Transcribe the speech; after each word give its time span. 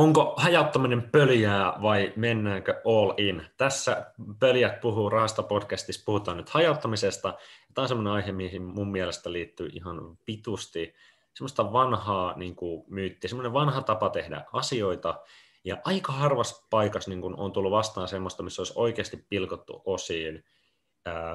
Onko 0.00 0.34
hajauttaminen 0.36 1.10
pöljää 1.10 1.72
vai 1.82 2.12
mennäänkö 2.16 2.82
all 2.86 3.12
in? 3.16 3.46
Tässä 3.56 4.12
Pöljät 4.38 4.80
puhuu 4.80 5.10
rahasta 5.10 5.42
podcastissa, 5.42 6.02
puhutaan 6.06 6.36
nyt 6.36 6.50
hajauttamisesta. 6.50 7.34
Tämä 7.74 7.82
on 7.82 7.88
sellainen 7.88 8.12
aihe, 8.12 8.32
mihin 8.32 8.62
mun 8.62 8.90
mielestä 8.90 9.32
liittyy 9.32 9.70
ihan 9.72 10.18
vitusti 10.26 10.94
semmoista 11.34 11.72
vanhaa 11.72 12.38
niin 12.38 12.56
kuin, 12.56 12.84
myyttiä, 12.88 13.28
semmoinen 13.28 13.52
vanha 13.52 13.82
tapa 13.82 14.10
tehdä 14.10 14.44
asioita, 14.52 15.20
ja 15.64 15.76
aika 15.84 16.12
harvassa 16.12 16.66
paikassa 16.70 17.10
niin 17.10 17.20
kuin, 17.20 17.36
on 17.36 17.52
tullut 17.52 17.72
vastaan 17.72 18.08
semmoista, 18.08 18.42
missä 18.42 18.62
olisi 18.62 18.74
oikeasti 18.76 19.26
pilkottu 19.28 19.82
osiin 19.84 20.44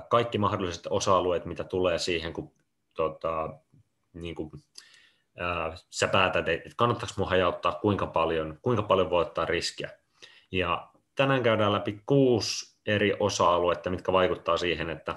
kaikki 0.10 0.38
mahdolliset 0.38 0.88
osa-alueet, 0.90 1.46
mitä 1.46 1.64
tulee 1.64 2.00
siihen, 2.00 2.34
kun 2.34 2.52
tota, 2.94 3.50
niin 4.14 4.36
kuin, 4.36 4.52
ää, 5.40 5.76
sä 5.90 6.08
päätät, 6.08 6.50
että 6.50 6.70
kannattaako 6.78 7.14
mun 7.18 7.30
hajauttaa, 7.30 7.72
kuinka 7.72 8.08
paljon, 8.08 8.60
kuinka 8.62 8.84
paljon 8.84 9.10
voi 9.10 9.22
ottaa 9.22 9.46
riskiä. 9.46 9.90
Ja 10.52 10.88
tänään 11.16 11.44
käydään 11.44 11.74
läpi 11.74 12.02
kuusi 12.06 12.78
eri 12.86 13.14
osa-aluetta, 13.20 13.90
mitkä 13.90 14.14
vaikuttaa 14.14 14.58
siihen, 14.58 14.90
että 14.90 15.16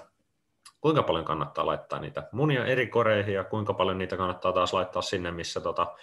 kuinka 0.80 1.02
paljon 1.02 1.24
kannattaa 1.24 1.66
laittaa 1.66 2.00
niitä 2.00 2.28
munia 2.32 2.66
eri 2.66 2.86
koreihin 2.86 3.34
ja 3.34 3.44
kuinka 3.44 3.74
paljon 3.74 3.98
niitä 3.98 4.16
kannattaa 4.16 4.52
taas 4.52 4.72
laittaa 4.72 5.02
sinne, 5.02 5.30
missä 5.30 5.60
tota, 5.60 5.94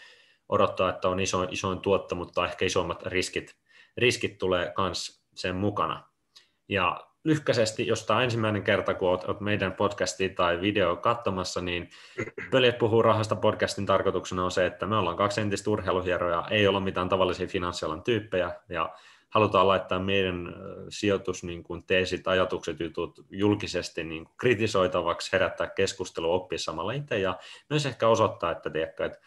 odottaa, 0.50 0.90
että 0.90 1.10
on 1.10 1.20
iso, 1.20 1.44
isoin 1.44 1.80
tuotto, 1.80 2.16
mutta 2.16 2.46
ehkä 2.46 2.66
isommat 2.66 3.04
riskit, 3.04 3.56
riskit 3.98 4.38
tulee 4.38 4.74
myös 4.78 5.24
sen 5.36 5.56
mukana. 5.56 6.04
Ja 6.70 7.08
lyhkäisesti, 7.26 7.88
jos 7.88 8.06
tämä 8.06 8.18
on 8.18 8.24
ensimmäinen 8.24 8.64
kerta, 8.64 8.94
kun 8.94 9.10
olet, 9.10 9.40
meidän 9.40 9.74
podcastia 9.74 10.30
tai 10.30 10.62
video 10.62 10.96
katsomassa, 10.96 11.62
niin 11.62 11.90
Pöljet 12.52 12.78
puhuu 12.78 13.02
rahasta. 13.02 13.36
Podcastin 13.36 13.86
tarkoituksena 13.86 14.44
on 14.44 14.52
se, 14.52 14.66
että 14.66 14.86
me 14.86 14.98
ollaan 14.98 15.18
kaksi 15.18 15.42
entistä 15.42 15.70
urheiluhieroja, 15.70 16.44
ei 16.52 16.68
olla 16.68 16.80
mitään 16.80 17.10
tavallisia 17.10 17.48
finanssialan 17.48 18.04
tyyppejä, 18.04 18.52
ja 18.70 18.96
halutaan 19.30 19.68
laittaa 19.68 20.00
meidän 20.00 20.56
sijoitus, 20.90 21.44
niin 21.44 21.64
kuin 21.64 21.84
teesit, 21.84 22.28
ajatukset, 22.28 22.80
jutut 22.80 23.26
julkisesti 23.30 24.04
niin 24.04 24.26
kuin 24.26 24.36
kritisoitavaksi, 24.38 25.32
herättää 25.32 25.68
keskustelua, 25.68 26.36
oppia 26.36 26.60
samalla 26.60 26.92
itse, 26.92 27.20
ja 27.20 27.38
myös 27.70 27.86
ehkä 27.86 28.08
osoittaa, 28.08 28.52
että, 28.52 28.70
tiedätkö, 28.70 29.06
että 29.06 29.20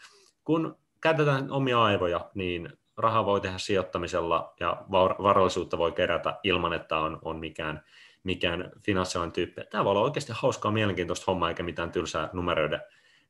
kun 0.43 0.77
käytetään 1.01 1.51
omia 1.51 1.83
aivoja, 1.83 2.29
niin 2.33 2.78
rahaa 2.99 3.25
voi 3.25 3.41
tehdä 3.41 3.57
sijoittamisella 3.57 4.53
ja 4.59 4.83
varallisuutta 5.23 5.77
voi 5.77 5.91
kerätä 5.91 6.39
ilman, 6.43 6.73
että 6.73 6.97
on, 6.97 7.19
on 7.21 7.39
mikään, 7.39 7.83
mikään 8.23 8.71
finanssialainen 8.85 9.33
tyyppi. 9.33 9.61
Tämä 9.69 9.83
voi 9.83 9.91
olla 9.91 10.01
oikeasti 10.01 10.31
hauskaa, 10.35 10.71
mielenkiintoista 10.71 11.23
hommaa 11.27 11.49
eikä 11.49 11.63
mitään 11.63 11.91
tylsää 11.91 12.29
numeroiden 12.33 12.81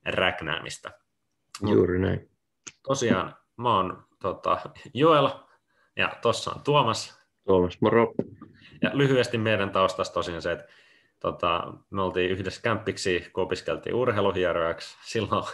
räknäämistä. 0.05 0.91
Juuri 1.67 1.99
näin. 1.99 2.29
Tosiaan, 2.83 3.35
mä 3.57 3.75
oon 3.75 4.03
tota, 4.21 4.59
Joel 4.93 5.29
ja 5.95 6.13
tuossa 6.21 6.51
on 6.51 6.63
Tuomas. 6.63 7.19
Tuomas, 7.45 7.77
moro. 7.81 8.13
Ja 8.81 8.91
lyhyesti 8.93 9.37
meidän 9.37 9.69
taustasta 9.69 10.13
tosiaan 10.13 10.41
se, 10.41 10.51
että 10.51 10.65
tota, 11.19 11.73
me 11.89 12.01
oltiin 12.01 12.31
yhdessä 12.31 12.61
kämppiksi, 12.61 13.29
kun 13.33 13.43
opiskeltiin 13.43 13.95
urheiluhierojaksi. 13.95 14.97
Silloin 15.05 15.45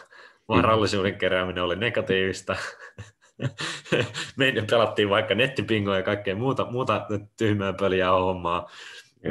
varallisuuden 0.48 1.18
kerääminen 1.18 1.64
oli 1.64 1.76
negatiivista. 1.76 2.56
Meidän 4.38 4.68
pelattiin 4.70 5.10
vaikka 5.10 5.36
nettipingoja 5.36 5.98
ja 5.98 6.04
kaikkea 6.04 6.36
muuta, 6.36 6.66
muuta 6.72 7.08
tyhmää 7.38 7.74
pöliä 7.74 8.12
hommaa. 8.12 8.70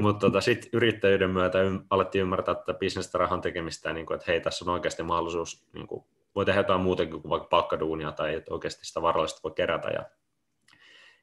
Mutta 0.00 0.26
tota, 0.26 0.40
sitten 0.40 0.70
yrittäjyyden 0.72 1.30
myötä 1.30 1.60
ym, 1.60 1.84
alettiin 1.90 2.22
ymmärtää 2.22 2.54
tätä 2.54 2.74
bisnestä 2.74 3.18
rahan 3.18 3.40
tekemistä, 3.40 3.92
niin 3.92 4.06
kuin, 4.06 4.14
että 4.14 4.32
hei, 4.32 4.40
tässä 4.40 4.64
on 4.64 4.74
oikeasti 4.74 5.02
mahdollisuus, 5.02 5.66
niin 5.72 5.86
kuin, 5.86 6.04
voi 6.34 6.44
tehdä 6.44 6.60
jotain 6.60 6.80
muutenkin 6.80 7.22
kuin 7.22 7.30
vaikka 7.30 7.48
palkkaduunia 7.48 8.12
tai 8.12 8.34
että 8.34 8.54
oikeasti 8.54 8.86
sitä 8.86 9.02
varallista 9.02 9.40
voi 9.44 9.52
kerätä. 9.52 9.88
Ja, 9.88 10.04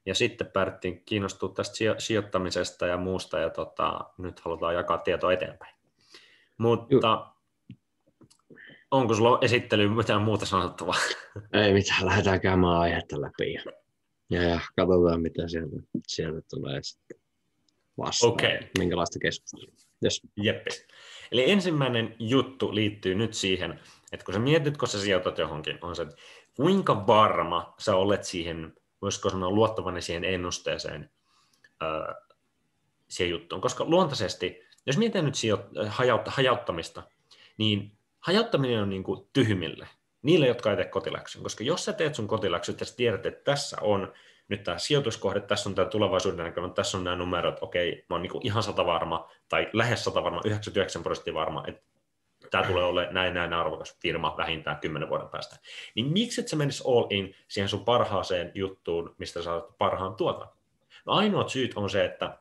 ja 0.05 0.15
sitten 0.15 0.47
päädyttiin 0.47 1.03
kiinnostua 1.05 1.49
tästä 1.49 1.75
sijoittamisesta 1.97 2.87
ja 2.87 2.97
muusta, 2.97 3.39
ja 3.39 3.49
tota, 3.49 3.99
nyt 4.17 4.39
halutaan 4.39 4.75
jakaa 4.75 4.97
tietoa 4.97 5.33
eteenpäin. 5.33 5.75
Mutta 6.57 7.27
onko 8.91 9.13
sulla 9.13 9.37
esittelyyn 9.41 9.91
mitään 9.91 10.21
muuta 10.21 10.45
sanottavaa? 10.45 10.95
Ei 11.53 11.73
mitään, 11.73 12.05
lähdetään 12.05 12.41
käymään 12.41 12.77
aihetta 12.77 13.21
läpi 13.21 13.53
ja, 13.53 13.63
ja, 14.29 14.43
ja 14.43 14.59
katsotaan, 14.75 15.21
mitä 15.21 15.47
sieltä, 15.47 15.75
sieltä 16.07 16.41
tulee 16.49 16.83
sitten 16.83 17.17
vastaan. 17.97 18.33
Okay. 18.33 18.59
Minkälaista 18.77 19.19
keskustelua. 19.19 19.73
Yes. 20.03 20.21
Jeppi. 20.37 20.69
Eli 21.31 21.51
ensimmäinen 21.51 22.15
juttu 22.19 22.75
liittyy 22.75 23.15
nyt 23.15 23.33
siihen, 23.33 23.79
että 24.11 24.25
kun 24.25 24.33
sä 24.33 24.39
mietit, 24.39 24.77
kun 24.77 24.87
sä 24.87 25.01
sijoitat 25.01 25.37
johonkin, 25.37 25.77
on 25.81 25.95
se, 25.95 26.01
että 26.01 26.15
kuinka 26.55 27.07
varma 27.07 27.73
sä 27.79 27.95
olet 27.95 28.23
siihen, 28.23 28.73
voisiko 29.01 29.29
sanoa 29.29 29.51
luottavainen 29.51 30.01
siihen 30.01 30.23
ennusteeseen, 30.23 31.09
ää, 31.81 32.15
siihen 33.07 33.31
juttuun. 33.31 33.61
Koska 33.61 33.85
luontaisesti, 33.85 34.61
jos 34.85 34.97
mietin 34.97 35.25
nyt 35.25 35.35
sijo- 35.35 35.87
hajautta, 35.87 36.31
hajauttamista, 36.31 37.03
niin 37.57 37.97
hajauttaminen 38.21 38.81
on 38.81 38.89
niin 38.89 39.03
kuin 39.03 39.27
tyhmille, 39.33 39.87
niille, 40.21 40.47
jotka 40.47 40.69
ei 40.69 40.75
tee 40.75 40.85
kotiläksyn. 40.85 41.43
Koska 41.43 41.63
jos 41.63 41.85
sä 41.85 41.93
teet 41.93 42.15
sun 42.15 42.27
kotiläksyt 42.27 42.79
ja 42.79 42.85
tiedät, 42.97 43.25
että 43.25 43.43
tässä 43.43 43.77
on 43.81 44.13
nyt 44.47 44.63
tämä 44.63 44.77
sijoituskohde, 44.77 45.39
tässä 45.39 45.69
on 45.69 45.75
tämä 45.75 45.89
tulevaisuuden 45.89 46.45
näkymä, 46.45 46.69
tässä 46.69 46.97
on 46.97 47.03
nämä 47.03 47.15
numerot, 47.15 47.57
okei, 47.61 48.05
mä 48.09 48.15
oon 48.15 48.21
niin 48.21 48.31
ihan 48.41 48.63
sata 48.63 48.85
varma, 48.85 49.29
tai 49.49 49.69
lähes 49.73 50.03
sata 50.03 50.23
varma, 50.23 50.41
99 50.45 51.03
prosenttia 51.03 51.33
varma, 51.33 51.63
että 51.67 51.81
tämä 52.51 52.63
tulee 52.63 52.83
olemaan 52.83 53.13
näin 53.13 53.33
näin 53.33 53.53
arvokas 53.53 53.97
firma 54.01 54.37
vähintään 54.37 54.79
10 54.79 55.09
vuoden 55.09 55.29
päästä. 55.29 55.55
Niin 55.95 56.13
miksi 56.13 56.41
et 56.41 56.47
sä 56.47 56.55
menisi 56.55 56.83
all 56.87 57.07
in 57.09 57.35
siihen 57.47 57.69
sun 57.69 57.85
parhaaseen 57.85 58.51
juttuun, 58.55 59.15
mistä 59.17 59.41
saat 59.41 59.77
parhaan 59.77 60.15
tuotan? 60.15 60.49
No 61.05 61.13
ainoat 61.13 61.49
syyt 61.49 61.71
on 61.75 61.89
se, 61.89 62.05
että 62.05 62.37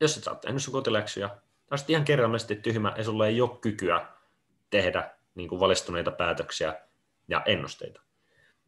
jos 0.00 0.16
et 0.16 0.24
saa 0.24 0.34
tehnyt 0.34 0.62
sun 0.62 0.72
kotiläksyjä, 0.72 1.30
tai 1.68 1.78
ihan 1.88 2.04
kerrallisesti 2.04 2.56
tyhmä 2.56 2.94
ja 2.96 3.04
sulla 3.04 3.26
ei 3.26 3.40
ole 3.40 3.58
kykyä 3.60 4.06
tehdä 4.70 5.10
niin 5.34 5.48
kuin 5.48 5.60
valistuneita 5.60 6.10
päätöksiä 6.10 6.74
ja 7.28 7.42
ennusteita. 7.46 8.00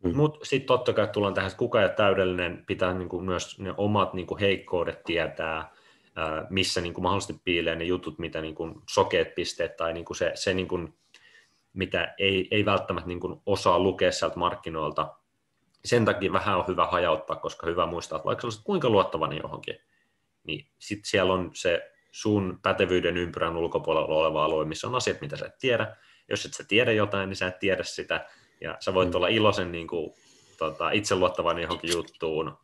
Mm. 0.05 0.17
Mutta 0.17 0.45
sitten 0.45 0.67
totta 0.67 0.93
kai 0.93 1.09
tullaan 1.09 1.35
tähän, 1.35 1.49
että 1.49 1.59
kuka 1.59 1.81
ei 1.81 1.85
ole 1.85 1.95
täydellinen, 1.95 2.65
pitää 2.67 2.95
niin 2.95 3.09
kuin 3.09 3.25
myös 3.25 3.59
ne 3.59 3.75
omat 3.77 4.15
niin 4.15 4.27
kuin 4.27 4.41
heikkoudet 4.41 5.05
tietää, 5.05 5.73
missä 6.51 6.81
niin 6.81 6.95
kuin 6.95 7.03
mahdollisesti 7.03 7.43
piilee 7.45 7.77
ne 7.77 7.85
jutut, 7.85 8.19
mitä 8.19 8.41
niin 8.41 8.55
kuin 8.55 8.75
sokeet 8.91 9.35
pisteet 9.35 9.77
tai 9.77 9.93
niin 9.93 10.05
kuin 10.05 10.17
se, 10.17 10.33
se 10.35 10.55
niin 10.55 10.69
kuin, 10.69 10.95
mitä 11.73 12.15
ei, 12.19 12.49
ei 12.51 12.65
välttämättä 12.65 13.09
niin 13.09 13.21
kuin 13.21 13.41
osaa 13.47 13.79
lukea 13.79 14.13
sieltä 14.13 14.39
markkinoilta. 14.39 15.15
Sen 15.85 16.05
takia 16.05 16.33
vähän 16.33 16.59
on 16.59 16.67
hyvä 16.69 16.87
hajauttaa, 16.87 17.37
koska 17.37 17.67
hyvä 17.67 17.87
muistaa, 17.87 18.17
että 18.17 18.27
vaikka 18.27 18.47
olisit 18.47 18.65
kuinka 18.65 18.89
luottavainen 18.91 19.41
johonkin, 19.43 19.79
niin 20.45 20.67
sitten 20.79 21.11
siellä 21.11 21.33
on 21.33 21.51
se 21.55 21.90
sun 22.11 22.59
pätevyyden 22.63 23.17
ympyrän 23.17 23.57
ulkopuolella 23.57 24.15
oleva 24.15 24.45
alue, 24.45 24.65
missä 24.65 24.87
on 24.87 24.95
asiat, 24.95 25.21
mitä 25.21 25.37
sä 25.37 25.47
et 25.47 25.59
tiedä. 25.59 25.97
Jos 26.29 26.45
et 26.45 26.55
sä 26.55 26.65
tiedä 26.69 26.93
jotain, 26.93 27.29
niin 27.29 27.37
sä 27.37 27.47
et 27.47 27.59
tiedä 27.59 27.83
sitä, 27.83 28.27
ja 28.61 28.77
sä 28.81 28.95
voit 28.95 29.09
mm. 29.09 29.15
olla 29.15 29.29
iloisen 29.29 29.73
niin 29.73 29.87
kuin, 29.87 30.15
tota, 30.59 30.91
itseluottavan 30.91 31.59
johonkin 31.59 31.93
juttuun, 31.93 32.59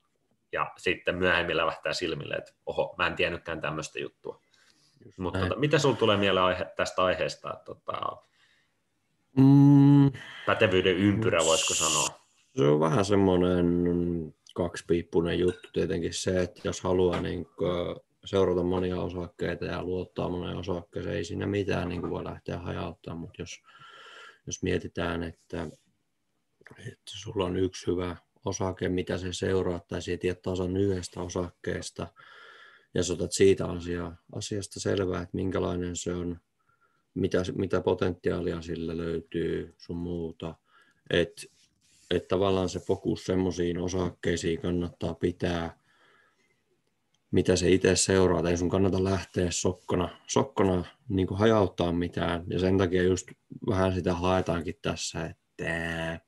ja 0.53 0.73
sitten 0.77 1.17
myöhemmin 1.17 1.57
lävähtää 1.57 1.93
silmille, 1.93 2.35
että 2.35 2.53
oho, 2.67 2.95
mä 2.99 3.07
en 3.07 3.17
tiennytkään 3.17 3.61
tämmöistä 3.61 3.99
juttua. 3.99 4.41
Mutta 5.19 5.39
tota, 5.39 5.57
mitä 5.57 5.79
sulla 5.79 5.97
tulee 5.97 6.17
mieleen 6.17 6.47
aihe, 6.47 6.67
tästä 6.77 7.05
aiheesta? 7.05 7.61
Tota, 7.65 8.17
mm. 9.37 10.13
Pätevyyden 10.47 10.97
ympyrä, 10.97 11.39
voisiko 11.45 11.75
sanoa? 11.75 12.09
Se 12.57 12.65
on 12.65 12.81
vähän 12.81 13.05
semmoinen 13.05 13.67
kaksipiippunen 14.55 15.39
juttu 15.39 15.69
tietenkin 15.73 16.15
se, 16.15 16.43
että 16.43 16.61
jos 16.65 16.81
haluaa 16.81 17.21
niin 17.21 17.47
seurata 18.27 18.63
monia 18.63 19.01
osakkeita 19.01 19.65
ja 19.65 19.85
luottaa 19.85 20.29
moneen 20.29 20.57
osakkeeseen, 20.57 21.17
ei 21.17 21.25
siinä 21.25 21.47
mitään 21.47 21.89
niin 21.89 22.01
kuin 22.01 22.11
voi 22.11 22.25
lähteä 22.25 22.59
hajauttamaan, 22.59 23.21
mutta 23.21 23.43
jos, 23.43 23.63
jos 24.47 24.63
mietitään, 24.63 25.23
että, 25.23 25.69
että 26.79 27.13
sulla 27.23 27.45
on 27.45 27.57
yksi 27.57 27.87
hyvä 27.87 28.17
osake, 28.45 28.89
mitä 28.89 29.19
se 29.19 29.33
seuraa, 29.33 29.81
tai 29.89 30.03
siitä 30.03 30.21
tiedät 30.21 30.43
tasan 30.43 30.77
yhdestä 30.77 31.21
osakkeesta, 31.21 32.07
ja 32.95 33.03
sä 33.03 33.13
otat 33.13 33.33
siitä 33.33 33.67
asia, 33.67 34.13
asiasta 34.37 34.81
selvää, 34.81 35.23
että 35.23 35.37
minkälainen 35.37 35.97
se 35.97 36.15
on, 36.15 36.41
mitä, 37.15 37.39
mitä 37.57 37.81
potentiaalia 37.81 38.63
sillä 38.63 38.97
löytyy, 38.97 39.75
sun 39.79 39.97
muuta, 39.97 40.55
että 41.11 41.43
että 42.11 42.29
tavallaan 42.29 42.69
se 42.69 42.79
fokus 42.79 43.25
semmoisiin 43.25 43.79
osakkeisiin 43.79 44.61
kannattaa 44.61 45.15
pitää, 45.15 45.79
mitä 47.37 47.57
se 47.57 47.71
itse 47.71 47.97
seuraa. 47.97 48.51
Ei 48.51 48.57
sun 48.57 48.69
kannata 48.69 49.05
lähteä 49.05 49.51
sokkona, 49.51 50.09
sokkona 50.27 50.85
niin 51.09 51.27
kuin 51.27 51.39
hajauttaa 51.39 51.93
mitään. 51.93 52.45
Ja 52.49 52.59
sen 52.59 52.79
takia 52.79 53.03
just 53.03 53.29
vähän 53.69 53.93
sitä 53.95 54.15
haetaankin 54.15 54.75
tässä, 54.83 55.25
että 55.25 56.21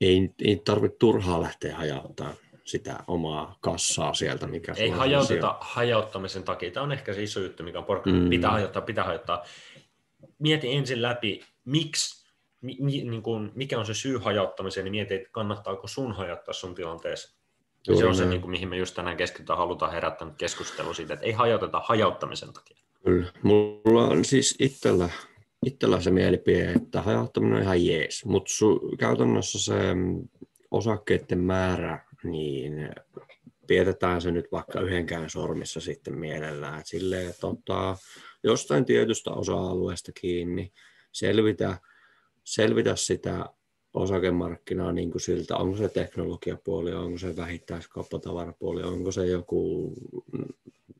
ei, 0.00 0.30
ei 0.44 0.56
tarvitse 0.64 0.96
turhaa 0.98 1.40
lähteä 1.40 1.76
hajauttaa 1.76 2.34
sitä 2.64 2.98
omaa 3.06 3.58
kassaa 3.60 4.14
sieltä. 4.14 4.46
Mikä 4.46 4.74
ei 4.76 4.90
hajauteta 4.90 5.56
hajauttamisen 5.60 6.42
takia. 6.42 6.70
Tämä 6.70 6.84
on 6.84 6.92
ehkä 6.92 7.14
se 7.14 7.22
iso 7.22 7.40
juttu, 7.40 7.62
mikä 7.62 7.78
on 7.78 7.84
porkkana. 7.84 8.20
Mm. 8.20 8.30
Pitää 8.30 8.50
hajauttaa, 8.50 8.82
pitää 8.82 9.04
hajauttaa. 9.04 9.44
Mieti 10.38 10.72
ensin 10.72 11.02
läpi, 11.02 11.40
miksi 11.64 12.26
mi, 12.60 12.76
mi, 12.80 13.04
niin 13.04 13.22
kuin, 13.22 13.52
mikä 13.54 13.78
on 13.78 13.86
se 13.86 13.94
syy 13.94 14.18
hajauttamiseen, 14.18 14.84
niin 14.84 14.92
mieti, 14.92 15.14
että 15.14 15.28
kannattaako 15.32 15.86
sun 15.86 16.12
hajauttaa 16.12 16.54
sun 16.54 16.74
tilanteessa. 16.74 17.41
Ja 17.88 17.96
se 17.96 18.06
on 18.06 18.14
se, 18.14 18.26
niin 18.26 18.40
kuin, 18.40 18.50
mihin 18.50 18.68
me 18.68 18.76
just 18.76 18.94
tänään 18.94 19.16
keskitytään, 19.16 19.58
halutaan 19.58 19.92
herättää 19.92 20.34
keskustelu 20.38 20.94
siitä, 20.94 21.14
että 21.14 21.26
ei 21.26 21.32
hajauteta 21.32 21.82
hajauttamisen 21.84 22.52
takia. 22.52 22.76
Kyllä. 23.04 23.32
Mulla 23.42 24.04
on 24.04 24.24
siis 24.24 24.56
itsellä, 24.58 25.08
itsellä 25.66 26.00
se 26.00 26.10
mielipide, 26.10 26.72
että 26.72 27.02
hajauttaminen 27.02 27.56
on 27.56 27.62
ihan 27.62 27.86
jees, 27.86 28.24
mutta 28.24 28.50
käytännössä 28.98 29.58
se 29.58 29.74
osakkeiden 30.70 31.38
määrä, 31.38 32.04
niin 32.24 32.90
pidetään 33.66 34.20
se 34.20 34.30
nyt 34.30 34.46
vaikka 34.52 34.80
yhdenkään 34.80 35.30
sormissa 35.30 35.80
sitten 35.80 36.18
mielellään. 36.18 36.80
Et 36.80 36.86
silleen, 36.86 37.30
että 37.30 37.46
ottaa 37.46 37.96
jostain 38.44 38.84
tietystä 38.84 39.30
osa-alueesta 39.30 40.12
kiinni, 40.20 40.72
selvitä, 41.12 41.78
selvitä 42.44 42.96
sitä 42.96 43.46
osakemarkkinaa 43.94 44.92
niin 44.92 45.10
kuin 45.10 45.20
siltä, 45.20 45.56
onko 45.56 45.76
se 45.76 45.88
teknologiapuoli, 45.88 46.92
onko 46.92 47.18
se 47.18 47.36
vähittäiskauppatavarapuoli, 47.36 48.82
onko 48.82 49.12
se 49.12 49.26
joku 49.26 49.92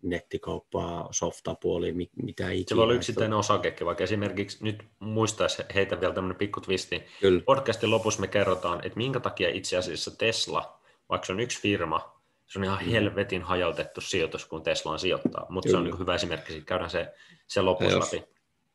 nettikauppaa, 0.03 1.09
softapuoli, 1.11 1.93
mitä 2.23 2.51
ikinä. 2.51 2.77
Voi 2.77 2.85
olla 2.85 2.95
yksittäinen 2.95 3.39
osakekin, 3.39 3.87
vaikka 3.87 4.05
esimerkiksi 4.05 4.65
nyt 4.65 4.85
muistaisi 4.99 5.63
heitä 5.75 6.01
vielä 6.01 6.15
tämmöinen 6.15 6.39
pikku 6.39 6.61
twisti. 6.61 7.03
Kyllä. 7.21 7.43
Podcastin 7.47 7.91
lopussa 7.91 8.21
me 8.21 8.27
kerrotaan, 8.27 8.87
että 8.87 8.97
minkä 8.97 9.21
takia 9.21 9.49
itse 9.49 9.77
asiassa 9.77 10.19
Tesla, 10.19 10.81
vaikka 11.09 11.27
se 11.27 11.33
on 11.33 11.41
yksi 11.41 11.61
firma, 11.61 12.23
se 12.47 12.59
on 12.59 12.65
ihan 12.65 12.85
mm. 12.85 12.91
helvetin 12.91 13.43
hajautettu 13.43 14.01
sijoitus, 14.01 14.47
kun 14.47 14.63
Teslaan 14.63 14.99
sijoittaa, 14.99 15.47
mutta 15.49 15.71
se 15.71 15.77
on 15.77 15.85
niin 15.85 15.99
hyvä 15.99 16.15
esimerkki, 16.15 16.61
käydään 16.61 16.91
se, 16.91 17.13
se 17.47 17.61
lopussa 17.61 17.99
läpi. 17.99 18.25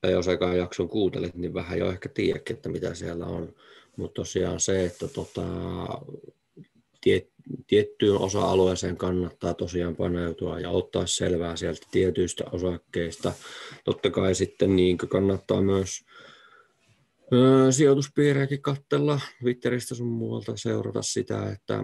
Ja 0.04 0.10
jos 0.10 0.28
ekaan 0.28 0.58
jakson 0.58 0.90
kuuntelet, 0.90 1.36
niin 1.36 1.54
vähän 1.54 1.80
jo 1.80 1.90
ehkä 1.90 2.10
tiedäkin, 2.10 2.56
että 2.56 2.70
mitä 2.70 2.94
siellä 2.94 3.26
on. 3.26 3.54
Mutta 3.98 4.22
tosiaan 4.22 4.60
se, 4.60 4.86
että 4.86 5.08
tota, 5.08 5.44
tiet, 7.02 7.30
tiettyyn 7.68 8.18
osa-alueeseen 8.18 8.98
kannattaa 8.98 9.54
tosiaan 9.54 9.96
paneutua 9.96 10.60
ja 10.60 10.70
ottaa 10.70 11.06
selvää 11.06 11.56
sieltä 11.56 11.88
tietyistä 11.92 12.44
osakkeista. 12.52 13.34
Totta 13.84 14.10
kai 14.10 14.36
sitten 14.36 14.76
niin 14.76 14.98
kannattaa 14.98 15.62
myös 15.62 16.06
ö, 17.34 17.72
sijoituspiirejäkin 17.72 18.62
katsella 18.62 19.20
Twitteristä 19.40 19.96
sun 19.96 20.08
muualta 20.08 20.52
seurata 20.56 21.02
sitä, 21.02 21.52
että 21.52 21.84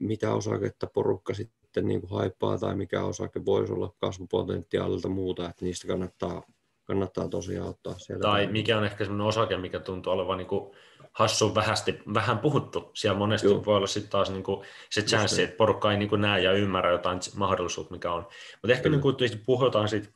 mitä 0.00 0.34
osaketta 0.34 0.86
porukka 0.86 1.34
sitten 1.34 1.86
niin 1.86 2.00
kuin 2.00 2.10
haipaa 2.10 2.58
tai 2.58 2.76
mikä 2.76 3.04
osake 3.04 3.44
voisi 3.44 3.72
olla 3.72 3.94
kasvupotentiaalilta 4.00 5.08
muuta, 5.08 5.48
että 5.50 5.64
niistä 5.64 5.88
kannattaa, 5.88 6.42
kannattaa 6.84 7.28
tosiaan 7.28 7.68
ottaa 7.68 7.98
sieltä. 7.98 8.22
Tai 8.22 8.46
mikä 8.46 8.78
on 8.78 8.84
ehkä 8.84 9.04
sellainen 9.04 9.26
osake, 9.26 9.56
mikä 9.56 9.80
tuntuu 9.80 10.12
olevan 10.12 10.38
niin 10.38 10.48
kuin 10.48 10.74
hassun 11.12 11.54
vähästi, 11.54 12.02
vähän 12.14 12.38
puhuttu. 12.38 12.90
Siellä 12.94 13.18
monesti 13.18 13.46
Joo. 13.46 13.64
voi 13.64 13.76
olla 13.76 13.86
sitten 13.86 14.10
taas 14.10 14.30
niin 14.30 14.42
kuin 14.42 14.66
se 14.90 15.02
chanssi, 15.02 15.42
että 15.42 15.56
porukka 15.56 15.92
ei 15.92 15.98
niin 15.98 16.08
kuin 16.08 16.20
näe 16.20 16.40
ja 16.40 16.52
ymmärrä 16.52 16.90
jotain 16.90 17.20
mahdollisuutta, 17.36 17.94
mikä 17.94 18.12
on. 18.12 18.26
Mutta 18.62 18.72
ehkä 18.72 18.88
niin 18.88 19.00
kuin, 19.00 19.16
puhutaan 19.46 19.88
siitä 19.88 20.08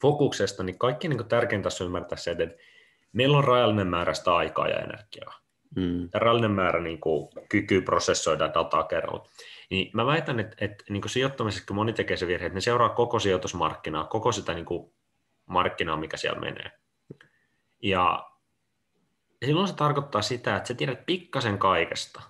fokuksesta, 0.00 0.62
niin 0.62 0.78
kaikki 0.78 1.08
niin 1.08 1.16
kuin 1.16 1.28
tärkeintä 1.28 1.64
tässä 1.64 1.84
ymmärtää 1.84 2.18
se, 2.18 2.30
että 2.30 2.56
meillä 3.12 3.38
on 3.38 3.44
rajallinen 3.44 3.86
määrä 3.86 4.14
sitä 4.14 4.34
aikaa 4.34 4.68
ja 4.68 4.78
energiaa. 4.78 5.34
Mm. 5.76 6.02
Ja 6.12 6.20
rajallinen 6.20 6.50
määrä 6.50 6.80
niin 6.80 7.00
kuin, 7.00 7.28
kyky 7.48 7.80
prosessoida 7.80 8.54
dataa 8.54 8.82
kerralla. 8.82 9.28
Niin 9.70 9.90
mä 9.92 10.06
väitän, 10.06 10.40
että, 10.40 10.56
että 10.60 10.84
niin 10.88 11.00
kuin 11.00 11.10
sijoittamisessa, 11.10 11.66
kun 11.66 11.76
moni 11.76 11.92
tekee 11.92 12.16
se 12.16 12.26
virhe, 12.26 12.46
että 12.46 12.54
ne 12.54 12.60
seuraa 12.60 12.88
koko 12.88 13.18
sijoitusmarkkinaa, 13.18 14.04
koko 14.04 14.32
sitä 14.32 14.54
niin 14.54 14.64
kuin, 14.64 14.92
markkinaa, 15.46 15.96
mikä 15.96 16.16
siellä 16.16 16.40
menee. 16.40 16.70
Ja 17.82 18.30
silloin 19.44 19.68
se 19.68 19.74
tarkoittaa 19.74 20.22
sitä, 20.22 20.56
että 20.56 20.68
sä 20.68 20.74
tiedät 20.74 21.06
pikkasen 21.06 21.58
kaikesta, 21.58 22.22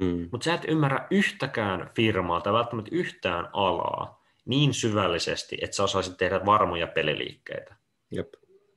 mm. 0.00 0.28
mutta 0.32 0.44
sä 0.44 0.54
et 0.54 0.64
ymmärrä 0.68 1.06
yhtäkään 1.10 1.88
firmaa 1.94 2.40
tai 2.40 2.52
välttämättä 2.52 2.90
yhtään 2.94 3.48
alaa 3.52 4.24
niin 4.44 4.74
syvällisesti, 4.74 5.58
että 5.62 5.76
sä 5.76 5.82
osaisit 5.82 6.16
tehdä 6.16 6.46
varmoja 6.46 6.86
peliliikkeitä. 6.86 7.74
Jep. 8.10 8.34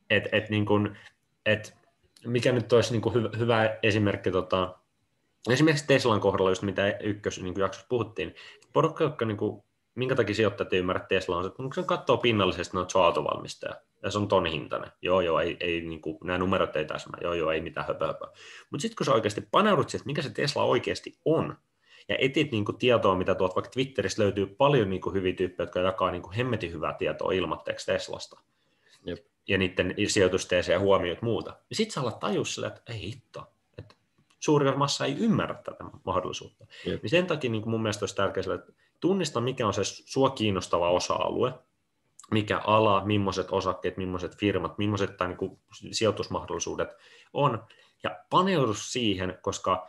Et, 0.09 0.23
et 0.31 0.49
niin 0.49 0.65
kun, 0.65 0.95
et 1.45 1.75
mikä 2.25 2.51
nyt 2.51 2.73
olisi 2.73 2.91
niin 2.91 3.01
kuin 3.01 3.15
hyvä, 3.15 3.29
hyvä 3.37 3.77
esimerkki, 3.83 4.31
tota, 4.31 4.75
esimerkiksi 5.49 5.87
Teslan 5.87 6.19
kohdalla, 6.19 6.51
just 6.51 6.61
mitä 6.61 6.97
ykkös 7.03 7.41
niin 7.41 7.53
jaksossa 7.57 7.87
puhuttiin, 7.89 8.35
porukka, 8.73 9.03
jotka 9.03 9.25
niin 9.25 9.37
kuin, 9.37 9.62
minkä 9.95 10.15
takia 10.15 10.35
sijoittajat 10.35 10.73
ei 10.73 10.79
ymmärrä 10.79 11.05
Teslaa, 11.09 11.37
on 11.37 11.43
se, 11.43 11.47
että 11.47 11.57
kun 11.57 11.73
se 11.73 11.83
katsoo 11.83 12.17
pinnallisesti, 12.17 12.77
ne 12.77 12.81
on 12.81 13.03
autovalmistaja, 13.03 13.75
ja 14.03 14.11
se 14.11 14.17
on 14.17 14.27
ton 14.27 14.45
hintainen. 14.45 14.91
Joo, 15.01 15.21
joo, 15.21 15.39
ei, 15.39 15.57
ei 15.59 15.81
niin 15.81 16.01
kuin, 16.01 16.17
nämä 16.23 16.37
numerot 16.37 16.75
ei 16.75 16.85
täsmää, 16.85 17.19
joo, 17.21 17.33
joo, 17.33 17.51
ei 17.51 17.61
mitään 17.61 17.87
höpö, 17.87 18.07
höpö. 18.07 18.25
Mutta 18.69 18.81
sitten 18.81 18.95
kun 18.95 19.05
sä 19.05 19.13
oikeasti 19.13 19.47
paneudut 19.51 19.89
siihen, 19.89 20.01
että 20.01 20.07
mikä 20.07 20.21
se 20.21 20.29
Tesla 20.29 20.63
oikeasti 20.63 21.17
on, 21.25 21.57
ja 22.09 22.15
etit 22.19 22.51
niin 22.51 22.65
kuin, 22.65 22.77
tietoa, 22.77 23.15
mitä 23.15 23.35
tuot 23.35 23.55
vaikka 23.55 23.71
Twitterissä 23.71 24.23
löytyy 24.23 24.45
paljon 24.45 24.89
niin 24.89 25.01
kuin, 25.01 25.15
hyviä 25.15 25.33
tyyppejä, 25.33 25.65
jotka 25.65 25.79
jakaa 25.79 26.11
niin 26.11 26.21
kuin, 26.21 26.35
hemmetin 26.35 26.71
hyvää 26.71 26.93
tietoa 26.93 27.31
ilmatteeksi 27.31 27.85
Teslasta. 27.85 28.39
Jep 29.05 29.25
ja 29.47 29.57
niiden 29.57 29.95
sijoitusteeseen 30.07 30.75
ja 30.75 30.79
huomiot 30.79 31.21
muuta. 31.21 31.57
Ja 31.69 31.75
sitten 31.75 31.93
sä 31.93 32.01
alat 32.01 32.19
tajua 32.19 32.45
sille, 32.45 32.67
että 32.67 32.81
ei 32.93 33.01
hitto, 33.01 33.51
että 33.77 33.95
suuri 34.39 34.75
massa 34.75 35.05
ei 35.05 35.15
ymmärrä 35.17 35.55
tätä 35.55 35.83
mahdollisuutta. 36.05 36.65
Yep. 36.87 37.01
Niin 37.01 37.09
sen 37.09 37.27
takia 37.27 37.51
niin 37.51 37.69
mun 37.69 37.81
mielestä 37.81 38.03
olisi 38.03 38.15
tärkeää, 38.15 38.55
että 38.55 38.73
tunnista, 39.03 39.41
mikä 39.41 39.67
on 39.67 39.73
se 39.73 39.81
sua 39.83 40.29
kiinnostava 40.29 40.89
osa-alue, 40.89 41.53
mikä 42.31 42.59
ala, 42.59 43.05
millaiset 43.05 43.47
osakkeet, 43.51 43.97
millaiset 43.97 44.37
firmat, 44.37 44.77
millaiset 44.77 45.17
tai 45.17 45.27
niin 45.27 45.59
sijoitusmahdollisuudet 45.91 46.89
on, 47.33 47.63
ja 48.03 48.19
paneudu 48.29 48.73
siihen, 48.73 49.37
koska 49.41 49.87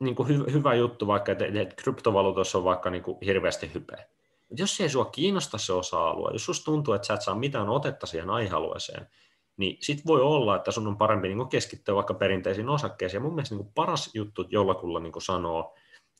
niin 0.00 0.14
kuin 0.14 0.28
hy- 0.28 0.52
hyvä 0.52 0.74
juttu 0.74 1.06
vaikka, 1.06 1.32
että, 1.32 1.44
että 1.44 1.82
kryptovaluutassa 1.82 2.58
on 2.58 2.64
vaikka 2.64 2.90
niin 2.90 3.02
kuin 3.02 3.18
hirveästi 3.24 3.74
hypeä. 3.74 4.06
Mutta 4.48 4.62
jos 4.62 4.80
ei 4.80 4.88
sua 4.88 5.04
kiinnosta 5.04 5.58
se 5.58 5.72
osa-alue, 5.72 6.32
jos 6.32 6.44
susta 6.44 6.64
tuntuu, 6.64 6.94
että 6.94 7.06
sä 7.06 7.14
et 7.14 7.22
saa 7.22 7.34
mitään 7.34 7.68
otetta 7.68 8.06
siihen 8.06 8.30
aihealueeseen, 8.30 9.08
niin 9.56 9.76
sit 9.80 10.06
voi 10.06 10.20
olla, 10.20 10.56
että 10.56 10.70
sun 10.70 10.86
on 10.86 10.98
parempi 10.98 11.28
niin 11.28 11.48
keskittyä 11.48 11.94
vaikka 11.94 12.14
perinteisiin 12.14 12.68
osakkeisiin. 12.68 13.18
Ja 13.18 13.22
mun 13.22 13.34
mielestä 13.34 13.54
niin 13.54 13.72
paras 13.74 14.10
juttu 14.14 14.44
jollakulla 14.48 15.00
niin 15.00 15.12
sanoo, 15.18 15.74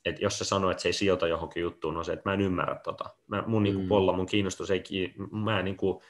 että 0.05 0.23
jos 0.23 0.37
se 0.37 0.43
sanoo, 0.45 0.71
että 0.71 0.83
se 0.83 0.89
ei 0.89 0.93
sijoita 0.93 1.27
johonkin 1.27 1.63
juttuun, 1.63 1.97
on 1.97 2.05
se, 2.05 2.13
että 2.13 2.29
mä 2.29 2.33
en 2.33 2.41
ymmärrä 2.41 2.75
tota. 2.83 3.05
Mä, 3.27 3.43
mun 3.47 3.63
niin 3.63 3.75
kuin, 3.75 3.85
mm. 3.85 3.89
polla, 3.89 4.13
mun 4.13 4.25
kiinnostus 4.25 4.71
ei, 4.71 4.83
mä 5.31 5.59
en 5.59 5.65
niin 5.65 5.77
kuin, 5.77 6.01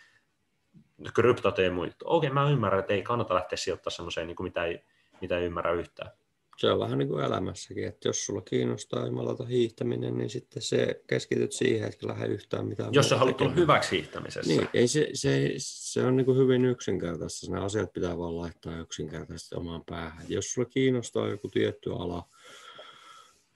kryptot 1.14 1.60
ei 1.60 1.70
muita. 1.70 1.96
Okei, 2.04 2.30
mä 2.30 2.50
ymmärrän, 2.50 2.80
että 2.80 2.94
ei 2.94 3.02
kannata 3.02 3.36
lähteä 3.36 3.58
sijoittamaan 3.58 3.96
semmoiseen, 3.96 4.28
niin 4.28 4.36
mitä, 4.40 4.66
ei, 4.66 4.84
mitä 5.22 5.38
ei 5.38 5.46
ymmärrä 5.46 5.72
yhtään 5.72 6.12
se 6.58 6.72
on 6.72 6.80
vähän 6.80 6.98
niin 6.98 7.08
kuin 7.08 7.26
elämässäkin, 7.26 7.88
että 7.88 8.08
jos 8.08 8.26
sulla 8.26 8.42
kiinnostaa 8.42 9.06
jumalata 9.06 9.46
hiihtäminen, 9.46 10.18
niin 10.18 10.30
sitten 10.30 10.62
se 10.62 11.02
keskityt 11.08 11.52
siihen, 11.52 11.90
että 11.90 12.08
lähde 12.08 12.26
yhtään 12.26 12.68
mitään. 12.68 12.94
Jos 12.94 13.10
sä 13.10 13.18
haluat 13.18 13.42
olla 13.42 13.54
hyväksi 13.54 13.92
hiihtämisessä. 13.92 14.54
Niin, 14.54 14.68
ei 14.74 14.88
se, 14.88 15.10
se, 15.14 15.54
se 15.58 16.04
on 16.04 16.16
niin 16.16 16.26
kuin 16.26 16.38
hyvin 16.38 16.66
yksinkertaista. 16.66 17.52
Ne 17.52 17.60
asiat 17.60 17.94
pitää 17.94 18.18
vaan 18.18 18.38
laittaa 18.38 18.80
yksinkertaisesti 18.80 19.56
omaan 19.56 19.84
päähän. 19.86 20.26
Jos 20.30 20.54
sulla 20.54 20.70
kiinnostaa 20.70 21.28
joku 21.28 21.48
tietty 21.48 21.92
ala, 21.94 22.24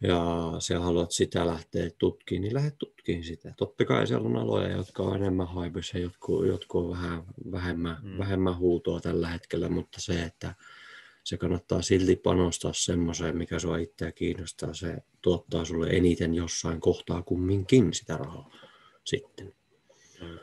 ja 0.01 0.53
sä 0.59 0.79
haluat 0.79 1.11
sitä 1.11 1.47
lähteä 1.47 1.89
tutkimaan, 1.97 2.41
niin 2.41 2.53
lähde 2.53 2.71
tutkimaan 2.71 3.23
sitä. 3.23 3.53
Totta 3.57 3.85
kai 3.85 4.07
siellä 4.07 4.27
on 4.27 4.37
aloja, 4.37 4.77
jotka 4.77 5.03
on 5.03 5.15
enemmän 5.15 5.47
haipissa 5.47 5.97
ja 5.97 6.03
jotkut, 6.03 6.47
jotkut 6.47 6.85
on 6.85 6.91
vähän 6.91 7.23
vähemmän, 7.51 7.97
mm. 8.01 8.17
vähemmän 8.17 8.57
huutoa 8.57 8.99
tällä 8.99 9.27
hetkellä, 9.27 9.69
mutta 9.69 10.01
se, 10.01 10.23
että 10.23 10.55
se 11.23 11.37
kannattaa 11.37 11.81
silti 11.81 12.15
panostaa 12.15 12.73
semmoiseen, 12.73 13.37
mikä 13.37 13.59
sua 13.59 13.77
itseä 13.77 14.11
kiinnostaa. 14.11 14.73
Se 14.73 14.97
tuottaa 15.21 15.65
sulle 15.65 15.87
eniten 15.89 16.33
jossain 16.33 16.81
kohtaa 16.81 17.21
kumminkin 17.21 17.93
sitä 17.93 18.17
rahaa 18.17 18.51
sitten. 19.03 19.53
Mm. 20.21 20.39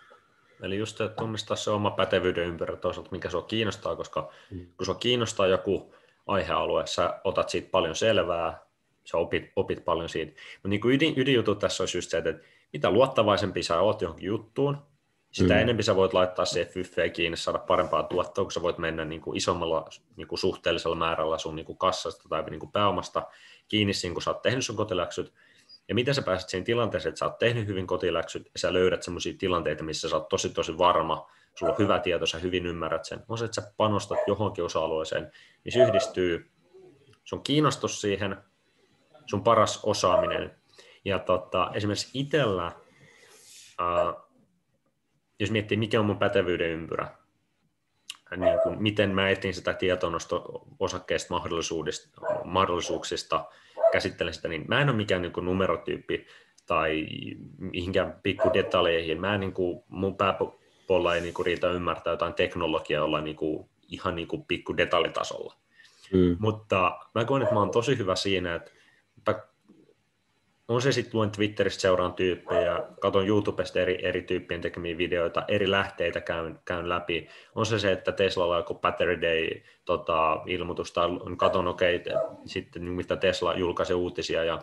Eli 0.63 0.79
just 0.79 1.01
että 1.01 1.17
tunnistaa 1.17 1.57
se 1.57 1.71
oma 1.71 1.91
pätevyyden 1.91 2.47
ympärillä 2.49 2.81
toisaalta, 2.81 3.11
mikä 3.13 3.31
sua 3.31 3.43
kiinnostaa, 3.43 3.97
koska 3.97 4.33
mm. 4.51 4.67
kun 4.77 4.87
sua 4.87 4.95
kiinnostaa 4.95 5.47
joku 5.47 5.95
aihealue, 6.27 6.87
sä 6.87 7.21
otat 7.25 7.49
siitä 7.49 7.69
paljon 7.71 7.97
selvää, 7.97 8.66
sä 9.11 9.17
opit, 9.17 9.53
opit 9.57 9.85
paljon 9.85 10.09
siitä. 10.09 10.33
Mutta 10.33 10.69
niin 10.69 10.81
ydin, 10.85 11.15
ydinjutu 11.17 11.55
tässä 11.55 11.83
olisi 11.83 11.99
just 11.99 12.11
se, 12.11 12.19
että 12.19 12.35
mitä 12.73 12.91
luottavaisempi 12.91 13.63
sä 13.63 13.81
oot 13.81 14.03
johonkin 14.03 14.27
juttuun, 14.27 14.79
sitä 15.33 15.55
mm. 15.55 15.61
enemmän 15.61 15.83
sä 15.83 15.97
voit 15.97 16.13
laittaa 16.13 16.45
se 16.45 16.65
fyffeä 16.65 17.09
kiinni, 17.09 17.37
saada 17.37 17.59
parempaa 17.59 18.03
tuottoa, 18.03 18.45
kun 18.45 18.53
sä 18.53 18.63
voit 18.63 18.79
mennä 18.79 19.05
niin 19.05 19.21
kuin 19.21 19.37
isommalla 19.37 19.89
niin 20.17 20.29
kuin 20.29 20.39
suhteellisella 20.39 20.97
määrällä 20.97 21.39
sun 21.39 21.57
niin 21.57 21.67
kuin 21.67 21.79
kassasta 21.79 22.29
tai 22.29 22.51
niin 22.51 22.61
kuin 22.61 22.73
pääomasta 22.73 23.23
kiinni 23.69 23.95
siinä, 23.95 24.13
kun 24.13 24.23
sä 24.23 24.31
oot 24.31 24.43
tehnyt 24.43 24.65
sun 24.65 24.77
kotiläksyt. 24.77 25.33
Ja 25.89 25.95
miten 25.95 26.15
sä 26.15 26.23
pääset 26.23 26.49
siihen 26.49 26.65
tilanteeseen, 26.65 27.11
että 27.11 27.19
sä 27.19 27.25
oot 27.25 27.39
tehnyt 27.39 27.67
hyvin 27.67 27.87
kotiläksyt 27.87 28.51
ja 28.55 28.59
sä 28.59 28.73
löydät 28.73 29.03
sellaisia 29.03 29.35
tilanteita, 29.39 29.85
missä 29.85 30.09
sä 30.09 30.17
oot 30.17 30.29
tosi 30.29 30.51
tosi 30.51 30.79
varma, 30.79 31.31
sulla 31.55 31.73
on 31.73 31.79
hyvä 31.79 31.99
tieto, 31.99 32.27
sä 32.27 32.39
hyvin 32.39 32.67
ymmärrät 32.67 33.05
sen. 33.05 33.25
On 33.29 33.39
se, 33.39 33.45
että 33.45 33.61
sä 33.61 33.73
panostat 33.77 34.19
johonkin 34.27 34.65
osa-alueeseen, 34.65 35.33
niin 35.65 35.89
yhdistyy 35.89 36.51
sun 37.25 37.43
kiinnostus 37.43 38.01
siihen, 38.01 38.37
sun 39.27 39.43
paras 39.43 39.81
osaaminen. 39.85 40.57
Ja 41.05 41.19
tota, 41.19 41.71
esimerkiksi 41.75 42.11
itsellä, 42.15 42.73
jos 45.41 45.51
miettii, 45.51 45.77
mikä 45.77 46.01
on 46.01 46.07
mun 46.07 46.19
pätevyyden 46.19 46.71
ympyrä, 46.71 47.09
niin 48.37 48.61
kuin, 48.63 48.83
miten 48.83 49.15
mä 49.15 49.31
etin 49.31 49.55
sitä 49.55 49.75
tietonosto-osakkeista 49.75 51.35
mahdollisuuksista, 52.45 53.45
käsittelen 53.93 54.35
sitä, 54.35 54.49
niin 54.49 54.65
mä 54.69 54.81
en 54.81 54.89
ole 54.89 54.97
mikään 54.97 55.23
niin 55.23 55.33
kuin 55.33 55.47
numerotyyppi 55.47 56.27
tai 56.67 57.07
mihinkään 57.59 58.21
pikku 58.23 58.53
detaljeihin. 58.55 59.21
Mä 59.21 59.35
en, 59.35 59.41
niin 59.41 59.53
kuin, 59.53 59.85
mun 59.89 60.17
pääpolla 60.17 61.15
ei 61.15 61.21
niin 61.21 61.35
kuin, 61.35 61.47
riitä 61.47 61.71
ymmärtää 61.71 62.13
jotain 62.13 62.35
teknologiaa 62.35 63.05
olla 63.05 63.21
niin 63.21 63.37
kuin, 63.37 63.69
ihan 63.89 64.17
niin 64.17 64.29
kuin, 64.29 64.45
pikku 64.45 64.77
detaljitasolla. 64.77 65.55
Mm. 66.13 66.37
Mutta 66.39 66.99
mä 67.15 67.25
koen, 67.25 67.43
että 67.43 67.55
mä 67.55 67.61
oon 67.61 67.71
tosi 67.71 67.99
hyvä 67.99 68.17
siinä, 68.17 68.55
että 68.55 68.71
on 70.69 70.83
se 70.83 70.93
sitten 70.93 71.19
luen 71.19 71.31
Twitteristä 71.31 71.81
seuraan 71.81 72.15
tyyppejä, 72.15 72.83
katon 73.01 73.27
YouTubesta 73.27 73.81
eri, 73.81 74.07
eri 74.07 74.23
tyyppien 74.23 74.61
tekemiä 74.61 74.99
videoita, 74.99 75.45
eri 75.49 75.71
lähteitä 75.71 76.21
käyn, 76.21 76.59
käyn 76.65 76.89
läpi. 76.89 77.29
On 77.55 77.67
se 77.67 77.79
se, 77.79 77.93
että 77.93 78.13
Teslalla 78.13 78.55
on 78.55 78.61
joku 78.61 78.75
Battery 78.75 79.21
Day 79.21 79.63
tota, 79.85 80.43
tai 80.95 81.09
katon 81.37 81.69
okei, 81.69 81.97
okay, 81.97 82.13
sitten 82.45 82.83
mitä 82.83 83.17
Tesla 83.17 83.55
julkaisi 83.55 83.95
uutisia 83.95 84.45
ja 84.45 84.63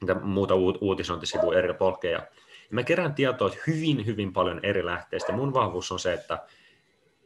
mitä 0.00 0.14
muuta 0.14 0.54
uutisointisivuja 0.80 1.58
eri 1.58 1.74
polkeja. 1.74 2.18
Ja 2.18 2.74
mä 2.74 2.82
kerään 2.82 3.14
tietoa 3.14 3.50
hyvin, 3.66 4.06
hyvin 4.06 4.32
paljon 4.32 4.60
eri 4.62 4.84
lähteistä. 4.84 5.32
Mun 5.32 5.54
vahvuus 5.54 5.92
on 5.92 5.98
se, 5.98 6.12
että 6.12 6.38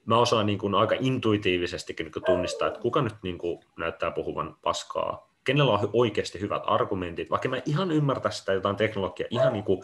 mä 0.07 0.19
osaan 0.19 0.47
niin 0.47 0.59
kuin 0.59 0.75
aika 0.75 0.95
intuitiivisestikin 1.01 2.05
niin 2.05 2.13
kuin 2.13 2.25
tunnistaa, 2.25 2.69
että 2.69 2.81
kuka 2.81 3.03
nyt 3.03 3.15
niin 3.23 3.39
kuin 3.39 3.61
näyttää 3.79 4.11
puhuvan 4.11 4.57
paskaa 4.63 5.32
kenellä 5.45 5.73
on 5.73 5.91
oikeasti 5.93 6.41
hyvät 6.41 6.63
argumentit, 6.67 7.31
vaikka 7.31 7.49
mä 7.49 7.63
ihan 7.67 7.91
ymmärtä 7.91 8.31
sitä 8.31 8.53
jotain 8.53 8.77
teknologiaa 8.77 9.29
ihan 9.31 9.53
niin 9.53 9.65
kuin 9.65 9.83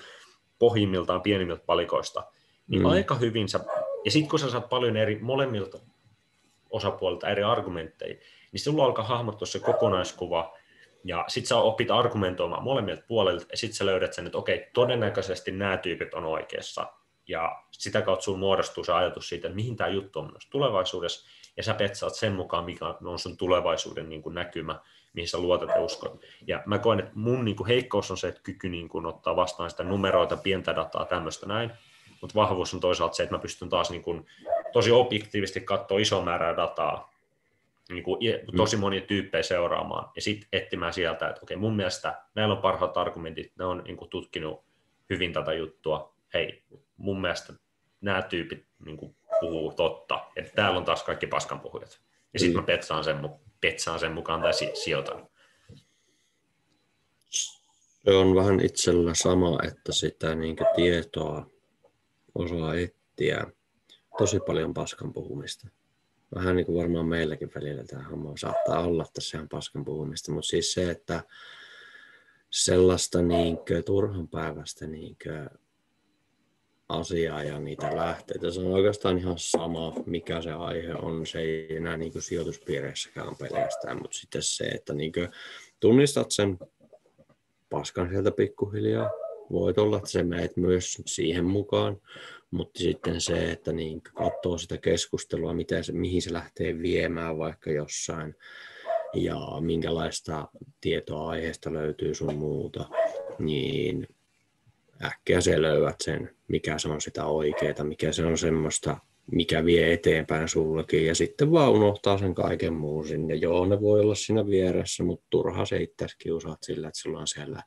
pohjimmiltaan 0.59 1.23
pienimmiltä 1.23 1.63
palikoista, 1.67 2.27
niin 2.69 2.83
mm. 2.83 2.87
aika 2.89 3.15
hyvin 3.15 3.49
sä, 3.49 3.61
ja 4.05 4.11
sitten 4.11 4.31
kun 4.31 4.39
sä 4.39 4.51
saat 4.51 4.69
paljon 4.69 4.97
eri 4.97 5.19
molemmilta 5.21 5.79
osapuolilta 6.71 7.29
eri 7.29 7.43
argumentteja, 7.43 8.15
niin 8.53 8.61
sulla 8.61 8.85
alkaa 8.85 9.05
hahmottua 9.05 9.47
se 9.47 9.59
kokonaiskuva, 9.59 10.57
ja 11.05 11.25
sitten 11.29 11.49
sä 11.49 11.57
opit 11.57 11.91
argumentoimaan 11.91 12.63
molemmilta 12.63 13.03
puolilta, 13.09 13.47
ja 13.51 13.57
sitten 13.57 13.77
sä 13.77 13.87
löydät 13.87 14.13
sen, 14.13 14.27
että 14.27 14.39
okei, 14.39 14.71
todennäköisesti 14.75 15.51
nämä 15.53 15.77
tyypit 15.77 16.15
on 16.15 16.25
oikeassa, 16.25 16.87
ja 17.29 17.63
sitä 17.71 18.03
kautta 18.03 18.25
sulla 18.25 18.39
muodostuu 18.39 18.85
se 18.85 18.93
ajatus 18.93 19.29
siitä, 19.29 19.49
että 19.49 19.57
mihin 19.57 19.77
tämä 19.77 19.91
juttu 19.91 20.19
on 20.19 20.31
myös 20.31 20.49
tulevaisuudessa, 20.51 21.29
ja 21.57 21.63
sä 21.63 21.75
petsaat 21.75 22.15
sen 22.15 22.33
mukaan, 22.33 22.65
mikä 22.65 22.95
on 23.05 23.19
sun 23.19 23.37
tulevaisuuden 23.37 24.09
niin 24.09 24.23
kuin 24.23 24.35
näkymä, 24.35 24.81
mihin 25.13 25.29
sä 25.29 25.39
luotat 25.39 25.69
ja 25.69 25.81
uskot. 25.81 26.21
Ja 26.47 26.63
mä 26.67 26.79
koen, 26.79 26.99
että 26.99 27.13
mun 27.15 27.45
niin 27.45 27.57
kuin 27.57 27.67
heikkous 27.67 28.11
on 28.11 28.17
se, 28.17 28.29
että 28.29 28.41
kyky 28.43 28.69
niin 28.69 28.89
kuin 28.89 29.07
ottaa 29.07 29.37
vastaan 29.37 29.71
sitä 29.71 29.85
numeroita, 29.85 30.37
pientä 30.37 30.77
dataa, 30.77 31.05
tämmöistä 31.05 31.47
näin, 31.47 31.71
mutta 32.21 32.35
vahvuus 32.35 32.75
on 32.75 32.81
toisaalta 32.81 33.15
se, 33.15 33.23
että 33.23 33.35
mä 33.35 33.43
pystyn 33.43 33.69
taas 33.69 33.91
niin 33.91 34.03
kuin 34.03 34.27
tosi 34.73 34.91
objektiivisesti 34.91 35.61
katsoa 35.61 35.99
iso 35.99 36.23
määrää 36.23 36.57
dataa, 36.57 37.13
niin 37.89 38.05
kuin 38.05 38.21
tosi 38.57 38.77
mm. 38.77 38.81
monia 38.81 39.01
tyyppejä 39.01 39.43
seuraamaan 39.43 40.11
ja 40.17 40.23
sitten 40.23 40.49
etsimään 40.53 40.93
sieltä, 40.93 41.29
että 41.29 41.41
okei, 41.43 41.57
mun 41.57 41.77
mielestä 41.77 42.23
näillä 42.35 42.55
on 42.55 42.63
parhaat 42.63 42.97
argumentit, 42.97 43.53
ne 43.59 43.65
on 43.65 43.83
niin 43.85 43.97
kuin 43.97 44.11
tutkinut 44.11 44.65
hyvin 45.11 45.33
tätä 45.33 45.53
juttua, 45.53 46.15
hei, 46.35 46.63
mun 46.97 47.21
mielestä 47.21 47.53
nämä 48.01 48.23
tyypit 48.23 48.67
niin 48.85 48.97
kuin 48.97 49.17
puhuu 49.41 49.73
totta, 49.73 50.25
että 50.37 50.53
täällä 50.55 50.79
on 50.79 50.85
taas 50.85 51.03
kaikki 51.03 51.27
paskanpuhujat. 51.27 52.01
Ja 52.33 52.39
sitten 52.39 52.57
mm. 52.57 52.61
mä 52.61 52.67
petsaan 52.67 53.05
sen, 53.05 53.31
petsaan 53.61 54.01
sen 54.01 54.13
mukaan 54.13 54.41
tai 54.41 54.53
sijoitan. 54.85 55.29
Se 58.05 58.11
on 58.15 58.35
vähän 58.35 58.61
itsellä 58.61 59.15
sama, 59.15 59.59
että 59.67 59.93
sitä 59.93 60.35
niin 60.35 60.57
tietoa 60.77 61.51
osaa 62.35 62.75
etsiä. 62.75 63.47
Tosi 64.19 64.41
paljon 64.41 64.75
paskan 64.75 65.13
puhumista. 65.13 65.69
Vähän 66.35 66.57
niin 66.57 66.67
kuin 66.67 66.79
varmaan 66.79 67.07
meilläkin 67.07 67.51
välillä 67.55 67.85
tämä 67.85 68.09
homma 68.09 68.33
saattaa 68.37 68.81
olla 68.81 69.07
tässä 69.13 69.39
ihan 69.39 69.49
paskan 69.49 69.85
puhumista, 69.85 70.33
mutta 70.33 70.49
siis 70.49 70.73
se, 70.73 70.91
että 70.91 71.23
sellaista 72.51 73.23
niin 73.23 73.59
turhan 73.87 74.29
päivästä 74.29 74.87
niin 74.87 75.17
asiaa 76.89 77.45
ja 77.45 77.59
niitä 77.59 77.97
lähteitä. 77.97 78.51
Se 78.51 78.61
on 78.61 78.67
oikeastaan 78.67 79.19
ihan 79.19 79.39
sama, 79.39 79.93
mikä 80.07 80.43
se 80.43 80.53
aihe 80.53 80.95
on. 80.95 81.27
Se 81.27 81.39
ei 81.39 81.77
enää 81.77 81.97
niin 81.97 82.13
kuin 82.13 82.23
sijoituspiireissäkään 82.23 83.37
pelkästään, 83.37 83.99
mutta 84.03 84.17
sitten 84.17 84.43
se, 84.43 84.65
että 84.65 84.95
niin 84.95 85.13
kuin 85.13 85.29
tunnistat 85.81 86.31
sen 86.31 86.59
paskan 87.71 88.09
sieltä 88.09 88.31
pikkuhiljaa. 88.31 89.11
Voit 89.51 89.79
olla, 89.79 89.97
että 89.97 90.11
se 90.11 90.23
meet 90.23 90.57
myös 90.57 91.03
siihen 91.07 91.45
mukaan, 91.45 92.01
mutta 92.51 92.79
sitten 92.79 93.21
se, 93.21 93.51
että 93.51 93.73
niin 93.73 94.03
katsoo 94.03 94.59
sitä 94.59 94.79
keskustelua, 94.79 95.55
mitä 95.55 95.83
se, 95.83 95.93
mihin 95.93 96.23
se 96.23 96.33
lähtee 96.33 96.79
viemään 96.79 97.39
vaikka 97.39 97.71
jossain 97.71 98.35
ja 99.15 99.39
minkälaista 99.61 100.49
tietoa 100.81 101.29
aiheesta 101.29 101.73
löytyy 101.73 102.15
sun 102.15 102.35
muuta, 102.35 102.89
niin 103.39 104.09
äkkiä 105.05 105.41
se 105.41 105.63
löydät 105.63 105.97
sen, 106.01 106.37
mikä 106.49 106.79
se 106.79 106.89
on 106.89 107.01
sitä 107.01 107.25
oikeaa, 107.25 107.85
mikä 107.85 108.13
se 108.13 108.25
on 108.25 108.39
semmoista, 108.39 108.97
mikä 109.33 109.65
vie 109.65 109.93
eteenpäin 109.93 110.49
sullekin, 110.49 111.07
ja 111.07 111.15
sitten 111.15 111.53
vaan 111.53 111.73
unohtaa 111.73 112.19
sen 112.19 112.35
kaiken 112.35 112.75
muun 112.75 113.09
sinne. 113.09 113.35
Joo, 113.35 113.67
ne 113.67 113.81
voi 113.81 114.01
olla 114.01 114.15
siinä 114.15 114.47
vieressä, 114.47 115.05
mutta 115.05 115.27
turha 115.31 115.65
se 115.65 115.77
itse 115.77 116.07
kiusaat 116.19 116.63
sillä, 116.63 116.89
että 116.89 117.01
sulla 117.01 117.21
on 117.21 117.27
siellä 117.27 117.63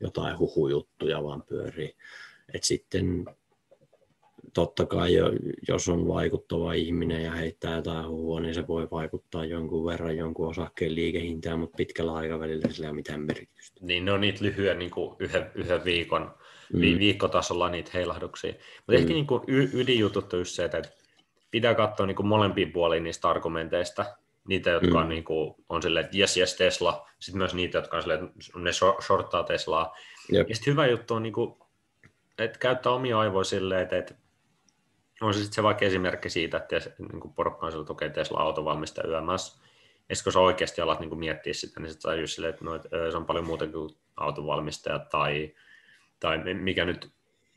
jotain 0.00 0.38
huhujuttuja 0.38 1.24
vaan 1.24 1.42
pyörii. 1.42 1.96
Et 2.54 2.64
sitten 2.64 3.24
totta 4.54 4.86
kai 4.86 5.12
jos 5.68 5.88
on 5.88 6.08
vaikuttava 6.08 6.72
ihminen 6.72 7.24
ja 7.24 7.32
heittää 7.32 7.76
jotain 7.76 8.08
huhua, 8.08 8.40
niin 8.40 8.54
se 8.54 8.66
voi 8.66 8.88
vaikuttaa 8.90 9.44
jonkun 9.44 9.86
verran 9.86 10.16
jonkun 10.16 10.48
osakkeen 10.48 10.94
liikehintaan, 10.94 11.58
mutta 11.58 11.76
pitkällä 11.76 12.14
aikavälillä 12.14 12.68
sillä 12.70 12.86
ei 12.86 12.90
ole 12.90 12.96
mitään 12.96 13.20
merkitystä. 13.20 13.80
Niin 13.80 14.04
ne 14.04 14.12
on 14.12 14.20
niitä 14.20 14.44
lyhyen 14.44 14.78
niin 14.78 14.90
kuin 14.90 15.16
yhden, 15.18 15.50
yhden 15.54 15.84
viikon 15.84 16.34
mm. 16.72 16.80
viikkotasolla 16.80 17.68
niitä 17.68 17.90
heilahduksia. 17.94 18.52
Mutta 18.52 18.92
mm. 18.92 18.98
ehkä 18.98 19.12
niin 19.12 19.26
kuin 19.26 19.42
y- 19.46 19.70
ydinjutut 19.72 20.32
on 20.32 20.38
just 20.38 20.54
se, 20.54 20.64
että 20.64 20.82
pitää 21.50 21.74
katsoa 21.74 22.06
niin 22.06 22.16
kuin 22.16 22.26
molempiin 22.26 22.72
puoliin 22.72 23.04
niistä 23.04 23.28
argumenteista, 23.28 24.04
niitä, 24.48 24.70
jotka 24.70 24.88
mm. 24.88 24.96
on, 24.96 25.08
niin 25.08 25.24
kuin, 25.24 25.54
on 25.68 25.82
silleen, 25.82 26.04
että 26.04 26.18
yes, 26.18 26.36
yes, 26.36 26.56
Tesla, 26.56 27.08
sitten 27.18 27.38
myös 27.38 27.54
niitä, 27.54 27.78
jotka 27.78 27.96
on 27.96 28.02
silleen, 28.02 28.24
että 28.24 28.58
ne 28.58 28.70
shorttaa 29.06 29.44
Teslaa. 29.44 29.96
Jep. 30.32 30.48
Ja 30.48 30.54
sitten 30.54 30.72
hyvä 30.72 30.86
juttu 30.86 31.14
on, 31.14 31.22
niin 31.22 31.32
kuin, 31.32 31.54
että 32.38 32.58
käyttää 32.58 32.92
omia 32.92 33.18
aivoja 33.18 33.44
silleen, 33.44 33.82
että, 33.82 33.98
että 33.98 34.14
on 35.20 35.34
se 35.34 35.40
sitten 35.40 35.54
se 35.54 35.62
vaikka 35.62 35.84
esimerkki 35.84 36.30
siitä, 36.30 36.56
että 36.56 36.90
niin 36.98 37.20
kuin 37.20 37.34
porukka 37.34 37.66
on 37.66 37.72
sillä, 37.72 37.82
että 37.82 37.92
okei, 37.92 38.10
Tesla 38.10 38.40
autovalmistaja 38.40 39.18
YMS, 39.18 39.60
ja 40.08 40.16
kun 40.24 40.32
sä 40.32 40.40
oikeasti 40.40 40.80
alat 40.80 41.00
niin 41.00 41.08
kuin 41.08 41.18
miettiä 41.18 41.54
sitä, 41.54 41.80
niin 41.80 41.92
sitten 41.92 42.20
just 42.20 42.34
silleen, 42.34 42.52
että 42.54 42.64
no, 42.64 42.74
että 42.74 42.88
se 43.10 43.16
on 43.16 43.26
paljon 43.26 43.46
muuta 43.46 43.66
kuin 43.66 43.96
autovalmistaja 44.16 44.98
tai 44.98 45.54
tai 46.24 46.54
mikä 46.54 46.84
nyt 46.84 47.10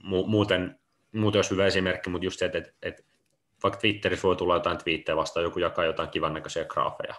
mu- 0.04 0.28
muuten, 0.28 0.80
muuten 1.12 1.40
olisi 1.40 1.52
hyvä 1.52 1.66
esimerkki, 1.66 2.10
mutta 2.10 2.26
just 2.26 2.40
se, 2.40 2.46
että, 2.46 2.58
että, 2.58 2.72
että 2.82 3.04
vaikka 3.64 3.80
Twitterissä 3.80 4.28
voi 4.28 4.36
tulla 4.36 4.54
jotain 4.54 4.78
twiittejä 4.78 5.16
vastaan, 5.16 5.44
joku 5.44 5.60
jakaa 5.60 5.86
jotain 5.86 6.10
kivan 6.10 6.34
näköisiä 6.34 6.66
graafeja. 6.66 7.14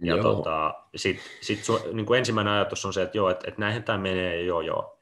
Ja 0.00 0.22
tota, 0.22 0.74
sitten 0.96 1.24
sit 1.40 1.60
niin 1.92 2.06
kuin 2.06 2.18
ensimmäinen 2.18 2.52
ajatus 2.52 2.84
on 2.84 2.92
se, 2.92 3.02
että 3.02 3.18
joo, 3.18 3.30
että, 3.30 3.48
että 3.48 3.60
näinhän 3.60 3.82
tämä 3.82 3.98
menee, 3.98 4.42
joo 4.42 4.60
joo. 4.60 4.98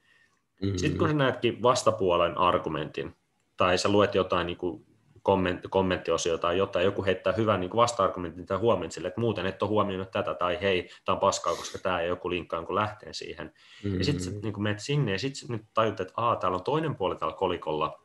Mm-hmm. 0.63 0.79
Sitten 0.79 0.99
kun 0.99 1.09
sä 1.09 1.15
näetkin 1.15 1.63
vastapuolen 1.63 2.39
argumentin, 2.39 3.17
tai 3.57 3.79
sä 3.79 3.89
luet 3.89 4.15
jotain 4.15 4.47
niin 4.47 4.59
kuin 4.59 4.87
kommentti, 5.25 5.69
kommenttiosio 5.69 6.39
tai 6.39 6.59
jotain, 6.59 6.85
joku 6.85 7.05
heittää 7.05 7.33
hyvän 7.33 7.61
niin 7.61 7.77
vasta-argumentin 7.77 8.47
tai 8.47 8.59
huomioon 8.59 8.93
sille, 8.93 9.09
että 9.09 9.21
muuten 9.21 9.47
et 9.47 9.63
ole 9.63 9.69
huomioinut 9.69 10.11
tätä, 10.11 10.35
tai 10.35 10.59
hei, 10.61 10.89
tämä 11.05 11.15
on 11.15 11.21
paskaa, 11.21 11.55
koska 11.55 11.79
tämä 11.79 12.01
ei 12.01 12.09
joku 12.09 12.31
linkkaa 12.31 12.63
kun 12.63 12.75
lähtee 12.75 13.13
siihen. 13.13 13.47
Mm-hmm. 13.85 13.99
Ja 13.99 14.05
sitten 14.05 14.41
niin 14.41 14.63
menet 14.63 14.81
sinne, 14.81 15.13
ja 15.13 15.19
sitten 15.19 15.49
nyt 15.49 15.63
tajut, 15.75 16.01
että 16.01 16.13
Aa, 16.17 16.37
täällä 16.37 16.57
on 16.57 16.65
toinen 16.65 16.97
puoli 16.97 17.17
täällä 17.17 17.37
kolikolla, 17.37 18.01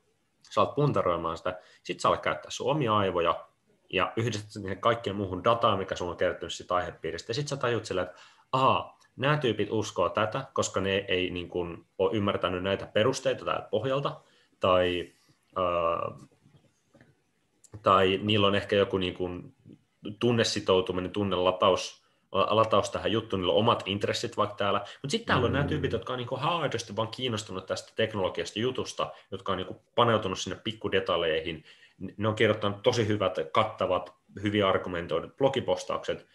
sä 0.50 0.62
oot 0.62 0.76
puntaroimaan 0.76 1.38
sitä, 1.38 1.60
sitten 1.84 2.02
sä 2.02 2.08
alat 2.08 2.22
käyttää 2.22 2.52
sun 2.52 2.72
omia 2.72 2.98
aivoja, 2.98 3.46
ja 3.94 4.14
yhdistät 4.16 4.52
sen 4.52 4.82
kaikkeen 4.82 5.16
muuhun 5.16 5.44
dataan, 5.44 5.80
mikä 5.80 5.96
sulla 5.96 6.12
on 6.12 6.18
kertynyt 6.18 6.54
siitä 6.54 6.76
aihepiiristä, 6.76 7.30
ja 7.30 7.34
sitten 7.34 7.50
sä 7.50 7.58
tajut 7.58 7.86
sille, 7.86 8.02
että 8.02 8.16
Aa, 8.52 9.00
nämä 9.16 9.38
tyypit 9.38 9.72
uskoo 9.72 10.10
tätä, 10.10 10.46
koska 10.54 10.82
ne 10.82 10.96
ei 11.08 11.30
niin 11.30 11.50
kuin, 11.50 11.86
ole 11.98 12.18
ymmärtänyt 12.18 12.64
näitä 12.64 12.86
perusteita 12.86 13.46
täältä 13.46 13.68
pohjalta, 13.72 14.22
tai 14.60 15.14
äh, 15.58 16.30
tai 17.84 18.20
niillä 18.24 18.48
on 18.48 18.56
ehkä 18.56 18.76
joku 18.76 18.98
niin 18.98 19.14
kuin 19.14 19.56
tunnesitoutuminen, 20.20 21.12
tunnelataus, 21.12 22.04
lataus 22.32 22.90
tähän 22.90 23.12
juttuun, 23.12 23.42
niillä 23.42 23.54
on 23.54 23.60
omat 23.60 23.84
intressit 23.86 24.38
vaikka 24.38 24.56
täällä, 24.56 24.80
mutta 24.80 25.12
sitten 25.12 25.28
täällä 25.28 25.46
on 25.46 25.54
nämä 25.54 25.66
tyypit, 25.66 25.92
jotka 25.92 26.14
on 26.14 26.20
niin 26.20 26.28
haadosti 26.38 26.96
vaan 26.96 27.08
kiinnostunut 27.08 27.66
tästä 27.66 27.94
teknologiasta 27.96 28.60
jutusta, 28.60 29.12
jotka 29.32 29.52
on 29.52 29.58
niin 29.58 29.68
kuin 29.68 29.80
paneutunut 29.96 30.40
sinne 30.40 30.60
pikkudetaljeihin, 30.64 31.64
ne 32.18 32.28
on 32.28 32.36
kirjoittanut 32.36 32.84
tosi 32.84 33.08
hyvät, 33.08 33.36
kattavat, 33.52 34.16
hyvin 34.44 34.66
argumentoidut 34.66 35.38
blogipostaukset. 35.38 36.28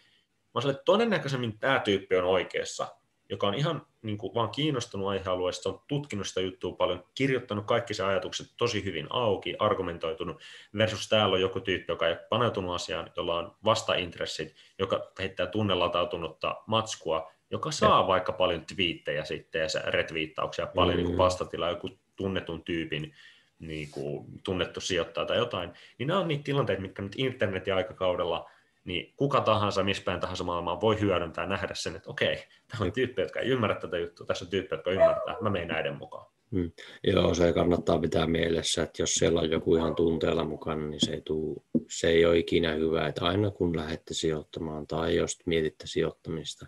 Mä 0.55 0.69
että 0.69 0.83
todennäköisemmin 0.85 1.59
tämä 1.59 1.79
tyyppi 1.79 2.15
on 2.15 2.25
oikeassa, 2.25 2.87
joka 3.29 3.47
on 3.47 3.53
ihan 3.53 3.85
niin 4.01 4.17
kuin, 4.17 4.33
vaan 4.33 4.49
kiinnostunut 4.49 5.07
aihealueesta, 5.07 5.69
on 5.69 5.81
tutkinut 5.87 6.27
sitä 6.27 6.41
juttua 6.41 6.71
paljon, 6.71 7.03
kirjoittanut 7.15 7.65
kaikki 7.65 7.93
se 7.93 8.03
ajatukset 8.03 8.47
tosi 8.57 8.83
hyvin 8.83 9.07
auki, 9.09 9.55
argumentoitunut, 9.59 10.41
versus 10.77 11.09
täällä 11.09 11.33
on 11.33 11.41
joku 11.41 11.59
tyyppi, 11.59 11.91
joka 11.91 12.07
ei 12.07 12.11
ole 12.11 12.25
paneutunut 12.29 12.75
asiaan, 12.75 13.11
jolla 13.17 13.35
on 13.35 13.55
vastaintressit, 13.63 14.55
joka 14.79 15.11
heittää 15.19 15.47
tunnelatautunutta 15.47 16.55
matskua, 16.67 17.31
joka 17.51 17.71
saa 17.71 18.01
ja. 18.01 18.07
vaikka 18.07 18.31
paljon 18.31 18.65
twiittejä 18.65 19.25
sitten 19.25 19.61
ja 19.61 19.91
retviittauksia, 19.91 20.67
paljon 20.67 20.95
mm. 20.95 20.97
niin 20.97 21.07
kuin 21.07 21.17
vastatilaa 21.17 21.69
joku 21.69 21.89
tunnetun 22.15 22.63
tyypin 22.63 23.13
niin 23.59 23.91
kuin, 23.91 24.25
tunnettu 24.43 24.81
sijoittaja 24.81 25.25
tai 25.25 25.37
jotain, 25.37 25.71
niin 25.97 26.07
nämä 26.07 26.19
on 26.19 26.27
niitä 26.27 26.43
tilanteita, 26.43 26.81
mitkä 26.81 27.01
nyt 27.01 27.15
internetin 27.17 27.73
aikakaudella 27.73 28.49
niin 28.85 29.13
kuka 29.15 29.41
tahansa, 29.41 29.83
missä 29.83 30.03
päin 30.03 30.19
tahansa 30.19 30.43
maailmaa 30.43 30.81
voi 30.81 30.99
hyödyntää 30.99 31.43
ja 31.43 31.49
nähdä 31.49 31.73
sen, 31.73 31.95
että 31.95 32.09
okei, 32.09 32.35
tämä 32.71 32.85
on 32.85 32.91
tyyppi, 32.91 33.21
jotka 33.21 33.39
ei 33.39 33.47
ymmärrä 33.47 33.75
tätä 33.75 33.97
juttua, 33.97 34.25
tässä 34.25 34.45
on 34.45 34.49
tyyppi, 34.49 34.75
jotka 34.75 34.91
ymmärtää, 34.91 35.35
mä 35.41 35.49
menen 35.49 35.67
näiden 35.67 35.97
mukaan. 35.97 36.25
Hmm. 36.51 36.71
Joo, 37.03 37.33
se 37.33 37.53
kannattaa 37.53 37.99
pitää 37.99 38.27
mielessä, 38.27 38.83
että 38.83 39.01
jos 39.01 39.13
siellä 39.13 39.39
on 39.41 39.51
joku 39.51 39.75
ihan 39.75 39.95
tunteella 39.95 40.43
mukana, 40.43 40.87
niin 40.87 41.05
se 41.05 41.13
ei, 41.13 41.21
tuu, 41.21 41.65
se 41.89 42.07
ei 42.07 42.25
ole 42.25 42.37
ikinä 42.37 42.71
hyvä, 42.71 43.07
että 43.07 43.25
aina 43.25 43.51
kun 43.51 43.77
lähdette 43.77 44.13
sijoittamaan 44.13 44.87
tai 44.87 45.15
jos 45.15 45.37
mietitte 45.45 45.87
sijoittamista, 45.87 46.65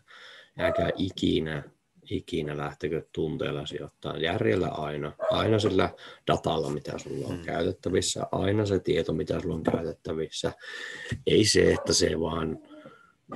älkää 0.57 0.89
ikinä 0.97 1.63
ikinä 2.09 2.57
lähtekö 2.57 3.05
tunteella 3.13 3.65
sijoittaa. 3.65 4.17
Järjellä 4.17 4.67
aina. 4.67 5.11
Aina 5.31 5.59
sillä 5.59 5.89
datalla, 6.27 6.69
mitä 6.69 6.97
sulla 6.97 7.27
on 7.27 7.37
mm. 7.37 7.43
käytettävissä. 7.43 8.27
Aina 8.31 8.65
se 8.65 8.79
tieto, 8.79 9.13
mitä 9.13 9.39
sulla 9.39 9.55
on 9.55 9.63
käytettävissä. 9.63 10.53
Ei 11.27 11.45
se, 11.45 11.73
että 11.73 11.93
se 11.93 12.19
vaan, 12.19 12.59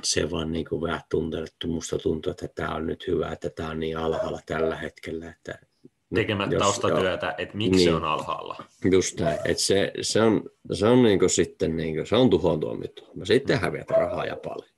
se 0.02 0.30
vaan 0.30 0.52
niin 0.52 0.64
kuin 0.68 0.82
vähän 0.82 1.00
tunteelle, 1.10 1.48
että 1.52 1.66
musta 1.66 1.98
tuntuu, 1.98 2.30
että 2.30 2.48
tämä 2.48 2.74
on 2.74 2.86
nyt 2.86 3.06
hyvä, 3.06 3.32
että 3.32 3.50
tämä 3.50 3.70
on 3.70 3.80
niin 3.80 3.98
alhaalla 3.98 4.40
tällä 4.46 4.76
hetkellä, 4.76 5.30
että 5.30 5.58
tekemättä 6.14 6.54
jos, 6.54 6.62
taustatyötä, 6.62 7.34
että 7.38 7.56
miksi 7.56 7.76
niin, 7.76 7.88
se 7.88 7.94
on 7.94 8.04
alhaalla. 8.04 8.64
Just 8.92 9.20
näin, 9.20 9.38
että 9.44 9.62
se, 9.62 9.92
se 10.00 10.20
on, 10.20 10.50
se 10.72 10.86
on 10.86 11.02
niin 11.02 11.30
sitten 11.30 11.76
niin 11.76 12.06
se 12.06 12.16
on 12.16 12.30
tuhoon 12.30 12.60
tuomittu. 12.60 13.04
Sitten 13.24 13.60
häviät 13.60 13.90
rahaa 13.90 14.26
ja 14.26 14.36
paljon. 14.36 14.70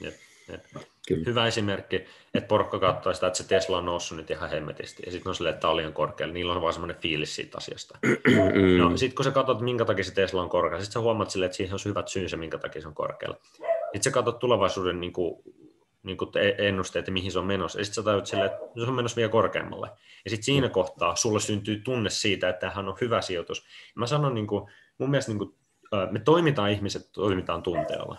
Jep, 0.00 0.14
jep. 0.48 0.64
Kyllä. 1.08 1.24
Hyvä 1.26 1.46
esimerkki, 1.46 1.96
että 2.34 2.48
porukka 2.48 2.78
katsoo 2.78 3.14
sitä, 3.14 3.26
että 3.26 3.36
se 3.36 3.48
Tesla 3.48 3.78
on 3.78 3.84
noussut 3.84 4.18
nyt 4.18 4.30
ihan 4.30 4.50
hemmetisti, 4.50 5.02
ja 5.06 5.12
sitten 5.12 5.30
on 5.30 5.34
silleen, 5.34 5.54
että 5.54 5.60
tämä 5.60 5.70
on 5.70 5.76
liian 5.76 5.92
korkealla, 5.92 6.34
niillä 6.34 6.52
on 6.52 6.62
vaan 6.62 6.72
semmoinen 6.72 6.96
fiilis 6.96 7.36
siitä 7.36 7.58
asiasta. 7.58 7.98
no, 8.78 8.96
sitten 8.96 9.16
kun 9.16 9.24
sä 9.24 9.30
katsot, 9.30 9.60
minkä 9.60 9.84
takia 9.84 10.04
se 10.04 10.14
Tesla 10.14 10.42
on 10.42 10.48
korkealla, 10.48 10.84
sitten 10.84 10.92
sä 10.92 11.00
huomaat 11.00 11.30
silleen, 11.30 11.46
että 11.46 11.56
siihen 11.56 11.74
on 11.74 11.80
hyvät 11.84 12.08
syynsä, 12.08 12.36
minkä 12.36 12.58
takia 12.58 12.82
se 12.82 12.88
on 12.88 12.94
korkealla. 12.94 13.36
Sitten 13.82 14.02
sä 14.02 14.10
katsot 14.10 14.38
tulevaisuuden 14.38 15.00
niin 15.00 15.12
kuin, 15.12 15.42
niin 16.02 16.16
kuin 16.16 16.30
ennusteet 16.58 17.06
ja 17.06 17.12
mihin 17.12 17.32
se 17.32 17.38
on 17.38 17.46
menossa, 17.46 17.78
ja 17.78 17.84
sitten 17.84 17.94
sä 17.94 18.02
tajut 18.02 18.26
silleen, 18.26 18.50
että 18.50 18.60
se 18.74 18.82
on 18.82 18.94
menossa 18.94 19.16
vielä 19.16 19.30
korkeammalle. 19.30 19.90
Ja 20.24 20.30
sitten 20.30 20.44
siinä 20.44 20.68
kohtaa 20.68 21.16
sulle 21.16 21.40
syntyy 21.40 21.80
tunne 21.84 22.10
siitä, 22.10 22.48
että 22.48 22.60
tämähän 22.60 22.88
on 22.88 22.98
hyvä 23.00 23.20
sijoitus. 23.20 23.64
Mä 23.94 24.06
sanon, 24.06 24.34
niin 24.34 24.46
kuin, 24.46 24.70
mun 24.98 25.10
mielestä 25.10 25.32
niin 25.32 25.38
kuin, 25.38 25.54
me 26.10 26.18
toimitaan 26.18 26.70
ihmiset, 26.70 27.12
toimitaan 27.12 27.62
tunteella. 27.62 28.16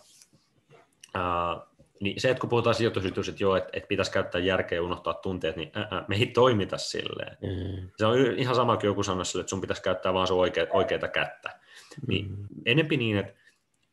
Uh, 1.16 1.71
niin 2.02 2.22
se, 2.22 2.30
että 2.30 2.42
kun 2.42 2.50
puhutaan 2.50 2.76
sijoitusyritys, 2.76 3.30
että 3.30 3.44
joo, 3.44 3.56
että, 3.56 3.70
että 3.74 3.88
pitäisi 3.88 4.12
käyttää 4.12 4.42
järkeä 4.42 4.78
ja 4.78 4.84
unohtaa 4.84 5.14
tunteet, 5.14 5.56
niin 5.56 5.72
ää, 5.74 6.06
me 6.08 6.16
ei 6.16 6.26
toimita 6.26 6.78
silleen. 6.78 7.38
Mm. 7.42 7.90
Se 7.98 8.06
on 8.06 8.18
ihan 8.18 8.56
sama 8.56 8.78
kuin 8.78 8.88
joku 8.88 9.04
sanoi 9.04 9.26
sille, 9.26 9.42
että 9.42 9.50
sun 9.50 9.62
pitäisi 9.62 9.82
käyttää 9.82 10.14
vaan 10.14 10.28
sun 10.28 10.40
oikea, 10.40 10.68
oikeita 10.70 11.08
kättä. 11.08 11.60
Niin 12.08 12.30
mm. 12.30 12.48
enempi 12.66 12.98
niin, 12.98 13.18
että 13.18 13.34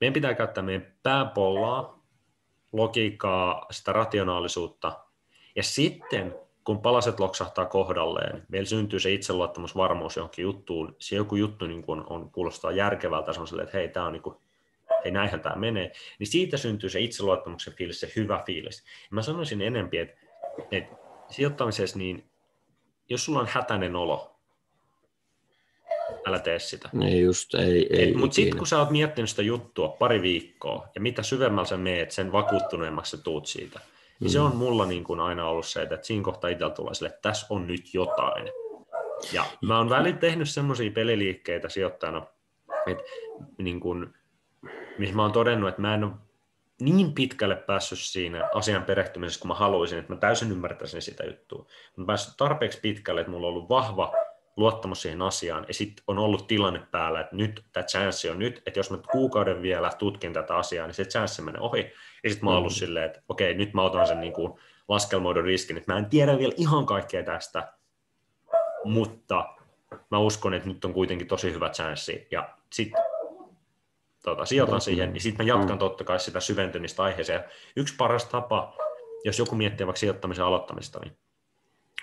meidän 0.00 0.12
pitää 0.12 0.34
käyttää 0.34 0.64
meidän 0.64 0.86
pääpollaa, 1.02 2.04
logiikkaa, 2.72 3.66
sitä 3.70 3.92
rationaalisuutta, 3.92 4.92
ja 5.56 5.62
sitten 5.62 6.34
kun 6.64 6.82
palaset 6.82 7.20
loksahtaa 7.20 7.66
kohdalleen, 7.66 8.42
meillä 8.48 8.68
syntyy 8.68 9.00
se 9.00 9.12
itseluottamusvarmuus 9.12 10.16
johonkin 10.16 10.42
juttuun, 10.42 10.96
se 10.98 11.16
joku 11.16 11.36
juttu 11.36 11.66
niin 11.66 11.82
kun 11.82 12.04
on, 12.10 12.30
kuulostaa 12.30 12.72
järkevältä, 12.72 13.32
se 13.32 13.40
on 13.40 13.48
silleen, 13.48 13.66
että 13.68 13.78
hei, 13.78 13.88
tämä 13.88 14.06
on 14.06 14.12
niin 14.12 14.22
kuin 14.22 14.36
hei 15.04 15.12
näinhän 15.12 15.40
tämä 15.40 15.56
menee, 15.56 15.92
niin 16.18 16.26
siitä 16.26 16.56
syntyy 16.56 16.90
se 16.90 17.00
itseluottamuksen 17.00 17.74
fiilis, 17.74 18.00
se 18.00 18.12
hyvä 18.16 18.42
fiilis. 18.46 18.78
Ja 18.78 19.08
mä 19.10 19.22
sanoisin 19.22 19.62
enempi, 19.62 19.98
että, 19.98 20.20
että 20.70 20.96
sijoittamisessa, 21.30 21.98
niin 21.98 22.30
jos 23.08 23.24
sulla 23.24 23.40
on 23.40 23.48
hätäinen 23.50 23.96
olo, 23.96 24.38
älä 26.26 26.38
tee 26.38 26.58
sitä. 26.58 26.88
Ei 27.04 27.20
just, 27.20 27.54
ei, 27.54 27.86
ei 27.90 28.14
Mutta 28.14 28.34
sitten 28.34 28.58
kun 28.58 28.66
sä 28.66 28.78
oot 28.78 28.90
miettinyt 28.90 29.30
sitä 29.30 29.42
juttua 29.42 29.88
pari 29.88 30.22
viikkoa, 30.22 30.88
ja 30.94 31.00
mitä 31.00 31.22
syvemmällä 31.22 31.68
sä 31.68 31.76
meet, 31.76 32.10
sen 32.10 32.32
vakuuttuneemmaksi 32.32 33.16
sä 33.16 33.22
tuut 33.22 33.46
siitä, 33.46 33.80
niin 34.20 34.30
mm. 34.30 34.32
se 34.32 34.40
on 34.40 34.56
mulla 34.56 34.86
niin 34.86 35.04
kuin 35.04 35.20
aina 35.20 35.48
ollut 35.48 35.66
se, 35.66 35.82
että 35.82 35.98
siinä 36.02 36.24
kohtaa 36.24 36.50
itsellä 36.50 36.74
tulee 36.74 36.94
sille, 36.94 37.08
että 37.08 37.22
tässä 37.22 37.46
on 37.50 37.66
nyt 37.66 37.94
jotain. 37.94 38.48
Ja 39.32 39.44
mä 39.62 39.78
oon 39.78 39.90
välillä 39.90 40.18
tehnyt 40.18 40.48
semmoisia 40.48 40.90
peliliikkeitä 40.90 41.68
sijoittajana, 41.68 42.26
että 42.86 43.04
niin 43.58 43.80
kuin, 43.80 44.14
mihin 44.98 45.16
mä 45.16 45.22
oon 45.22 45.32
todennut, 45.32 45.68
että 45.68 45.80
mä 45.80 45.94
en 45.94 46.04
ole 46.04 46.12
niin 46.80 47.12
pitkälle 47.14 47.56
päässyt 47.56 47.98
siinä 47.98 48.48
asian 48.54 48.82
perehtymisessä, 48.82 49.40
kun 49.40 49.48
mä 49.48 49.54
haluaisin, 49.54 49.98
että 49.98 50.12
mä 50.12 50.18
täysin 50.18 50.52
ymmärtäisin 50.52 51.02
sitä 51.02 51.24
juttua. 51.24 51.66
Mä 51.96 52.06
päässyt 52.06 52.34
tarpeeksi 52.36 52.80
pitkälle, 52.80 53.20
että 53.20 53.30
mulla 53.30 53.46
on 53.46 53.52
ollut 53.52 53.68
vahva 53.68 54.12
luottamus 54.56 55.02
siihen 55.02 55.22
asiaan, 55.22 55.64
ja 55.68 55.74
sitten 55.74 56.04
on 56.06 56.18
ollut 56.18 56.46
tilanne 56.46 56.82
päällä, 56.90 57.20
että 57.20 57.36
nyt 57.36 57.64
tämä 57.72 57.84
chanssi 57.84 58.30
on 58.30 58.38
nyt, 58.38 58.62
että 58.66 58.80
jos 58.80 58.90
mä 58.90 58.98
kuukauden 59.12 59.62
vielä 59.62 59.90
tutkin 59.98 60.32
tätä 60.32 60.56
asiaa, 60.56 60.86
niin 60.86 60.94
se 60.94 61.04
chanssi 61.04 61.42
menee 61.42 61.60
ohi. 61.60 61.92
Ja 62.24 62.30
sitten 62.30 62.44
mä 62.44 62.50
oon 62.50 62.58
ollut 62.58 62.72
mm. 62.72 62.76
silleen, 62.76 63.06
että 63.06 63.22
okei, 63.28 63.54
nyt 63.54 63.74
mä 63.74 63.82
otan 63.82 64.06
sen 64.06 64.20
niin 64.20 64.32
kuin 64.32 64.52
laskelmoidun 64.88 65.44
riskin, 65.44 65.76
että 65.76 65.92
mä 65.92 65.98
en 65.98 66.06
tiedä 66.06 66.38
vielä 66.38 66.52
ihan 66.56 66.86
kaikkea 66.86 67.22
tästä, 67.22 67.72
mutta 68.84 69.54
mä 70.10 70.18
uskon, 70.18 70.54
että 70.54 70.68
nyt 70.68 70.84
on 70.84 70.92
kuitenkin 70.92 71.26
tosi 71.26 71.52
hyvä 71.52 71.70
chanssi. 71.70 72.26
Ja 72.30 72.48
sitten 72.72 73.02
tota, 74.24 74.44
sijoitan 74.44 74.80
siihen, 74.80 75.12
niin 75.12 75.20
sitten 75.20 75.46
mä 75.46 75.52
jatkan 75.52 75.78
totta 75.78 76.04
kai 76.04 76.20
sitä 76.20 76.40
syventymistä 76.40 77.02
aiheeseen. 77.02 77.44
Yksi 77.76 77.94
paras 77.96 78.24
tapa, 78.24 78.74
jos 79.24 79.38
joku 79.38 79.54
miettii 79.54 79.86
vaikka 79.86 80.00
sijoittamisen 80.00 80.44
aloittamista, 80.44 81.00
niin 81.02 81.16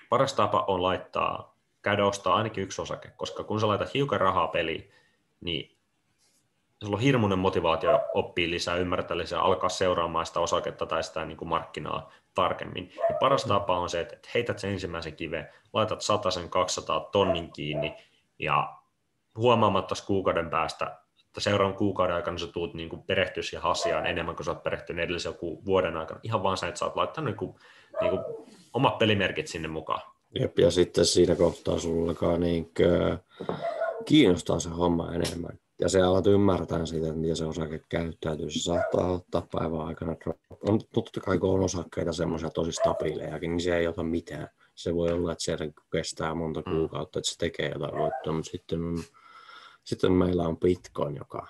paras 0.09 0.33
tapa 0.33 0.65
on 0.67 0.83
laittaa, 0.83 1.57
käydä 1.81 2.05
ostaa 2.05 2.35
ainakin 2.35 2.63
yksi 2.63 2.81
osake, 2.81 3.11
koska 3.17 3.43
kun 3.43 3.59
sä 3.59 3.67
laitat 3.67 3.93
hiukan 3.93 4.21
rahaa 4.21 4.47
peliin, 4.47 4.91
niin 5.41 5.77
sulla 6.83 6.95
on 6.95 7.01
hirmuinen 7.01 7.39
motivaatio 7.39 8.01
oppia 8.13 8.49
lisää, 8.49 8.75
ymmärtää 8.75 9.17
lisää, 9.17 9.41
alkaa 9.41 9.69
seuraamaan 9.69 10.25
sitä 10.25 10.39
osaketta 10.39 10.85
tai 10.85 11.03
sitä 11.03 11.25
niin 11.25 11.37
kuin 11.37 11.49
markkinaa 11.49 12.11
tarkemmin. 12.33 12.93
Ja 13.09 13.15
paras 13.19 13.45
mm. 13.45 13.49
tapa 13.49 13.79
on 13.79 13.89
se, 13.89 13.99
että 13.99 14.29
heität 14.33 14.59
sen 14.59 14.71
ensimmäisen 14.71 15.15
kiveen, 15.15 15.49
laitat 15.73 16.01
sen 16.29 16.49
200 16.49 16.99
tonnin 16.99 17.51
kiinni 17.51 17.95
ja 18.39 18.75
huomaamatta 19.37 19.95
kuukauden 20.07 20.49
päästä 20.49 21.04
seuraavan 21.41 21.77
kuukauden 21.77 22.15
aikana 22.15 22.37
sä 22.37 22.47
tuut 22.47 22.73
niin 22.73 23.03
perehtyä 23.07 23.43
siihen 23.43 23.65
asiaan 23.65 24.05
enemmän 24.05 24.35
kuin 24.35 24.45
sä 24.45 24.51
oot 24.51 24.63
perehtynyt 24.63 25.03
edellisen 25.03 25.29
joku 25.29 25.65
vuoden 25.65 25.97
aikana. 25.97 26.19
Ihan 26.23 26.43
vaan 26.43 26.57
sen, 26.57 26.69
että 26.69 26.79
sä 26.79 26.85
oot 26.85 26.95
laittanut 26.95 27.25
niin 27.25 27.37
kuin, 27.37 27.55
niin 28.01 28.09
kuin 28.09 28.21
omat 28.73 28.97
pelimerkit 28.97 29.47
sinne 29.47 29.67
mukaan. 29.67 30.01
Jep, 30.39 30.59
ja 30.59 30.71
sitten 30.71 31.05
siinä 31.05 31.35
kohtaa 31.35 31.79
sullakaan 31.79 32.39
niin 32.39 32.71
kiinnostaa 34.05 34.59
se 34.59 34.69
homma 34.69 35.13
enemmän. 35.13 35.59
Ja 35.79 35.89
se 35.89 36.01
alat 36.01 36.27
ymmärtää 36.27 36.85
siitä, 36.85 37.07
että 37.07 37.19
miten 37.19 37.35
se 37.35 37.45
osake 37.45 37.81
käyttäytyy. 37.89 38.49
Se 38.49 38.59
saattaa 38.59 39.11
ottaa 39.11 39.47
päivän 39.51 39.81
aikana 39.81 40.15
On 40.69 40.79
totta 40.93 41.19
kai 41.19 41.37
kun 41.37 41.49
on 41.49 41.63
osakkeita 41.63 42.13
semmoisia 42.13 42.49
tosi 42.49 42.71
stabiilejakin, 42.71 43.51
niin 43.51 43.61
se 43.61 43.77
ei 43.77 43.87
ota 43.87 44.03
mitään. 44.03 44.47
Se 44.75 44.95
voi 44.95 45.11
olla, 45.11 45.31
että 45.31 45.43
se 45.43 45.57
kestää 45.91 46.35
monta 46.35 46.61
mm. 46.65 46.71
kuukautta, 46.71 47.19
että 47.19 47.31
se 47.31 47.37
tekee 47.37 47.69
jotain 47.69 47.97
voittoa, 47.97 48.33
mutta 48.33 48.51
sitten 48.51 48.83
on 48.83 49.03
sitten 49.85 50.11
meillä 50.11 50.43
on 50.43 50.57
Bitcoin, 50.57 51.15
joka 51.15 51.47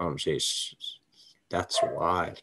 on 0.00 0.18
siis, 0.18 0.76
that's 1.54 1.88
wild. 1.88 2.36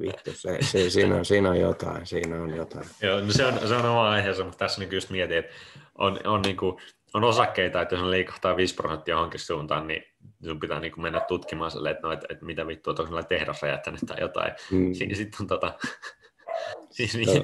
Vittu, 0.00 0.30
se, 0.34 0.58
se, 0.60 0.90
siinä, 0.90 1.16
on, 1.16 1.24
siinä 1.24 1.50
on 1.50 1.60
jotain, 1.60 2.06
siinä 2.06 2.42
on 2.42 2.56
jotain. 2.56 2.86
Joo, 3.02 3.20
no 3.20 3.32
se 3.32 3.46
on, 3.46 3.68
se 3.68 3.74
on 3.74 3.84
oma 3.84 4.10
aiheensa, 4.10 4.44
mutta 4.44 4.58
tässä 4.58 4.80
niin 4.80 4.92
just 4.92 5.10
mietin, 5.10 5.38
että 5.38 5.54
on, 5.98 6.20
on, 6.24 6.42
niin 6.42 6.56
kuin, 6.56 6.76
on 7.14 7.24
osakkeita, 7.24 7.82
että 7.82 7.94
jos 7.94 8.02
on 8.02 8.10
liikahtaa 8.10 8.56
5 8.56 8.74
prosenttia 8.74 9.14
johonkin 9.14 9.40
suuntaan, 9.40 9.86
niin 9.86 10.04
sun 10.44 10.60
pitää 10.60 10.80
niin 10.80 11.02
mennä 11.02 11.20
tutkimaan 11.20 11.70
sille, 11.70 11.90
että, 11.90 12.06
no, 12.06 12.12
että, 12.12 12.26
että 12.30 12.44
mitä 12.44 12.66
vittua, 12.66 12.90
että 12.90 13.02
onko 13.02 13.22
tehdas 13.22 13.62
räjähtänyt 13.62 14.00
tai 14.06 14.20
jotain. 14.20 14.52
Mm. 14.70 14.94
Sitten 14.94 15.40
on 15.40 15.46
tota, 15.46 15.78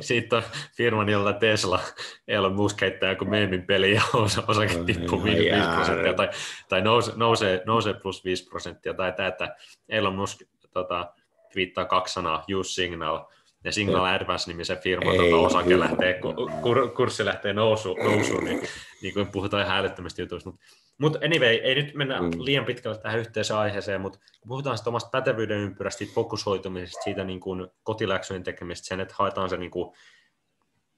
siitä 0.00 0.36
on 0.36 0.42
firman, 0.76 1.08
jolla 1.08 1.32
Tesla, 1.32 1.80
Elon 2.28 2.54
Musk 2.54 2.80
heittää 2.80 3.10
joku 3.10 3.24
meemin 3.24 3.66
peli 3.66 3.94
ja 3.94 4.02
osake 4.48 4.74
tippuu 4.86 5.24
5 5.24 5.44
prosenttia 5.74 6.14
tai, 6.14 6.28
tai 6.68 6.82
nousee, 6.82 7.14
nousee, 7.16 7.62
nousee 7.66 7.94
plus 7.94 8.24
5 8.24 8.48
prosenttia 8.48 8.94
tai 8.94 9.12
tämä, 9.12 9.28
että 9.28 9.56
Elon 9.88 10.14
Musk 10.14 10.42
tota, 10.72 11.14
viittaa 11.54 11.84
kaksi 11.84 12.14
sanaa, 12.14 12.44
use 12.54 12.72
signal, 12.72 13.24
ja 13.64 13.72
Signal 13.72 14.04
Advance 14.04 14.50
nimisen 14.50 14.78
firman 14.78 15.16
tuota, 15.16 15.36
osake 15.36 15.80
lähtee, 15.80 16.20
kur, 16.62 16.92
kurssi 16.96 17.24
lähtee 17.24 17.52
nousu, 17.52 17.94
nousuun, 17.94 18.44
niin, 18.44 18.62
niin 19.02 19.14
kuin 19.14 19.28
puhutaan 19.32 19.66
ihan 19.66 19.78
älyttömästi 19.78 20.22
jutuista. 20.22 20.50
Mutta 20.50 20.64
mut 21.02 21.16
anyway, 21.24 21.54
ei 21.54 21.74
nyt 21.74 21.94
mennä 21.94 22.20
mm. 22.20 22.30
liian 22.38 22.64
pitkälle 22.64 22.98
tähän 22.98 23.18
yhteiseen 23.18 23.58
aiheeseen, 23.58 24.00
mutta 24.00 24.18
kun 24.18 24.48
puhutaan 24.48 24.78
sitä 24.78 24.90
omasta 24.90 25.10
pätevyyden 25.10 25.58
ympyrästä, 25.58 25.98
siitä 25.98 26.14
fokusoitumisesta, 26.14 27.02
siitä 27.02 27.24
niin 27.24 27.40
kuin 27.40 27.68
kotiläksyjen 27.82 28.42
tekemisestä, 28.42 28.88
sen, 28.88 29.00
että 29.00 29.14
haetaan 29.18 29.50
se 29.50 29.56
niin 29.56 29.70
kuin 29.70 29.94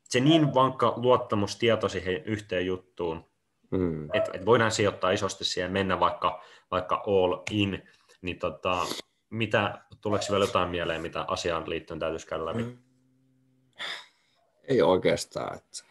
se 0.04 0.20
niin 0.20 0.54
vankka 0.54 0.94
luottamustieto 0.96 1.88
siihen 1.88 2.24
yhteen 2.24 2.66
juttuun, 2.66 3.24
Mm. 3.70 4.04
että 4.12 4.30
et 4.34 4.46
voidaan 4.46 4.70
sijoittaa 4.70 5.10
isosti 5.10 5.44
siihen 5.44 5.72
mennä 5.72 6.00
vaikka, 6.00 6.42
vaikka 6.70 7.02
all 7.06 7.42
in, 7.50 7.88
niin 8.22 8.38
tota, 8.38 8.86
mitä, 9.30 9.78
tuleeko 10.00 10.24
vielä 10.30 10.44
jotain 10.44 10.70
mieleen, 10.70 11.02
mitä 11.02 11.24
asiaan 11.28 11.70
liittyen 11.70 12.00
täytyisi 12.00 12.26
käydä 12.26 12.46
läpi? 12.46 12.62
Mm. 12.62 12.78
Ei 14.68 14.82
oikeastaan. 14.82 15.56
Että, 15.56 15.84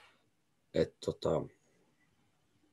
että 0.73 0.97
tota, 1.05 1.29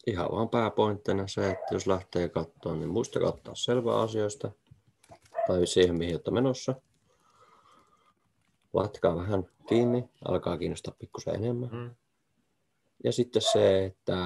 ihan 0.06 0.28
vaan 0.32 0.48
pääpointtina 0.48 1.28
se, 1.28 1.50
että 1.50 1.74
jos 1.74 1.86
lähtee 1.86 2.28
katsoa, 2.28 2.76
niin 2.76 2.88
muista 2.88 3.20
katsoa 3.20 3.54
selvää 3.54 4.00
asioista 4.00 4.50
tai 5.46 5.66
siihen, 5.66 5.94
mihin 5.94 6.14
olette 6.14 6.30
menossa. 6.30 6.74
Latkaa 8.72 9.16
vähän 9.16 9.46
kiinni, 9.68 10.04
alkaa 10.28 10.58
kiinnostaa 10.58 10.94
pikkusen 10.98 11.34
enemmän. 11.34 11.70
Mm. 11.72 11.94
Ja 13.04 13.12
sitten 13.12 13.42
se, 13.42 13.84
että 13.84 14.16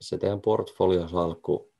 se 0.00 0.18
teidän 0.18 0.40
portfoliosalkku 0.40 1.72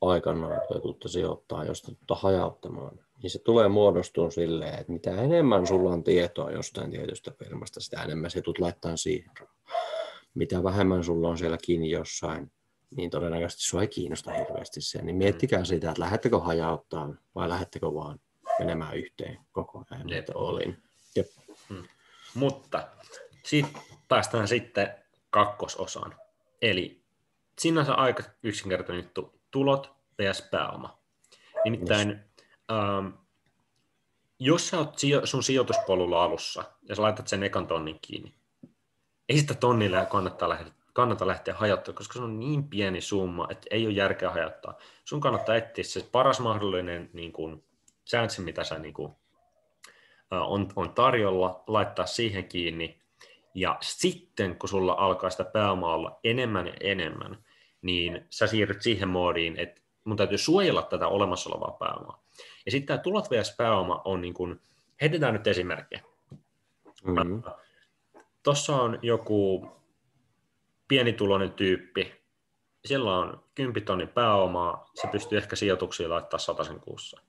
aikanaan, 0.00 0.60
kun 0.68 0.82
tuutte 0.82 1.08
sijoittaa, 1.08 1.64
jos 1.64 1.82
tuutte 1.82 2.14
hajauttamaan, 2.16 2.98
niin 3.22 3.30
se 3.30 3.38
tulee 3.38 3.68
muodostumaan 3.68 4.32
silleen, 4.32 4.78
että 4.78 4.92
mitä 4.92 5.22
enemmän 5.22 5.66
sulla 5.66 5.90
on 5.90 6.04
tietoa 6.04 6.50
jostain 6.50 6.90
tietystä 6.90 7.30
firmasta, 7.30 7.80
sitä 7.80 8.02
enemmän 8.02 8.30
se 8.30 8.42
tulet 8.42 8.58
laittaa 8.58 8.96
siihen 8.96 9.30
Mitä 10.34 10.62
vähemmän 10.62 11.04
sulla 11.04 11.28
on 11.28 11.38
siellä 11.38 11.58
kiinni 11.64 11.90
jossain, 11.90 12.52
niin 12.96 13.10
todennäköisesti 13.10 13.62
sua 13.62 13.80
ei 13.80 13.88
kiinnosta 13.88 14.32
hirveästi 14.32 14.80
se. 14.80 15.02
Niin 15.02 15.16
miettikää 15.16 15.64
sitä, 15.64 15.90
että 15.90 16.02
lähdettekö 16.02 16.38
hajauttaa 16.38 17.14
vai 17.34 17.48
lähdettekö 17.48 17.86
vaan 17.94 18.18
menemään 18.58 18.96
yhteen 18.96 19.38
koko 19.52 19.84
ajan. 19.90 20.08
Jep. 20.08 20.26
Olin. 20.34 20.82
Jep. 21.16 21.26
Mutta 22.34 22.88
sitten 23.44 23.82
päästään 24.08 24.48
sitten 24.48 24.94
kakkososaan. 25.30 26.14
Eli 26.62 27.02
sinänsä 27.58 27.94
aika 27.94 28.22
yksinkertainen 28.42 29.04
juttu, 29.04 29.40
tulot 29.50 29.92
vs. 30.18 30.48
pääoma. 30.50 30.98
Nimittäin, 31.64 32.20
ähm, 32.72 33.06
jos 34.38 34.68
sä 34.68 34.78
oot 34.78 34.98
sijo- 34.98 35.26
sun 35.26 35.42
sijoituspolulla 35.42 36.24
alussa 36.24 36.64
ja 36.88 36.96
sä 36.96 37.02
laitat 37.02 37.28
sen 37.28 37.42
ekan 37.42 37.66
tonnin 37.66 37.98
kiinni, 38.02 38.34
ei 39.30 39.38
sitä 39.38 39.54
tonnille 39.54 40.06
kannattaa 40.10 40.48
lähteä, 40.48 40.72
kannata 40.92 41.26
lähteä 41.26 41.54
hajauttaa, 41.54 41.94
koska 41.94 42.12
se 42.12 42.24
on 42.24 42.40
niin 42.40 42.68
pieni 42.68 43.00
summa, 43.00 43.46
että 43.50 43.66
ei 43.70 43.86
ole 43.86 43.94
järkeä 43.94 44.30
hajauttaa. 44.30 44.78
Sun 45.04 45.20
kannattaa 45.20 45.56
etsiä 45.56 45.84
se 45.84 46.08
paras 46.12 46.40
mahdollinen 46.40 47.10
niin 47.12 47.32
kuin, 47.32 47.64
chanssi, 48.08 48.42
mitä 48.42 48.64
sä 48.64 48.78
niin 48.78 48.94
kuin, 48.94 49.12
on, 50.30 50.68
on 50.76 50.94
tarjolla, 50.94 51.64
laittaa 51.66 52.06
siihen 52.06 52.44
kiinni, 52.44 53.00
ja 53.54 53.78
sitten 53.80 54.56
kun 54.56 54.68
sulla 54.68 54.92
alkaa 54.92 55.30
sitä 55.30 55.44
pääomaa 55.44 55.94
olla 55.94 56.20
enemmän 56.24 56.66
ja 56.66 56.74
enemmän, 56.80 57.44
niin 57.82 58.26
sä 58.30 58.46
siirryt 58.46 58.82
siihen 58.82 59.08
moodiin, 59.08 59.58
että 59.58 59.80
mun 60.04 60.16
täytyy 60.16 60.38
suojella 60.38 60.82
tätä 60.82 61.08
olemassa 61.08 61.50
olevaa 61.50 61.76
pääomaa. 61.78 62.22
Ja 62.66 62.70
sitten 62.70 62.86
tämä 62.86 63.02
tulot 63.02 63.30
vs. 63.30 63.54
pääoma 63.56 64.02
on 64.04 64.20
niin 64.20 64.34
kuin, 64.34 64.60
heitetään 65.00 65.32
nyt 65.32 65.46
esimerkkejä. 65.46 66.02
Mm-hmm. 67.04 67.42
Tuossa 68.42 68.76
on 68.76 68.98
joku 69.02 69.70
pienituloinen 70.88 71.52
tyyppi, 71.52 72.20
siellä 72.84 73.18
on 73.18 73.44
10 73.54 73.84
tonnin 73.84 74.08
pääomaa, 74.08 74.90
se 74.94 75.08
pystyy 75.08 75.38
ehkä 75.38 75.56
sijoituksiin 75.56 76.10
laittaa 76.10 76.38
sen 76.64 76.80
kuussa. 76.80 77.20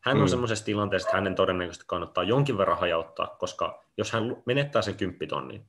Hän 0.00 0.16
on 0.16 0.22
Mm. 0.22 0.28
semmoisessa 0.28 0.64
tilanteessa, 0.64 1.08
että 1.08 1.16
hänen 1.16 1.34
todennäköisesti 1.34 1.84
kannattaa 1.88 2.24
jonkin 2.24 2.58
verran 2.58 2.78
hajauttaa, 2.78 3.26
koska 3.26 3.84
jos 3.96 4.12
hän 4.12 4.36
menettää 4.46 4.82
sen 4.82 4.96
10 4.96 5.28
tonnin, 5.28 5.68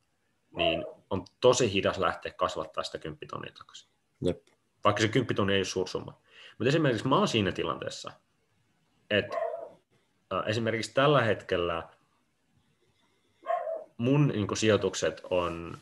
niin 0.57 0.85
on 1.09 1.25
tosi 1.41 1.73
hidas 1.73 1.97
lähteä 1.97 2.31
kasvattaa 2.33 2.83
sitä 2.83 2.97
10 2.97 3.27
tonnia 3.27 3.51
takaisin. 3.57 3.89
Jep. 4.21 4.47
Vaikka 4.83 5.01
se 5.01 5.07
10 5.07 5.35
tonnia 5.35 5.53
ei 5.55 5.59
ole 5.59 5.65
suursumma. 5.65 6.21
Mutta 6.57 6.69
esimerkiksi 6.69 7.07
mä 7.07 7.17
oon 7.17 7.27
siinä 7.27 7.51
tilanteessa, 7.51 8.11
että 9.09 9.37
esimerkiksi 10.45 10.93
tällä 10.93 11.21
hetkellä 11.21 11.89
mun 14.03 14.27
niin 14.27 14.47
kuin, 14.47 14.57
sijoitukset 14.57 15.21
on 15.29 15.77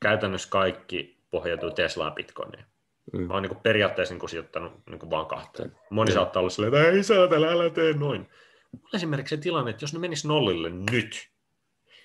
käytännössä 0.00 0.48
kaikki 0.50 1.18
pohjautuu 1.30 1.70
Teslaan 1.70 2.12
Bitcoiniin. 2.12 2.64
Mm. 3.12 3.20
Mä 3.20 3.34
oon 3.34 3.42
niin 3.42 3.56
periaatteessa 3.56 4.14
niin 4.14 4.20
kuin, 4.20 4.30
sijoittanut 4.30 4.72
niin 4.86 4.98
kuin, 4.98 5.10
vaan 5.10 5.26
kahteen. 5.26 5.76
Moni 5.90 6.10
Joo. 6.10 6.14
saattaa 6.14 6.40
olla 6.40 6.50
silleen, 6.50 6.74
että 6.74 6.90
ei 6.90 7.02
saatella, 7.02 7.46
älä 7.46 7.70
tee 7.70 7.92
noin. 7.92 8.30
Mulla 8.72 8.90
esimerkiksi 8.94 9.36
se 9.36 9.42
tilanne, 9.42 9.70
että 9.70 9.84
jos 9.84 9.92
ne 9.92 9.98
menis 9.98 10.24
nollille 10.24 10.70
nyt, 10.70 11.28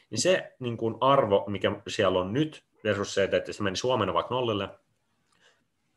niin 0.10 0.22
se 0.22 0.56
niin 0.60 0.78
kuin, 0.78 0.96
arvo, 1.02 1.46
mikä 1.48 1.72
siellä 1.88 2.20
on 2.20 2.34
nyt, 2.34 2.64
versus 2.84 3.14
se, 3.14 3.24
että 3.24 3.54
se 3.54 3.64
menisi 3.64 3.84
huomenna 3.84 4.14
vaikka 4.14 4.36
nollille, 4.36 4.66
mä 4.66 4.78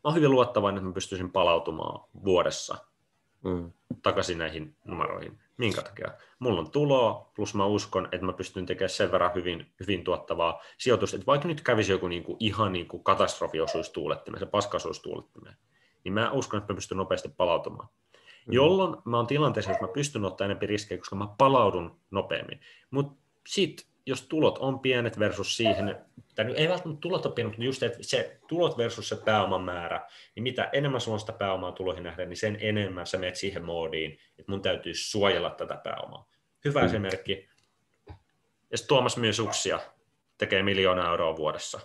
oon 0.05 0.15
hyvin 0.15 0.31
luottavainen, 0.31 0.79
että 0.79 0.89
mä 0.89 0.95
pystyisin 0.95 1.33
palautumaan 1.33 2.09
vuodessa 2.25 2.77
Mm. 3.45 3.73
takaisin 4.03 4.39
näihin 4.39 4.77
numeroihin. 4.85 5.39
Minkä 5.61 5.83
takia? 5.83 6.11
Mulla 6.39 6.61
on 6.61 6.71
tuloa, 6.71 7.31
plus 7.37 7.55
mä 7.55 7.67
uskon, 7.67 8.09
että 8.13 8.27
mä 8.27 8.33
pystyn 8.33 8.67
tekemään 8.67 8.91
sen 8.91 9.13
verran 9.13 9.35
hyvin, 9.35 9.73
hyvin 9.81 10.05
tuottavaa 10.05 10.63
sijoitusta, 10.79 11.17
että 11.17 11.27
vaikka 11.27 11.49
nyt 11.49 11.61
kävisi 11.61 11.93
joku 11.93 12.09
niinku, 12.09 12.37
ihan 12.41 12.73
niinku 12.73 12.99
katastrofi 12.99 13.61
osuisi 13.61 13.93
tuulettimeen, 13.93 14.41
se 14.41 14.47
paska 14.47 14.77
osuisi 14.77 15.03
tuulettimeen, 15.03 15.57
niin 16.05 16.13
mä 16.13 16.31
uskon, 16.31 16.59
että 16.59 16.73
mä 16.73 16.77
pystyn 16.77 16.99
nopeasti 16.99 17.29
palautumaan. 17.37 17.89
Mm. 18.47 18.53
Jolloin 18.53 18.97
mä 19.05 19.17
oon 19.17 19.27
tilanteessa, 19.27 19.71
jos 19.71 19.81
mä 19.81 19.89
pystyn 19.89 20.25
ottaa 20.25 20.45
enemmän 20.45 20.69
riskejä, 20.69 20.99
koska 20.99 21.17
mä 21.17 21.29
palaudun 21.39 22.01
nopeammin. 22.11 22.61
Mutta 22.91 23.23
sitten, 23.47 23.87
jos 24.11 24.23
tulot 24.23 24.59
on 24.59 24.81
pienet 24.81 25.19
versus 25.19 25.57
siihen, 25.57 25.97
tai 26.35 26.45
nyt 26.45 26.59
ei 26.59 26.69
välttämättä 26.69 27.01
tulot 27.01 27.27
ole 27.27 27.35
pienet, 27.35 27.53
mutta 27.53 27.65
just 27.65 27.83
että 27.83 27.99
se 28.01 28.39
tulot 28.49 28.79
versus 28.79 29.09
se 29.09 29.17
pääoman 29.17 29.63
määrä, 29.63 30.07
niin 30.35 30.43
mitä 30.43 30.69
enemmän 30.73 31.01
sulla 31.01 31.15
on 31.15 31.21
sitä 31.21 31.33
pääomaa 31.33 31.73
tuloihin 31.73 32.03
nähden, 32.03 32.29
niin 32.29 32.37
sen 32.37 32.59
enemmän 32.61 33.07
sä 33.07 33.19
menet 33.19 33.37
siihen 33.37 33.65
moodiin, 33.65 34.19
että 34.39 34.53
mun 34.53 34.63
täytyy 34.63 34.95
suojella 34.95 35.51
tätä 35.51 35.81
pääomaa. 35.85 36.29
Hyvä 36.65 36.81
Mm. 36.81 36.87
esimerkki. 36.87 37.49
Jos 38.71 38.83
Tuomas 38.83 39.17
myy 39.17 39.33
suksia, 39.33 39.81
tekee 40.39 40.63
miljoona 40.63 41.11
euroa 41.11 41.37
vuodessa. 41.37 41.81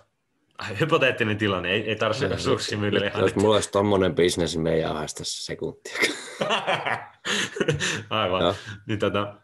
Hypoteettinen 0.80 1.38
tilanne, 1.38 1.72
ei, 1.72 1.90
ei 1.90 1.96
tarvitse 1.96 2.26
Joo, 2.26 2.38
suksia 2.38 2.78
ihan 2.78 3.22
Jos 3.22 3.36
mulla 3.36 3.56
olisi 3.56 3.72
tommonen 3.72 4.16
bisnes, 4.16 4.56
niin 4.56 4.64
me 4.64 4.74
ei 4.74 4.84
tässä 5.18 5.46
sekuntia. 5.46 5.98
Aivan. 8.10 8.42
Joo. 8.42 8.56
Niin, 8.88 9.00
tota, 9.00 9.36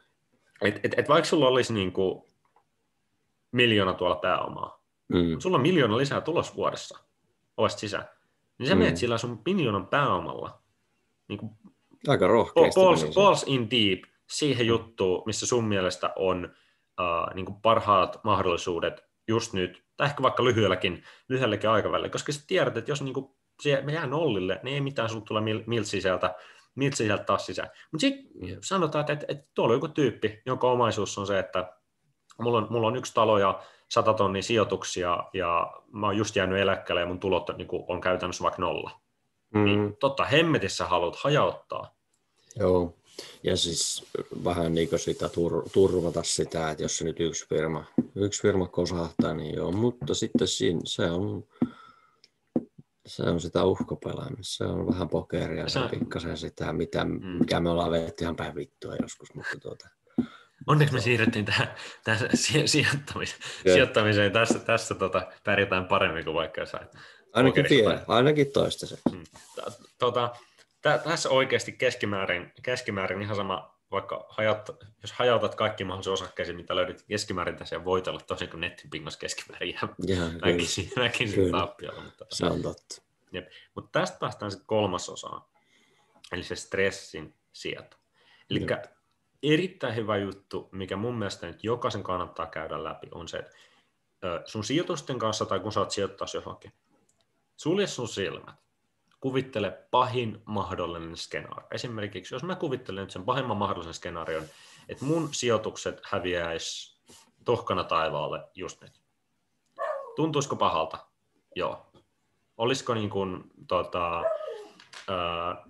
et, 0.61 0.79
et, 0.83 0.93
et 0.97 1.09
vaikka 1.09 1.29
sulla 1.29 1.47
olisi 1.47 1.73
niinku 1.73 2.30
miljoona 3.51 3.93
tuolla 3.93 4.15
pääomaa, 4.15 4.81
Mm. 5.09 5.39
sulla 5.39 5.55
on 5.57 5.61
miljoona 5.61 5.97
lisää 5.97 6.21
tulos 6.21 6.55
vuodessa 6.55 6.99
ovesta 7.57 7.79
sisään, 7.79 8.09
niin 8.57 8.67
sä 8.67 8.75
Mm. 8.75 8.79
menet 8.79 8.97
sillä 8.97 9.17
sun 9.17 9.41
miljoonan 9.45 9.87
pääomalla 9.87 10.61
niinku 11.27 11.57
Aika 12.07 12.25
ba- 12.25 12.29
rohkeasti. 12.29 12.79
balls, 12.81 13.01
se. 13.01 13.07
balls 13.15 13.43
in 13.47 13.71
deep 13.71 13.99
siihen 14.29 14.67
juttuun, 14.67 15.23
missä 15.25 15.45
sun 15.45 15.63
mielestä 15.63 16.13
on 16.15 16.45
uh, 16.99 17.33
niinku 17.35 17.51
parhaat 17.61 18.23
mahdollisuudet 18.23 19.03
just 19.27 19.53
nyt, 19.53 19.83
tai 19.97 20.07
ehkä 20.07 20.23
vaikka 20.23 20.43
lyhyelläkin, 20.43 21.03
lyhyelläkin 21.29 21.69
aikavälillä, 21.69 22.09
koska 22.09 22.31
sä 22.31 22.41
tiedät, 22.47 22.77
että 22.77 22.91
jos 22.91 23.01
niinku, 23.01 23.37
se 23.61 23.81
me 23.85 23.93
jää 23.93 24.07
nollille, 24.07 24.59
niin 24.63 24.73
ei 24.73 24.81
mitään, 24.81 25.09
sulla 25.09 25.25
tulee 25.25 25.41
mil, 25.43 25.63
miltsi 25.67 26.01
sieltä, 26.01 26.35
miltsi 26.75 27.03
sieltä 27.03 27.23
taas 27.23 27.45
sisään. 27.45 27.69
Mutta 27.91 28.01
sitten 28.01 28.57
sanotaan, 28.63 28.99
että, 29.01 29.13
että, 29.13 29.25
että 29.29 29.45
tuolla 29.53 29.71
on 29.71 29.75
joku 29.77 29.87
tyyppi, 29.87 30.41
jonka 30.45 30.71
omaisuus 30.71 31.17
on 31.17 31.27
se, 31.27 31.39
että 31.39 31.73
mulla 32.39 32.57
on, 32.57 32.67
mulla 32.69 32.87
on 32.87 32.95
yksi 32.95 33.13
talo 33.13 33.37
ja 33.37 33.63
sata 33.89 34.13
tonnia 34.13 34.41
sijoituksia 34.41 35.23
ja 35.33 35.73
mä 35.91 36.05
oon 36.07 36.17
just 36.17 36.35
jäänyt 36.35 36.59
eläkkeelle 36.59 37.01
ja 37.01 37.07
mun 37.07 37.19
tulot 37.19 37.49
on, 37.49 37.57
niin 37.57 37.67
kuin, 37.67 37.83
on 37.87 38.01
käytännössä 38.01 38.43
vaikka 38.43 38.61
nolla. 38.61 38.91
Mm. 39.53 39.65
Niin 39.65 39.97
totta 39.99 40.25
hemmetissä 40.25 40.85
haluat 40.85 41.15
hajauttaa. 41.15 41.95
Joo. 42.55 42.93
Ja 43.43 43.57
siis 43.57 44.05
vähän 44.43 44.73
niin 44.73 44.89
sitä 44.95 45.25
tur- 45.25 45.69
turvata 45.73 46.23
sitä, 46.23 46.71
että 46.71 46.83
jos 46.83 46.97
se 46.97 47.05
nyt 47.05 47.19
yksi 47.19 47.47
firma, 47.49 47.85
yksi 48.15 48.41
firma 48.41 48.67
kosahtaa, 48.67 49.33
niin 49.33 49.55
joo, 49.55 49.71
mutta 49.71 50.13
sitten 50.13 50.47
siinä, 50.47 50.79
se 50.85 51.11
on, 51.11 51.43
se 53.05 53.23
on 53.23 53.41
sitä 53.41 53.63
uhkapelaamista, 53.63 54.57
se 54.57 54.63
on 54.63 54.87
vähän 54.87 55.09
pokeria, 55.09 55.69
se 55.69 55.79
on 55.79 55.89
pikkasen 55.89 56.37
sitä, 56.37 56.73
mitä, 56.73 57.05
mikä 57.39 57.59
me 57.59 57.69
ollaan 57.69 57.91
vetty 57.91 58.23
ihan 58.23 58.35
päin 58.35 58.55
vittua 58.55 58.95
joskus, 59.01 59.33
mutta 59.33 59.59
tuota, 59.61 59.89
Onneksi 60.67 60.93
me 60.93 61.01
siirryttiin 61.01 61.45
tähän, 61.45 61.75
tähän 62.03 62.29
si- 62.37 62.67
sijoittamiseen. 62.67 63.41
Joo. 63.65 63.73
sijoittamiseen. 63.73 64.31
Tässä, 64.31 64.59
tässä 64.59 64.95
tota, 64.95 65.31
pärjätään 65.43 65.85
paremmin 65.87 66.23
kuin 66.25 66.33
vaikka 66.35 66.61
jossain 66.61 66.87
ainakin 67.33 67.65
vielä, 67.69 68.03
ainakin 68.07 68.51
toistaiseksi. 68.51 69.03
T- 69.55 69.91
Tota, 69.99 70.35
tä- 70.81 70.97
tässä 70.97 71.29
oikeasti 71.29 71.71
keskimäärin, 71.71 72.53
keskimäärin 72.63 73.21
ihan 73.21 73.35
sama, 73.35 73.77
vaikka 73.91 74.25
hajat, 74.29 74.69
jos 75.01 75.11
hajautat 75.11 75.55
kaikki 75.55 75.83
mahdollisia 75.83 76.13
osakkeisiin, 76.13 76.57
mitä 76.57 76.75
löydät 76.75 77.01
keskimäärin 77.07 77.55
tässä 77.55 77.75
ja 77.75 77.85
voitella, 77.85 78.19
tosin 78.19 78.49
kun 78.49 78.59
nettipingas 78.61 79.17
keskimäärin 79.17 79.69
Ihan 79.69 79.95
väkisin, 80.45 80.91
väkisin 80.97 81.35
Kyllä. 81.35 81.59
tappiolla. 81.59 82.03
Mutta, 82.03 82.25
se 82.29 82.45
on 82.45 82.61
totta. 82.61 83.01
mutta 83.75 83.99
tästä 83.99 84.17
päästään 84.19 84.51
sitten 84.51 84.67
kolmasosaan, 84.67 85.41
eli 86.31 86.43
se 86.43 86.55
stressin 86.55 87.35
sieto. 87.53 87.97
Eli 88.49 88.59
erittäin 89.43 89.95
hyvä 89.95 90.17
juttu, 90.17 90.69
mikä 90.71 90.95
mun 90.95 91.15
mielestä 91.15 91.47
nyt 91.47 91.63
jokaisen 91.63 92.03
kannattaa 92.03 92.47
käydä 92.47 92.83
läpi, 92.83 93.07
on 93.11 93.27
se, 93.27 93.37
että 93.37 94.41
sun 94.45 94.63
sijoitusten 94.63 95.19
kanssa 95.19 95.45
tai 95.45 95.59
kun 95.59 95.71
sä 95.71 95.79
oot 95.79 95.91
sijoittaa 95.91 96.27
johonkin, 96.33 96.73
sulje 97.57 97.87
sun 97.87 98.07
silmät. 98.07 98.55
Kuvittele 99.19 99.71
pahin 99.91 100.41
mahdollinen 100.45 101.17
skenaario. 101.17 101.67
Esimerkiksi 101.71 102.35
jos 102.35 102.43
mä 102.43 102.55
kuvittelen 102.55 103.01
nyt 103.01 103.11
sen 103.11 103.23
pahimman 103.23 103.57
mahdollisen 103.57 103.93
skenaarion, 103.93 104.43
että 104.89 105.05
mun 105.05 105.33
sijoitukset 105.33 106.01
häviäis 106.03 106.97
tohkana 107.45 107.83
taivaalle 107.83 108.39
just 108.55 108.81
nyt. 108.81 109.01
Tuntuisiko 110.15 110.55
pahalta? 110.55 110.97
Joo. 111.55 111.91
Olisiko 112.57 112.93
niin 112.93 113.09
kuin, 113.09 113.43
tota, 113.67 114.23
ää, 115.07 115.65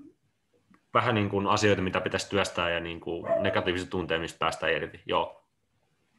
vähän 0.93 1.15
niin 1.15 1.29
kuin 1.29 1.47
asioita, 1.47 1.81
mitä 1.81 2.01
pitäisi 2.01 2.29
työstää 2.29 2.69
ja 2.69 2.79
niin 2.79 2.99
kuin 2.99 3.27
negatiiviset 3.41 3.89
tunteet, 3.89 4.21
mistä 4.21 4.39
päästään 4.39 4.73
irti? 4.73 5.01
Joo. 5.05 5.43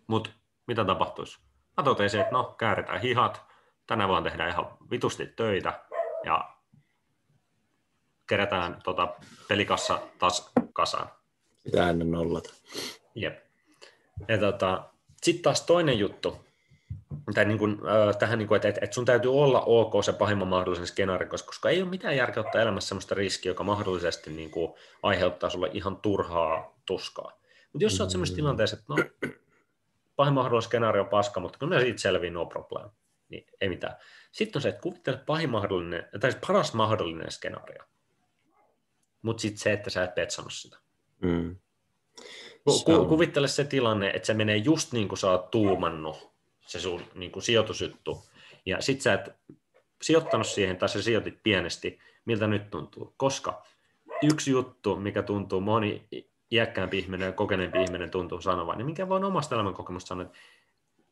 Mutta 0.06 0.30
mitä 0.66 0.84
tapahtuisi? 0.84 1.38
Mä 1.76 1.84
totesin, 1.84 2.20
että 2.20 2.32
no, 2.32 2.44
kääritään 2.58 3.00
hihat, 3.00 3.42
tänään 3.86 4.10
vaan 4.10 4.24
tehdään 4.24 4.50
ihan 4.50 4.76
vitusti 4.90 5.26
töitä 5.26 5.80
ja 6.24 6.54
kerätään 8.26 8.80
tota 8.84 9.14
pelikassa 9.48 9.98
taas 10.18 10.52
kasaan. 10.72 11.10
Pitää 11.64 11.90
ennen 11.90 12.10
nollata. 12.10 12.50
Jep. 13.14 13.38
Ja 14.28 14.38
tota, 14.38 14.84
sitten 15.22 15.42
taas 15.42 15.66
toinen 15.66 15.98
juttu, 15.98 16.44
tai 17.34 17.44
niin 17.44 17.58
kuin, 17.58 17.72
äh, 17.72 18.16
tähän, 18.16 18.38
niin 18.38 18.48
kuin, 18.48 18.56
että, 18.56 18.68
että 18.68 18.94
sun 18.94 19.04
täytyy 19.04 19.34
olla 19.34 19.60
ok 19.60 20.04
se 20.04 20.12
pahimman 20.12 20.48
mahdollisen 20.48 20.86
skenaario, 20.86 21.28
koska, 21.28 21.70
ei 21.70 21.82
ole 21.82 21.90
mitään 21.90 22.16
järkeä 22.16 22.42
ottaa 22.42 22.60
elämässä 22.60 22.88
sellaista 22.88 23.14
riskiä, 23.14 23.50
joka 23.50 23.64
mahdollisesti 23.64 24.30
niin 24.30 24.50
kuin, 24.50 24.74
aiheuttaa 25.02 25.50
sulle 25.50 25.70
ihan 25.72 25.96
turhaa 25.96 26.78
tuskaa. 26.86 27.40
Mutta 27.72 27.84
jos 27.84 27.96
sä 27.96 28.04
oot 28.04 28.10
sellaisessa 28.10 28.36
tilanteessa, 28.36 28.76
että 28.76 28.92
no, 28.92 29.30
pahin 30.16 30.34
mahdollinen 30.34 30.62
skenaario 30.62 31.02
on 31.02 31.08
paska, 31.08 31.40
mutta 31.40 31.58
kyllä 31.58 31.80
siitä 31.80 32.00
selviää 32.00 32.32
no 32.32 32.46
problem, 32.46 32.90
niin 33.28 33.46
ei 33.60 33.68
mitään. 33.68 33.96
Sitten 34.32 34.58
on 34.58 34.62
se, 34.62 34.68
että 34.68 34.80
kuvittele 34.80 35.16
pahin 35.16 35.50
mahdollinen, 35.50 36.08
tai 36.20 36.32
siis 36.32 36.44
paras 36.46 36.74
mahdollinen 36.74 37.30
skenaario. 37.30 37.82
Mutta 39.22 39.40
sitten 39.40 39.58
se, 39.58 39.72
että 39.72 39.90
sä 39.90 40.04
et 40.04 40.14
petsannut 40.14 40.52
sitä. 40.52 40.78
Mm. 41.20 41.56
Ku, 42.64 42.80
ku, 42.84 43.06
kuvittele 43.06 43.48
se 43.48 43.64
tilanne, 43.64 44.10
että 44.10 44.26
se 44.26 44.34
menee 44.34 44.56
just 44.56 44.92
niin 44.92 45.08
kuin 45.08 45.18
sä 45.18 45.30
oot 45.30 45.50
tuumannut, 45.50 46.31
se 46.66 46.80
sun 46.80 47.02
niin 47.14 47.32
kuin 47.32 47.42
sijoitusjuttu, 47.42 48.22
ja 48.66 48.80
sit 48.80 49.00
sä 49.00 49.12
et 49.12 49.30
sijoittanut 50.02 50.46
siihen, 50.46 50.76
tai 50.76 50.88
sä 50.88 51.02
sijoitit 51.02 51.42
pienesti, 51.42 51.98
miltä 52.24 52.46
nyt 52.46 52.70
tuntuu. 52.70 53.14
Koska 53.16 53.62
yksi 54.22 54.50
juttu, 54.50 54.96
mikä 54.96 55.22
tuntuu 55.22 55.60
moni 55.60 56.08
iäkkäämpi 56.52 56.98
ihminen 56.98 57.26
ja 57.26 57.32
kokeneempi 57.32 57.82
ihminen 57.82 58.10
tuntuu 58.10 58.40
sanovan, 58.40 58.78
niin 58.78 58.86
minkä 58.86 59.08
voin 59.08 59.24
omasta 59.24 59.54
elämänkokemusta 59.54 60.08
sanoa, 60.08 60.24
että 60.24 60.38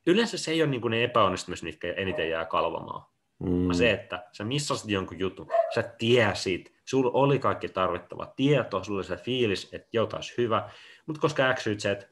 yleensä 0.06 0.38
se 0.38 0.50
ei 0.50 0.62
ole 0.62 0.70
niin 0.70 0.80
kuin 0.80 0.90
ne 0.90 1.04
epäonnistumiset, 1.04 1.64
mitkä 1.64 1.92
eniten 1.92 2.30
jää 2.30 2.44
kalvamaan. 2.44 3.06
Mm. 3.38 3.72
Se, 3.72 3.90
että 3.90 4.28
sä 4.32 4.44
missasit 4.44 4.90
jonkun 4.90 5.18
jutun, 5.18 5.48
sä 5.74 5.82
tiesit, 5.82 6.72
sulla 6.84 7.10
oli 7.14 7.38
kaikki 7.38 7.68
tarvittava 7.68 8.32
tieto, 8.36 8.84
sulla 8.84 8.98
oli 8.98 9.04
se 9.04 9.16
fiilis, 9.16 9.68
että 9.72 9.88
joo, 9.92 10.06
taas 10.06 10.34
hyvä, 10.38 10.70
mutta 11.06 11.20
koska 11.20 11.42
äksyit 11.42 11.80
se, 11.80 11.90
että 11.90 12.06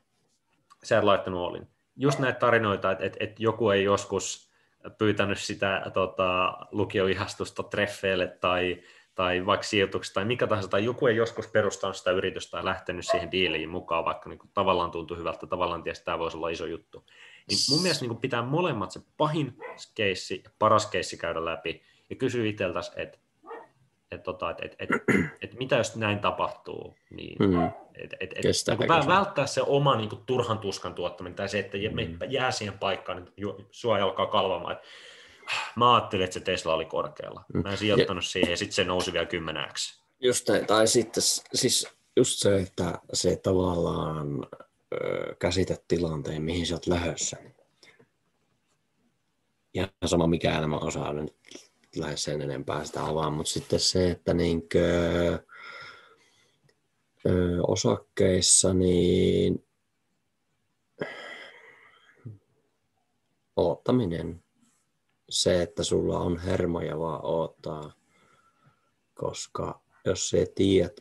sä 0.84 0.98
et 0.98 1.04
laittanut 1.04 1.40
olin. 1.40 1.68
Just 1.98 2.18
näitä 2.18 2.38
tarinoita, 2.38 2.90
että, 2.90 3.04
että, 3.04 3.16
että 3.20 3.42
joku 3.42 3.70
ei 3.70 3.84
joskus 3.84 4.52
pyytänyt 4.98 5.38
sitä 5.38 5.90
tota, 5.94 6.58
lukioihastusta 6.72 7.62
treffeille 7.62 8.26
tai, 8.26 8.82
tai 9.14 9.46
vaikka 9.46 9.66
sijoituksesta 9.66 10.14
tai 10.14 10.24
mikä 10.24 10.46
tahansa, 10.46 10.70
tai 10.70 10.84
joku 10.84 11.06
ei 11.06 11.16
joskus 11.16 11.48
perustanut 11.48 11.96
sitä 11.96 12.10
yritystä 12.10 12.50
tai 12.50 12.64
lähtenyt 12.64 13.06
siihen 13.06 13.30
diiliin 13.30 13.68
mukaan, 13.68 14.04
vaikka 14.04 14.28
niin 14.28 14.38
kuin, 14.38 14.50
tavallaan 14.54 14.90
tuntui 14.90 15.18
hyvältä, 15.18 15.46
tavallaan 15.46 15.82
että 15.86 16.04
tämä 16.04 16.18
voisi 16.18 16.36
olla 16.36 16.48
iso 16.48 16.66
juttu. 16.66 17.04
Niin 17.48 17.58
mun 17.70 17.82
mielestä 17.82 18.02
niin 18.02 18.10
kuin, 18.10 18.20
pitää 18.20 18.42
molemmat 18.42 18.90
se 18.90 19.00
pahin 19.16 19.58
keissi 19.94 20.40
ja 20.44 20.50
paras 20.58 20.86
keissi 20.86 21.16
käydä 21.16 21.44
läpi 21.44 21.82
ja 22.10 22.16
kysyä 22.16 22.46
itseltäsi, 22.46 22.92
että 22.96 23.18
että 24.10 24.24
tota, 24.24 24.50
et, 24.50 24.58
et, 24.62 24.74
et, 24.78 24.90
et 25.42 25.58
mitä 25.58 25.76
jos 25.76 25.96
näin 25.96 26.18
tapahtuu, 26.18 26.94
niin 27.10 27.36
mm. 27.38 27.64
et, 27.94 28.14
et, 28.20 28.30
et, 28.32 28.78
niin 28.78 28.88
välttää 28.88 29.46
se 29.46 29.62
oma 29.62 29.96
niin 29.96 30.08
kuin, 30.08 30.22
turhan 30.26 30.58
tuskan 30.58 30.94
tuottaminen 30.94 31.36
tai 31.36 31.48
se, 31.48 31.58
että 31.58 31.76
mm. 31.76 32.18
jää 32.30 32.50
siihen 32.50 32.78
paikkaan, 32.78 33.32
niin 33.36 33.66
sua 33.70 33.96
alkaa 33.96 34.26
kalvamaan, 34.26 34.72
että 34.72 34.86
mä 35.76 35.94
ajattelin, 35.94 36.24
että 36.24 36.34
se 36.34 36.40
Tesla 36.40 36.74
oli 36.74 36.84
korkealla. 36.84 37.44
Mm. 37.54 37.62
Mä 37.62 37.70
en 37.70 37.78
sijoittanut 37.78 38.24
ja, 38.24 38.28
siihen 38.28 38.50
ja 38.50 38.56
sitten 38.56 38.74
se 38.74 38.84
nousi 38.84 39.12
vielä 39.12 39.26
10x. 39.26 40.00
Just 40.20 40.48
näin, 40.48 40.66
tai 40.66 40.86
sitten 40.86 41.22
siis 41.54 41.88
just 42.16 42.38
se, 42.38 42.56
että 42.56 42.98
se 43.12 43.36
tavallaan 43.36 44.46
ö, 44.92 45.34
käsität 45.38 45.84
tilanteen, 45.88 46.42
mihin 46.42 46.66
sä 46.66 46.74
oot 46.74 46.86
lähdössä. 46.86 47.36
Ja 49.74 49.88
sama 50.04 50.26
mikä 50.26 50.58
elämä 50.58 50.78
osaa 50.78 51.12
nyt 51.12 51.36
lähes 51.96 52.24
sen 52.24 52.42
enempää 52.42 52.84
sitä 52.84 53.06
avaa, 53.06 53.30
mutta 53.30 53.52
sitten 53.52 53.80
se, 53.80 54.10
että 54.10 54.34
niinkö, 54.34 54.88
ö, 57.26 57.62
osakkeissa 57.66 58.74
niin 58.74 59.64
oottaminen, 63.56 64.44
se, 65.28 65.62
että 65.62 65.84
sulla 65.84 66.18
on 66.18 66.38
hermoja 66.38 66.98
vaan 66.98 67.24
oottaa, 67.24 67.92
koska 69.14 69.80
jos 70.04 70.30
sä 70.30 70.36
tiedät 70.54 71.00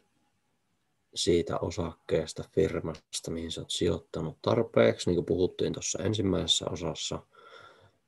siitä 1.15 1.60
osakkeesta, 1.60 2.43
firmasta, 2.56 3.32
mihin 3.32 3.52
sä 3.52 3.62
oot 3.62 3.71
sijoittanut 3.71 4.38
tarpeeksi, 4.41 5.10
niin 5.10 5.15
kuin 5.15 5.26
puhuttiin 5.26 5.73
tuossa 5.73 6.04
ensimmäisessä 6.04 6.65
osassa, 6.69 7.23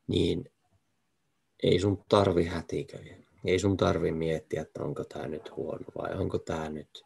niin 0.08 0.52
ei 1.64 1.80
sun 1.80 2.04
tarvi 2.10 2.46
hätiköidä. 2.46 3.16
Ei 3.46 3.60
sun 3.60 3.78
tarvi 3.78 4.12
miettiä, 4.12 4.62
että 4.62 4.84
onko 4.84 5.04
tämä 5.04 5.28
nyt 5.28 5.56
huono 5.56 5.86
vai 5.98 6.14
onko 6.18 6.40
tämä 6.40 6.70
nyt, 6.70 7.06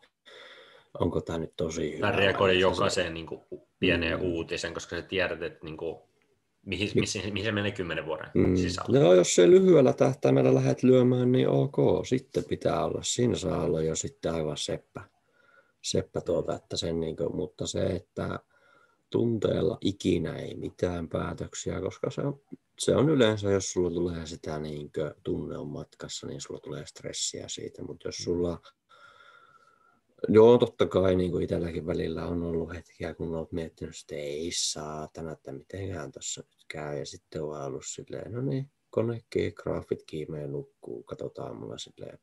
onko 0.99 1.21
tämä 1.21 1.39
nyt 1.39 1.53
tosi 1.57 1.97
hyvä. 1.97 2.05
Mä 2.05 2.15
reagoin 2.15 2.59
jokaiseen 2.59 3.13
niin 3.13 3.25
kuin, 3.25 3.41
pieneen 3.79 4.19
mm. 4.19 4.25
uutisen, 4.25 4.73
koska 4.73 4.95
sä 4.95 5.01
tiedät, 5.01 5.41
että 5.41 5.59
niin 5.63 5.77
kuin, 5.77 5.97
mihin, 6.65 6.89
mihin, 6.95 7.33
mihin 7.33 7.45
se 7.45 7.51
menee 7.51 7.71
kymmenen 7.71 8.05
vuoden 8.05 8.27
mm. 8.33 8.55
sisällä. 8.55 8.99
No, 8.99 9.13
jos 9.13 9.35
se 9.35 9.49
lyhyellä 9.49 9.93
tähtäimellä 9.93 10.55
lähdet 10.55 10.83
lyömään, 10.83 11.31
niin 11.31 11.47
ok, 11.47 12.05
sitten 12.05 12.43
pitää 12.43 12.85
olla. 12.85 12.99
Siinä 13.03 13.35
saa 13.35 13.63
olla 13.63 13.81
jo 13.81 13.95
sitten 13.95 14.33
aivan 14.33 14.57
seppä, 14.57 15.01
seppä 15.81 16.21
tuota, 16.21 16.55
että 16.55 16.77
sen, 16.77 16.99
niin 16.99 17.15
kuin, 17.15 17.35
mutta 17.35 17.67
se, 17.67 17.85
että 17.85 18.39
tunteella 19.13 19.77
ikinä 19.81 20.35
ei 20.35 20.55
mitään 20.55 21.09
päätöksiä, 21.09 21.81
koska 21.81 22.11
se 22.11 22.21
on, 22.21 22.41
se 22.79 22.95
on 22.95 23.09
yleensä, 23.09 23.51
jos 23.51 23.71
sulla 23.71 23.89
tulee 23.89 24.25
sitä 24.25 24.59
niin 24.59 24.91
tunne 25.23 25.57
on 25.57 25.67
matkassa, 25.67 26.27
niin 26.27 26.41
sulla 26.41 26.59
tulee 26.59 26.85
stressiä 26.85 27.47
siitä, 27.47 27.83
mutta 27.83 28.07
jos 28.07 28.15
sulla 28.15 28.61
Joo, 30.27 30.57
totta 30.57 30.87
kai 30.87 31.15
niin 31.15 31.31
kuin 31.31 31.43
itselläkin 31.43 31.87
välillä 31.87 32.25
on 32.25 32.43
ollut 32.43 32.73
hetkiä, 32.73 33.13
kun 33.13 33.35
olet 33.35 33.51
miettinyt, 33.51 33.95
että 34.01 34.15
ei 34.15 34.49
saatana, 34.53 35.31
että 35.31 35.51
mitenkään 35.51 36.11
tuossa 36.11 36.41
nyt 36.41 36.65
käy. 36.67 36.99
Ja 36.99 37.05
sitten 37.05 37.43
on 37.43 37.61
ollut 37.61 37.85
silleen, 37.85 38.31
no 38.31 38.41
niin, 38.41 38.71
konekki, 38.89 39.51
graafit 39.51 40.03
kiimeen 40.03 40.51
nukkuu, 40.51 41.03
katsotaan 41.03 41.57
mulla 41.57 41.77
silleen, 41.77 42.19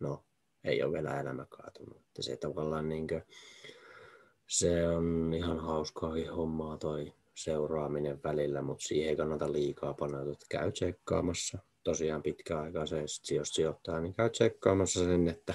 no 0.00 0.24
ei 0.64 0.82
ole 0.82 0.92
vielä 0.92 1.20
elämä 1.20 1.46
kaatunut. 1.46 1.96
Että 1.96 2.22
se 2.22 2.36
tavallaan 2.36 2.88
niin 2.88 3.08
kuin, 3.08 3.22
se 4.46 4.88
on 4.88 5.34
ihan 5.36 5.58
hauskaakin 5.58 6.30
hommaa 6.30 6.78
toi 6.78 7.12
seuraaminen 7.34 8.20
välillä, 8.24 8.62
mutta 8.62 8.84
siihen 8.84 9.08
ei 9.08 9.16
kannata 9.16 9.52
liikaa 9.52 9.94
paneutua, 9.94 10.34
käy 10.50 10.72
tsekkaamassa. 10.72 11.58
Tosiaan 11.82 12.22
pitkäaikaisesti, 12.22 13.34
jos 13.34 13.48
sijoittaa, 13.48 14.00
niin 14.00 14.14
käy 14.14 14.30
tsekkaamassa 14.30 15.04
sen, 15.04 15.28
että 15.28 15.54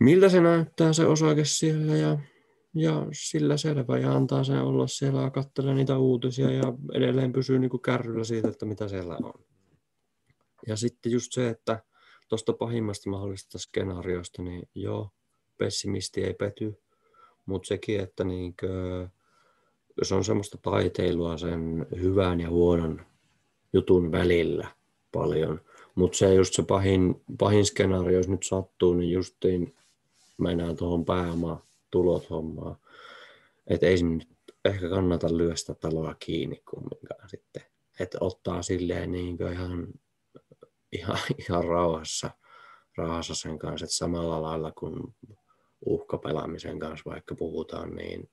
miltä 0.00 0.28
se 0.28 0.40
näyttää 0.40 0.92
se 0.92 1.06
osake 1.06 1.44
siellä 1.44 1.96
ja, 1.96 2.18
ja 2.74 3.06
sillä 3.12 3.56
selvä 3.56 3.98
ja 3.98 4.12
antaa 4.12 4.44
sen 4.44 4.62
olla 4.62 4.86
siellä 4.86 5.22
ja 5.22 5.30
katselee 5.30 5.74
niitä 5.74 5.98
uutisia 5.98 6.50
ja 6.50 6.72
edelleen 6.94 7.32
pysyy 7.32 7.58
niin 7.58 7.70
kuin 7.70 7.82
kärryllä 7.82 8.24
siitä, 8.24 8.48
että 8.48 8.66
mitä 8.66 8.88
siellä 8.88 9.18
on. 9.22 9.44
Ja 10.66 10.76
sitten 10.76 11.12
just 11.12 11.32
se, 11.32 11.48
että 11.48 11.82
tuosta 12.28 12.52
pahimmasta 12.52 13.10
mahdollisesta 13.10 13.58
skenaariosta, 13.58 14.42
niin 14.42 14.68
joo, 14.74 15.10
pessimisti 15.58 16.24
ei 16.24 16.34
pety, 16.34 16.82
mutta 17.48 17.66
sekin, 17.66 18.00
että 18.00 18.24
niinkö, 18.24 18.68
jos 19.98 20.12
on 20.12 20.24
semmoista 20.24 20.58
taiteilua 20.62 21.38
sen 21.38 21.86
hyvän 22.00 22.40
ja 22.40 22.50
huonon 22.50 23.00
jutun 23.72 24.12
välillä 24.12 24.68
paljon, 25.12 25.60
mutta 25.94 26.18
se 26.18 26.34
just 26.34 26.54
se 26.54 26.62
pahin, 26.62 27.22
pahin 27.38 27.66
skenaario, 27.66 28.18
jos 28.18 28.28
nyt 28.28 28.42
sattuu, 28.42 28.94
niin 28.94 29.12
justiin 29.12 29.74
mennään 30.38 30.76
tuohon 30.76 31.04
pääoma 31.04 31.62
tulot 31.90 32.30
hommaan. 32.30 32.76
Että 33.66 33.86
ei 33.86 34.02
nyt 34.02 34.28
ehkä 34.64 34.88
kannata 34.88 35.36
lyöstä 35.36 35.74
taloa 35.74 36.14
kiinni 36.18 36.62
kumminkaan 36.70 37.28
sitten. 37.28 37.62
Että 38.00 38.18
ottaa 38.20 38.62
silleen 38.62 39.12
niin 39.12 39.38
ihan, 39.52 39.86
ihan, 40.92 41.18
ihan 41.48 41.64
rauhassa, 41.64 42.30
rauhassa 42.96 43.34
sen 43.34 43.58
kanssa, 43.58 43.84
että 43.84 43.96
samalla 43.96 44.42
lailla 44.42 44.72
kuin 44.72 45.14
uhkapelaamisen 45.86 46.78
kanssa 46.78 47.10
vaikka 47.10 47.34
puhutaan, 47.34 47.94
niin 47.94 48.30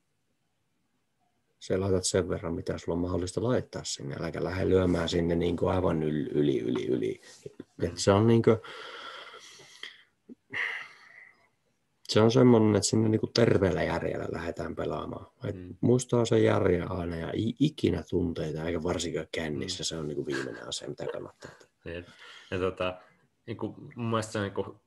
sä 1.60 1.80
laitat 1.80 2.04
sen 2.04 2.30
verran, 2.30 2.54
mitä 2.54 2.78
sulla 2.78 2.96
on 2.96 3.02
mahdollista 3.02 3.44
laittaa 3.44 3.84
sinne, 3.84 4.16
äläkä 4.20 4.44
lähde 4.44 4.70
lyömään 4.70 5.10
sinne 5.10 5.36
niin 5.36 5.58
kuin 5.58 5.72
aivan 5.72 6.04
yli, 6.04 6.30
yli, 6.30 6.60
yli. 6.60 6.88
yli. 6.88 7.22
Et 7.84 7.98
se 7.98 8.12
on 8.12 8.28
niin 8.28 8.44
kuin, 8.44 8.58
se 12.04 12.22
on 12.22 12.32
semmoinen, 12.32 12.76
että 12.76 12.90
sinne 12.90 13.10
niin 13.10 13.20
kuin 13.20 13.34
terveellä 13.34 13.84
järjellä 13.84 14.28
lähdetään 14.32 14.76
pelaamaan. 14.76 15.28
Et 15.44 15.56
mm. 15.56 15.76
Muistaa 15.82 16.26
se 16.26 16.40
järjellä 16.40 16.86
aina 16.90 17.16
ja 17.16 17.32
ikinä 17.60 18.04
tunteita, 18.10 18.64
eikä 18.64 18.84
varsinkaan 18.84 19.28
kännissä. 19.32 19.84
Se 19.84 19.98
on 19.98 20.08
niin 20.08 20.16
kuin 20.16 20.26
viimeinen 20.26 20.68
asia, 20.68 20.90
mitä 20.90 21.06
kannattaa. 21.14 21.52
Ja, 21.86 22.04
ja 22.52 22.60
tota, 22.60 23.00
niin 23.46 23.58
kuin, 23.58 23.76
mun 23.96 24.10
mielestä 24.10 24.32
se 24.32 24.40
on 24.40 24.44
niin 24.44 24.54
kuin 24.54 24.80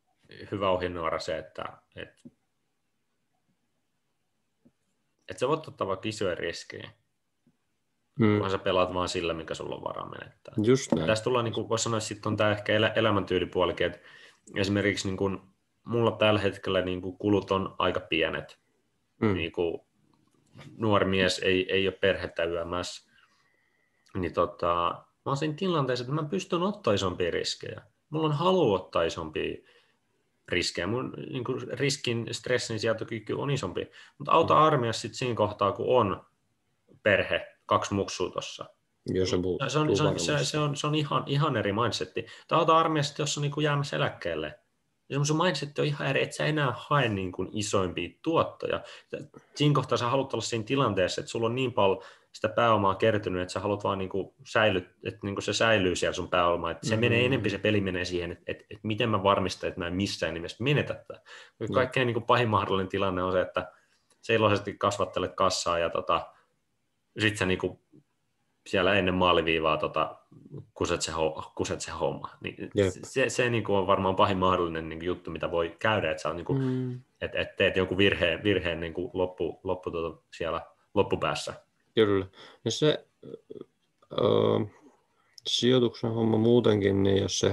hyvä 0.52 0.70
ohjenuora 0.70 1.18
se, 1.18 1.38
että, 1.38 1.64
että 1.96 2.18
että 5.28 5.40
sä 5.40 5.48
voit 5.48 5.68
ottaa 5.68 5.86
vaikka 5.86 6.08
isoja 6.08 6.34
riskejä, 6.34 6.90
mm. 8.18 8.40
kun 8.40 8.50
sä 8.50 8.58
pelaat 8.58 8.94
vaan 8.94 9.08
sillä, 9.08 9.34
mikä 9.34 9.54
sulla 9.54 9.76
on 9.76 9.84
varaa 9.84 10.08
menettää. 10.08 10.54
Just 10.62 10.92
näin. 10.92 11.06
Tästä 11.06 11.24
tullaan, 11.24 11.44
niin 11.44 11.54
kuin 11.54 11.68
voisi 11.68 11.84
sanoa, 11.84 12.00
sitten 12.00 12.30
on 12.30 12.36
tämä 12.36 12.50
ehkä 12.50 12.72
elä, 12.72 12.88
elämäntyylipuolikin, 12.88 13.86
että 13.86 13.98
esimerkiksi 14.56 15.08
niin 15.08 15.16
kuin, 15.16 15.40
mulla 15.84 16.10
tällä 16.10 16.40
hetkellä 16.40 16.82
niin 16.82 17.02
kuin 17.02 17.18
kulut 17.18 17.50
on 17.50 17.74
aika 17.78 18.00
pienet. 18.00 18.58
Mm. 19.20 19.34
Niin 19.34 19.52
kuin, 19.52 19.80
nuori 20.76 21.06
mies 21.06 21.38
ei, 21.38 21.72
ei 21.72 21.88
ole 21.88 21.98
perhettä 22.00 22.44
yömässä. 22.44 23.10
Niin 24.14 24.32
tota, 24.32 24.94
mä 24.96 25.30
oon 25.30 25.36
siinä 25.36 25.54
tilanteessa, 25.54 26.02
että 26.02 26.14
mä 26.14 26.28
pystyn 26.28 26.62
ottaa 26.62 26.94
isompia 26.94 27.30
riskejä. 27.30 27.82
Mulla 28.10 28.26
on 28.26 28.32
halu 28.32 28.72
ottaa 28.72 29.02
isompia 29.02 29.56
riskejä. 30.48 30.86
Mun 30.86 31.14
niin 31.30 31.44
kuin 31.44 31.62
riskin, 31.72 32.26
stressin 32.32 32.80
sietokyky 32.80 33.32
on 33.32 33.50
isompi. 33.50 33.90
Mutta 34.18 34.32
auta 34.32 34.54
mm. 34.54 34.60
armiassa 34.60 35.00
sitten 35.00 35.18
siinä 35.18 35.34
kohtaa, 35.34 35.72
kun 35.72 35.86
on 35.88 36.26
perhe, 37.02 37.46
kaksi 37.66 37.94
muksua 37.94 38.30
tuossa. 38.30 38.64
Se, 39.64 39.70
se, 39.70 39.78
on, 39.78 39.96
se, 39.96 40.02
on, 40.02 40.20
se, 40.20 40.44
se, 40.44 40.58
on, 40.58 40.76
se 40.76 40.86
on 40.86 40.94
ihan, 40.94 41.24
ihan 41.26 41.56
eri 41.56 41.72
mindsetti. 41.72 42.26
Tai 42.48 42.58
auta 42.58 42.78
armiassa, 42.78 43.22
jos 43.22 43.38
on 43.38 43.42
niin 43.42 43.52
kuin 43.52 43.64
jäämässä 43.64 43.96
eläkkeelle. 43.96 44.58
Ja 45.08 45.24
sun 45.24 45.42
mindset 45.44 45.78
on 45.78 45.84
ihan 45.84 46.08
eri, 46.08 46.22
että 46.22 46.36
sä 46.36 46.46
enää 46.46 46.74
hae 46.76 47.08
niin 47.08 47.32
kuin 47.32 47.48
isoimpia 47.52 48.08
tuottoja. 48.22 48.80
Siinä 49.54 49.74
kohtaa 49.74 49.98
sä 49.98 50.08
haluat 50.08 50.34
olla 50.34 50.42
siinä 50.42 50.64
tilanteessa, 50.64 51.20
että 51.20 51.30
sulla 51.30 51.46
on 51.46 51.54
niin 51.54 51.72
paljon 51.72 52.02
sitä 52.32 52.48
pääomaa 52.48 52.94
kertynyt, 52.94 53.42
että 53.42 53.52
sä 53.52 53.60
haluat 53.60 53.84
vaan 53.84 53.98
niin 53.98 54.08
kuin 54.08 54.34
säily, 54.44 54.78
että 54.78 55.20
niin 55.22 55.34
kuin 55.34 55.42
se 55.42 55.52
säilyy 55.52 55.96
siellä 55.96 56.14
sun 56.14 56.30
pääoma. 56.30 56.70
Että 56.70 56.86
se 56.86 56.94
mm-hmm. 56.94 57.00
menee 57.00 57.26
enempi, 57.26 57.50
se 57.50 57.58
peli 57.58 57.80
menee 57.80 58.04
siihen, 58.04 58.32
että, 58.32 58.44
että, 58.46 58.64
että 58.70 58.86
miten 58.86 59.08
mä 59.08 59.22
varmistan, 59.22 59.68
että 59.68 59.80
mä 59.80 59.86
en 59.86 59.94
missään 59.94 60.34
nimessä 60.34 60.64
menetä 60.64 60.94
tätä. 60.94 61.20
Kaikkein 61.74 62.06
niin 62.06 62.14
kuin 62.14 62.24
pahin 62.24 62.48
mahdollinen 62.48 62.88
tilanne 62.88 63.22
on 63.22 63.32
se, 63.32 63.40
että 63.40 63.72
sä 64.22 64.32
iloisesti 64.32 64.74
kasvattelet 64.78 65.34
kassaa 65.34 65.78
ja 65.78 65.90
tota, 65.90 66.26
sit 67.18 67.36
sä 67.36 67.46
niin 67.46 67.58
kuin 67.58 67.78
siellä 68.68 68.94
ennen 68.94 69.14
maaliviivaa 69.14 69.76
tota, 69.76 70.18
kuset, 70.74 71.02
se, 71.02 71.12
kuset 71.54 71.80
se 71.80 71.90
homma. 71.90 72.30
Niin 72.40 72.70
se 73.02 73.28
se 73.28 73.50
niin 73.50 73.64
kuin 73.64 73.76
on 73.76 73.86
varmaan 73.86 74.16
pahin 74.16 74.38
mahdollinen 74.38 74.88
niin 74.88 74.98
kuin 74.98 75.06
juttu, 75.06 75.30
mitä 75.30 75.50
voi 75.50 75.76
käydä, 75.78 76.10
että 76.10 76.22
sä 76.22 76.28
on, 76.28 76.36
niin 76.36 76.44
kuin, 76.44 76.62
mm. 76.62 77.00
et, 77.20 77.34
et 77.34 77.56
teet 77.56 77.76
jonkun 77.76 77.98
virheen, 77.98 78.44
virheen 78.44 78.80
niin 78.80 78.94
kuin 78.94 79.10
loppu, 79.12 79.60
loppu 79.62 79.90
tuota, 79.90 80.22
siellä 80.30 80.60
loppupäässä 80.94 81.54
Kyllä. 81.94 82.26
Ja 82.64 82.70
se 82.70 83.04
öö, 84.12 84.66
sijoituksen 85.46 86.10
homma 86.10 86.38
muutenkin, 86.38 87.02
niin 87.02 87.22
jos 87.22 87.38
se, 87.38 87.52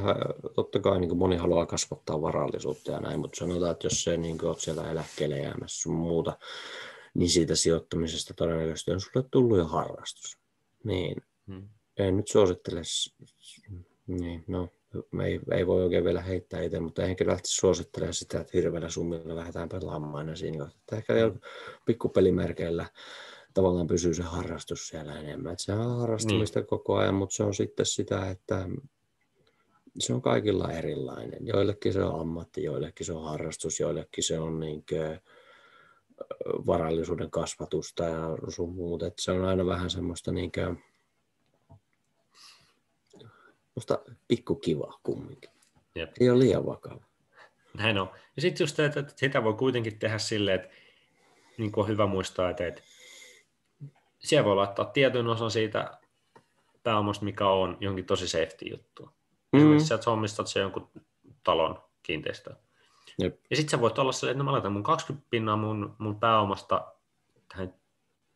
totta 0.55 0.79
kai 0.79 0.99
niin 0.99 1.17
moni 1.17 1.35
haluaa 1.35 1.65
kasvattaa 1.65 2.21
varallisuutta 2.21 2.91
ja 2.91 2.99
näin, 2.99 3.19
mutta 3.19 3.39
sanotaan, 3.39 3.71
että 3.71 3.85
jos 3.85 4.03
se 4.03 4.17
niin 4.17 4.45
olet 4.45 4.59
siellä 4.59 4.91
eläkkeelle 4.91 5.37
jäämässä 5.37 5.81
sun 5.81 5.95
muuta, 5.95 6.37
niin 7.13 7.29
siitä 7.29 7.55
sijoittamisesta 7.55 8.33
todennäköisesti 8.33 8.91
on 8.91 9.01
sulle 9.01 9.25
tullut 9.31 9.57
jo 9.57 9.65
harrastus. 9.65 10.37
Niin, 10.85 11.21
hmm. 11.47 11.69
en 11.97 12.17
nyt 12.17 12.27
suosittele, 12.27 12.81
niin, 14.07 14.43
no, 14.47 14.69
ei, 15.23 15.39
ei 15.51 15.67
voi 15.67 15.83
oikein 15.83 16.03
vielä 16.03 16.21
heittää 16.21 16.61
itse, 16.61 16.79
mutta 16.79 17.03
ehkä 17.03 17.27
lähtisi 17.27 17.55
suosittelemaan 17.55 18.13
sitä, 18.13 18.39
että 18.39 18.51
hirveällä 18.53 18.89
summilla 18.89 19.35
lähdetään 19.35 19.69
pelaamaan 19.69 20.15
aina 20.15 20.35
siinä 20.35 20.65
kohtaa. 20.65 20.97
Ehkä 20.97 21.13
hmm. 21.13 21.39
pikkupelimerkeillä 21.85 22.85
tavallaan 23.53 23.87
pysyy 23.87 24.13
se 24.13 24.23
harrastus 24.23 24.87
siellä 24.87 25.19
enemmän. 25.19 25.51
Että 25.51 25.63
se 25.63 25.73
on 25.73 25.99
harrastamista 25.99 26.59
niin. 26.59 26.67
koko 26.67 26.95
ajan, 26.95 27.15
mutta 27.15 27.35
se 27.35 27.43
on 27.43 27.53
sitten 27.53 27.85
sitä, 27.85 28.29
että 28.29 28.69
se 29.99 30.13
on 30.13 30.21
kaikilla 30.21 30.71
erilainen. 30.71 31.47
Joillekin 31.47 31.93
se 31.93 32.03
on 32.03 32.19
ammatti, 32.19 32.63
joillekin 32.63 33.05
se 33.05 33.13
on 33.13 33.23
harrastus, 33.23 33.79
joillekin 33.79 34.23
se 34.23 34.39
on 34.39 34.59
niin 34.59 34.85
varallisuuden 36.67 37.31
kasvatusta 37.31 38.03
ja 38.03 38.21
sun 38.49 38.75
muut. 38.75 39.03
Että 39.03 39.21
se 39.21 39.31
on 39.31 39.45
aina 39.45 39.65
vähän 39.65 39.89
semmoista 39.89 40.31
niin 40.31 40.51
kuin, 40.51 40.83
musta 43.75 43.99
pikkukiva 44.27 44.99
kumminkin. 45.03 45.49
Jep. 45.95 46.11
Ei 46.19 46.29
ole 46.29 46.39
liian 46.39 46.65
vakava. 46.65 47.03
Näin 47.77 47.97
on. 47.97 48.09
Ja 48.35 48.41
sitten 48.41 48.63
just, 48.63 48.79
että 48.79 49.05
sitä 49.15 49.43
voi 49.43 49.53
kuitenkin 49.53 49.99
tehdä 49.99 50.17
silleen, 50.17 50.55
että 50.55 50.75
niin 51.57 51.71
kuin 51.71 51.83
on 51.83 51.87
hyvä 51.87 52.05
muistaa, 52.05 52.49
että, 52.49 52.67
että 52.67 52.81
siellä 54.19 54.45
voi 54.45 54.55
laittaa 54.55 54.85
tietyn 54.85 55.27
osan 55.27 55.51
siitä 55.51 55.99
pääomasta, 56.83 57.25
mikä 57.25 57.47
on 57.47 57.77
jonkin 57.79 58.05
tosi 58.05 58.27
safety 58.27 58.65
juttu. 58.65 59.09
Mm. 59.51 59.59
Esimerkiksi 59.59 59.87
sieltä 59.87 60.11
omistat 60.11 60.47
se 60.47 60.59
jonkun 60.59 60.89
talon 61.43 61.83
kiinteistö. 62.03 62.55
Jep. 63.19 63.39
Ja 63.49 63.55
sitten 63.55 63.71
sä 63.71 63.81
voit 63.81 63.99
olla 63.99 64.11
silleen, 64.11 64.31
että 64.31 64.43
no 64.43 64.45
mä 64.45 64.51
laitan 64.51 64.71
mun 64.71 64.83
20 64.83 65.27
pinnaa 65.29 65.57
mun, 65.57 65.95
mun 65.97 66.19
pääomasta 66.19 66.87
tähän 67.47 67.73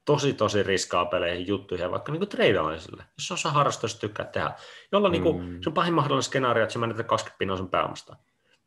tosi 0.06 0.34
tosi 0.34 0.64
riskaa 0.64 1.06
peleihin 1.06 1.48
juttuihin, 1.48 1.92
vaikka 1.92 2.12
niinku 2.12 2.26
treidalaisille, 2.26 3.04
jos 3.18 3.28
se 3.28 3.34
on 3.34 3.38
se 3.38 3.50
harrastus, 3.50 3.96
tykkää 3.96 4.26
tehdä, 4.26 4.54
jolla 4.92 5.08
mm. 5.08 5.12
niinku, 5.12 5.42
se 5.64 5.70
on 5.70 5.74
pahin 5.74 5.94
mahdollinen 5.94 6.24
skenaario, 6.24 6.64
että 6.64 6.74
sä 6.74 6.80
menetät 6.80 7.08
20 7.08 7.38
pinnaa 7.38 7.58
sun 7.58 7.70
pääomasta. 7.70 8.16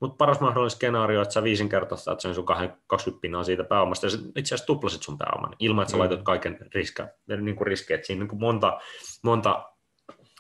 Mutta 0.00 0.16
paras 0.16 0.40
mahdollinen 0.40 0.70
skenaario, 0.70 1.22
että 1.22 1.34
sä 1.34 1.42
viisinkertaistat 1.42 2.20
sen 2.20 2.34
sun 2.34 2.46
20 2.86 3.20
pinnaa 3.20 3.44
siitä 3.44 3.64
pääomasta, 3.64 4.06
ja 4.06 4.12
itse 4.12 4.54
asiassa 4.54 4.66
tuplasit 4.66 5.02
sun 5.02 5.18
pääoman, 5.18 5.56
ilman 5.58 5.82
että 5.82 5.90
sä 5.90 5.96
mm. 5.96 6.00
laitat 6.00 6.22
kaiken 6.22 6.58
riska, 6.74 7.08
niin 7.40 7.56
kuin 7.56 7.66
riskejä, 7.66 7.94
että 7.94 8.06
siinä 8.06 8.20
niin 8.20 8.28
kuin 8.28 8.40
monta, 8.40 8.80
monta, 9.22 9.72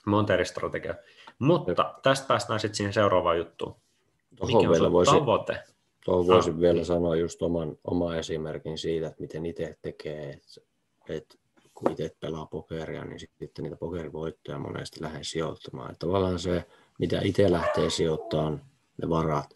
monta 0.06 0.34
eri 0.34 0.44
strategiaa. 0.44 0.94
Mutta 1.38 1.94
tästä 2.02 2.26
päästään 2.26 2.60
sitten 2.60 2.76
siihen 2.76 2.92
seuraavaan 2.92 3.38
juttuun. 3.38 3.82
Mikä 4.46 4.70
on 4.70 4.76
sun 4.76 4.92
voisi, 4.92 5.12
tavoite? 5.12 5.58
Tuohon 6.04 6.26
voisin 6.26 6.54
ah. 6.54 6.60
vielä 6.60 6.84
sanoa 6.84 7.16
just 7.16 7.42
oman, 7.42 7.76
oma 7.84 8.16
esimerkin 8.16 8.78
siitä, 8.78 9.06
että 9.06 9.20
miten 9.20 9.46
itse 9.46 9.78
tekee, 9.82 10.30
että, 10.30 10.60
että 11.08 11.38
kun 11.74 11.90
itse 11.90 12.16
pelaa 12.20 12.46
pokeria, 12.46 13.04
niin 13.04 13.20
sitten 13.20 13.62
niitä 13.62 13.76
pokerivoittoja 13.76 14.58
monesti 14.58 15.02
lähden 15.02 15.24
sijoittamaan. 15.24 15.90
Että 15.90 16.06
tavallaan 16.06 16.38
se, 16.38 16.64
mitä 16.98 17.20
itse 17.24 17.50
lähtee 17.50 17.90
sijoittamaan, 17.90 18.62
ne 19.02 19.08
varat, 19.08 19.54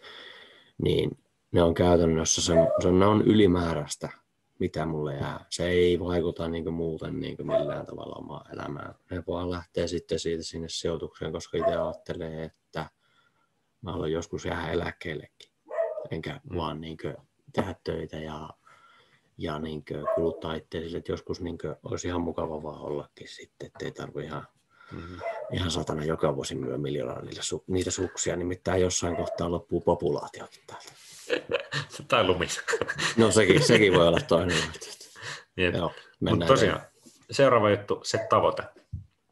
niin 0.83 1.19
ne 1.53 1.63
on 1.63 1.75
käytännössä, 1.75 2.43
se, 2.43 2.55
se 2.83 2.93
ne 2.93 3.07
on 3.07 3.23
ylimääräistä, 3.23 4.09
mitä 4.59 4.87
mulle 4.87 5.15
jää. 5.15 5.45
Se 5.51 5.69
ei 5.69 6.01
vaikuta 6.01 6.49
niin 6.49 6.73
muuten 6.73 7.21
niin 7.21 7.37
millään 7.39 7.87
tavalla 7.87 8.17
omaan 8.17 8.53
elämään. 8.53 8.95
Ne 9.11 9.23
vaan 9.27 9.51
lähtee 9.51 9.89
sitten 9.89 10.19
siitä 10.19 10.43
sinne 10.43 10.69
sijoitukseen, 10.69 11.33
koska 11.33 11.59
itse 11.59 11.77
ajattelee, 11.77 12.45
että 12.45 12.91
mä 13.87 13.93
haluan 13.93 14.13
joskus 14.13 14.45
jäädä 14.45 14.73
eläkkeellekin. 14.73 15.51
Enkä 16.11 16.41
mm. 16.51 16.57
vaan 16.57 16.81
niin 16.81 16.97
tehdä 17.53 17.75
töitä 17.85 18.17
ja, 18.17 18.51
ja 19.39 19.59
niin 19.59 19.85
kuluttaa 20.15 20.55
itseäsi, 20.55 20.97
että 20.97 21.13
joskus 21.13 21.41
niin 21.41 21.59
olisi 21.83 22.09
ihan 22.09 22.21
mukava 22.21 22.63
vaan 22.63 22.81
ollakin 22.81 23.29
sitten, 23.29 23.67
ettei 23.67 23.91
tarvitse 23.93 24.27
ihan 24.27 24.47
Mm-hmm. 24.93 25.21
Ihan 25.53 25.71
satana 25.71 26.05
joka 26.05 26.37
vuosi 26.37 26.55
myö 26.55 26.79
miljoonaa 26.79 27.23
niitä, 27.23 27.41
su- 27.41 27.65
niitä 27.67 27.91
suksia, 27.91 28.37
nimittäin 28.37 28.83
jossain 28.83 29.17
kohtaa 29.17 29.51
loppuu 29.51 29.81
populaatiokin 29.81 30.63
täältä. 30.67 30.93
tai 32.09 32.25
lumissa. 32.25 32.61
no 33.17 33.31
sekin, 33.31 33.63
sekin 33.63 33.95
voi 33.95 34.09
olla 34.09 34.21
toinen. 34.29 34.57
Mutta 36.21 36.47
tosiaan, 36.47 36.81
seuraava 37.31 37.71
juttu, 37.71 38.01
se 38.03 38.27
tavoite. 38.31 38.63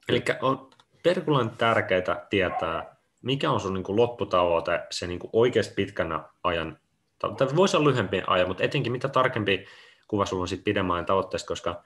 Eli 0.09 0.25
on 0.43 0.71
perkulan 1.03 1.51
tärkeää 1.51 2.27
tietää, 2.31 2.94
mikä 3.25 3.51
on 3.51 3.61
sun 3.61 3.75
niin 3.75 3.85
kuin 3.85 3.97
lopputavoite, 3.97 4.87
se 4.91 5.07
niin 5.07 5.19
kuin 5.19 5.31
oikeasti 5.33 5.75
pitkän 5.75 6.25
ajan, 6.45 6.79
tai 7.19 7.49
voisi 7.57 7.77
olla 7.77 7.89
lyhyempi 7.89 8.23
ajan, 8.27 8.49
mutta 8.49 8.65
etenkin 8.65 8.93
mitä 8.93 9.09
tarkempi 9.09 9.65
kuva 10.09 10.27
sulla 10.27 10.43
on 10.43 10.49
sitten 10.49 10.65
pidemmän 10.65 11.07
tavoitteesta, 11.07 11.49
koska 11.49 11.83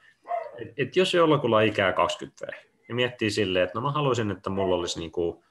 et, 0.58 0.68
et 0.76 0.96
jos 0.96 1.14
jollakulla 1.14 1.56
on 1.56 1.64
ikää 1.64 1.92
20 1.92 2.46
V, 2.46 2.50
ja 2.88 2.94
miettii 2.94 3.30
silleen, 3.30 3.64
että 3.64 3.78
no 3.78 3.86
mä 3.86 3.92
haluaisin, 3.92 4.30
että 4.30 4.50
mulla 4.50 4.76
olisi 4.76 5.00
niin 5.00 5.12
kuin, 5.12 5.44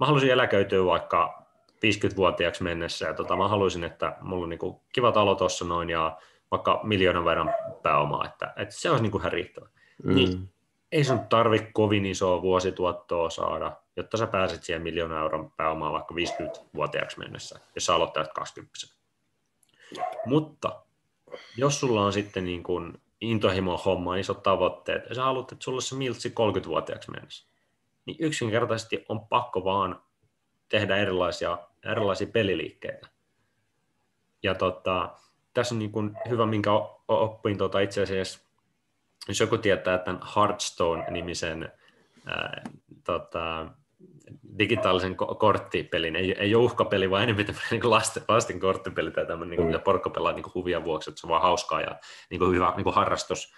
mä 0.00 0.06
haluaisin 0.06 0.30
eläköityä 0.30 0.84
vaikka 0.84 1.46
50-vuotiaaksi 1.72 2.62
mennessä 2.62 3.06
ja 3.06 3.14
tota, 3.14 3.36
mä 3.36 3.48
haluaisin, 3.48 3.84
että 3.84 4.16
mulla 4.20 4.42
on 4.42 4.50
niin 4.50 4.58
kuin 4.58 4.76
kiva 4.92 5.12
talo 5.12 5.34
tuossa 5.34 5.64
noin 5.64 5.90
ja 5.90 6.18
vaikka 6.50 6.80
miljoonan 6.82 7.24
verran 7.24 7.54
pääomaa, 7.82 8.26
että, 8.26 8.52
että 8.56 8.74
se 8.74 8.90
olisi 8.90 9.02
niin 9.02 9.10
kuin 9.10 9.20
ihan 9.20 9.32
riittävä. 9.32 9.68
Mm. 10.04 10.14
Niin 10.14 10.48
ei 10.92 11.04
sun 11.04 11.20
tarvi 11.28 11.68
kovin 11.72 12.06
isoa 12.06 12.42
vuosituottoa 12.42 13.30
saada, 13.30 13.76
jotta 13.96 14.16
sä 14.16 14.26
pääset 14.26 14.64
siihen 14.64 14.82
miljoonan 14.82 15.18
euron 15.18 15.52
pääomaan 15.56 15.92
vaikka 15.92 16.14
50-vuotiaaksi 16.14 17.18
mennessä, 17.18 17.60
jos 17.74 17.86
sä 17.86 17.94
aloittajat 17.94 18.32
20. 18.32 18.78
Mutta 20.26 20.82
jos 21.56 21.80
sulla 21.80 22.04
on 22.04 22.12
sitten 22.12 22.44
niin 22.44 22.62
kuin 22.62 23.00
intohimo 23.20 23.76
homma, 23.76 24.16
isot 24.16 24.42
tavoitteet, 24.42 25.08
ja 25.08 25.14
sä 25.14 25.22
haluat, 25.22 25.52
että 25.52 25.64
sulla 25.64 25.76
on 25.76 25.82
se 25.82 25.94
miltsi 25.94 26.28
30-vuotiaaksi 26.28 27.10
mennessä, 27.10 27.46
niin 28.06 28.16
yksinkertaisesti 28.20 29.04
on 29.08 29.26
pakko 29.26 29.64
vaan 29.64 30.02
tehdä 30.68 30.96
erilaisia, 30.96 31.58
erilaisia 31.84 32.26
peliliikkeitä. 32.26 33.08
Ja 34.42 34.54
tota, 34.54 35.10
tässä 35.54 35.74
on 35.74 35.78
niin 35.78 35.92
kuin 35.92 36.16
hyvä, 36.28 36.46
minkä 36.46 36.70
opin 37.08 37.58
tota 37.58 37.80
itse 37.80 38.02
asiassa, 38.02 38.45
jos 39.28 39.40
joku 39.40 39.58
tietää 39.58 39.98
tämän 39.98 40.20
Hearthstone-nimisen 40.36 41.72
ää, 42.26 42.62
tota, 43.04 43.66
digitaalisen 44.58 45.16
korttipelin, 45.16 46.16
ei, 46.16 46.32
ei 46.38 46.54
ole 46.54 46.64
uhkapeli, 46.64 47.10
vaan 47.10 47.22
enemmän 47.22 47.46
tämmöinen 47.46 47.68
niin 47.70 47.90
lasten, 47.90 48.22
lasten 48.28 48.60
korttipeli 48.60 49.10
tai 49.10 49.26
tämmöinen, 49.26 49.50
niin 49.50 49.56
kuin, 49.56 49.66
mitä 49.66 49.78
porukka 49.78 50.10
pelaa 50.10 50.32
niin 50.32 50.42
kuin 50.42 50.54
huvia 50.54 50.84
vuoksi, 50.84 51.10
että 51.10 51.20
se 51.20 51.26
on 51.26 51.30
vaan 51.30 51.42
hauskaa 51.42 51.80
ja 51.80 51.96
niin 52.30 52.38
kuin 52.38 52.54
hyvä 52.54 52.72
niin 52.76 52.84
kuin 52.84 52.94
harrastus. 52.94 53.54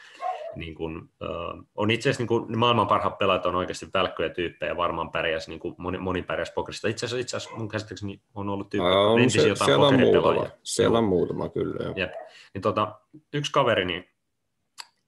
Niin 0.56 0.74
kuin, 0.74 0.96
uh, 0.96 1.64
on 1.74 1.90
itse 1.90 2.08
asiassa 2.08 2.20
niin 2.20 2.28
kuin, 2.28 2.58
maailman 2.58 2.86
parhaat 2.86 3.18
pelaajat 3.18 3.46
on 3.46 3.54
oikeasti 3.54 3.86
välkkyjä 3.94 4.28
tyyppejä, 4.28 4.76
varmaan 4.76 5.10
pärjäs, 5.10 5.48
niin 5.48 5.60
kuin 5.60 5.74
moni, 5.78 5.98
moni 5.98 6.22
pärjäs 6.22 6.50
pokerista. 6.50 6.88
Itse 6.88 7.06
asiassa, 7.06 7.20
itse 7.20 7.36
asiassa 7.36 7.56
mun 7.56 7.68
käsittääkseni 7.68 8.22
on 8.34 8.48
ollut 8.48 8.70
tyyppi, 8.70 8.88
on 8.88 9.30
se, 9.30 9.54
siellä 9.64 9.86
on 9.86 10.00
muutama, 10.00 10.46
siellä 10.62 10.98
on 10.98 11.04
muutama 11.04 11.48
kyllä. 11.48 11.84
Jo. 11.84 11.92
Jep. 11.96 12.12
Niin, 12.54 12.62
tota, 12.62 13.00
yksi 13.32 13.52
kaveri, 13.52 13.84
niin 13.84 14.08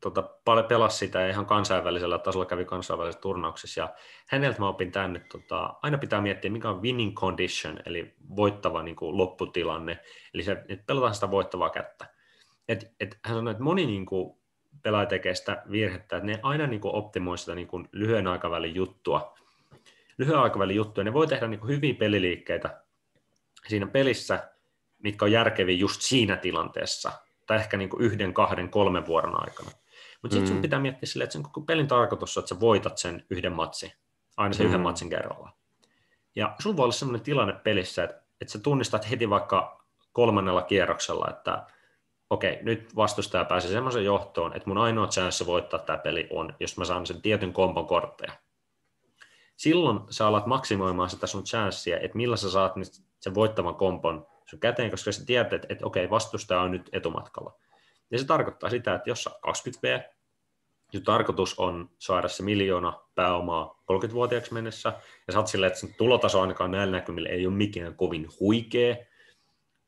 tota, 0.00 0.22
pelasi 0.68 0.98
sitä 0.98 1.28
ihan 1.28 1.46
kansainvälisellä 1.46 2.18
tasolla 2.18 2.46
kävi 2.46 2.64
kansainvälisessä 2.64 3.20
turnauksessa. 3.20 3.80
Ja 3.80 3.94
häneltä 4.26 4.60
mä 4.60 4.68
opin 4.68 4.92
tänne, 4.92 5.18
että 5.18 5.38
tota, 5.38 5.74
aina 5.82 5.98
pitää 5.98 6.20
miettiä, 6.20 6.50
mikä 6.50 6.70
on 6.70 6.82
winning 6.82 7.14
condition, 7.14 7.78
eli 7.86 8.14
voittava 8.36 8.82
niin 8.82 8.96
kuin, 8.96 9.16
lopputilanne. 9.16 9.98
Eli 10.34 10.42
se, 10.42 10.52
että 10.68 10.84
pelataan 10.86 11.14
sitä 11.14 11.30
voittavaa 11.30 11.70
kättä. 11.70 12.06
Et, 12.68 12.92
et, 13.00 13.18
hän 13.24 13.36
sanoi, 13.36 13.50
että 13.50 13.62
moni 13.62 13.86
niin 13.86 14.06
kuin, 14.06 14.40
pelaaja 14.82 15.06
tekee 15.06 15.34
sitä 15.34 15.62
virhettä, 15.70 16.16
että 16.16 16.26
ne 16.26 16.40
aina 16.42 16.66
niin 16.66 16.80
kuin, 16.80 16.94
optimoi 16.94 17.38
sitä 17.38 17.54
niin 17.54 17.68
kuin, 17.68 17.88
lyhyen 17.92 18.26
aikavälin 18.26 18.74
juttua. 18.74 19.34
Lyhyen 20.18 20.38
aikavälin 20.38 20.76
juttua, 20.76 21.04
ne 21.04 21.12
voi 21.12 21.26
tehdä 21.26 21.48
niin 21.48 21.60
kuin, 21.60 21.76
hyviä 21.76 21.94
peliliikkeitä 21.94 22.80
siinä 23.68 23.86
pelissä, 23.86 24.48
mitkä 24.98 25.24
on 25.24 25.32
järkeviä 25.32 25.76
just 25.76 26.02
siinä 26.02 26.36
tilanteessa, 26.36 27.12
tai 27.46 27.58
ehkä 27.58 27.76
niin 27.76 27.90
kuin 27.90 28.02
yhden, 28.02 28.34
kahden, 28.34 28.68
kolmen 28.68 29.06
vuoden 29.06 29.32
aikana. 29.34 29.70
Mutta 30.22 30.34
sitten 30.34 30.50
mm. 30.50 30.54
sun 30.54 30.62
pitää 30.62 30.80
miettiä 30.80 31.06
silleen, 31.06 31.24
että 31.24 31.32
sen 31.32 31.42
koko 31.42 31.60
pelin 31.60 31.88
tarkoitus 31.88 32.36
on, 32.36 32.40
että 32.40 32.54
sä 32.54 32.60
voitat 32.60 32.98
sen 32.98 33.26
yhden 33.30 33.52
matsin, 33.52 33.92
aina 34.36 34.52
sen 34.52 34.66
mm. 34.66 34.68
yhden 34.68 34.80
matsin 34.80 35.10
kerrallaan. 35.10 35.52
Ja 36.36 36.54
sun 36.58 36.76
voi 36.76 36.82
olla 36.82 36.92
sellainen 36.92 37.24
tilanne 37.24 37.52
pelissä, 37.52 38.04
että, 38.04 38.22
että 38.40 38.52
sä 38.52 38.58
tunnistat 38.58 39.10
heti 39.10 39.30
vaikka 39.30 39.84
kolmannella 40.12 40.62
kierroksella, 40.62 41.26
että 41.30 41.66
okei, 42.30 42.58
nyt 42.62 42.96
vastustaja 42.96 43.44
pääsee 43.44 43.70
semmoisen 43.70 44.04
johtoon, 44.04 44.56
että 44.56 44.68
mun 44.68 44.78
ainoa 44.78 45.06
chanssi 45.06 45.46
voittaa 45.46 45.80
tämä 45.80 45.98
peli 45.98 46.28
on, 46.30 46.54
jos 46.60 46.78
mä 46.78 46.84
saan 46.84 47.06
sen 47.06 47.22
tietyn 47.22 47.52
kompon 47.52 47.86
kortteja. 47.86 48.32
Silloin 49.56 50.00
sä 50.10 50.26
alat 50.26 50.46
maksimoimaan 50.46 51.10
sitä 51.10 51.26
sun 51.26 51.44
chanssia, 51.44 52.00
että 52.00 52.16
millä 52.16 52.36
sä 52.36 52.50
saat 52.50 52.72
sen 53.20 53.34
voittavan 53.34 53.74
kompon 53.74 54.26
sun 54.46 54.60
käteen, 54.60 54.90
koska 54.90 55.12
sä 55.12 55.24
tiedät, 55.26 55.52
että, 55.52 55.66
että 55.70 55.86
okei, 55.86 56.10
vastustaja 56.10 56.60
on 56.60 56.70
nyt 56.70 56.88
etumatkalla. 56.92 57.58
Ja 58.10 58.18
se 58.18 58.26
tarkoittaa 58.26 58.70
sitä, 58.70 58.94
että 58.94 59.10
jos 59.10 59.24
sä 59.24 59.30
20V, 59.30 60.02
ja 60.92 61.00
tarkoitus 61.04 61.58
on 61.58 61.90
saada 61.98 62.28
se 62.28 62.42
miljoona 62.42 63.00
pääomaa 63.14 63.82
30-vuotiaaksi 63.92 64.54
mennessä, 64.54 64.92
ja 65.26 65.32
sä 65.32 65.38
oot 65.38 65.46
silleen, 65.46 65.68
että 65.68 65.80
sen 65.80 65.94
tulotaso 65.98 66.40
ainakaan 66.40 66.70
näillä 66.70 66.96
näkymillä 66.96 67.28
ei 67.28 67.46
ole 67.46 67.54
mikään 67.54 67.94
kovin 67.94 68.28
huikea, 68.40 68.96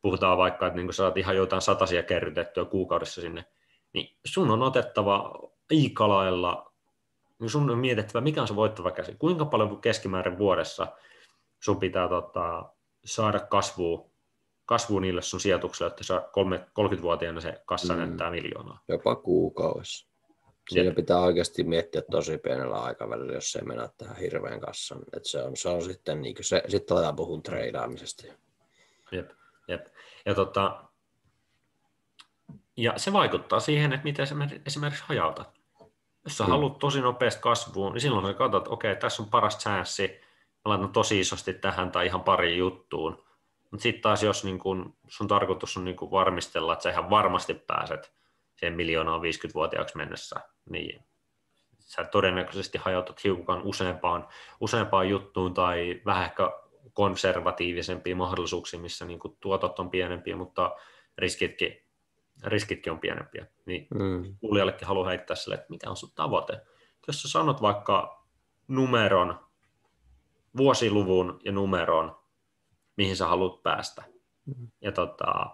puhutaan 0.03 0.39
vaikka, 0.39 0.67
että 0.67 0.77
niin 0.77 0.93
saat 0.93 1.17
ihan 1.17 1.37
jotain 1.37 1.63
satasia 1.63 2.03
kerrytettyä 2.03 2.65
kuukaudessa 2.65 3.21
sinne, 3.21 3.45
niin 3.93 4.17
sun 4.25 4.51
on 4.51 4.63
otettava 4.63 5.33
aika 5.71 6.09
lailla, 6.09 6.73
niin 7.39 7.51
sun 7.51 7.71
on 7.71 7.79
mietittävä, 7.79 8.21
mikä 8.21 8.41
on 8.41 8.49
se 8.49 8.57
voittava 8.57 8.91
käsi, 8.91 9.15
kuinka 9.19 9.45
paljon 9.45 9.81
keskimäärin 9.81 10.39
vuodessa 10.39 10.87
sun 11.61 11.81
pitää 11.81 12.09
tota, 12.09 12.65
saada 13.05 13.41
kasvua 13.41 14.12
kasvu 14.67 14.99
niille 14.99 15.23
sun 15.23 15.41
sijoituksille, 15.41 15.91
että 15.91 16.05
sä 16.05 16.23
30-vuotiaana 16.99 17.41
se 17.41 17.63
kassa 17.67 17.93
mm. 17.93 17.99
näyttää 17.99 18.31
miljoonaa. 18.31 18.81
Jopa 18.89 19.17
kuukaudessa. 19.17 20.13
Siinä 20.69 20.89
Jep. 20.89 20.97
pitää 20.97 21.19
oikeasti 21.19 21.65
miettiä 21.65 22.03
tosi 22.11 22.39
pienellä 22.39 22.83
aikavälillä, 22.83 23.33
jos 23.33 23.53
se 23.53 23.63
mennä 23.65 23.89
tähän 23.99 24.17
hirveän 24.17 24.61
kassan. 24.61 24.99
Et 25.17 25.25
se, 25.25 25.43
on, 25.43 25.57
se 25.57 25.69
on 25.69 25.83
sitten, 25.83 26.23
niin 26.23 26.37
se, 26.41 26.63
sitten 26.69 26.97
aletaan 26.97 27.17
puhua 27.17 27.41
treidaamisesta. 27.41 28.27
Jep, 29.13 29.31
jep. 29.69 29.87
Ja, 30.27 30.35
tota, 30.35 30.85
ja 32.77 32.93
se 32.97 33.13
vaikuttaa 33.13 33.61
siihen, 33.61 33.93
että 33.93 34.05
miten 34.05 34.27
sä 34.27 34.35
esimerkiksi 34.67 35.05
hajautat. 35.07 35.61
Jos 36.25 36.39
sä 36.39 36.45
hmm. 36.45 36.51
haluat 36.51 36.79
tosi 36.79 37.01
nopeasti 37.01 37.43
kasvuun, 37.43 37.93
niin 37.93 38.01
silloin 38.01 38.27
sä 38.27 38.35
katsot, 38.35 38.63
että 38.63 38.71
okei, 38.71 38.97
tässä 38.97 39.23
on 39.23 39.31
paras 39.31 39.59
chanssi, 39.59 40.09
mä 40.65 40.71
laitan 40.71 40.93
tosi 40.93 41.21
isosti 41.21 41.55
tähän 41.55 41.93
tai 41.93 42.07
ihan 42.07 42.25
pari 42.25 42.59
juttuun. 42.59 43.25
Mutta 43.73 43.83
sitten 43.83 44.03
taas, 44.03 44.23
jos 44.23 44.45
niin 44.45 44.59
kun 44.59 44.97
sun 45.09 45.29
tarkoitus 45.29 45.77
on 45.77 45.85
niin 45.85 45.97
kun 45.97 46.11
varmistella, 46.11 46.73
että 46.73 46.83
sä 46.83 46.91
ihan 46.91 47.11
varmasti 47.11 47.55
pääset 47.55 48.13
siihen 48.57 48.77
miljoonaan 48.77 49.21
50-vuotiaaksi 49.21 49.97
mennessä, 49.97 50.41
niin 50.71 51.05
sä 51.79 52.05
todennäköisesti 52.05 52.79
hajautat 52.79 53.25
hiukan 53.25 53.63
useampaan, 53.63 54.29
useampaan 54.61 55.09
juttuun 55.09 55.55
tai 55.55 56.01
vähän 56.07 56.25
ehkä 56.25 56.51
konservatiivisempia 56.93 58.17
mahdollisuuksia, 58.17 58.81
missä 58.81 59.05
niin 59.05 59.21
tuotot 59.41 59.79
on 59.79 59.91
pienempiä, 59.91 60.37
mutta 60.37 60.77
riskitkin, 61.19 61.77
riskitkin 62.45 62.93
on 62.93 62.99
pienempiä. 62.99 63.47
Niin 63.67 63.87
mm. 63.95 64.37
kuulijallekin 64.41 64.89
haluaa 64.89 65.09
heittää 65.09 65.37
sille, 65.37 65.55
että 65.55 65.67
mikä 65.71 65.91
on 65.91 65.97
sun 65.97 66.13
tavoite. 66.15 66.61
Jos 67.07 67.23
sä 67.23 67.29
sanot 67.29 67.63
vaikka 67.63 68.27
numeron, 68.69 69.39
vuosiluvun 70.57 71.41
ja 71.45 71.53
numeron, 71.53 72.22
mihin 72.97 73.17
sä 73.17 73.27
haluat 73.27 73.63
päästä. 73.63 74.03
Mm. 74.47 74.69
Ja 74.81 74.93
tota, 74.93 75.47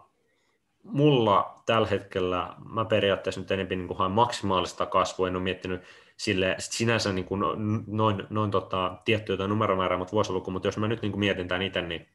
mulla 0.83 1.63
tällä 1.67 1.89
hetkellä, 1.89 2.55
mä 2.73 2.85
periaatteessa 2.85 3.41
nyt 3.41 3.51
enemmän 3.51 3.79
niin 3.79 3.99
haen 3.99 4.13
maksimaalista 4.13 4.87
kasvua, 4.87 5.29
en 5.29 5.37
ole 5.37 5.43
miettinyt 5.43 5.83
sille 6.17 6.57
sinänsä 6.59 7.13
niin 7.13 7.25
kuin 7.25 7.41
noin, 7.87 8.27
noin 8.31 8.51
tota, 8.51 8.97
tiettyä 9.05 9.37
tai 9.37 9.49
numeromäärää, 9.49 9.99
mutta 9.99 10.13
vuosiluku, 10.13 10.51
mutta 10.51 10.69
jos 10.69 10.79
mä 10.79 10.89
nyt 10.89 11.03
niin 11.03 11.13
kuin 11.13 11.21
mietin 11.21 11.49
tämän 11.49 11.63
itse, 11.63 11.83
niin 11.83 12.09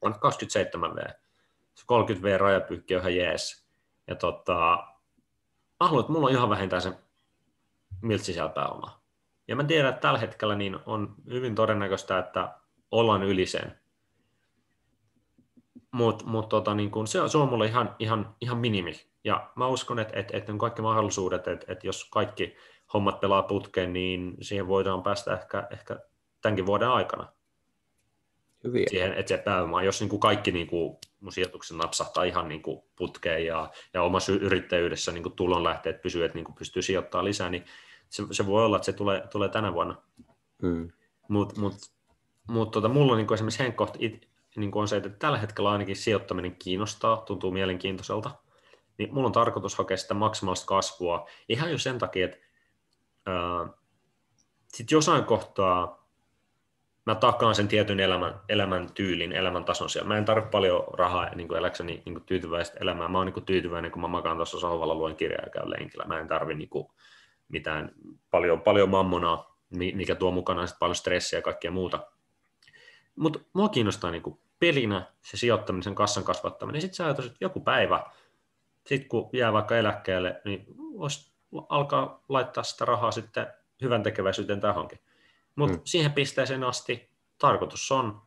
on 0.00 0.14
27V. 0.14 1.12
30V 1.92 2.38
rajapyykki 2.38 2.94
on 2.94 3.00
ihan 3.00 3.16
jees. 3.16 3.66
Ja 4.06 4.14
tota, 4.14 4.86
mä 5.80 5.86
haluan, 5.86 6.00
että 6.00 6.12
mulla 6.12 6.26
on 6.26 6.32
ihan 6.32 6.50
vähintään 6.50 6.82
se 6.82 6.92
miltsi 8.02 8.32
siellä 8.32 8.50
pääoma. 8.50 9.00
Ja 9.48 9.56
mä 9.56 9.64
tiedän, 9.64 9.88
että 9.88 10.00
tällä 10.00 10.18
hetkellä 10.18 10.54
niin 10.54 10.78
on 10.86 11.14
hyvin 11.30 11.54
todennäköistä, 11.54 12.18
että 12.18 12.54
ollaan 12.90 13.22
yli 13.22 13.46
sen. 13.46 13.80
Mutta 15.92 16.24
mut 16.26 16.48
tota, 16.48 16.74
niin 16.74 16.90
kun 16.90 17.06
se, 17.06 17.28
se 17.28 17.38
on 17.38 17.48
mulle 17.48 17.66
ihan, 17.66 17.96
ihan, 17.98 18.34
ihan 18.40 18.58
minimi. 18.58 18.92
Ja 19.24 19.50
mä 19.56 19.66
uskon, 19.66 19.98
että, 19.98 20.18
että, 20.20 20.36
että 20.36 20.52
on 20.52 20.58
kaikki 20.58 20.82
mahdollisuudet, 20.82 21.48
että, 21.48 21.72
että 21.72 21.86
jos 21.86 22.04
kaikki 22.04 22.56
hommat 22.92 23.20
pelaa 23.20 23.42
putkeen, 23.42 23.92
niin 23.92 24.36
siihen 24.40 24.68
voidaan 24.68 25.02
päästä 25.02 25.34
ehkä, 25.34 25.68
ehkä 25.70 25.98
tämänkin 26.42 26.66
vuoden 26.66 26.88
aikana. 26.88 27.32
Hyviä. 28.64 28.86
Siihen, 28.90 29.12
että 29.12 29.28
se 29.28 29.38
pääoma, 29.38 29.82
jos 29.82 30.00
niin 30.00 30.08
kuin 30.08 30.20
kaikki 30.20 30.52
niin 30.52 30.66
kuin 30.66 30.96
mun 31.20 31.32
sijoitukset 31.32 31.76
napsahtaa 31.76 32.24
ihan 32.24 32.48
niin 32.48 32.62
kuin 32.62 32.82
putkeen 32.96 33.46
ja, 33.46 33.70
ja 33.94 34.02
omassa 34.02 34.32
yrittäjyydessä 34.32 35.12
niin 35.12 35.22
kuin 35.22 35.36
tulonlähteet 35.36 36.02
pysyy, 36.02 36.24
että 36.24 36.38
niin 36.38 36.44
kuin 36.44 36.54
pystyy 36.54 36.82
sijoittamaan 36.82 37.24
lisää, 37.24 37.50
niin 37.50 37.64
se, 38.08 38.22
se 38.30 38.46
voi 38.46 38.64
olla, 38.64 38.76
että 38.76 38.86
se 38.86 38.92
tulee, 38.92 39.22
tulee 39.32 39.48
tänä 39.48 39.72
vuonna. 39.72 40.02
Mm. 40.62 40.90
Mutta 41.28 41.60
mut, 41.60 41.74
mut, 42.48 42.70
tota, 42.70 42.88
mulla 42.88 43.12
on 43.12 43.18
niin 43.18 43.26
kuin 43.26 43.34
esimerkiksi 43.34 43.62
henkkohta 43.62 43.98
niin 44.56 44.70
kuin 44.70 44.80
on 44.80 44.88
se, 44.88 44.96
että 44.96 45.08
tällä 45.08 45.38
hetkellä 45.38 45.70
ainakin 45.70 45.96
sijoittaminen 45.96 46.56
kiinnostaa, 46.56 47.16
tuntuu 47.16 47.50
mielenkiintoiselta, 47.50 48.30
niin 48.98 49.14
mulla 49.14 49.26
on 49.26 49.32
tarkoitus 49.32 49.78
hakea 49.78 49.96
sitä 49.96 50.14
maksimaalista 50.14 50.66
kasvua 50.66 51.28
ihan 51.48 51.70
jo 51.70 51.78
sen 51.78 51.98
takia, 51.98 52.24
että 52.24 52.38
ää, 53.26 53.68
sit 54.68 54.90
jossain 54.90 55.24
kohtaa 55.24 56.06
mä 57.06 57.14
takaan 57.14 57.54
sen 57.54 57.68
tietyn 57.68 58.00
elämän, 58.00 58.40
elämän 58.48 58.92
tyylin, 58.94 59.32
elämän 59.32 59.64
tason 59.64 59.90
siellä. 59.90 60.08
Mä 60.08 60.18
en 60.18 60.24
tarvitse 60.24 60.50
paljon 60.50 60.84
rahaa 60.92 61.34
niin 61.34 61.48
kuin 61.48 61.58
eläkseni 61.58 62.02
niin 62.04 62.14
kuin 62.14 62.24
tyytyväistä 62.24 62.78
elämää. 62.80 63.08
Mä 63.08 63.18
oon 63.18 63.26
niin 63.26 63.34
kuin 63.34 63.46
tyytyväinen, 63.46 63.90
kun 63.90 64.02
mä 64.02 64.08
makaan 64.08 64.36
tuossa 64.36 64.58
sohvalla, 64.58 64.94
luen 64.94 65.16
kirjaa 65.16 65.44
ja 65.44 65.50
käyn 65.50 65.70
lenkillä. 65.70 66.04
Mä 66.04 66.20
en 66.20 66.28
tarvi 66.28 66.54
niin 66.54 66.68
kuin 66.68 66.88
mitään 67.48 67.92
paljon, 68.30 68.60
paljon 68.60 68.88
mammonaa, 68.88 69.56
mikä 69.70 70.14
tuo 70.14 70.30
mukana 70.30 70.64
paljon 70.80 70.96
stressiä 70.96 71.38
ja 71.38 71.42
kaikkea 71.42 71.70
muuta. 71.70 72.06
Mutta 73.16 73.38
mua 73.52 73.68
kiinnostaa 73.68 74.10
niin 74.10 74.22
kuin 74.22 74.40
pelinä 74.58 75.12
se 75.22 75.36
sijoittaminen, 75.36 75.82
sen 75.82 75.94
kassan 75.94 76.24
kasvattaminen. 76.24 76.80
Sitten 76.80 76.96
sä 76.96 77.04
ajattelet, 77.04 77.32
että 77.32 77.44
joku 77.44 77.60
päivä, 77.60 78.06
sitten 78.86 79.08
kun 79.08 79.30
jää 79.32 79.52
vaikka 79.52 79.76
eläkkeelle, 79.76 80.40
niin 80.44 80.66
voisi 80.98 81.32
alkaa 81.68 82.24
laittaa 82.28 82.62
sitä 82.62 82.84
rahaa 82.84 83.10
sitten 83.10 83.46
hyvän 83.82 84.02
tekeväisyyteen 84.02 84.60
tähänkin. 84.60 84.98
Mutta 85.56 85.76
mm. 85.76 85.80
siihen 85.84 86.12
pisteeseen 86.12 86.64
asti 86.64 87.10
tarkoitus 87.38 87.92
on 87.92 88.22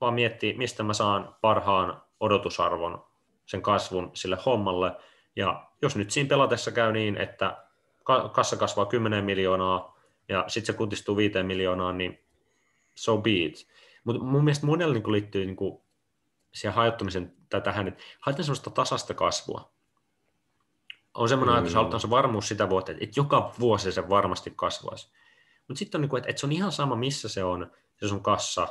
vaan 0.00 0.14
miettiä, 0.14 0.56
mistä 0.56 0.82
mä 0.82 0.94
saan 0.94 1.36
parhaan 1.40 2.02
odotusarvon, 2.20 3.04
sen 3.46 3.62
kasvun 3.62 4.10
sille 4.14 4.38
hommalle, 4.46 4.92
ja 5.36 5.66
jos 5.82 5.96
nyt 5.96 6.10
siinä 6.10 6.28
pelatessa 6.28 6.72
käy 6.72 6.92
niin, 6.92 7.16
että 7.16 7.64
kassa 8.32 8.56
kasvaa 8.56 8.86
10 8.86 9.24
miljoonaa 9.24 9.98
ja 10.28 10.44
sitten 10.48 10.74
se 10.74 10.78
kutistuu 10.78 11.16
5 11.16 11.42
miljoonaa, 11.42 11.92
niin 11.92 12.24
so 12.94 13.18
be 13.18 13.30
it. 13.30 13.66
Mutta 14.04 14.22
mun 14.22 14.44
mielestä 14.44 14.66
monella 14.66 14.94
niin 14.94 15.12
liittyy 15.12 15.46
niin 15.46 15.56
kuin 15.56 15.82
siihen 16.54 16.74
hajottamisen 16.74 17.36
tai 17.50 17.60
tähän, 17.60 17.88
että 17.88 18.04
haetaan 18.20 18.44
sellaista 18.44 18.70
tasasta 18.70 19.14
kasvua. 19.14 19.72
On 21.14 21.28
semmoinen 21.28 21.52
mm. 21.52 21.56
ajatus, 21.56 21.74
halutaan 21.74 22.00
se 22.00 22.10
varmuus 22.10 22.48
sitä 22.48 22.70
vuotta, 22.70 22.92
että 22.92 23.20
joka 23.20 23.54
vuosi 23.60 23.92
se 23.92 24.08
varmasti 24.08 24.52
kasvaisi. 24.56 25.12
Mutta 25.68 25.78
sitten 25.78 25.98
on, 25.98 26.02
niin 26.02 26.08
kuin, 26.08 26.18
että, 26.18 26.30
että 26.30 26.40
se 26.40 26.46
on 26.46 26.52
ihan 26.52 26.72
sama, 26.72 26.96
missä 26.96 27.28
se 27.28 27.44
on, 27.44 27.70
se 27.96 28.08
sun 28.08 28.22
kassa 28.22 28.68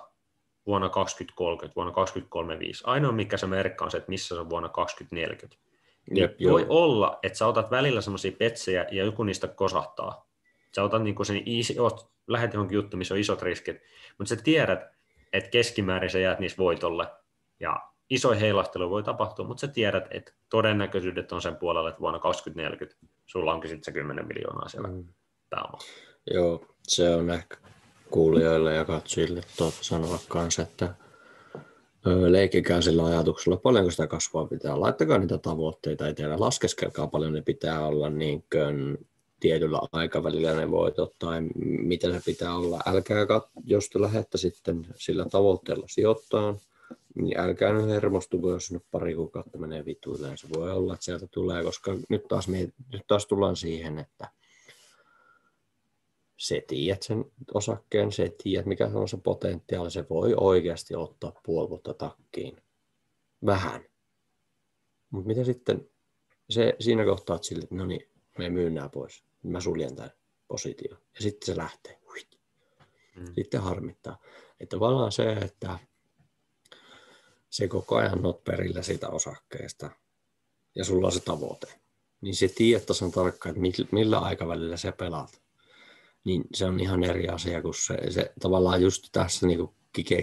vuonna 0.66 0.90
2030, 0.90 1.76
vuonna 1.76 1.94
2035. 1.94 2.84
Ainoa, 2.86 3.12
mikä 3.12 3.38
se 3.38 3.48
merkka 3.48 3.86
on 3.86 3.92
se, 3.92 3.98
että 3.98 4.10
missä 4.10 4.36
se 4.36 4.42
on 4.42 4.50
vuonna 4.50 4.70
2040. 4.70 5.62
Niin 6.10 6.22
Jep, 6.22 6.32
voi 6.50 6.62
joo. 6.62 6.70
olla, 6.70 7.20
että 7.24 7.38
sä 7.38 7.48
otat 7.48 7.72
välillä 7.72 8.02
semmoisia 8.02 8.32
petsejä 8.32 8.88
ja 8.92 9.04
joku 9.06 9.24
niistä 9.24 9.48
kosahtaa. 9.48 10.30
Sä 10.76 10.84
otat 10.84 11.04
niin 11.04 11.26
sen, 11.26 11.44
oot, 11.80 12.12
lähet 12.28 12.54
johonkin 12.54 12.76
juttu, 12.76 12.98
missä 12.98 13.14
on 13.14 13.20
isot 13.20 13.42
riskit, 13.42 13.78
mutta 14.18 14.36
sä 14.36 14.44
tiedät, 14.44 14.80
että 15.34 15.50
keskimäärin 15.50 16.10
sä 16.10 16.20
jäät 16.20 16.40
niissä 16.40 16.58
voitolle. 16.58 17.08
Ja 17.60 17.82
iso 18.10 18.32
heilahtelu 18.32 18.90
voi 18.90 19.04
tapahtua, 19.04 19.46
mutta 19.46 19.62
sä 19.62 19.68
tiedät, 19.68 20.08
että 20.12 20.32
todennäköisyydet 20.50 21.32
on 21.32 21.42
sen 21.42 21.56
puolella, 21.56 21.90
että 21.90 22.02
vuonna 22.02 22.20
2040 22.20 23.06
sulla 23.26 23.54
onkin 23.54 23.70
sitten 23.70 23.86
se 23.86 23.92
10 23.92 24.28
miljoonaa 24.28 24.70
siellä 24.70 24.88
mm. 24.88 25.04
pääoma. 25.50 25.78
Joo, 26.32 26.66
se 26.84 27.16
on 27.16 27.30
ehkä 27.30 27.58
kuulijoille 28.10 28.76
ja 28.76 28.86
katsojille 28.86 29.42
tuota 29.58 29.78
sanoa 29.82 30.20
kanssa, 30.28 30.62
että 30.62 30.94
leikikää 32.06 32.82
sillä 32.82 33.06
ajatuksella, 33.06 33.58
paljonko 33.58 33.92
sitä 33.92 34.08
kasvua 34.08 34.48
pitää. 34.48 34.80
Laittakaa 34.80 35.18
niitä 35.18 35.38
tavoitteita 35.38 36.08
eteen 36.08 36.40
laskeskelkaa 36.40 37.08
paljon 37.08 37.34
ne 37.34 37.42
pitää 37.42 37.88
olla 37.88 38.10
niin 38.10 38.44
kuin 38.52 39.08
tietyllä 39.42 39.82
aikavälillä 39.92 40.54
ne 40.54 40.72
voitot 40.72 41.16
tai 41.20 41.42
mitä 41.66 42.12
se 42.12 42.22
pitää 42.26 42.56
olla. 42.56 42.82
Älkää, 42.86 43.24
kat- 43.26 43.62
jos 43.66 43.90
te 43.90 44.02
lähdette 44.02 44.38
sitten 44.38 44.88
sillä 44.96 45.26
tavoitteella 45.26 45.86
sijoittaa, 45.90 46.58
niin 47.16 47.40
älkää 47.40 47.74
nyt 47.74 47.88
hermostuko, 47.88 48.52
jos 48.52 48.72
nyt 48.72 48.84
pari 48.92 49.16
kuukautta 49.16 49.58
menee 49.58 49.86
vituilleen. 49.86 50.38
Se 50.38 50.48
voi 50.56 50.72
olla, 50.72 50.94
että 50.94 51.06
sieltä 51.06 51.28
tulee, 51.28 51.64
koska 51.64 51.98
nyt 52.10 52.28
taas, 52.28 52.48
me, 52.48 52.60
nyt 52.94 53.08
taas 53.08 53.26
tullaan 53.26 53.56
siihen, 53.56 54.00
että 54.00 54.30
se 56.38 56.64
tiedät 56.68 57.04
sen 57.04 57.26
osakkeen, 57.54 58.12
se 58.12 58.36
tiedät 58.44 58.66
mikä 58.66 58.92
on 58.94 59.10
se 59.10 59.18
potentiaali, 59.18 59.92
se 59.92 60.06
voi 60.10 60.34
oikeasti 60.38 60.96
ottaa 60.96 61.42
puoli 61.46 61.70
vuotta 61.70 61.94
takkiin. 61.94 62.58
Vähän. 63.46 63.82
Mutta 65.10 65.28
mitä 65.28 65.44
sitten, 65.44 65.90
se, 66.50 66.76
siinä 66.80 67.06
kohtaa, 67.06 67.36
että 67.36 67.48
sille, 67.48 67.68
no 67.70 67.86
niin, 67.86 68.08
me 68.38 68.50
myyn 68.50 68.74
pois. 68.94 69.24
Mä 69.44 69.62
suljen 69.62 69.96
tämän 69.96 70.12
positio. 70.48 70.98
Ja 71.16 71.22
sitten 71.22 71.46
se 71.46 71.58
lähtee. 71.58 72.02
Mm. 73.16 73.34
Sitten 73.36 73.62
harmittaa. 73.62 74.18
Että 74.60 74.76
tavallaan 74.76 75.12
se, 75.12 75.32
että 75.32 75.80
se 77.50 77.68
koko 77.68 77.96
ajan 77.96 78.26
oot 78.26 78.44
perillä 78.44 78.82
siitä 78.82 79.10
osakkeesta 79.10 79.92
ja 80.76 80.86
sulla 80.86 81.08
on 81.08 81.12
se 81.12 81.20
tavoite, 81.20 81.68
niin 82.22 82.36
se 82.36 82.48
tiedät 82.48 82.86
tasan 82.86 83.12
tarkkaan, 83.12 83.56
että 83.68 83.84
millä 83.92 84.20
aikavälillä 84.20 84.78
se 84.78 84.92
pelaat 84.92 85.42
niin 86.24 86.44
se 86.54 86.66
on 86.66 86.80
ihan 86.80 87.04
eri 87.04 87.28
asia, 87.28 87.62
kun 87.62 87.74
se, 87.74 88.12
se 88.12 88.34
tavallaan 88.40 88.82
just 88.82 89.08
tässä 89.12 89.48
niin 89.48 89.70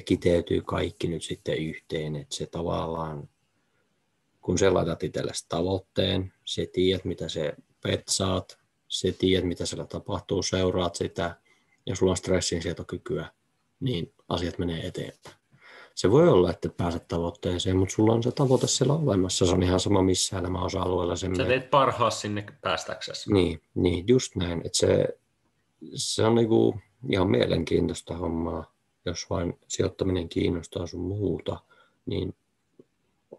kiteytyy 0.05 0.63
kaikki 0.63 1.09
nyt 1.09 1.23
sitten 1.23 1.59
yhteen, 1.59 2.17
että 2.17 2.37
se 2.37 2.47
tavallaan, 2.47 3.29
kun 4.41 4.59
sä 4.59 4.75
laitat 4.75 5.03
itsellesi 5.03 5.47
tavoitteen, 5.49 6.33
se 6.45 6.67
tiedät, 6.73 7.05
mitä 7.05 7.29
se 7.29 7.53
petsaat, 7.83 8.58
se 8.89 9.13
tiedät, 9.13 9.49
mitä 9.49 9.67
siellä 9.67 9.85
tapahtuu, 9.85 10.43
seuraat 10.43 10.95
sitä, 10.95 11.37
ja 11.87 11.97
sulla 11.97 12.11
on 12.11 12.17
stressin 12.17 12.63
sietokykyä, 12.63 13.33
niin 13.81 14.13
asiat 14.29 14.59
menee 14.59 14.87
eteenpäin. 14.87 15.37
Se 15.95 16.11
voi 16.11 16.29
olla, 16.29 16.51
että 16.51 16.69
pääset 16.69 17.09
tavoitteeseen, 17.09 17.77
mutta 17.77 17.95
sulla 17.95 18.13
on 18.13 18.23
se 18.23 18.33
tavoite 18.33 18.67
siellä 18.67 18.95
olemassa. 18.95 19.47
Se 19.47 19.53
on 19.53 19.63
ihan 19.63 19.81
sama 19.81 20.03
missä 20.03 20.39
elämäosa-alueella. 20.39 21.17
Sen 21.17 21.37
Sä 21.37 21.45
teet 21.45 21.71
parhaas 21.71 22.21
sinne 22.21 22.47
päästäksesi. 22.61 23.33
Niin, 23.33 23.63
niin, 23.75 24.09
just 24.09 24.37
näin. 24.37 24.59
Että 24.65 24.79
se, 24.79 25.09
se 25.95 26.25
on 26.25 26.35
niinku 26.35 26.81
ihan 27.11 27.31
mielenkiintoista 27.31 28.17
hommaa, 28.17 28.73
jos 29.05 29.31
vain 29.31 29.59
sijoittaminen 29.69 30.29
kiinnostaa 30.29 30.87
sun 30.87 31.01
muuta, 31.01 31.61
niin 32.07 32.35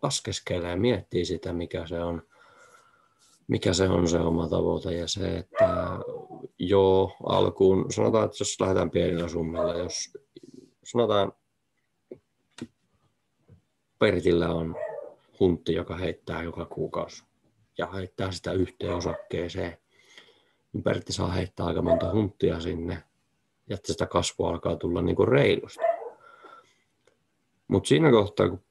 laskeskelee 0.02 0.70
ja 0.70 0.78
miettii 0.78 1.26
sitä, 1.26 1.54
mikä 1.54 1.88
se 1.88 2.00
on, 2.00 2.22
mikä 3.50 3.74
se 3.74 3.90
on 3.90 4.08
se 4.08 4.20
oma 4.20 4.48
tavoite 4.48 4.94
ja 4.94 5.08
se, 5.08 5.38
että 5.38 6.00
joo, 6.60 7.16
alkuun, 7.26 7.92
sanotaan, 7.92 8.26
että 8.26 8.38
jos 8.40 8.60
lähdetään 8.60 8.92
pienillä 8.92 9.28
summilla, 9.28 9.74
jos 9.74 10.14
sanotaan, 10.84 11.34
Pertillä 14.00 14.50
on 14.50 14.76
huntti, 15.40 15.74
joka 15.74 15.98
heittää 15.98 16.44
joka 16.44 16.66
kuukausi 16.66 17.24
ja 17.78 17.88
heittää 17.88 18.32
sitä 18.32 18.52
yhteen 18.52 18.96
osakkeeseen, 18.96 19.78
niin 20.74 20.84
Pertti 20.84 21.14
saa 21.14 21.28
heittää 21.28 21.66
aika 21.66 21.82
monta 21.82 22.12
hunttia 22.12 22.60
sinne, 22.60 23.04
ja 23.70 23.76
että 23.76 23.92
sitä 23.92 24.06
kasvua 24.06 24.50
alkaa 24.50 24.76
tulla 24.76 25.02
niin 25.02 25.16
kuin 25.16 25.28
reilusti. 25.28 25.84
Mutta 27.68 27.88
siinä 27.88 28.12
kohtaa, 28.12 28.50
kun 28.50 28.64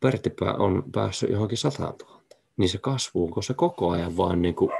Pertti 0.00 0.30
on 0.58 0.84
päässyt 0.92 1.30
johonkin 1.30 1.58
sataan 1.58 1.94
tuhanteen, 1.94 2.21
niin 2.62 2.70
se 2.70 2.78
kasvu, 2.78 3.28
kun 3.28 3.42
se 3.42 3.54
koko 3.54 3.90
ajan 3.90 4.16
vaan 4.16 4.42
niin 4.42 4.54
kuin 4.54 4.70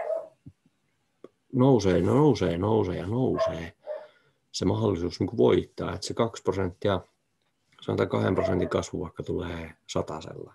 nousee, 1.53 2.03
nousee, 2.03 2.59
nousee 2.59 2.97
ja 2.97 3.07
nousee, 3.07 3.73
se 4.53 4.65
mahdollisuus 4.65 5.21
niin 5.21 5.29
kuin 5.29 5.39
voittaa, 5.39 5.95
että 5.95 6.07
se 6.07 6.15
2 6.15 6.43
prosenttia, 6.43 7.01
sanotaan 7.81 8.09
2 8.09 8.35
prosentin 8.35 8.69
kasvu 8.69 9.01
vaikka 9.01 9.23
tulee 9.23 9.75
satasella, 9.87 10.55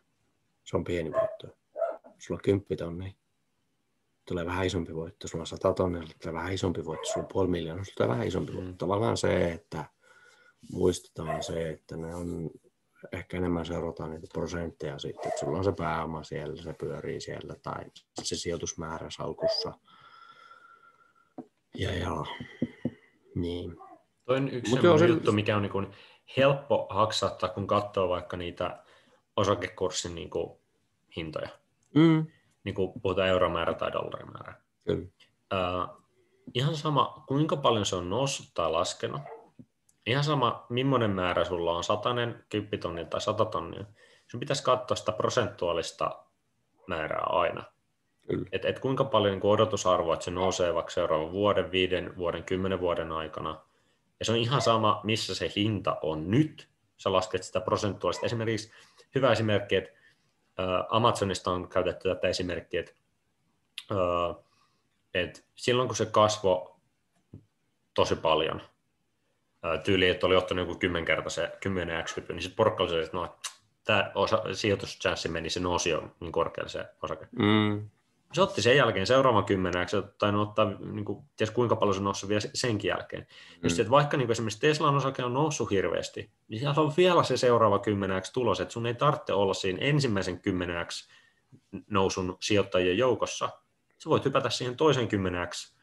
se 0.64 0.78
on 0.78 0.84
pieni 0.84 1.12
voitto. 1.12 1.48
Sulla 2.18 2.38
on 2.38 2.42
10 2.44 2.78
tonnia, 2.78 3.12
tulee 4.28 4.46
vähän 4.46 4.66
isompi 4.66 4.96
voitto, 4.96 5.28
sulla 5.28 5.42
on 5.42 5.48
100 5.48 5.74
tonnia, 5.74 6.04
tulee 6.22 6.34
vähän 6.34 6.54
isompi 6.54 6.86
voitto, 6.86 7.06
sulla 7.06 7.24
on 7.24 7.34
puoli 7.34 7.48
miljoonaa, 7.48 7.84
sulla 7.84 7.96
tulee 7.98 8.10
vähän 8.10 8.28
isompi 8.28 8.54
voitto. 8.54 8.72
Mm. 8.72 8.78
Tavallaan 8.78 9.18
se, 9.18 9.52
että 9.52 9.86
muistetaan 10.72 11.44
se, 11.44 11.70
että 11.70 11.98
ne 11.98 12.16
on, 12.16 12.50
ehkä 13.12 13.38
enemmän 13.38 13.66
seurataan 13.66 14.12
niitä 14.12 14.28
prosentteja 14.34 15.00
sitten, 15.00 15.28
että 15.28 15.40
sulla 15.40 15.58
on 15.58 15.64
se 15.64 15.72
pääoma 15.72 16.24
siellä, 16.24 16.62
se 16.62 16.74
pyörii 16.74 17.22
siellä, 17.22 17.56
tai 17.64 17.86
se 18.24 18.36
sijoitusmäärä 18.36 19.10
salkussa. 19.10 19.74
Ja, 21.76 21.98
ja 21.98 22.12
niin. 23.36 23.78
Toinen 24.26 24.54
yksi 24.54 24.72
Mut 24.72 24.84
joo, 24.84 24.98
se... 24.98 25.06
juttu, 25.06 25.32
mikä 25.32 25.56
on 25.56 25.62
niin 25.62 25.94
helppo 26.38 26.88
haksattaa, 26.90 27.50
kun 27.50 27.68
katsoo 27.68 28.10
vaikka 28.10 28.38
niitä 28.38 28.84
osakekurssin 29.36 30.16
niin 30.16 30.30
hintoja. 31.16 31.50
Mm 31.96 32.28
niin 32.68 32.76
kuin 32.76 33.02
puhutaan 33.02 33.28
euromäärä 33.28 33.74
tai 33.74 33.92
dollarimäärä. 33.92 34.54
Kyllä. 34.86 35.08
Uh, 35.54 36.04
ihan 36.54 36.76
sama, 36.76 37.24
kuinka 37.28 37.56
paljon 37.56 37.86
se 37.86 37.96
on 37.96 38.10
noussut 38.10 38.46
tai 38.54 38.72
laskenut. 38.72 39.22
Ihan 40.08 40.24
sama, 40.24 40.66
millainen 40.70 41.12
määrä 41.12 41.46
sulla 41.46 41.78
on, 41.78 41.84
satanen, 41.84 42.46
kymppitonni 42.50 43.06
tai 43.06 43.22
sata 43.22 43.46
tonnia. 43.46 43.86
Sun 44.28 44.40
pitäisi 44.40 44.64
katsoa 44.64 44.98
sitä 44.98 45.12
prosentuaalista 45.12 46.24
määrää 46.88 47.24
aina. 47.24 47.64
Et, 48.52 48.66
et 48.66 48.80
kuinka 48.80 49.04
paljon 49.04 49.34
niin 49.34 49.46
odotusarvoa, 49.46 50.14
että 50.14 50.26
se 50.26 50.32
nousee 50.32 50.74
vaikka 50.74 50.92
seuraavan 50.92 51.32
vuoden, 51.32 51.72
viiden 51.72 52.18
vuoden, 52.18 52.44
kymmenen 52.44 52.80
vuoden 52.80 53.12
aikana. 53.12 53.62
Ja 54.20 54.26
se 54.26 54.32
on 54.32 54.38
ihan 54.38 54.62
sama, 54.62 55.02
missä 55.04 55.36
se 55.36 55.52
hinta 55.56 55.98
on 56.02 56.32
nyt. 56.32 56.70
Sä 56.98 57.12
lasket 57.12 57.44
sitä 57.44 57.62
prosentuaalista. 57.62 58.26
Esimerkiksi 58.26 58.72
hyvä 59.16 59.32
esimerkki, 59.32 59.76
että 59.76 59.92
Amazonista 60.90 61.52
on 61.52 61.70
käytetty 61.70 62.10
tätä 62.10 62.28
esimerkkiä, 62.28 62.80
että, 62.80 62.94
että 65.14 65.40
silloin 65.56 65.88
kun 65.88 65.96
se 65.96 66.06
kasvoi 66.06 66.76
tosi 67.94 68.16
paljon, 68.16 68.62
tyyli, 69.84 70.10
että 70.10 70.28
oli 70.28 70.36
ottanut 70.36 70.68
joku 70.68 70.80
kymmenkertaisen, 70.80 71.52
10 71.60 72.04
x 72.04 72.18
niin 72.18 72.42
sitten 72.42 72.56
porukka 72.56 72.84
oli 72.84 73.04
että 73.04 73.18
no, 73.18 73.36
tämä 73.84 74.12
osa, 74.16 74.42
sijoituschanssi 74.54 75.30
meni, 75.30 75.50
se 75.50 75.60
nousi 75.60 75.90
jo 75.90 76.16
niin 76.20 76.32
korkealle 76.32 76.70
se 76.70 76.86
osake. 77.02 77.28
Mm 77.32 77.90
se 78.34 78.42
otti 78.42 78.62
sen 78.62 78.78
jälkeen 78.78 79.08
seuraavan 79.08 79.46
kymmeneksi, 79.46 79.98
tai 80.18 80.36
ottaa 80.36 80.66
niin 80.66 81.06
kuin, 81.06 81.24
ties 81.36 81.52
kuinka 81.52 81.76
paljon 81.76 81.96
se 81.96 82.02
noussut 82.02 82.30
vielä 82.30 82.42
senkin 82.54 82.90
jälkeen. 82.90 83.22
Mm. 83.22 83.60
Just, 83.64 83.80
että 83.80 83.92
vaikka 83.92 84.18
niin 84.18 84.28
kuin 84.28 84.32
esimerkiksi 84.32 84.60
Teslan 84.60 84.96
osake 84.96 85.24
on 85.24 85.34
noussut 85.34 85.72
hirveästi, 85.72 86.32
niin 86.48 86.60
siellä 86.60 86.82
on 86.82 86.94
vielä 86.98 87.24
se 87.24 87.38
seuraava 87.38 87.80
kymmeneksi 87.80 88.34
tulos, 88.34 88.60
että 88.60 88.72
sun 88.72 88.86
ei 88.86 88.94
tarvitse 88.94 89.34
olla 89.34 89.54
siinä 89.54 89.80
ensimmäisen 89.82 90.42
kymmeneksi 90.42 91.10
nousun 91.90 92.38
sijoittajien 92.40 92.98
joukossa. 92.98 93.50
Sä 93.98 94.10
voit 94.10 94.26
hypätä 94.26 94.50
siihen 94.50 94.78
toisen 94.78 95.08
kymmeneksi 95.08 95.76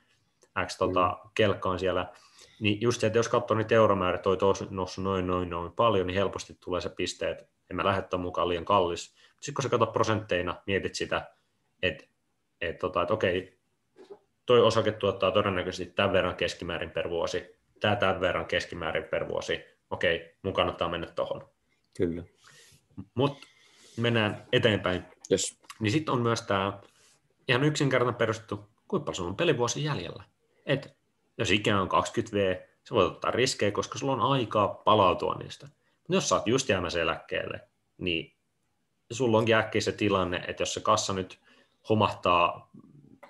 X, 0.67 0.77
tota, 0.77 1.19
mm. 1.25 1.31
kelkkaan 1.35 1.79
siellä. 1.79 2.13
Niin 2.65 2.81
just 2.81 3.01
se, 3.01 3.07
että 3.07 3.19
jos 3.19 3.29
katsoo 3.29 3.57
niitä 3.57 3.75
euromäärät, 3.75 4.23
toi 4.23 4.37
noussut 4.71 5.05
noin, 5.05 5.27
noin, 5.27 5.51
noin 5.51 5.73
paljon, 5.73 6.07
niin 6.07 6.15
helposti 6.15 6.57
tulee 6.65 6.81
se 6.81 6.89
piste, 6.89 7.31
että 7.31 7.45
en 7.71 7.77
mä 7.77 7.85
lähde 7.85 8.17
mukaan 8.19 8.49
liian 8.49 8.65
kallis. 8.65 9.15
Sitten 9.41 9.55
kun 9.55 9.63
sä 9.63 9.69
katsot 9.69 9.93
prosentteina, 9.93 10.63
mietit 10.67 10.95
sitä, 10.95 11.31
että 11.83 12.05
että, 12.61 12.79
tota, 12.81 13.03
että 13.03 13.15
okei, 13.15 13.59
toi 14.47 14.63
osake 14.63 14.93
tuottaa 14.93 15.31
todennäköisesti 15.31 15.93
tämän 15.93 16.13
verran 16.13 16.37
keskimäärin 16.37 16.91
per 16.91 17.11
vuosi, 17.11 17.57
tämä 17.81 17.97
tämän 17.97 18.21
verran 18.21 18.47
keskimäärin 18.47 19.05
per 19.05 19.29
vuosi, 19.29 19.65
okei, 19.91 20.37
mun 20.43 20.53
kannattaa 20.53 20.89
mennä 20.89 21.07
tuohon. 21.07 21.49
Kyllä. 21.97 22.23
Mutta 23.15 23.47
mennään 23.97 24.47
eteenpäin. 24.53 25.03
Yes. 25.31 25.61
Niin 25.81 25.93
sitten 25.93 26.15
on 26.15 26.23
myös 26.23 26.43
tämä 26.43 26.81
ihan 27.49 27.65
yksinkertainen 27.65 28.19
perustettu, 28.19 28.69
kuinka 28.89 29.13
paljon 29.13 29.29
on 29.29 29.37
pelivuosi 29.37 29.85
jäljellä. 29.85 30.25
Et 30.67 31.04
jos 31.39 31.51
ikä 31.51 31.81
on 31.81 31.89
20V, 31.89 32.63
sä 32.89 32.95
voit 32.95 33.07
ottaa 33.07 33.31
riskejä, 33.31 33.71
koska 33.71 33.99
sulla 33.99 34.13
on 34.13 34.33
aikaa 34.33 34.69
palautua 34.69 35.35
niistä. 35.35 35.67
Mutta 35.67 36.15
jos 36.15 36.29
sä 36.29 36.35
oot 36.35 36.47
just 36.47 36.69
jäämässä 36.69 37.01
eläkkeelle, 37.01 37.61
niin 37.99 38.37
sulla 39.13 39.39
onkin 39.39 39.55
äkkiä 39.55 39.81
se 39.81 39.93
tilanne, 39.93 40.45
että 40.49 40.63
jos 40.63 40.75
se 40.75 40.81
kassa 40.81 41.13
nyt 41.13 41.41
homahtaa 41.89 42.71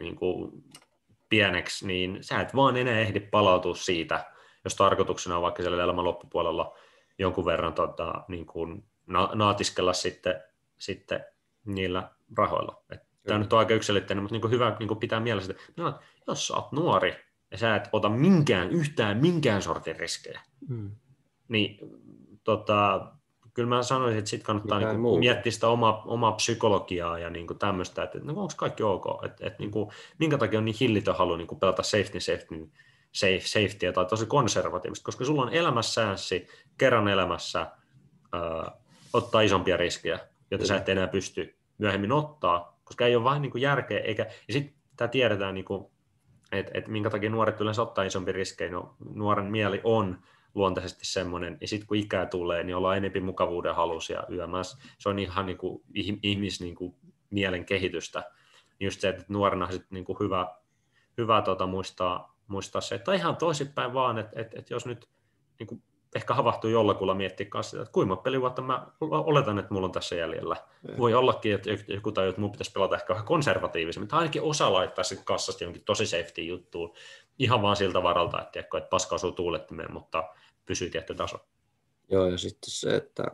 niin 0.00 0.16
kuin 0.16 0.64
pieneksi, 1.28 1.86
niin 1.86 2.18
sä 2.20 2.40
et 2.40 2.55
vaan 2.55 2.76
enää 2.76 3.00
ehdi 3.00 3.20
palautua 3.20 3.74
siitä, 3.74 4.24
jos 4.64 4.74
tarkoituksena 4.74 5.36
on 5.36 5.42
vaikka 5.42 5.62
siellä 5.62 5.82
elämän 5.82 6.05
loppupuolella 6.05 6.76
jonkun 7.18 7.44
verran 7.44 7.74
tota, 7.74 8.24
niin 8.28 8.46
kuin 8.46 8.84
na- 9.07 9.30
naatiskella 9.34 9.92
sitten, 9.92 10.42
sitten 10.78 11.24
niillä 11.64 12.11
rahoilla. 12.36 12.82
Tämä 13.26 13.38
nyt 13.38 13.52
on 13.52 13.59
aika 13.59 13.74
yksilitteinen, 13.74 14.22
mutta 14.22 14.34
niin 14.34 14.40
kuin 14.40 14.50
hyvä 14.50 14.76
niin 14.78 14.88
kuin 14.88 15.00
pitää 15.00 15.20
mielessä, 15.20 15.52
että 15.52 15.82
no, 15.82 15.98
jos 16.26 16.46
sä 16.46 16.55
oot 16.55 16.72
nuori 16.72 17.24
ja 17.55 17.59
sä 17.59 17.76
et 17.76 17.88
ota 17.92 18.09
minkään, 18.09 18.70
yhtään 18.70 19.16
minkään 19.18 19.62
sortin 19.62 19.96
riskejä, 19.96 20.40
Mm. 20.68 20.90
niin 21.48 21.78
tota, 22.44 23.12
kyllä 23.55 23.68
mä 23.68 23.82
sanoisin, 23.82 24.18
että 24.18 24.28
sitten 24.30 24.46
kannattaa 24.46 24.78
Mitään 24.78 24.94
niin 24.94 25.00
muuta. 25.02 25.18
miettiä 25.18 25.52
sitä 25.52 25.68
omaa, 25.68 26.02
omaa 26.07 26.32
psykologiaa 26.32 27.18
ja 27.18 27.30
niin 27.30 27.46
tämmöistä, 27.59 28.02
että 28.02 28.18
no, 28.22 28.32
onko 28.32 28.52
kaikki 28.57 28.82
ok, 28.82 29.05
että, 29.24 29.46
että 29.46 29.59
niin 29.59 29.70
kuin, 29.70 29.90
minkä 30.18 30.38
takia 30.38 30.59
on 30.59 30.64
niin 30.64 30.76
hillitön 30.80 31.16
halu 31.16 31.36
niin 31.36 31.46
kuin 31.46 31.59
pelata 31.61 31.82
safety, 31.82 32.20
safety, 32.20 32.70
safe, 33.12 33.40
safetyä 33.44 33.92
tai 33.92 34.05
tosi 34.07 34.26
konservatiivista, 34.26 35.05
koska 35.05 35.24
sulla 35.24 35.42
on 35.42 35.52
elämässäänssi 35.52 36.46
kerran 36.78 37.09
elämässä 37.09 37.61
äh, 37.61 38.72
ottaa 39.12 39.40
isompia 39.40 39.76
riskejä, 39.76 40.18
joita 40.50 40.66
sä 40.66 40.76
et 40.76 40.88
enää 40.88 41.07
pysty 41.07 41.57
myöhemmin 41.78 42.12
ottaa, 42.12 42.80
koska 42.84 43.07
ei 43.07 43.16
ole 43.16 43.24
vain 43.24 43.42
niin 43.42 43.52
kuin 43.52 43.62
järkeä, 43.62 44.00
eikä, 44.00 44.22
ja 44.48 44.52
sitten 44.52 44.74
tämä 44.96 45.09
tiedetään, 45.09 45.55
niin 45.55 45.64
kuin, 45.64 45.93
että, 46.59 46.72
että 46.74 46.90
minkä 46.90 47.11
takia 47.11 47.30
nuoret 47.30 47.61
yleensä 47.61 47.82
ottaa 47.82 48.05
isompi 48.05 48.32
riskejä, 48.32 48.70
no 48.70 48.96
nuoren 49.14 49.46
mieli 49.46 49.80
on 49.84 50.18
luontaisesti 50.55 51.05
semmoinen, 51.05 51.59
ja 51.61 51.68
sitten 51.68 51.86
kun 51.86 51.96
ikää 51.96 52.26
tulee, 52.26 52.64
niin 52.64 52.76
ollaan 52.76 52.96
enemmän 52.96 53.24
mukavuuden 53.24 53.74
halusia 53.74 54.22
yömässä. 54.30 54.78
Se 54.98 55.09
on 55.09 55.18
ihan 55.18 55.46
niin 55.46 55.59
ihmis 56.22 56.61
niin 56.61 56.76
mielen 57.30 57.64
kehitystä. 57.64 58.22
Just 58.80 59.00
se, 59.00 59.09
että 59.09 59.24
nuorena 59.28 59.70
sit, 59.70 59.90
niin 59.90 60.05
hyvä, 60.20 60.55
hyvä 61.18 61.42
tota, 61.42 61.66
muistaa, 61.66 62.36
muistaa 62.46 62.80
se, 62.80 62.94
että 62.94 63.14
ihan 63.14 63.36
toisinpäin 63.36 63.94
vaan, 63.94 64.18
että, 64.18 64.40
että, 64.40 64.59
että 64.59 64.74
jos 64.74 64.86
nyt 64.86 65.09
niin 65.59 65.82
ehkä 66.14 66.34
havahtuu 66.34 66.70
jollakulla 66.70 67.14
miettiä 67.14 67.46
kanssa, 67.46 67.82
että 67.82 67.92
kuinka 67.92 68.16
pelivuotta 68.16 68.62
mä 68.62 68.86
oletan, 69.00 69.58
että 69.58 69.74
mulla 69.74 69.86
on 69.86 69.92
tässä 69.92 70.16
jäljellä. 70.16 70.56
Mm. 70.88 70.98
Voi 70.98 71.14
ollakin, 71.14 71.54
että 71.54 71.70
joku 71.88 72.12
tajuu, 72.12 72.28
että 72.28 72.40
mun 72.40 72.52
pitäisi 72.52 72.72
pelata 72.72 72.96
ehkä 72.96 73.12
vähän 73.12 73.26
konservatiivisemmin, 73.26 74.08
tai 74.08 74.18
ainakin 74.18 74.42
osa 74.42 74.72
laittaa 74.72 75.04
sitten 75.04 75.24
kassasta 75.24 75.64
jonkin 75.64 75.84
tosi 75.84 76.06
safety 76.06 76.42
juttuun, 76.42 76.94
ihan 77.38 77.62
vaan 77.62 77.76
siltä 77.76 78.02
varalta, 78.02 78.40
että, 78.40 78.52
tiedätkö, 78.52 78.78
että 78.78 78.90
paska 78.90 79.14
osuu 79.14 79.32
tuulettimeen, 79.32 79.92
mutta 79.92 80.28
pysyy 80.66 80.90
tietty 80.90 81.14
taso. 81.14 81.38
Joo, 82.10 82.26
ja 82.26 82.38
sitten 82.38 82.70
se, 82.70 82.96
että 82.96 83.24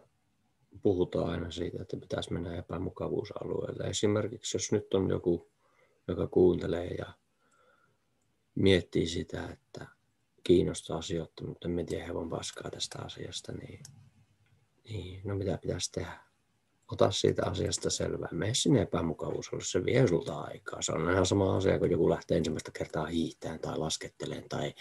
puhutaan 0.83 1.31
aina 1.31 1.51
siitä, 1.51 1.83
että 1.83 1.97
pitäisi 1.97 2.33
mennä 2.33 2.57
epämukavuusalueelle. 2.57 3.85
Esimerkiksi 3.85 4.57
jos 4.57 4.73
nyt 4.73 4.95
on 4.95 5.11
joku, 5.11 5.51
joka 6.09 6.27
kuuntelee 6.27 6.87
ja 6.87 7.07
miettii 8.55 9.07
sitä, 9.07 9.49
että 9.53 9.87
kiinnostaa 10.45 11.03
sijoittaa, 11.03 11.47
mutta 11.47 11.69
en 11.69 11.87
tiedä 11.87 12.07
hevon 12.07 12.31
paskaa 12.31 12.71
tästä 12.71 12.99
asiasta, 13.05 13.53
niin, 13.53 13.83
niin 14.85 15.21
no 15.25 15.35
mitä 15.35 15.59
pitäisi 15.63 15.93
tehdä? 15.93 16.21
Ota 16.93 17.11
siitä 17.11 17.47
asiasta 17.47 17.91
selvää. 17.91 18.29
Mene 18.33 18.55
sinne 18.55 18.83
epämukavuusalueelle, 18.83 19.67
se 19.67 19.85
vie 19.85 20.09
sulta 20.09 20.41
aikaa. 20.41 20.83
Se 20.83 20.93
on 20.93 21.11
ihan 21.11 21.27
sama 21.27 21.57
asia, 21.57 21.79
kun 21.79 21.91
joku 21.91 22.11
lähtee 22.11 22.37
ensimmäistä 22.37 22.71
kertaa 22.79 23.07
hiihtämään 23.07 23.61
tai 23.61 23.79
lasketteleen 23.79 24.49
tai 24.49 24.75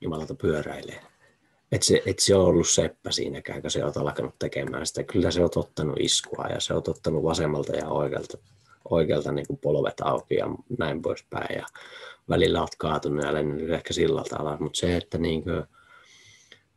jumalata 0.00 0.34
pyöräilemään 0.34 1.12
et 1.72 1.82
se, 1.82 2.02
et 2.06 2.18
se 2.18 2.34
ole 2.34 2.48
ollut 2.48 2.68
seppä 2.68 3.10
siinäkään, 3.10 3.62
kun 3.62 3.70
se 3.70 3.84
olet 3.84 3.96
alkanut 3.96 4.38
tekemään 4.38 4.86
sitä. 4.86 5.04
Kyllä 5.04 5.30
se 5.30 5.42
on 5.42 5.50
ottanut 5.56 5.96
iskua 6.00 6.46
ja 6.50 6.60
se 6.60 6.74
on 6.74 6.82
ottanut 6.88 7.22
vasemmalta 7.22 7.76
ja 7.76 7.88
oikealta, 7.88 8.38
oikealta 8.92 9.32
niin 9.32 9.46
kuin 9.46 9.58
polvet 9.58 10.00
auki 10.00 10.34
ja 10.34 10.46
näin 10.78 11.02
poispäin. 11.02 11.56
Ja 11.58 11.66
välillä 12.28 12.60
olet 12.60 12.76
kaatunut 12.78 13.24
ja 13.24 13.32
lennnyt 13.34 13.70
ehkä 13.70 13.92
sillalta 13.92 14.36
alas. 14.36 14.60
Mutta 14.60 14.78
se, 14.78 14.96
että 14.96 15.18
niin 15.18 15.42
kuin 15.44 15.64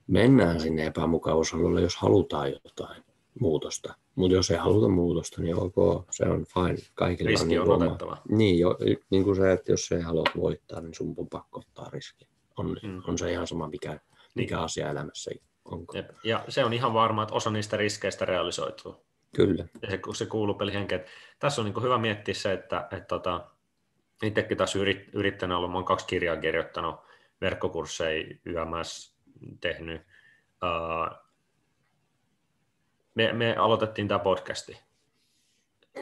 mennään 0.07 0.59
sinne 0.59 0.85
epämukavuusalueelle, 0.85 1.81
jos 1.81 1.95
halutaan 1.95 2.51
jotain 2.51 3.03
muutosta. 3.39 3.95
Mutta 4.15 4.35
jos 4.35 4.51
ei 4.51 4.57
haluta 4.57 4.87
muutosta, 4.87 5.41
niin 5.41 5.55
ok, 5.55 6.05
se 6.11 6.25
on 6.25 6.45
fine. 6.53 6.77
Kaikilla 6.93 7.29
Riski 7.29 7.47
niin 7.47 7.59
on 7.61 7.67
kuin 7.67 7.75
oma- 7.75 7.85
otettava. 7.85 8.17
Niin, 8.29 8.59
jo, 8.59 8.77
niin 9.09 9.23
kuin 9.23 9.35
se, 9.35 9.51
että 9.51 9.71
jos 9.71 9.91
ei 9.91 10.01
halua 10.01 10.23
voittaa, 10.37 10.81
niin 10.81 10.93
sun 10.93 11.13
on 11.17 11.27
pakko 11.29 11.59
ottaa 11.59 11.89
riski. 11.89 12.27
On, 12.57 12.77
Mm. 12.83 13.01
on 13.07 13.17
se 13.17 13.31
ihan 13.31 13.47
sama, 13.47 13.67
mikä, 13.67 13.99
mikä 14.35 14.59
asia 14.61 14.89
elämässä 14.89 15.31
onko. 15.65 15.97
Jep. 15.97 16.09
Ja 16.23 16.45
se 16.49 16.65
on 16.65 16.73
ihan 16.73 16.93
varma, 16.93 17.23
että 17.23 17.35
osa 17.35 17.49
niistä 17.51 17.77
riskeistä 17.77 18.25
realisoituu. 18.25 18.95
Kyllä. 19.35 19.65
Ja 19.81 19.89
se, 19.89 19.99
se 20.13 20.25
kuuluu 20.25 20.55
pelihenkeen. 20.55 21.05
Tässä 21.39 21.61
on 21.61 21.65
niin 21.65 21.83
hyvä 21.83 21.97
miettiä 21.97 22.33
se, 22.33 22.53
että, 22.53 22.87
että 22.91 23.07
tota, 23.07 23.47
itsekin 24.23 24.57
taas 24.57 24.75
yrit, 24.75 25.09
yrittänyt 25.13 25.57
olla, 25.57 25.67
mä 25.67 25.73
oon 25.73 25.85
kaksi 25.85 26.07
kirjaa 26.07 26.37
kirjoittanut, 26.37 26.95
verkkokursseja 27.41 28.35
YMS 28.45 29.17
tehnyt. 29.61 30.01
Uh, 30.63 31.17
me, 33.15 33.33
me 33.33 33.55
aloitettiin 33.55 34.07
tämä 34.07 34.19
podcasti. 34.19 34.79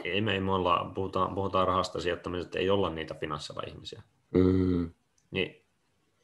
Ei 0.04 0.20
me, 0.20 0.32
ei 0.32 0.40
me 0.40 0.52
olla, 0.52 0.92
puhutaan, 0.94 1.34
puhutaan 1.34 1.66
rahasta 1.66 2.00
sijoittamisesta, 2.00 2.58
ei 2.58 2.70
olla 2.70 2.90
niitä 2.90 3.14
finanssilla 3.14 3.62
ihmisiä. 3.66 4.02
Mm. 4.34 4.90
Niin 5.30 5.64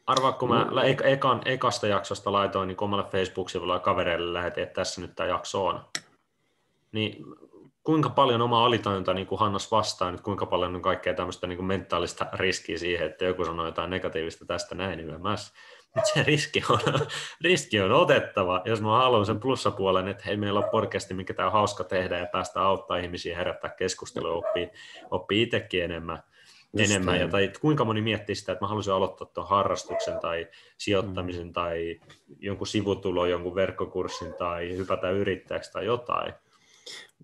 arvaa, 0.07 0.33
kun 0.33 0.49
mä 0.49 0.65
mm. 0.65 0.79
ekan, 1.05 1.43
ekasta 1.45 1.87
jaksosta 1.87 2.33
laitoin 2.33 2.69
niin 2.69 2.77
omalle 2.81 3.05
Facebook-sivulle 3.05 3.73
ja 3.73 3.79
kavereille 3.79 4.33
lähetin, 4.33 4.63
että 4.63 4.75
tässä 4.75 5.01
nyt 5.01 5.15
tämä 5.17 5.29
jakso 5.29 5.67
on. 5.67 5.85
Niin 6.93 7.25
kuinka 7.83 8.09
paljon 8.09 8.43
oma 8.43 8.65
alitajunta 8.65 9.15
niin 9.15 9.27
kuin 9.27 9.39
Hannas 9.39 9.71
vastaa 9.71 10.13
nyt, 10.13 10.21
kuinka 10.21 10.47
paljon 10.47 10.77
on 10.77 10.83
kaikkea 10.83 11.15
tämmöistä 11.15 11.47
niin 11.47 11.57
kuin 11.57 11.67
mentaalista 11.67 12.27
riskiä 12.33 12.79
siihen, 12.79 13.07
että 13.07 13.25
joku 13.25 13.45
sanoo 13.45 13.67
jotain 13.67 13.91
negatiivista 13.91 14.45
tästä 14.45 14.75
näin 14.75 15.01
yömässä. 15.01 15.55
Mutta 15.95 16.11
se 16.15 16.23
riski 16.23 16.63
on, 16.69 16.79
riski 17.45 17.81
on 17.81 17.93
otettava, 17.93 18.63
jos 18.65 18.81
mä 18.81 18.99
haluan 18.99 19.27
sen 19.27 19.41
plussapuolen, 19.41 20.09
että 20.09 20.25
hei, 20.27 20.37
meillä 20.37 20.61
on 20.61 20.71
podcasti, 20.71 21.15
mikä 21.15 21.35
tämä 21.35 21.47
on 21.47 21.53
hauska 21.53 21.85
tehdä 21.85 22.19
ja 22.19 22.27
päästä 22.27 22.63
auttaa 22.63 22.97
ihmisiä 22.97 23.37
herättää 23.37 23.71
keskustelua, 23.71 24.33
oppii, 24.33 24.71
oppii 25.11 25.43
itsekin 25.43 25.85
enemmän. 25.85 26.23
Just 26.79 26.91
enemmän. 26.91 27.15
Ja, 27.15 27.19
näin. 27.19 27.31
tai 27.31 27.53
kuinka 27.61 27.85
moni 27.85 28.01
miettii 28.01 28.35
sitä, 28.35 28.53
että 28.53 28.65
mä 28.65 28.69
haluaisin 28.69 28.93
aloittaa 28.93 29.27
tuon 29.27 29.49
harrastuksen 29.49 30.19
tai 30.21 30.49
sijoittamisen 30.79 31.47
mm. 31.47 31.53
tai 31.53 32.01
jonkun 32.39 32.67
sivutulon, 32.67 33.31
jonkun 33.31 33.55
verkkokurssin 33.55 34.35
tai 34.35 34.77
hypätä 34.77 35.11
yrittäjäksi 35.11 35.73
tai 35.73 35.87
jotain. 35.87 36.35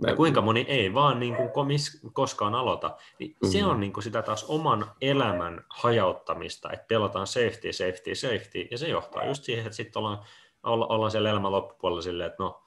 Mä, 0.02 0.10
Ja 0.10 0.16
kuinka 0.16 0.40
moni 0.40 0.64
ei 0.68 0.94
vaan 0.94 1.20
niin 1.20 1.36
kuin 1.36 1.50
komis, 1.50 2.00
koskaan 2.12 2.54
aloita. 2.54 2.96
Niin 3.18 3.36
Se 3.50 3.62
Mm. 3.62 3.68
on 3.68 3.80
niin 3.80 3.92
kuin 3.92 4.04
sitä 4.04 4.22
taas 4.22 4.44
oman 4.44 4.90
elämän 5.00 5.64
hajauttamista, 5.68 6.72
että 6.72 6.86
pelataan 6.88 7.26
safety, 7.26 7.72
safety, 7.72 8.14
safety, 8.14 8.68
ja 8.70 8.78
se 8.78 8.88
johtaa 8.88 9.24
just 9.26 9.44
siihen, 9.44 9.66
että 9.66 9.76
sitten 9.76 10.00
ollaan, 10.00 10.18
olla, 10.62 10.86
ollaan 10.86 11.10
siellä 11.10 11.30
elämän 11.30 11.52
loppupuolella 11.52 12.02
silleen, 12.02 12.30
että 12.30 12.42
no, 12.42 12.62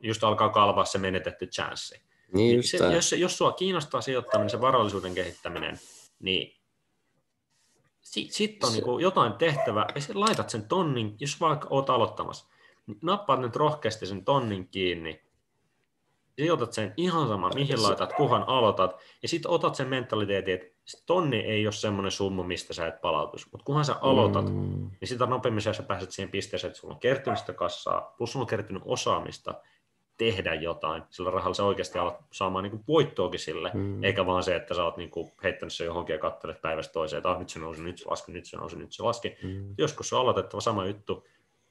just 0.00 0.24
alkaa 0.24 0.48
kalvaa 0.48 0.84
se 0.84 0.98
menetetty 0.98 1.46
chanssi. 1.46 1.94
niin 1.94 2.60
Niin 2.60 2.62
se, 2.62 2.76
jos, 2.94 3.12
jos 3.12 3.38
sua 3.38 3.52
kiinnostaa 3.52 4.00
sijoittaminen, 4.00 4.50
se 4.50 4.60
varallisuuden 4.60 5.14
kehittäminen, 5.14 5.78
niin 6.20 6.58
sitten 8.00 8.34
sit 8.34 8.64
on 8.64 8.70
Se- 8.70 8.76
niinku 8.76 8.98
jotain 8.98 9.32
tehtävää, 9.32 9.86
ja 9.94 10.00
sit 10.00 10.14
laitat 10.16 10.50
sen 10.50 10.68
tonnin, 10.68 11.16
jos 11.20 11.40
vaikka 11.40 11.66
oot 11.70 11.90
aloittamassa, 11.90 12.46
niin 12.86 12.98
nappaat 13.02 13.40
nyt 13.40 13.56
rohkeasti 13.56 14.06
sen 14.06 14.24
tonnin 14.24 14.68
kiinni, 14.68 15.22
sijoitat 16.38 16.72
sen 16.72 16.94
ihan 16.96 17.28
sama, 17.28 17.50
mihin 17.54 17.82
laitat, 17.82 18.12
kuhan 18.12 18.44
aloitat, 18.46 18.96
ja 19.22 19.28
sitten 19.28 19.50
otat 19.50 19.74
sen 19.74 19.88
mentaliteetin, 19.88 20.54
että 20.54 20.66
tonni 21.06 21.36
ei 21.36 21.66
ole 21.66 21.72
semmoinen 21.72 22.10
summa, 22.12 22.42
mistä 22.42 22.74
sä 22.74 22.86
et 22.86 23.00
palautus, 23.00 23.52
mutta 23.52 23.64
kunhan 23.64 23.84
sä 23.84 23.94
aloitat, 24.00 24.44
mm. 24.44 24.90
Niin 25.00 25.08
sitä 25.08 25.26
nopeammin 25.26 25.62
sä 25.62 25.82
pääset 25.82 26.10
siihen 26.10 26.30
pisteeseen, 26.30 26.68
että 26.68 26.80
sulla 26.80 26.94
on 26.94 27.00
kertynyt 27.00 27.38
sitä 27.38 27.52
kassaa, 27.52 28.14
plus 28.18 28.32
sulla 28.32 28.42
on 28.44 28.48
kertynyt 28.48 28.82
osaamista 28.86 29.54
tehdä 30.16 30.54
jotain, 30.54 31.02
sillä 31.10 31.30
rahalla 31.30 31.54
sä 31.54 31.64
oikeasti 31.64 31.98
alat 31.98 32.16
saamaan 32.32 32.62
niin 32.64 32.84
voittoakin 32.88 33.40
sille, 33.40 33.70
Mm. 33.74 34.04
eikä 34.04 34.26
vaan 34.26 34.42
se, 34.42 34.56
että 34.56 34.74
sä 34.74 34.84
oot 34.84 34.96
niin 34.96 35.10
heittänyt 35.42 35.72
se 35.72 35.84
johonkin 35.84 36.12
ja 36.12 36.18
kattelet 36.18 36.62
päivästä 36.62 36.92
toiseen, 36.92 37.18
että 37.18 37.30
ah, 37.30 37.38
nyt 37.38 37.48
se 37.48 37.58
nousi, 37.58 37.82
nyt 37.82 37.98
se 37.98 38.04
laski, 38.10 38.32
nyt 38.32 38.44
se 38.46 38.56
nousi, 38.56 38.76
nyt 38.78 38.92
se 38.92 39.02
laski. 39.02 39.36
mm, 39.42 39.74
Joskus 39.78 40.08
se 40.08 40.14
on 40.16 40.20
aloitettava 40.20 40.60
sama 40.60 40.86
juttu, 40.86 41.26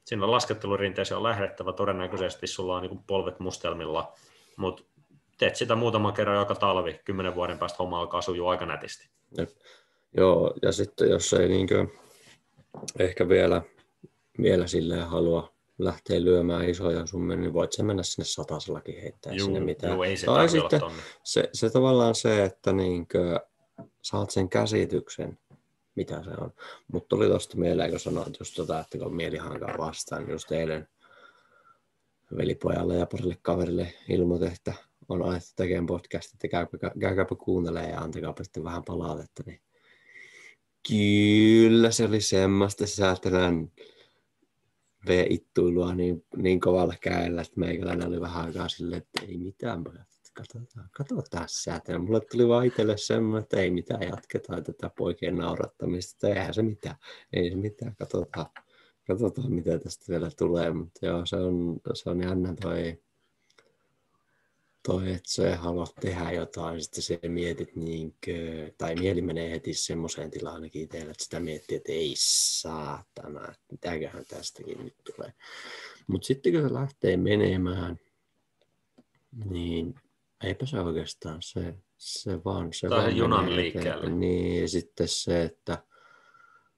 siinä 0.05 0.31
laskettelurinteeseen 0.31 1.17
on 1.17 1.23
lähdettävä, 1.23 1.73
todennäköisesti 1.73 2.47
sulla 2.47 2.75
on 2.75 2.81
niin 2.81 2.99
polvet 3.07 3.39
mustelmilla, 3.39 4.13
mutta 4.57 4.83
teet 5.37 5.55
sitä 5.55 5.75
muutaman 5.75 6.13
kerran 6.13 6.37
joka 6.37 6.55
talvi, 6.55 6.99
kymmenen 7.05 7.35
vuoden 7.35 7.59
päästä 7.59 7.77
homma 7.79 7.99
alkaa 7.99 8.21
sujua 8.21 8.51
aika 8.51 8.65
nätisti. 8.65 9.09
Jep. 9.37 9.49
Joo, 10.17 10.53
ja 10.61 10.71
sitten 10.71 11.09
jos 11.09 11.33
ei 11.33 11.47
niinkö 11.47 11.87
ehkä 12.99 13.29
vielä, 13.29 13.61
vielä 14.41 14.67
silleen 14.67 15.07
halua 15.07 15.53
lähteä 15.77 16.23
lyömään 16.23 16.69
isoja 16.69 17.05
summia, 17.05 17.37
niin 17.37 17.53
voit 17.53 17.73
se 17.73 17.83
mennä 17.83 18.03
sinne 18.03 18.25
satasellakin 18.25 19.01
heittää 19.01 19.33
Juu, 19.33 19.45
sinne 19.45 19.59
mitään. 19.59 19.93
juu, 19.93 20.03
ei 20.03 20.17
se 20.17 20.25
tai 20.25 20.49
sitten 20.49 20.79
tonne. 20.79 21.03
se, 21.23 21.49
se 21.53 21.69
tavallaan 21.69 22.15
se, 22.15 22.43
että 22.43 22.73
niinkö 22.73 23.39
saat 24.01 24.29
sen 24.29 24.49
käsityksen, 24.49 25.39
mitä 25.95 26.23
se 26.23 26.29
on. 26.29 26.53
Mutta 26.91 27.07
tuli 27.07 27.27
tuosta 27.27 27.57
mieleen, 27.57 27.89
kun 27.89 27.99
sanoit 27.99 28.39
just 28.39 28.55
tota, 28.55 28.79
että 28.79 28.97
kun 28.97 29.15
mielihankaa 29.15 29.77
vastaan, 29.77 30.23
niin 30.23 30.31
just 30.31 30.51
eilen 30.51 30.87
velipojalle 32.37 32.95
ja 32.95 33.05
parille 33.05 33.37
kaverille 33.41 33.93
ilmoitin, 34.09 34.51
että 34.51 34.73
on 35.09 35.23
ajettu 35.23 35.49
tekemään 35.55 35.85
podcast, 35.85 36.33
että 36.33 36.47
käykää, 36.47 36.91
käykääpä 36.99 37.35
kuuntelemaan 37.35 37.91
ja 37.91 37.99
antakaapa 37.99 38.43
sitten 38.43 38.63
vähän 38.63 38.83
palautetta, 38.83 39.43
niin 39.45 39.61
kyllä 40.89 41.91
se 41.91 42.05
oli 42.05 42.21
semmoista 42.21 42.87
säätelän 42.87 43.71
V-ittuilua 45.07 45.95
niin, 45.95 46.25
niin 46.35 46.59
kovalla 46.59 46.93
käellä, 47.01 47.41
että 47.41 47.59
meikäläinen 47.59 48.07
oli 48.07 48.21
vähän 48.21 48.45
aikaa 48.45 48.69
silleen, 48.69 49.01
että 49.01 49.21
ei 49.27 49.37
mitään 49.37 49.83
pojat, 49.83 50.07
katsotaan, 50.33 50.89
katsotaan 50.91 51.45
säätelä. 51.49 51.99
Mulle 51.99 52.21
tuli 52.31 52.47
vaan 52.47 52.65
itselle 52.65 52.97
semmoinen, 52.97 53.43
että 53.43 53.57
ei 53.57 53.71
mitään, 53.71 54.01
jatketaan 54.01 54.63
tätä 54.63 54.91
poikien 54.97 55.35
naurattamista, 55.35 56.27
että 56.27 56.39
eihän 56.39 56.53
se 56.53 56.61
mitään, 56.61 56.95
ei 57.33 57.49
se 57.49 57.55
mitään, 57.55 57.95
katsotaan, 57.95 58.45
katsotaan 59.07 59.51
mitä 59.51 59.79
tästä 59.79 60.05
vielä 60.09 60.31
tulee, 60.37 60.73
mutta 60.73 61.05
joo, 61.05 61.25
se 61.25 61.35
on, 61.35 61.79
se 61.93 62.09
on 62.09 62.23
jännä 62.23 62.53
toi, 62.61 63.01
toi, 64.87 65.11
että 65.11 65.31
sä 65.31 65.57
haluat 65.57 65.95
tehdä 66.01 66.31
jotain, 66.31 66.81
sitten 66.81 67.03
sä 67.03 67.19
mietit 67.27 67.75
niinkö, 67.75 68.71
tai 68.77 68.95
mieli 68.95 69.21
menee 69.21 69.51
heti 69.51 69.73
semmoiseen 69.73 70.31
tilaan 70.31 70.55
ainakin 70.55 70.81
itsellä, 70.81 71.11
että 71.11 71.23
sitä 71.23 71.39
miettii, 71.39 71.77
että 71.77 71.91
ei 71.91 72.13
saatana, 72.17 73.41
että 73.41 73.65
mitäköhän 73.71 74.25
tästäkin 74.27 74.83
nyt 74.83 74.95
tulee. 75.15 75.33
Mutta 76.07 76.25
sitten 76.25 76.53
kun 76.53 76.61
se 76.61 76.73
lähtee 76.73 77.17
menemään, 77.17 77.99
niin 79.45 79.95
eipä 80.43 80.65
se 80.65 80.79
oikeastaan 80.79 81.41
se, 81.41 81.73
se 81.97 82.43
vaan 82.43 82.73
se 82.73 82.89
vaan 82.89 83.17
junan 83.17 83.55
liikkeelle. 83.55 84.09
Niin, 84.09 84.61
ja 84.61 84.67
sitten 84.67 85.07
se, 85.07 85.43
että 85.43 85.83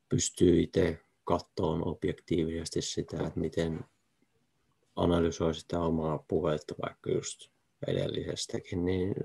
pystyy 0.10 0.62
itse 0.62 1.00
kattoon 1.30 1.88
objektiivisesti 1.88 2.82
sitä, 2.82 3.18
että 3.28 3.40
miten 3.40 3.86
analysoi 4.96 5.54
sitä 5.54 5.80
omaa 5.80 6.26
puhetta 6.28 6.76
vaikka 6.82 7.12
just 7.12 7.50
edellisestäkin, 7.88 8.86
niin 8.86 9.16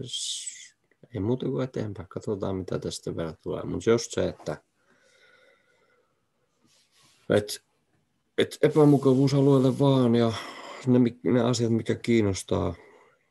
ei 1.15 1.21
muuta 1.21 1.47
kuin 1.47 1.65
eteenpäin. 1.65 2.09
Katsotaan, 2.09 2.57
mitä 2.57 2.79
tästä 2.79 3.17
vielä 3.17 3.35
tulee. 3.43 3.63
Mutta 3.63 3.91
just 3.91 4.13
se, 4.13 4.29
että 4.29 4.63
et, 7.31 7.65
et 8.39 8.59
epämukavuusalueelle 8.63 9.79
vaan 9.79 10.15
ja 10.15 10.33
ne, 10.87 10.99
ne 11.23 11.41
asiat, 11.41 11.73
mikä 11.73 11.95
kiinnostaa, 11.95 12.75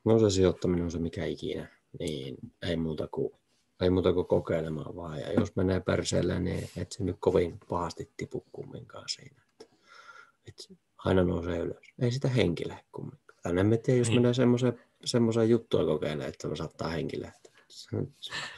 no 0.06 0.20
se 0.20 0.30
sijoittaminen 0.30 0.86
on 0.86 0.92
se 0.92 1.00
mikä 1.00 1.26
ikinä, 1.26 1.68
niin 2.00 2.38
ei 2.62 2.76
muuta 2.76 3.08
kuin, 3.08 3.34
ei 3.82 3.90
muuta 3.90 4.14
kuin 4.14 4.28
kokeilemaan 4.28 4.96
vaan. 4.96 5.20
Ja 5.20 5.34
jos 5.34 5.56
menee 5.56 5.80
perseelle, 5.80 6.40
niin 6.40 6.70
et 6.78 6.92
se 6.92 7.04
nyt 7.04 7.16
kovin 7.20 7.60
pahasti 7.70 8.12
tipu 8.18 8.46
kumminkaan 8.52 9.10
siinä. 9.10 9.42
Et, 9.62 9.70
et 10.48 10.78
aina 10.98 11.24
nousee 11.24 11.60
ylös. 11.60 11.94
Ei 12.02 12.12
sitä 12.12 12.28
henkilä 12.28 12.78
kumminkaan. 12.92 13.38
Tai 13.44 13.60
en 13.60 13.80
tiedä, 13.84 13.98
jos 13.98 14.08
Niin. 14.08 14.22
menee 14.22 14.34
semmoiseen, 14.34 14.80
semmoiseen 15.06 15.50
juttua 15.50 15.86
kokeilemaan, 15.86 16.30
että 16.30 16.48
me 16.48 16.56
saattaa 16.56 16.88
henkilä. 16.90 17.32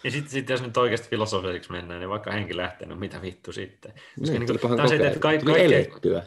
Ja 0.03 0.11
sitten 0.11 0.31
sit, 0.31 0.49
jos 0.49 0.61
nyt 0.61 0.77
oikeasti 0.77 1.09
filosofiseksi 1.09 1.71
mennään, 1.71 1.99
niin 1.99 2.09
vaikka 2.09 2.31
henki 2.31 2.57
lähtee, 2.57 2.87
no 2.87 2.95
mitä 2.95 3.21
vittu 3.21 3.51
sitten? 3.51 3.93
Koska 4.19 4.39
Niin, 4.39 4.47
niinku, 4.47 4.87
se, 4.87 4.95
että 4.95 5.19
kaikkea, 5.19 5.55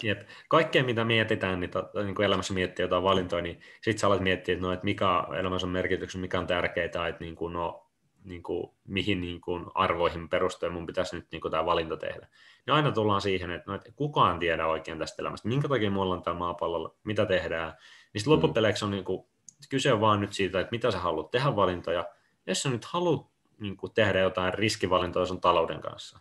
jep, 0.02 0.20
kaikkea, 0.48 0.84
mitä 0.84 1.04
mietitään, 1.04 1.60
niin, 1.60 1.70
to, 1.70 1.90
niin 2.04 2.14
kuin 2.14 2.26
elämässä 2.26 2.54
miettii 2.54 2.82
jotain 2.82 3.02
valintoja, 3.02 3.42
niin 3.42 3.60
sitten 3.74 3.98
sä 3.98 4.06
alat 4.06 4.20
miettiä, 4.20 4.52
että, 4.54 4.66
no, 4.66 4.72
että 4.72 4.84
mikä 4.84 5.10
on 5.10 5.38
elämässä 5.38 5.66
on 5.66 5.72
merkityksen, 5.72 6.20
mikä 6.20 6.40
on 6.40 6.46
tärkeää, 6.46 6.84
että 6.84 7.16
niin 7.20 7.36
kuin, 7.36 7.52
no, 7.52 7.87
niin 8.28 8.42
kuin, 8.42 8.70
mihin 8.86 9.20
niin 9.20 9.40
kuin, 9.40 9.66
arvoihin 9.74 10.28
perustuen 10.28 10.72
mun 10.72 10.86
pitäisi 10.86 11.16
nyt 11.16 11.26
niin 11.32 11.40
kuin, 11.40 11.50
tämä 11.50 11.66
valinta 11.66 11.96
tehdä. 11.96 12.28
Niin 12.66 12.74
aina 12.74 12.92
tullaan 12.92 13.20
siihen, 13.20 13.50
että, 13.50 13.70
no, 13.70 13.74
että 13.74 13.92
kukaan 13.96 14.38
tiedä 14.38 14.66
oikein 14.66 14.98
tästä 14.98 15.22
elämästä, 15.22 15.48
minkä 15.48 15.68
takia 15.68 15.90
me 15.90 16.00
ollaan 16.00 16.22
täällä 16.22 16.38
maapallolla, 16.38 16.94
mitä 17.04 17.26
tehdään. 17.26 17.68
Niin 18.12 18.20
sitten 18.20 18.32
loppupeleissä 18.32 18.86
on 18.86 18.90
niin 18.90 19.04
kuin, 19.04 19.26
kyse 19.68 19.92
on 19.92 20.00
vaan 20.00 20.20
nyt 20.20 20.32
siitä, 20.32 20.60
että 20.60 20.70
mitä 20.70 20.90
sä 20.90 20.98
haluat 20.98 21.30
tehdä 21.30 21.56
valintoja. 21.56 22.08
Jos 22.46 22.62
sä 22.62 22.70
nyt 22.70 22.84
haluat 22.84 23.26
niin 23.60 23.76
kuin, 23.76 23.92
tehdä 23.92 24.18
jotain 24.18 24.54
riskivalintoja 24.54 25.26
sun 25.26 25.40
talouden 25.40 25.80
kanssa, 25.80 26.18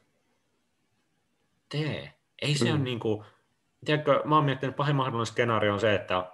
tee. 1.69 2.13
Ei 2.41 2.55
se 2.55 2.65
mm. 2.65 2.71
ole 2.71 2.77
Mm. 2.77 2.83
niin 2.83 2.99
kuin, 2.99 3.25
tiedätkö, 3.85 4.21
mä 4.25 4.35
oon 4.35 4.45
miettinyt, 4.45 4.71
että 4.71 4.77
pahin 4.77 4.95
mahdollinen 4.95 5.25
skenaario 5.25 5.73
on 5.73 5.79
se, 5.79 5.95
että 5.95 6.31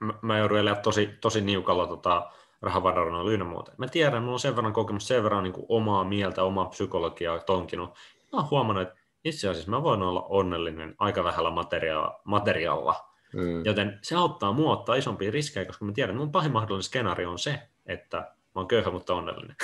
mä, 0.00 0.14
mä 0.22 0.38
joudun 0.38 0.58
elämään 0.58 0.82
tosi, 0.82 1.10
tosi 1.20 1.40
niukalla 1.40 1.86
tota, 1.86 2.30
rahavarannalla 2.62 3.30
ynnä 3.30 3.44
muuta. 3.44 3.72
Mä 3.78 3.88
tiedän, 3.88 4.22
mulla 4.22 4.32
on 4.32 4.40
sen 4.40 4.56
verran 4.56 4.72
kokemus, 4.72 5.08
sen 5.08 5.22
verran 5.24 5.42
niin 5.42 5.52
kuin 5.52 5.66
omaa 5.68 6.04
mieltä, 6.04 6.42
omaa 6.44 6.64
psykologiaa 6.64 7.38
tonkinut. 7.38 7.90
Mä 8.32 8.38
oon 8.38 8.50
huomannut, 8.50 8.82
että 8.88 8.94
itse 9.24 9.48
asiassa 9.48 9.70
mä 9.70 9.82
voin 9.82 10.02
olla 10.02 10.22
onnellinen 10.22 10.94
aika 10.98 11.24
vähällä 11.24 11.50
materia- 11.50 12.12
materiaalla, 12.24 12.94
Mm. 13.32 13.64
joten 13.64 13.98
se 14.02 14.16
auttaa 14.16 14.52
mua 14.52 14.72
ottaa 14.72 14.94
isompia 14.94 15.30
riskejä, 15.30 15.66
koska 15.66 15.84
mä 15.84 15.92
tiedän, 15.92 16.10
että 16.14 16.18
mun 16.24 16.32
pahin 16.32 16.52
mahdollinen 16.52 16.82
skenaario 16.82 17.30
on 17.30 17.38
se, 17.38 17.58
että 17.86 18.16
mä 18.18 18.32
oon 18.54 18.68
köyhä, 18.68 18.90
mutta 18.90 19.14
onnellinen. 19.14 19.56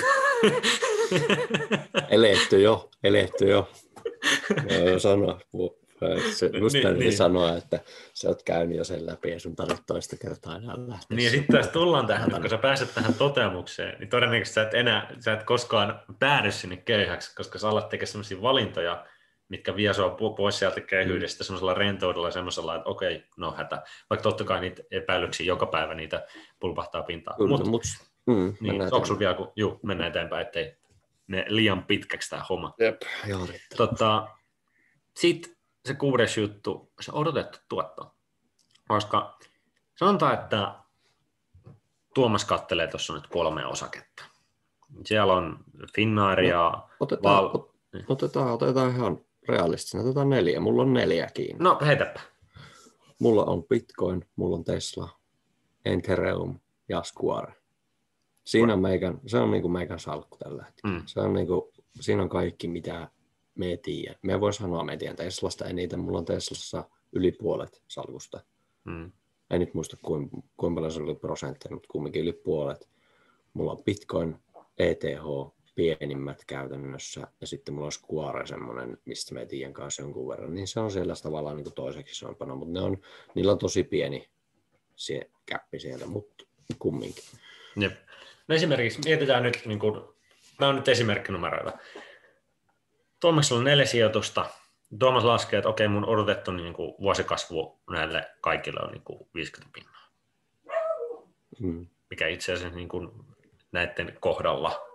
Eletty 2.09 2.61
jo, 2.61 2.89
eletty 3.03 3.49
jo. 3.49 3.69
Joo, 4.89 4.99
sanoa. 4.99 5.39
Se, 6.35 6.49
just 6.61 6.73
Niin, 6.73 6.99
niin, 6.99 7.17
sanoa, 7.17 7.57
että 7.57 7.79
sä 8.13 8.27
oot 8.27 8.43
käynyt 8.43 8.77
jo 8.77 8.83
sen 8.83 9.05
läpi 9.05 9.31
ja 9.31 9.39
sun 9.39 9.55
tarvitsee 9.55 9.83
toista 9.87 10.17
kertaa 10.17 10.55
enää 10.55 10.75
lähteä. 10.77 11.15
Niin 11.15 11.25
ja 11.25 11.31
sitten 11.31 11.55
taas 11.55 11.67
tullaan 11.67 12.07
tähän, 12.07 12.29
että 12.29 12.41
kun 12.41 12.49
sä 12.49 12.57
pääset 12.57 12.93
tähän 12.95 13.13
toteamukseen, 13.13 13.99
niin 13.99 14.09
todennäköisesti 14.09 14.53
sä 14.53 14.61
et 14.61 14.73
enää, 14.73 15.15
sä 15.19 15.33
et 15.33 15.43
koskaan 15.43 16.01
päädy 16.19 16.51
sinne 16.51 16.77
köyhäksi, 16.77 17.35
koska 17.35 17.59
sä 17.59 17.69
alat 17.69 17.89
tekemään 17.89 18.07
sellaisia 18.07 18.41
valintoja, 18.41 19.05
mitkä 19.49 19.75
vie 19.75 19.93
sua 19.93 20.17
pois 20.37 20.59
sieltä 20.59 20.81
köyhyydestä 20.81 21.43
semmoisella 21.43 21.73
rentoudella 21.73 22.31
semmoisella, 22.31 22.75
että 22.75 22.89
okei, 22.89 23.23
no 23.37 23.51
hätä. 23.51 23.83
Vaikka 24.09 24.23
totta 24.23 24.43
kai 24.43 24.61
niitä 24.61 24.83
epäilyksiä 24.91 25.45
joka 25.45 25.65
päivä 25.65 25.93
niitä 25.93 26.25
pulpahtaa 26.59 27.03
pintaan. 27.03 27.37
Kyllä, 27.37 27.49
Mutta 27.49 27.69
mut, 27.69 27.83
mm, 28.25 28.53
niin, 28.59 28.81
onko 28.81 29.05
sulla 29.05 29.19
vielä, 29.19 29.33
kun, 29.33 29.51
juu, 29.55 29.79
mennään 29.83 30.09
eteenpäin, 30.09 30.45
ettei 30.45 30.77
ne 31.27 31.45
liian 31.47 31.83
pitkäksi 31.83 32.29
tämä 32.29 32.45
homma. 32.49 32.73
Jep, 32.79 33.01
joo. 33.27 33.47
Tota, 33.77 34.27
Sitten 35.15 35.54
se 35.85 35.93
kuudes 35.93 36.37
juttu, 36.37 36.91
se 37.01 37.11
odotettu 37.11 37.59
tuotto. 37.69 38.15
Koska 38.87 39.37
sanotaan, 39.95 40.33
että 40.33 40.75
Tuomas 42.15 42.45
kattelee 42.45 42.87
tuossa 42.87 43.13
nyt 43.13 43.27
kolme 43.27 43.65
osaketta. 43.65 44.23
Siellä 45.05 45.33
on 45.33 45.57
Finnairia, 45.95 46.71
Otetaan, 46.99 47.43
Val- 47.43 47.51
ot, 47.53 47.71
otetaan, 48.07 48.51
otetaan 48.53 48.89
ihan 48.95 49.19
realistisesti. 49.47 49.97
Otetaan 49.97 50.29
neljä. 50.29 50.59
Mulla 50.59 50.81
on 50.81 50.93
neljä 50.93 51.29
kiinni. 51.33 51.63
no 51.63 51.79
heitäpä. 51.85 52.19
Mulla 53.19 53.43
on 53.45 53.63
Bitcoin, 53.63 54.25
mulla 54.35 54.55
on 54.55 54.63
Tesla, 54.63 55.09
Ethereum 55.85 56.59
ja 56.89 57.03
Square. 57.03 57.53
Siinä 58.45 58.73
on 58.73 58.81
meikän, 58.81 59.19
se 59.27 59.37
on 59.37 59.51
niinku 59.51 59.69
meikän 59.69 59.99
salkku 59.99 60.37
tällä 60.37 60.63
hetkellä. 60.63 60.99
Mm. 60.99 61.03
Se 61.05 61.19
on 61.19 61.33
niinku, 61.33 61.73
siinä 61.99 62.21
on 62.23 62.29
kaikki, 62.29 62.67
mitä 62.67 63.07
me 63.55 63.77
tiedän. 63.77 64.15
Me 64.21 64.41
voi 64.41 64.53
sanoa, 64.53 64.83
me 64.83 64.97
tiedän 64.97 65.15
Teslasta 65.15 65.65
eniten. 65.65 65.99
Mulla 65.99 66.17
on 66.17 66.25
Teslassa 66.25 66.89
yli 67.11 67.31
puolet 67.31 67.83
salkusta. 67.87 68.39
Mm. 68.83 69.11
En 69.49 69.59
nyt 69.59 69.73
muista, 69.73 69.97
kuinka, 70.01 70.37
kuinka 70.57 70.75
paljon 70.75 70.91
se 70.91 71.01
oli 71.01 71.15
prosentteja, 71.15 71.75
mutta 71.75 71.87
kumminkin 71.91 72.21
yli 72.21 72.33
puolet. 72.33 72.89
Mulla 73.53 73.71
on 73.71 73.83
Bitcoin, 73.83 74.35
ETH, 74.77 75.05
pienimmät 75.75 76.45
käytännössä, 76.47 77.27
ja 77.41 77.47
sitten 77.47 77.73
mulla 77.73 77.85
on 77.85 77.91
Square 77.91 78.47
semmoinen, 78.47 78.97
mistä 79.05 79.33
me 79.33 79.45
tiedän 79.45 79.73
kanssa 79.73 80.01
jonkun 80.01 80.27
verran, 80.27 80.53
niin 80.53 80.67
se 80.67 80.79
on 80.79 80.91
siellä 80.91 81.13
tavallaan 81.23 81.55
niin 81.55 81.63
kuin 81.63 81.73
toiseksi 81.73 82.11
isompana, 82.11 82.55
mutta 82.55 82.73
ne 82.73 82.81
on, 82.81 82.97
niillä 83.35 83.51
on 83.51 83.57
tosi 83.57 83.83
pieni 83.83 84.29
se 84.95 85.29
käppi 85.45 85.79
siellä, 85.79 86.05
mutta 86.05 86.45
kumminkin. 86.79 87.23
Jep. 87.75 87.93
No 88.47 88.55
esimerkiksi 88.55 88.99
mietitään 89.05 89.43
nyt, 89.43 89.61
niin 89.65 89.79
kuin, 89.79 90.01
nämä 90.59 90.69
on 90.69 90.75
nyt 90.75 90.87
esimerkkinumeroita. 90.87 91.77
Tuomaksella 93.19 93.59
on 93.59 93.65
neljä 93.65 93.85
sijoitusta. 93.85 94.45
Tuomas 94.99 95.23
laskee, 95.23 95.57
että 95.57 95.69
okei, 95.69 95.87
mun 95.87 96.05
odotettu 96.05 96.51
niin 96.51 96.73
kuin, 96.73 96.95
vuosikasvu 96.99 97.81
näille 97.89 98.27
kaikille 98.41 98.79
on 98.79 98.91
niin 98.91 99.03
kuin 99.03 99.29
50 99.33 99.73
pinnaa. 99.73 99.95
Mm. 101.59 101.87
mikä 102.09 102.27
itse 102.27 102.53
asiassa 102.53 102.75
niin 102.75 102.89
kuin 102.89 103.09
näiden 103.71 104.17
kohdalla, 104.19 104.85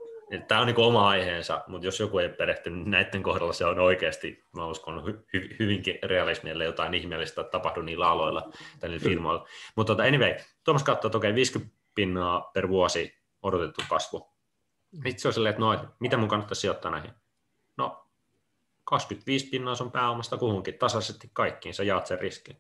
tämä 0.48 0.60
on 0.60 0.66
niin 0.66 0.74
kuin 0.74 0.86
oma 0.86 1.08
aiheensa, 1.08 1.64
mutta 1.66 1.86
jos 1.86 2.00
joku 2.00 2.18
ei 2.18 2.28
perehty, 2.28 2.70
niin 2.70 2.90
näiden 2.90 3.22
kohdalla 3.22 3.52
se 3.52 3.64
on 3.64 3.78
oikeasti, 3.78 4.44
mä 4.56 4.66
uskon, 4.66 5.04
hy- 5.06 5.24
hy- 5.36 5.56
hyvinkin 5.58 5.98
realismille 6.02 6.64
jotain 6.64 6.94
ihmeellistä 6.94 7.44
tapahdu 7.44 7.82
niillä 7.82 8.08
aloilla 8.08 8.50
tai 8.80 8.88
niillä 8.90 9.04
firmoilla. 9.04 9.48
Mutta 9.76 9.92
tota, 9.92 10.02
anyway, 10.02 10.34
Tuomas 10.64 10.82
katsoo, 10.84 11.08
että 11.08 11.18
okei, 11.18 11.34
50 11.34 11.76
pinnaa 11.94 12.50
per 12.54 12.68
vuosi 12.68 13.18
odotettu 13.42 13.82
kasvu. 13.88 14.30
Itse 15.04 15.28
on 15.28 15.34
silleen, 15.34 15.50
että 15.50 15.60
no, 15.60 15.94
mitä 16.00 16.16
mun 16.16 16.28
kannattaa 16.28 16.54
sijoittaa 16.54 16.90
näihin? 16.90 17.10
No, 18.90 18.96
25 18.96 19.46
pinnaa 19.46 19.74
sun 19.74 19.92
pääomasta 19.92 20.36
kuhunkin, 20.36 20.78
tasaisesti 20.78 21.30
kaikkiin, 21.32 21.74
sä 21.74 21.84
jaat 21.84 22.06
sen 22.06 22.18
riskin. 22.18 22.56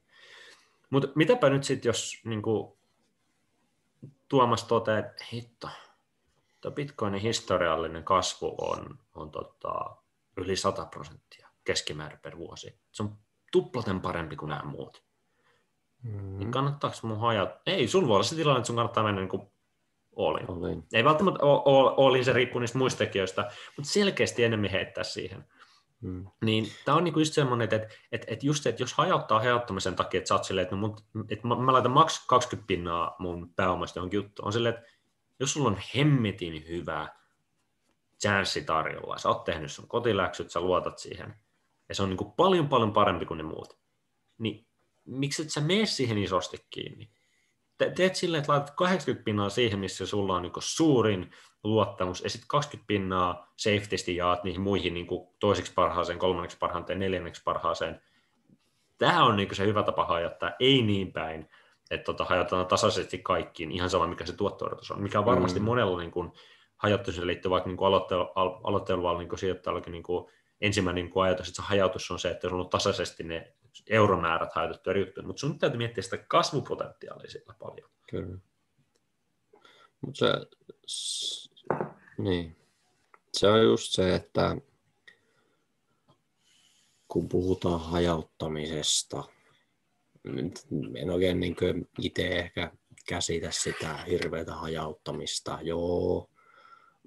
Mutta 0.90 1.08
mitäpä 1.14 1.50
nyt 1.50 1.64
sitten, 1.64 1.88
jos 1.88 2.20
niin 2.24 2.42
kuin, 2.42 2.72
Tuomas 4.28 4.64
toteaa, 4.64 4.98
että 4.98 5.24
hitto, 5.32 5.68
tuo 6.60 6.70
Bitcoinin 6.70 7.20
historiallinen 7.20 8.04
kasvu 8.04 8.54
on, 8.58 8.98
on 9.14 9.30
tota, 9.30 9.96
yli 10.36 10.56
100 10.56 10.84
prosenttia 10.84 11.48
keskimäärin 11.64 12.18
per 12.18 12.38
vuosi. 12.38 12.78
Se 12.92 13.02
on 13.02 13.16
tuplaten 13.52 14.00
parempi 14.00 14.36
kuin 14.36 14.48
nämä 14.48 14.62
muut. 14.64 15.02
Mm. 16.02 16.38
Niin 16.38 16.50
kannattaako 16.50 16.96
mun 17.02 17.20
hajata? 17.20 17.60
Ei, 17.66 17.88
sun 17.88 18.08
voi 18.08 18.14
olla 18.14 18.24
se 18.24 18.36
tilanne, 18.36 18.58
että 18.58 18.66
sun 18.66 18.76
kannattaa 18.76 19.04
mennä 19.04 19.20
niin 19.20 19.28
kuin 19.28 19.42
Olin. 20.16 20.50
Olin. 20.50 20.84
Ei 20.92 21.04
välttämättä 21.04 21.38
Olin, 21.42 22.24
se 22.24 22.32
riippuu 22.32 22.60
niistä 22.60 22.78
muista 22.78 22.98
tekijöistä, 22.98 23.50
mutta 23.76 23.90
selkeästi 23.90 24.44
enemmän 24.44 24.70
heittää 24.70 25.04
siihen. 25.04 25.44
Hmm. 26.02 26.26
Niin 26.44 26.66
tämä 26.84 26.96
on 26.96 27.04
niinku 27.04 27.18
just 27.18 27.34
semmoinen, 27.34 27.64
että, 27.64 27.76
että, 28.12 28.26
että 28.30 28.46
just 28.46 28.62
se, 28.62 28.68
että 28.68 28.82
jos 28.82 28.94
hajauttaa 28.94 29.38
hajauttamisen 29.38 29.96
takia, 29.96 30.18
että 30.18 30.28
sä 30.28 30.34
oot 30.34 30.44
silleen, 30.44 30.62
että, 30.62 30.76
no 30.76 30.96
että 31.28 31.48
mä, 31.48 31.56
mä 31.56 31.72
laitan 31.72 31.90
maks 31.90 32.26
20 32.26 32.66
pinnaa 32.66 33.16
mun 33.18 33.54
pääomasta 33.54 33.98
johonkin 33.98 34.18
juttu, 34.18 34.42
on 34.44 34.52
silleen, 34.52 34.74
että 34.74 34.88
jos 35.40 35.52
sulla 35.52 35.68
on 35.68 35.78
hemmetin 35.94 36.68
hyvä 36.68 37.08
chanssi 38.20 38.64
tarjolla, 38.64 39.18
sä 39.18 39.28
oot 39.28 39.44
tehnyt 39.44 39.72
sun 39.72 39.88
kotiläksyt, 39.88 40.50
sä 40.50 40.60
luotat 40.60 40.98
siihen, 40.98 41.34
ja 41.88 41.94
se 41.94 42.02
on 42.02 42.08
niinku 42.08 42.30
paljon 42.30 42.68
paljon 42.68 42.92
parempi 42.92 43.26
kuin 43.26 43.38
ne 43.38 43.44
muut, 43.44 43.78
niin 44.38 44.66
miksi 45.04 45.42
et 45.42 45.50
sä 45.50 45.60
mene 45.60 45.86
siihen 45.86 46.18
isosti 46.18 46.66
kiinni? 46.70 47.10
te, 47.80 47.90
teet 47.90 48.16
silleen, 48.16 48.40
että 48.40 48.52
laitat 48.52 48.70
80 48.70 49.24
pinnaa 49.24 49.48
siihen, 49.48 49.78
missä 49.78 50.06
sulla 50.06 50.36
on 50.36 50.42
niin 50.42 50.52
suurin 50.58 51.30
luottamus, 51.64 52.20
ja 52.20 52.30
sitten 52.30 52.48
20 52.48 52.86
pinnaa 52.86 53.52
safetysti 53.56 54.16
jaat 54.16 54.44
niihin 54.44 54.60
muihin 54.60 54.94
niin 54.94 55.06
toiseksi 55.40 55.72
parhaaseen, 55.74 56.18
kolmanneksi 56.18 56.58
parhaaseen, 56.58 56.98
neljänneksi 56.98 57.42
parhaaseen. 57.44 58.00
Tämä 58.98 59.24
on 59.24 59.36
niin 59.36 59.54
se 59.54 59.66
hyvä 59.66 59.82
tapa 59.82 60.04
hajottaa, 60.04 60.52
ei 60.60 60.82
niin 60.82 61.12
päin, 61.12 61.48
että 61.90 62.04
tota, 62.04 62.24
hajotetaan 62.24 62.66
tasaisesti 62.66 63.18
kaikkiin, 63.18 63.72
ihan 63.72 63.90
sama 63.90 64.06
mikä 64.06 64.26
se 64.26 64.32
tuotto 64.32 64.64
on, 64.64 65.02
mikä 65.02 65.18
on 65.18 65.24
varmasti 65.24 65.60
mm. 65.60 65.64
monella 65.64 65.98
niin 65.98 66.10
kuin, 66.10 66.32
hajottamiseen 66.76 67.26
liittyy 67.26 67.50
vaikka 67.50 67.70
niin 67.70 67.78
aloitteluvalla 68.64 69.18
niin 69.18 69.38
sijoittajallakin 69.38 69.92
niin 69.92 70.02
kuin, 70.02 70.30
ensimmäinen 70.60 71.04
niin 71.04 71.12
kuin 71.12 71.24
ajatus, 71.24 71.48
että 71.48 71.62
se 71.62 71.68
hajautus 71.68 72.10
on 72.10 72.18
se, 72.18 72.30
että 72.30 72.48
sulla 72.48 72.64
on 72.64 72.70
tasaisesti 72.70 73.22
ne 73.22 73.54
euromäärät 73.90 74.52
hajotettu 74.54 74.90
eri 74.90 75.00
juttuja, 75.00 75.26
mutta 75.26 75.40
sun 75.40 75.58
täytyy 75.58 75.78
miettiä 75.78 76.02
sitä 76.02 76.18
kasvupotentiaalia 76.18 77.30
siellä 77.30 77.54
paljon. 77.58 77.90
Kyllä. 78.10 78.38
Mutta 80.00 80.18
se, 80.18 81.49
niin. 82.18 82.56
se 83.32 83.48
on 83.48 83.62
just 83.62 83.92
se, 83.92 84.14
että 84.14 84.56
kun 87.08 87.28
puhutaan 87.28 87.80
hajauttamisesta, 87.80 89.24
en 90.96 91.10
oikein 91.10 91.40
niin 91.40 91.56
itse 91.98 92.28
ehkä 92.28 92.72
käsitä 93.08 93.50
sitä 93.50 93.96
hirveätä 93.96 94.54
hajauttamista. 94.54 95.58
Joo, 95.62 96.30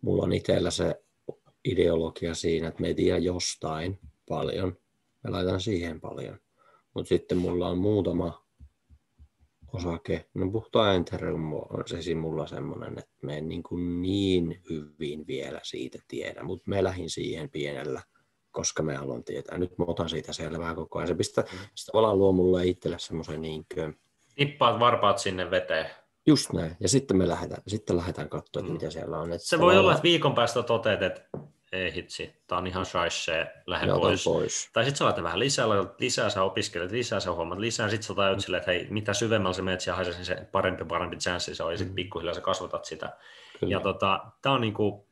mulla 0.02 0.24
on 0.24 0.34
itsellä 0.34 0.72
se 0.72 1.04
ideologia 1.66 2.36
siinä, 2.36 2.68
että 2.68 2.82
me 2.82 2.94
tiedä 2.94 3.18
jostain 3.18 4.00
paljon, 4.30 4.78
mä 5.24 5.32
laitan 5.32 5.62
siihen 5.62 6.02
paljon. 6.02 6.40
Mutta 6.94 7.10
sitten 7.10 7.38
mulla 7.38 7.70
on 7.70 7.78
muutama 7.78 8.43
osake, 9.74 10.26
no 10.34 10.52
puhutaan 10.52 10.96
Ethereum 10.96 11.54
on 11.54 11.84
se 12.00 12.16
mulla 12.16 12.48
semmoinen, 12.48 13.00
että 13.00 13.16
me 13.22 13.38
en 13.38 13.50
niin, 13.50 13.64
kuin 13.64 14.02
niin 14.02 14.62
hyvin 14.70 15.28
vielä 15.28 15.60
siitä 15.64 16.00
tiedä, 16.08 16.44
mutta 16.44 16.70
me 16.70 16.84
lähdin 16.84 17.10
siihen 17.10 17.50
pienellä, 17.50 18.02
koska 18.52 18.84
me 18.84 18.96
haluan 18.96 19.24
tietää. 19.24 19.58
Nyt 19.58 19.78
mä 19.78 19.86
otan 19.88 20.10
siitä 20.10 20.34
selvää 20.34 20.76
koko 20.76 21.00
ajan. 21.00 21.08
Se 21.08 21.16
pistää, 21.16 21.44
mm. 21.44 21.58
se 21.76 21.92
tavallaan 21.92 22.18
luo 22.18 22.32
mulle 22.32 22.66
itselle 22.66 23.00
semmoisen 23.00 23.42
niin 23.42 23.66
kuin... 23.74 24.00
Nippaat 24.38 24.80
varpaat 24.80 25.20
sinne 25.20 25.52
veteen. 25.52 25.90
Just 26.26 26.54
näin. 26.54 26.76
Ja 26.80 26.90
sitten 26.90 27.18
me 27.18 27.28
lähdetään, 27.28 27.64
sitten 27.68 27.98
lähdetään 27.98 28.30
katsoa, 28.30 28.64
mm. 28.64 28.72
mitä 28.72 28.90
siellä 28.90 29.20
on. 29.20 29.34
Että 29.34 29.48
se 29.48 29.60
voi 29.60 29.78
olla, 29.78 29.92
että 29.92 30.04
viikon 30.04 30.36
päästä 30.36 30.64
toteat, 30.64 31.02
että 31.02 31.30
ei 31.74 31.94
hitsi, 31.94 32.36
tää 32.48 32.58
on 32.58 32.68
ihan 32.68 32.86
shaisse, 32.86 33.48
lähde 33.68 33.92
pois. 33.92 34.24
pois. 34.24 34.70
Tai 34.74 34.84
sitten 34.84 34.98
sä 34.98 35.06
laitat 35.06 35.24
vähän 35.24 35.40
lisää, 35.40 35.70
laitat 35.70 36.00
lisää, 36.00 36.30
sä 36.30 36.44
opiskelet 36.44 36.92
lisää, 36.92 37.20
sä 37.20 37.32
huomaat 37.32 37.60
lisää, 37.60 37.90
sitten 37.90 38.08
sä 38.08 38.14
tajut 38.14 38.40
silleen, 38.40 38.60
että 38.60 38.72
hei, 38.72 38.88
mitä 38.90 39.14
syvemmällä 39.14 39.54
se 39.54 39.62
menet 39.62 39.82
siellä 39.82 39.96
haisee, 39.96 40.14
niin 40.14 40.26
se 40.26 40.48
parempi 40.52 40.86
parempi 40.86 41.16
chanssi 41.16 41.56
se 41.56 41.64
on, 41.64 41.72
ja 41.72 41.78
sitten 41.78 41.92
mm. 41.92 41.96
pikkuhiljaa 41.96 42.34
sä 42.34 42.42
kasvatat 42.42 42.86
sitä. 42.86 43.18
Kyllä. 43.60 43.72
Ja 43.72 43.80
tota, 43.80 44.26
tää 44.42 44.52
on 44.52 44.62
niinku 44.62 45.08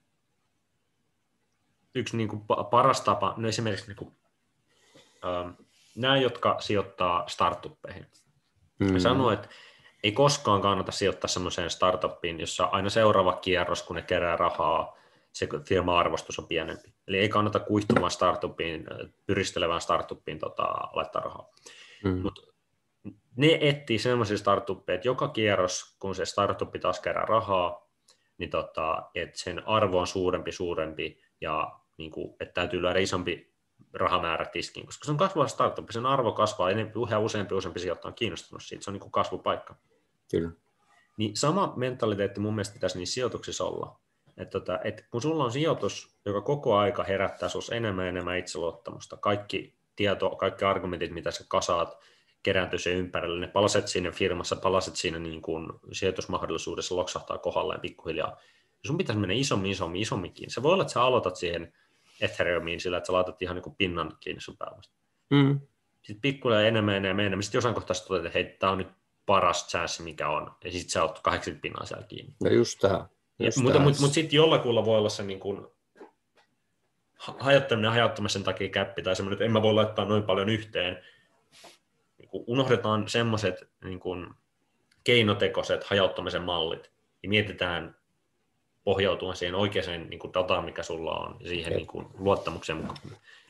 yksi 1.96 2.18
niinku 2.18 2.38
paras 2.72 3.02
tapa, 3.02 3.34
no 3.38 3.48
esimerkiksi 3.48 3.88
niinku, 3.88 4.14
ähm, 5.26 5.50
nämä, 5.96 6.18
jotka 6.18 6.56
sijoittaa 6.60 7.28
startuppeihin. 7.28 8.06
Mm. 8.80 9.00
sanoo, 9.00 9.32
että 9.32 9.50
ei 10.04 10.12
koskaan 10.12 10.62
kannata 10.62 10.92
sijoittaa 10.92 11.28
semmoiseen 11.28 11.70
startuppiin, 11.70 12.40
jossa 12.40 12.64
aina 12.64 12.90
seuraava 12.90 13.34
kierros, 13.34 13.84
kun 13.84 13.96
ne 13.96 14.02
kerää 14.02 14.36
rahaa, 14.36 15.01
se 15.34 15.48
firma-arvostus 15.68 16.40
on 16.40 16.48
pienempi. 16.48 16.94
Eli 17.08 17.18
ei 17.18 17.30
kannata 17.30 17.60
kuihtumaan 17.60 18.12
startupiin, 18.12 18.86
pyristelevään 19.26 19.82
startupiin 19.82 20.40
tota, 20.40 20.64
laittaa 20.94 21.22
rahaa. 21.22 21.50
Mm. 22.04 22.22
Mut 22.22 22.52
ne 23.36 23.58
etsii 23.62 24.00
sellaisia 24.00 24.38
startuppeja, 24.38 24.96
että 24.96 25.08
joka 25.08 25.28
kierros, 25.28 25.96
kun 26.00 26.16
se 26.16 26.26
startup 26.26 26.70
taas 26.82 27.00
kerää 27.00 27.26
rahaa, 27.26 27.90
niin 28.38 28.50
tota, 28.50 29.10
että 29.16 29.40
sen 29.40 29.68
arvo 29.68 30.00
on 30.00 30.08
suurempi, 30.08 30.52
suurempi 30.52 31.22
ja 31.42 31.80
niin 31.98 32.12
kuin, 32.12 32.36
että 32.40 32.54
täytyy 32.54 32.82
lyödä 32.82 33.00
isompi 33.00 33.54
rahamäärä 33.94 34.46
tiskiin, 34.46 34.86
koska 34.86 35.06
se 35.06 35.12
on 35.12 35.18
kasvava 35.18 35.48
startup, 35.48 35.90
sen 35.90 36.06
arvo 36.06 36.32
kasvaa 36.32 36.70
enemmän, 36.70 36.94
yhä 37.08 37.20
useampi 37.20 37.56
useampi 37.56 37.80
sijoittaja 37.80 38.10
on 38.10 38.16
kiinnostunut 38.16 38.64
siitä, 38.64 38.84
se 38.84 38.90
on 38.90 38.94
niin 38.94 39.02
kuin 39.02 39.12
kasvupaikka. 39.12 39.76
Kyllä. 40.32 40.52
Niin 41.18 41.38
sama 41.38 41.74
mentaliteetti 41.76 42.40
mun 42.40 42.56
mielestä 42.56 42.74
pitäisi 42.74 42.98
niissä 42.98 43.14
sijoituksissa 43.14 43.64
olla. 43.64 44.00
Että 44.38 44.60
tota, 44.60 44.80
et 44.84 45.06
kun 45.12 45.22
sulla 45.22 45.44
on 45.44 45.52
sijoitus, 45.52 46.16
joka 46.26 46.42
koko 46.42 46.78
aika 46.78 47.04
herättää 47.04 47.50
sinussa 47.50 47.76
enemmän 47.76 48.06
ja 48.06 48.10
enemmän 48.10 48.38
itseluottamusta, 48.38 49.18
kaikki 49.18 49.76
tieto, 49.96 50.30
kaikki 50.30 50.66
argumentit, 50.66 51.12
mitä 51.12 51.32
sä 51.32 51.46
kasaat, 51.48 51.98
kerääntyy 52.44 52.80
sen 52.80 52.94
ympärille, 52.94 53.40
ne 53.40 53.48
palaset 53.48 53.88
siinä 53.88 54.12
firmassa, 54.12 54.56
palaset 54.56 54.96
siinä 54.96 55.20
niin 55.20 55.42
kuin 55.42 55.68
sijoitusmahdollisuudessa 55.92 56.96
loksahtaa 56.96 57.38
kohdalleen 57.38 57.82
pikkuhiljaa. 57.82 58.38
Ja 58.84 58.88
sun 58.88 58.98
pitäisi 58.98 59.20
mennä 59.20 59.36
isommin, 59.36 59.72
isommin, 59.72 60.02
isomminkin. 60.02 60.52
Se 60.52 60.64
voi 60.64 60.74
olla, 60.74 60.84
että 60.84 60.94
sä 60.94 61.02
aloitat 61.02 61.36
siihen 61.36 61.74
Ethereumiin 62.22 62.82
sillä, 62.82 62.98
että 62.98 63.08
sä 63.08 63.14
laitat 63.14 63.42
ihan 63.42 63.56
niin 63.56 63.64
kuin 63.64 63.76
pinnan 63.76 64.18
kiinni 64.20 64.42
sun 64.42 64.58
pääomasta. 64.58 64.96
Mm. 65.30 65.60
Sitten 66.02 66.22
pikkuhiljaa 66.22 66.64
enemmän, 66.64 66.96
enemmän, 66.96 67.26
enemmän. 67.26 67.44
Sitten 67.44 67.58
jossain 67.58 67.76
kohtaa 67.76 67.96
toteat, 67.96 68.26
että 68.26 68.40
hei, 68.40 68.56
tämä 68.60 68.72
on 68.72 68.78
nyt 68.78 68.88
paras 69.26 69.68
chance, 69.68 70.04
mikä 70.04 70.30
on. 70.30 70.52
Ja 70.64 70.72
sitten 70.72 70.90
sä 70.90 71.04
oot 71.04 71.20
80 71.20 71.62
pinnaa 71.62 71.86
siellä 71.86 72.08
kiinni. 72.08 72.36
No 72.44 72.50
just 72.50 72.80
tämä. 72.80 73.08
Mutta, 73.42 73.80
mutta, 73.80 74.02
mutta 74.02 74.14
sitten 74.14 74.38
jollakulla 74.38 74.86
voi 74.86 74.98
olla 74.98 75.10
se 75.10 75.24
niin 75.24 75.40
kuin, 75.40 75.68
hajottaminen 77.22 77.92
hajauttamisen 77.92 78.44
takia 78.44 78.70
käppi 78.70 79.02
tai 79.02 79.16
semmoinen, 79.16 79.34
että 79.34 79.46
en 79.46 79.52
mä 79.52 79.62
voi 79.62 79.74
laittaa 79.74 80.06
noin 80.06 80.24
paljon 80.24 80.50
yhteen. 80.50 81.04
Niin 82.18 82.30
kuin 82.30 82.44
unohdetaan 82.48 83.10
semmoiset 83.10 83.70
niin 83.84 84.00
kuin 84.00 84.28
keinotekoiset 85.04 85.84
hajauttamisen 85.84 86.42
mallit 86.42 86.92
ja 87.24 87.30
mietitään 87.30 87.96
pohjautuen 88.84 89.36
siihen 89.36 89.56
oikeaan 89.56 90.10
niin 90.10 90.20
kuin 90.20 90.34
dataan, 90.34 90.66
mikä 90.66 90.84
sulla 90.84 91.12
on, 91.12 91.38
siihen 91.48 91.74
niin 91.74 91.88
kuin, 91.88 92.08
luottamukseen 92.18 92.78
mukaan. 92.78 92.98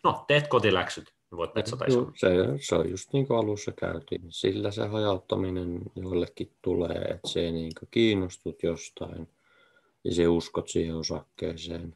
No, 0.03 0.25
teet 0.27 0.47
kotiläksyt, 0.47 1.13
niin 1.31 1.37
voit 1.37 1.53
petsata 1.53 1.85
se, 2.15 2.29
se 2.59 2.75
on 2.75 2.89
just 2.89 3.13
niin 3.13 3.27
kuin 3.27 3.39
alussa 3.39 3.71
käytiin. 3.71 4.21
Sillä 4.29 4.71
se 4.71 4.87
hajauttaminen 4.87 5.81
joillekin 5.95 6.51
tulee, 6.61 7.01
että 7.01 7.27
se 7.27 7.51
niin 7.51 7.71
kiinnostut 7.91 8.63
jostain– 8.63 9.27
ja 10.03 10.15
se 10.15 10.27
uskot 10.27 10.69
siihen 10.69 10.95
osakkeeseen. 10.95 11.95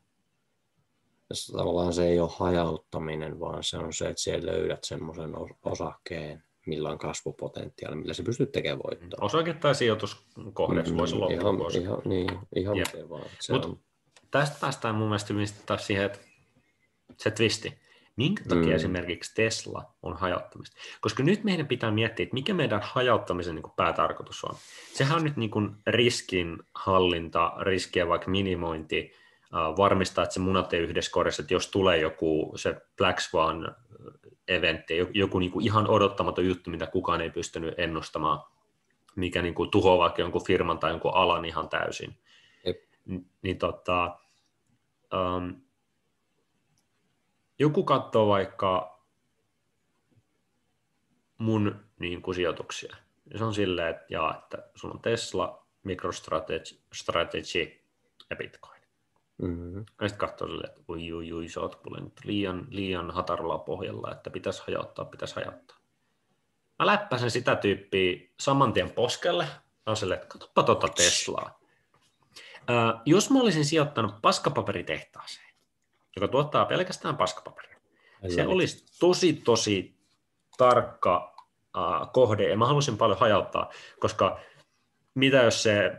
Ja 1.30 1.36
tavallaan 1.58 1.94
se 1.94 2.08
ei 2.08 2.20
ole 2.20 2.30
hajauttaminen, 2.38 3.40
vaan 3.40 3.64
se 3.64 3.78
on 3.78 3.94
se, 3.94 4.10
että 4.10 4.22
siellä 4.22 4.52
löydät 4.52 4.84
semmoisen 4.84 5.32
osakkeen, 5.64 6.44
millä 6.66 6.90
on 6.90 6.98
kasvupotentiaali, 6.98 7.96
millä 7.96 8.14
se 8.14 8.24
pystyt 8.24 8.52
tekemään 8.52 8.82
voittoa. 8.84 9.26
Osake 9.26 9.54
tai 9.54 9.76
sijoituskohde, 9.76 10.84
mm, 10.84 10.98
voisi 10.98 11.16
olla 11.16 11.28
ihan, 11.28 11.56
ihan, 11.82 12.02
niin, 12.06 12.40
ihan 12.56 12.78
miten 12.78 13.10
vaan. 13.10 13.26
Se 13.40 13.54
Mut 13.54 13.66
on... 13.66 13.80
Tästä 14.32 14.58
päästään 14.62 14.96
mun 14.96 15.08
mielestä 15.08 15.60
taas 15.66 15.88
siihen, 15.88 16.06
että 16.06 16.20
se 17.18 17.32
twisti. 17.32 17.85
Minkä 18.16 18.44
takia 18.44 18.70
mm. 18.70 18.76
esimerkiksi 18.76 19.36
Tesla 19.36 19.84
on 20.04 20.18
hajauttamista? 20.18 20.78
Koska 21.02 21.24
nyt 21.24 21.44
meidän 21.44 21.68
pitää 21.68 21.92
miettiä, 21.92 22.24
että 22.24 22.34
mikä 22.34 22.54
meidän 22.54 22.82
hajauttamisen 22.84 23.56
niin 23.56 23.64
kuin 23.64 23.74
päätarkoitus 23.76 24.44
on. 24.44 24.56
Sehän 24.94 25.18
on 25.18 25.24
nyt 25.24 25.38
niin 25.38 25.52
kuin 25.52 25.76
riskinhallinta, 25.88 27.54
riskien 27.62 28.10
vaikka 28.10 28.32
minimointi, 28.32 29.12
äh, 29.44 29.78
varmistaa, 29.78 30.24
että 30.24 30.34
se 30.34 30.40
munat 30.40 30.74
ei 30.74 30.80
yhdessä 30.80 31.12
korjassa, 31.12 31.42
että 31.42 31.54
jos 31.54 31.68
tulee 31.68 31.98
joku 31.98 32.54
se 32.56 32.82
Black 32.98 33.20
Swan 33.20 33.76
eventti, 34.48 34.98
joku, 35.14 35.40
niin 35.40 35.52
kuin 35.52 35.66
ihan 35.66 35.90
odottamaton 35.90 36.46
juttu, 36.46 36.70
mitä 36.70 36.88
kukaan 36.88 37.22
ei 37.22 37.30
pystynyt 37.30 37.74
ennustamaan, 37.78 38.40
mikä 39.16 39.42
niin 39.42 39.56
kuin 39.56 39.72
tuhoaa 39.72 39.98
vaikka 39.98 40.22
jonkun 40.22 40.46
firman 40.46 40.80
tai 40.80 40.92
jonkun 40.92 41.14
alan 41.14 41.46
ihan 41.46 41.70
täysin. 41.70 42.18
Jep. 42.66 42.78
N- 43.10 43.26
niin 43.42 43.58
tota, 43.58 44.18
um, 45.14 45.65
joku 47.60 47.84
katsoo 47.84 48.28
vaikka 48.28 49.00
mun 51.38 51.86
niin 52.00 52.22
kuin, 52.22 52.36
sijoituksia. 52.36 52.96
Se 53.38 53.44
on 53.44 53.54
silleen, 53.54 53.90
että, 53.90 54.06
jaa, 54.10 54.38
että 54.38 54.58
sulla 54.76 54.94
on 54.94 55.02
Tesla, 55.02 55.66
MicroStrategy 55.84 57.82
ja 58.30 58.36
Bitcoin. 58.36 58.82
Mm-hmm. 59.38 59.86
Ja 60.02 60.10
sitten 60.10 60.28
katsoo 60.30 60.48
silleen, 60.48 60.70
että 60.70 60.82
ui, 60.90 61.14
ui, 61.14 61.34
ui, 61.34 61.50
sä 61.50 61.60
oot 61.60 61.80
nyt 62.02 62.20
liian, 62.24 62.68
liian 62.70 63.12
hataralla 63.12 63.58
pohjalla, 63.58 64.12
että 64.12 64.30
pitäisi 64.30 64.64
hajauttaa, 64.68 65.06
pitäisi 65.06 65.36
hajauttaa. 65.36 65.78
Mä 66.80 66.86
läppäsen 66.86 67.32
sitä 67.32 67.56
tyyppiä 67.56 68.30
saman 68.40 68.74
tien 68.74 68.92
poskelle. 68.92 69.48
on 69.86 69.98
silleen, 69.98 70.22
että 70.22 70.30
katsoppa 70.30 70.64
tuota 70.64 70.88
Teslaa. 70.88 71.60
Äh, 72.70 73.02
jos 73.06 73.30
mä 73.30 73.40
olisin 73.40 73.66
sijoittanut 73.66 74.22
paskapaperitehtaaseen, 74.22 75.45
joka 76.16 76.28
tuottaa 76.28 76.66
pelkästään 76.66 77.18
paskapaperia, 77.18 77.78
se 78.36 78.48
olisi 78.48 78.86
tosi, 79.00 79.34
tosi 79.34 79.96
tarkka 80.58 81.36
äh, 81.78 82.10
kohde, 82.14 82.50
ja 82.50 82.58
mä 82.58 82.68
halusin 82.68 82.98
paljon 82.98 83.20
hajauttaa, 83.20 83.72
koska 84.00 84.40
mitä 85.16 85.38
jos 85.38 85.64
se 85.64 85.92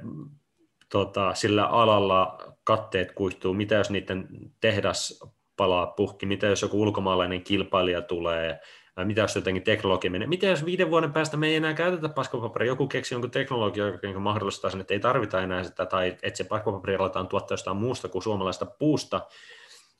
tota, 0.89 1.35
sillä 1.35 1.67
alalla 1.67 2.39
katteet 2.65 3.13
kuihtuu, 3.13 3.55
mitä 3.55 3.75
jos 3.75 3.91
niiden 3.91 4.29
tehdas 4.61 5.21
palaa 5.57 5.87
puhki, 5.87 6.27
mitä 6.27 6.47
jos 6.47 6.63
joku 6.63 6.83
ulkomaalainen 6.83 7.43
kilpailija 7.43 8.03
tulee, 8.03 8.61
mitä 9.05 9.21
jos 9.21 9.37
jotenkin 9.37 9.63
teknologia 9.63 10.11
menee, 10.11 10.29
mitä 10.29 10.47
jos 10.47 10.65
viiden 10.65 10.91
vuoden 10.91 11.13
päästä 11.13 11.37
me 11.37 11.47
ei 11.47 11.55
enää 11.55 11.75
käytetä 11.75 12.09
paskapaperia, 12.09 12.67
joku 12.67 12.87
keksi 12.87 13.15
jonkun 13.15 13.31
teknologia, 13.31 13.87
joka 13.87 14.21
mahdollistaa 14.21 14.71
sen, 14.71 14.81
että 14.81 14.95
ei 14.95 15.01
tarvita 15.01 15.43
enää 15.43 15.65
sitä, 15.65 15.87
tai 15.87 16.17
että 16.23 16.37
se 16.37 16.45
paskapaperi 16.45 16.97
aletaan 16.97 17.29
tuottaa 17.29 17.53
jostain 17.53 17.77
muusta 17.77 18.09
kuin 18.09 18.23
suomalaista 18.23 18.67
puusta, 18.67 19.21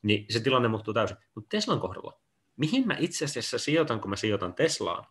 niin 0.03 0.25
se 0.29 0.39
tilanne 0.39 0.67
muuttuu 0.67 0.93
täysin. 0.93 1.17
Mutta 1.35 1.49
Teslan 1.49 1.79
kohdalla, 1.79 2.19
mihin 2.57 2.87
mä 2.87 2.95
itse 2.99 3.25
asiassa 3.25 3.57
sijoitan, 3.57 3.99
kun 3.99 4.09
mä 4.09 4.15
sijoitan 4.15 4.53
Teslaan? 4.53 5.05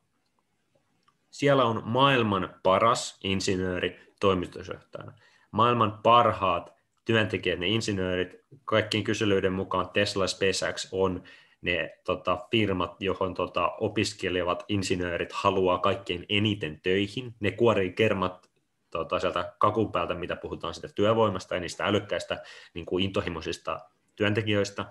Siellä 1.30 1.64
on 1.64 1.82
maailman 1.84 2.54
paras 2.62 3.18
insinööri 3.24 4.14
toimitusjohtajana, 4.20 5.12
maailman 5.50 5.98
parhaat 6.02 6.76
työntekijät, 7.04 7.58
ne 7.58 7.66
insinöörit, 7.66 8.44
kaikkien 8.64 9.04
kyselyiden 9.04 9.52
mukaan 9.52 9.88
Tesla 9.88 10.26
SpaceX 10.26 10.88
on 10.92 11.22
ne 11.60 11.98
tota, 12.04 12.46
firmat, 12.50 12.96
johon 13.00 13.34
tota, 13.34 13.68
opiskelevat 13.80 14.64
insinöörit 14.68 15.32
haluaa 15.32 15.78
kaikkein 15.78 16.26
eniten 16.28 16.80
töihin. 16.80 17.34
Ne 17.40 17.50
kuorii 17.50 17.92
kermat 17.92 18.50
tota, 18.90 19.18
sieltä 19.18 19.54
kakun 19.58 19.92
päältä, 19.92 20.14
mitä 20.14 20.36
puhutaan 20.36 20.74
sitä 20.74 20.88
työvoimasta 20.88 21.54
ja 21.54 21.60
niistä 21.60 21.84
älykkäistä 21.84 22.42
niin 22.74 22.86
kuin 22.86 23.04
intohimoisista 23.04 23.80
työntekijöistä. 24.16 24.84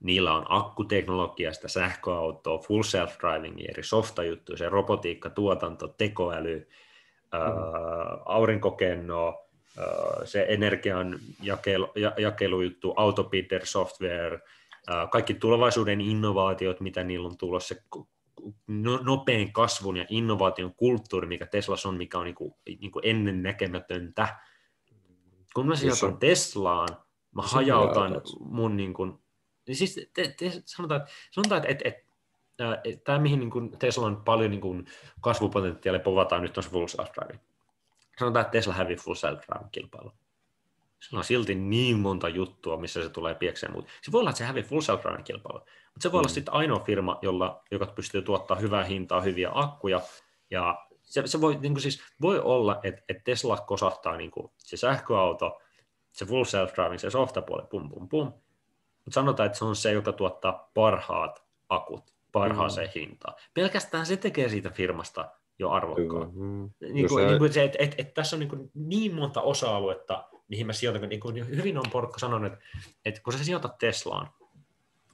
Niillä 0.00 0.34
on 0.34 0.46
akkuteknologia, 0.48 1.52
sitä 1.52 1.68
sähköautoa, 1.68 2.58
full 2.58 2.82
self-driving, 2.82 3.70
eri 3.70 3.82
softajuttuja, 3.82 4.58
se 4.58 4.68
robotiikka, 4.68 5.30
tuotanto, 5.30 5.88
tekoäly, 5.88 6.68
mm. 7.32 7.38
aurinkokenno, 8.24 9.46
se 10.24 10.46
energian 10.48 11.18
jakelu, 11.42 11.92
jakelujuttu, 12.18 12.94
autobidder 12.96 13.66
software, 13.66 14.40
kaikki 15.10 15.34
tulevaisuuden 15.34 16.00
innovaatiot, 16.00 16.80
mitä 16.80 17.04
niillä 17.04 17.28
on 17.28 17.36
tulossa, 17.36 17.74
se 17.74 17.82
no, 18.66 18.96
nopean 19.02 19.52
kasvun 19.52 19.96
ja 19.96 20.06
innovaation 20.08 20.74
kulttuuri, 20.74 21.26
mikä 21.26 21.46
Teslassa 21.46 21.88
on, 21.88 21.96
mikä 21.96 22.18
on 22.18 22.24
niin 22.24 22.34
kuin, 22.34 22.54
niin 22.80 22.90
kuin 22.90 23.06
ennen 23.06 23.42
näkemätöntä. 23.42 24.38
Kun 25.54 25.68
mä 25.68 25.76
sijoitan 25.76 26.18
Teslaan, 26.18 26.88
mä 27.34 27.42
hajautan 27.42 28.20
mun 28.40 28.76
niin 28.76 28.94
kuin, 28.94 29.18
siis 29.72 30.10
te, 30.14 30.34
te, 30.38 30.62
sanotaan, 30.64 31.00
että, 31.00 31.12
sanotaan, 31.30 31.66
että, 31.66 31.88
että, 31.88 32.10
tämä, 33.04 33.18
mihin 33.18 33.40
niin 33.40 33.50
kuin 33.50 33.78
Tesla 33.78 34.06
on 34.06 34.22
paljon 34.24 34.50
niin 34.50 34.60
kuin 34.60 34.86
kasvupotentiaalia 35.20 36.00
povataan, 36.00 36.42
nyt 36.42 36.56
on 36.56 36.62
se 36.62 36.70
full 36.70 36.86
self-driving. 36.86 37.38
Sanotaan, 38.18 38.40
että 38.40 38.52
Tesla 38.52 38.74
hävii 38.74 38.96
full 38.96 39.14
self-driving 39.14 39.68
kilpailu. 39.72 40.12
Se 41.00 41.16
on 41.16 41.24
silti 41.24 41.54
niin 41.54 41.98
monta 41.98 42.28
juttua, 42.28 42.76
missä 42.76 43.02
se 43.02 43.08
tulee 43.08 43.34
piekseen. 43.34 43.72
Mutta 43.72 43.90
se 44.02 44.12
voi 44.12 44.20
olla, 44.20 44.30
että 44.30 44.38
se 44.38 44.44
hävii 44.44 44.62
full 44.62 44.80
self 44.80 45.02
kilpailu. 45.24 45.58
Mutta 45.58 46.02
se 46.02 46.12
voi 46.12 46.18
mm. 46.18 46.20
olla 46.20 46.28
sitten 46.28 46.54
ainoa 46.54 46.80
firma, 46.80 47.18
jolla, 47.22 47.62
joka 47.70 47.86
pystyy 47.86 48.22
tuottaa 48.22 48.56
hyvää 48.56 48.84
hintaa, 48.84 49.20
hyviä 49.20 49.50
akkuja. 49.54 50.00
Ja 50.50 50.86
se, 51.02 51.22
se 51.26 51.40
voi, 51.40 51.58
niin 51.60 51.80
siis, 51.80 52.02
voi 52.20 52.40
olla, 52.40 52.80
että, 52.82 53.02
että 53.08 53.22
Tesla 53.24 53.56
kosahtaa 53.56 54.16
niin 54.16 54.30
kuin 54.30 54.52
se 54.58 54.76
sähköauto, 54.76 55.60
se 56.12 56.26
full 56.26 56.44
self-driving, 56.44 56.98
se 56.98 57.10
softapuoli, 57.10 57.62
pum 57.70 57.88
pum 57.88 58.08
pum. 58.08 58.26
Mutta 59.04 59.14
sanotaan, 59.14 59.46
että 59.46 59.58
se 59.58 59.64
on 59.64 59.76
se, 59.76 59.92
joka 59.92 60.12
tuottaa 60.12 60.70
parhaat 60.74 61.44
akut 61.68 62.14
parhaaseen 62.32 62.88
mm. 62.88 62.92
hintaan. 62.94 63.34
Pelkästään 63.54 64.06
se 64.06 64.16
tekee 64.16 64.48
siitä 64.48 64.70
firmasta 64.70 65.30
jo 65.58 65.70
arvokkaan. 65.70 66.30
Mm. 66.34 66.70
Niin 66.92 67.08
kuin, 67.08 67.26
niin 67.26 67.38
kuin 67.38 67.52
se, 67.52 67.64
että 67.64 67.78
et, 67.80 67.94
et 67.98 68.14
tässä 68.14 68.36
on 68.36 68.40
niin, 68.40 68.48
kuin 68.48 68.70
niin 68.74 69.14
monta 69.14 69.40
osa-aluetta, 69.40 70.28
mihin 70.48 70.66
mä 70.66 70.72
sijoitan, 70.72 71.08
niin 71.08 71.20
kuin 71.20 71.48
hyvin 71.48 71.78
on 71.78 71.84
porukka 71.92 72.18
sanonut, 72.18 72.52
että, 72.52 72.64
että 73.04 73.20
kun 73.22 73.32
sä 73.32 73.44
sijoitat 73.44 73.78
Teslaan, 73.78 74.30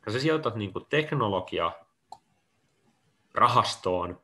kun 0.05 0.13
sä 0.13 0.21
sijoitat 0.21 0.57
niin 0.57 0.73
kuin 0.73 0.87
teknologia 0.89 1.73
rahastoon 3.35 4.21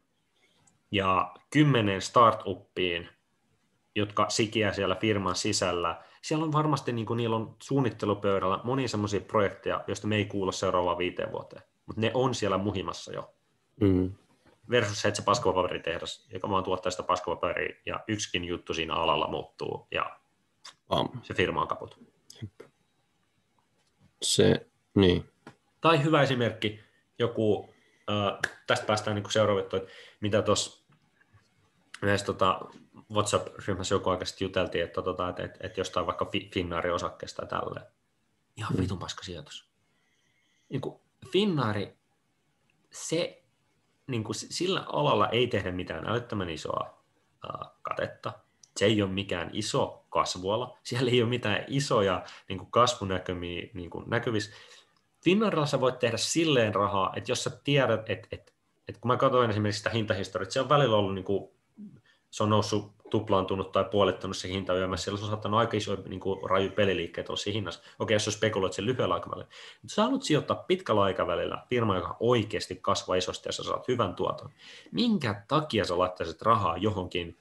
ja 0.90 1.34
kymmenen 1.50 2.02
startuppiin, 2.02 3.08
jotka 3.94 4.28
sikiä 4.28 4.72
siellä 4.72 4.94
firman 4.94 5.34
sisällä, 5.36 6.04
siellä 6.22 6.44
on 6.44 6.52
varmasti, 6.52 6.92
niin 6.92 7.06
kuin 7.06 7.16
niillä 7.16 7.36
on 7.36 7.56
suunnittelupöydällä 7.62 8.60
monia 8.64 8.88
semmoisia 8.88 9.20
projekteja, 9.20 9.84
joista 9.86 10.06
me 10.06 10.16
ei 10.16 10.24
kuulla 10.24 10.52
seuraavaan 10.52 10.98
viiteen 10.98 11.32
vuoteen, 11.32 11.62
mutta 11.86 12.00
ne 12.00 12.10
on 12.14 12.34
siellä 12.34 12.58
muhimassa 12.58 13.12
jo. 13.12 13.34
Mm. 13.80 14.12
Versus 14.70 15.00
se, 15.00 15.08
että 15.08 15.20
se 15.20 15.24
paskapaperitehdas, 15.24 16.28
joka 16.32 16.50
vaan 16.50 16.64
tuottaa 16.64 16.90
sitä 16.90 17.02
paskapaperia, 17.02 17.76
ja 17.86 18.04
yksikin 18.08 18.44
juttu 18.44 18.74
siinä 18.74 18.94
alalla 18.94 19.28
muuttuu, 19.28 19.86
ja 19.90 20.16
Am. 20.88 21.08
se 21.22 21.34
firma 21.34 21.62
on 21.62 21.68
kaput. 21.68 21.98
Se, 24.22 24.66
niin. 24.94 25.24
Tai 25.80 26.04
hyvä 26.04 26.22
esimerkki, 26.22 26.80
joku, 27.18 27.74
äh, 28.10 28.52
tästä 28.66 28.86
päästään 28.86 29.14
niin 29.14 29.32
seuraavittu, 29.32 29.76
että 29.76 29.92
mitä 30.20 30.42
tuossa 30.42 30.84
yhdessä 32.02 32.26
tota, 32.26 32.60
WhatsApp-ryhmässä 33.12 33.94
joku 33.94 34.10
sitten 34.24 34.46
juteltiin, 34.46 34.84
että, 34.84 35.02
tota, 35.02 35.28
että, 35.28 35.42
että, 35.42 35.58
että 35.62 35.80
jostain 35.80 36.06
vaikka 36.06 36.30
Finnaarin 36.54 36.94
osakkeesta 36.94 37.46
tälleen. 37.46 37.86
Ihan 38.56 38.72
mm. 38.76 38.82
vitun 38.82 38.98
paska 38.98 39.22
sijoitus. 39.22 39.68
Niin 40.68 40.80
kuin 40.80 41.00
Finnaari, 41.32 41.96
se, 42.90 43.42
niin 44.06 44.24
kuin 44.24 44.34
sillä 44.34 44.80
alalla 44.80 45.28
ei 45.28 45.46
tehdä 45.46 45.72
mitään 45.72 46.08
älyttömän 46.08 46.50
isoa 46.50 47.02
äh, 47.44 47.70
katetta 47.82 48.32
se 48.76 48.84
ei 48.84 49.02
ole 49.02 49.10
mikään 49.10 49.50
iso 49.52 50.04
kasvuala, 50.10 50.78
siellä 50.82 51.10
ei 51.10 51.22
ole 51.22 51.30
mitään 51.30 51.64
isoja 51.68 52.24
niin 52.48 52.58
kuin 52.58 52.70
kasvunäkymiä 52.70 53.68
niin 53.74 53.90
kuin 53.90 54.04
näkyvissä. 54.10 54.50
Finnairilla 55.24 55.66
sä 55.66 55.80
voit 55.80 55.98
tehdä 55.98 56.16
silleen 56.16 56.74
rahaa, 56.74 57.12
että 57.16 57.32
jos 57.32 57.44
sä 57.44 57.50
tiedät, 57.64 58.10
että, 58.10 58.28
että, 58.32 58.52
että 58.88 59.00
kun 59.00 59.08
mä 59.08 59.16
katsoin 59.16 59.50
esimerkiksi 59.50 59.78
sitä 59.78 59.90
hintahistoriaa, 59.90 60.50
se 60.50 60.60
on 60.60 60.68
välillä 60.68 60.96
ollut, 60.96 61.14
niin 61.14 61.24
kuin, 61.24 61.50
se 62.30 62.42
on 62.42 62.50
noussut 62.50 62.92
tuplaantunut 63.12 63.72
tai 63.72 63.84
puolittunut 63.84 64.36
se 64.36 64.48
hinta 64.48 64.74
yömässä, 64.74 65.04
siellä 65.04 65.20
on 65.20 65.28
saattanut 65.28 65.60
aika 65.60 65.76
iso 65.76 65.96
niin 66.08 66.20
kuin, 66.20 66.50
raju 66.50 66.70
peliliikkeet 66.70 67.28
olla 67.28 67.36
siinä 67.36 67.54
hinnassa. 67.54 67.82
Okei, 67.98 68.14
jos 68.14 68.24
sä 68.24 68.30
spekuloit 68.30 68.72
sen 68.72 68.86
lyhyellä 68.86 69.14
aikavälillä. 69.14 69.48
Mutta 69.82 69.94
sä 69.94 70.02
haluat 70.02 70.22
sijoittaa 70.22 70.56
pitkällä 70.56 71.02
aikavälillä 71.02 71.66
firma, 71.70 71.96
joka 71.96 72.16
oikeasti 72.20 72.76
kasvaa 72.76 73.16
isosti 73.16 73.48
ja 73.48 73.52
sä 73.52 73.62
saat 73.62 73.88
hyvän 73.88 74.14
tuoton. 74.14 74.50
Minkä 74.92 75.44
takia 75.48 75.84
sä 75.84 75.98
laittaisit 75.98 76.42
rahaa 76.42 76.76
johonkin 76.76 77.38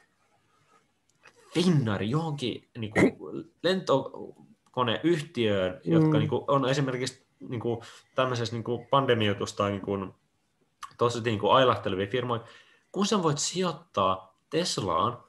Finnair 1.53 2.03
johonkin 2.03 2.69
niin 2.77 2.93
kuin, 2.93 3.17
lentokoneyhtiöön, 3.63 5.73
mm. 5.73 5.91
jotka 5.91 6.17
niin 6.17 6.29
kuin, 6.29 6.43
on 6.47 6.69
esimerkiksi 6.69 7.25
niin 7.39 7.61
kuin, 7.61 7.81
tämmöisessä 8.15 8.55
niin 8.55 8.63
kuin 8.63 8.87
pandemioitus 8.89 9.53
tai 9.53 9.71
niin 9.71 9.81
kuin, 9.81 10.13
tosi 10.97 11.21
niin 11.21 11.39
kuin 11.39 11.53
ailahtelevia 11.53 12.07
firmoja, 12.07 12.41
kun 12.91 13.05
sä 13.05 13.23
voit 13.23 13.37
sijoittaa 13.37 14.31
Teslaan, 14.49 15.23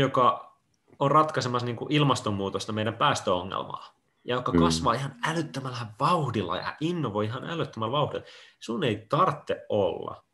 joka 0.00 0.56
on 0.98 1.10
ratkaisemassa 1.10 1.66
niin 1.66 1.76
kuin 1.76 1.92
ilmastonmuutosta 1.92 2.72
meidän 2.72 2.94
päästöongelmaa, 2.94 3.96
ja 4.24 4.34
joka 4.34 4.52
mm. 4.52 4.58
kasvaa 4.58 4.94
ihan 4.94 5.14
älyttömällä 5.26 5.86
vauhdilla 6.00 6.56
ja 6.56 6.76
innovoi 6.80 7.24
ihan 7.24 7.50
älyttömällä 7.50 7.92
vauhdilla. 7.92 8.26
Sun 8.60 8.84
ei 8.84 9.06
tarvitse 9.08 9.66
olla 9.68 10.24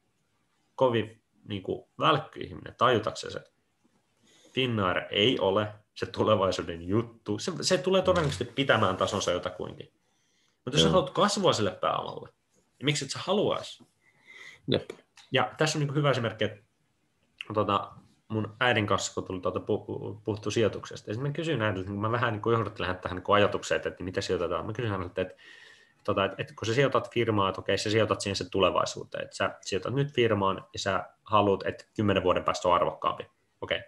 kovin 0.75 1.23
niin 1.49 1.63
kuin, 1.63 1.85
välkky 1.99 2.41
ihminen 2.41 2.75
tajutaksesi, 2.79 3.39
että 3.39 3.51
Finnair 4.53 5.03
ei 5.11 5.39
ole 5.39 5.75
se 5.95 6.07
tulevaisuuden 6.07 6.89
juttu. 6.89 7.39
Se, 7.39 7.53
se 7.61 7.79
tulee 7.79 8.03
todennäköisesti 8.03 8.45
pitämään 8.45 8.97
tasonsa 8.97 9.31
jotakuinkin. 9.31 9.93
Mutta 10.65 10.79
jos 10.79 10.83
sä 10.83 10.91
haluat 10.91 11.11
kasvua 11.11 11.53
sille 11.53 11.71
pääomalle, 11.71 12.29
niin 12.55 12.85
miksi 12.85 13.05
et 13.05 13.11
sä 13.11 13.19
haluaisi? 13.23 13.85
Jep. 14.71 14.91
Ja 15.33 15.55
tässä 15.59 15.79
on 15.79 15.87
niin 15.87 15.95
hyvä 15.95 16.11
esimerkki, 16.11 16.45
että 16.45 16.63
tuota, 17.55 17.93
mun 18.33 18.57
äidin 18.61 18.87
kanssa, 18.87 19.15
kun 19.15 19.25
tuli 19.25 19.41
tuota 19.41 19.61
puhuttu 20.25 20.51
sijoituksesta. 20.51 21.11
Ja 21.11 21.19
mä 21.19 21.31
kysyin 21.31 21.63
äidiltä, 21.63 21.91
kun 21.91 22.01
mä 22.01 22.13
vähän 22.13 22.33
niin 22.33 22.53
johdattelen 22.53 22.97
tähän 22.97 23.17
niin 23.17 23.35
ajatukseen, 23.35 23.77
että, 23.77 23.89
että 23.89 24.05
mitä 24.05 24.21
sijoitetaan. 24.21 24.67
Mä 24.67 24.73
kysyin 24.73 24.93
häneltä, 24.93 25.23
että, 25.23 25.35
tota, 26.05 26.25
että, 26.25 26.37
että 26.39 26.55
kun 26.55 26.67
sä 26.67 26.75
sijoitat 26.75 27.11
firmaa, 27.15 27.49
että 27.49 27.61
okei, 27.61 27.79
sä 27.79 27.91
sijoitat 27.91 28.21
siihen 28.21 28.37
sen 28.37 28.51
tulevaisuuteen, 28.51 29.25
että 29.25 29.37
sä 29.37 29.59
sijoitat 29.61 29.95
nyt 29.95 30.13
firmaan 30.13 30.65
ja 30.73 30.79
sä 30.79 31.05
haluat, 31.25 31.67
että 31.67 31.85
kymmenen 31.97 32.23
vuoden 32.23 32.45
päästä 32.45 32.69
on 32.69 32.75
arvokkaampi. 32.75 33.27
Okei, 33.61 33.81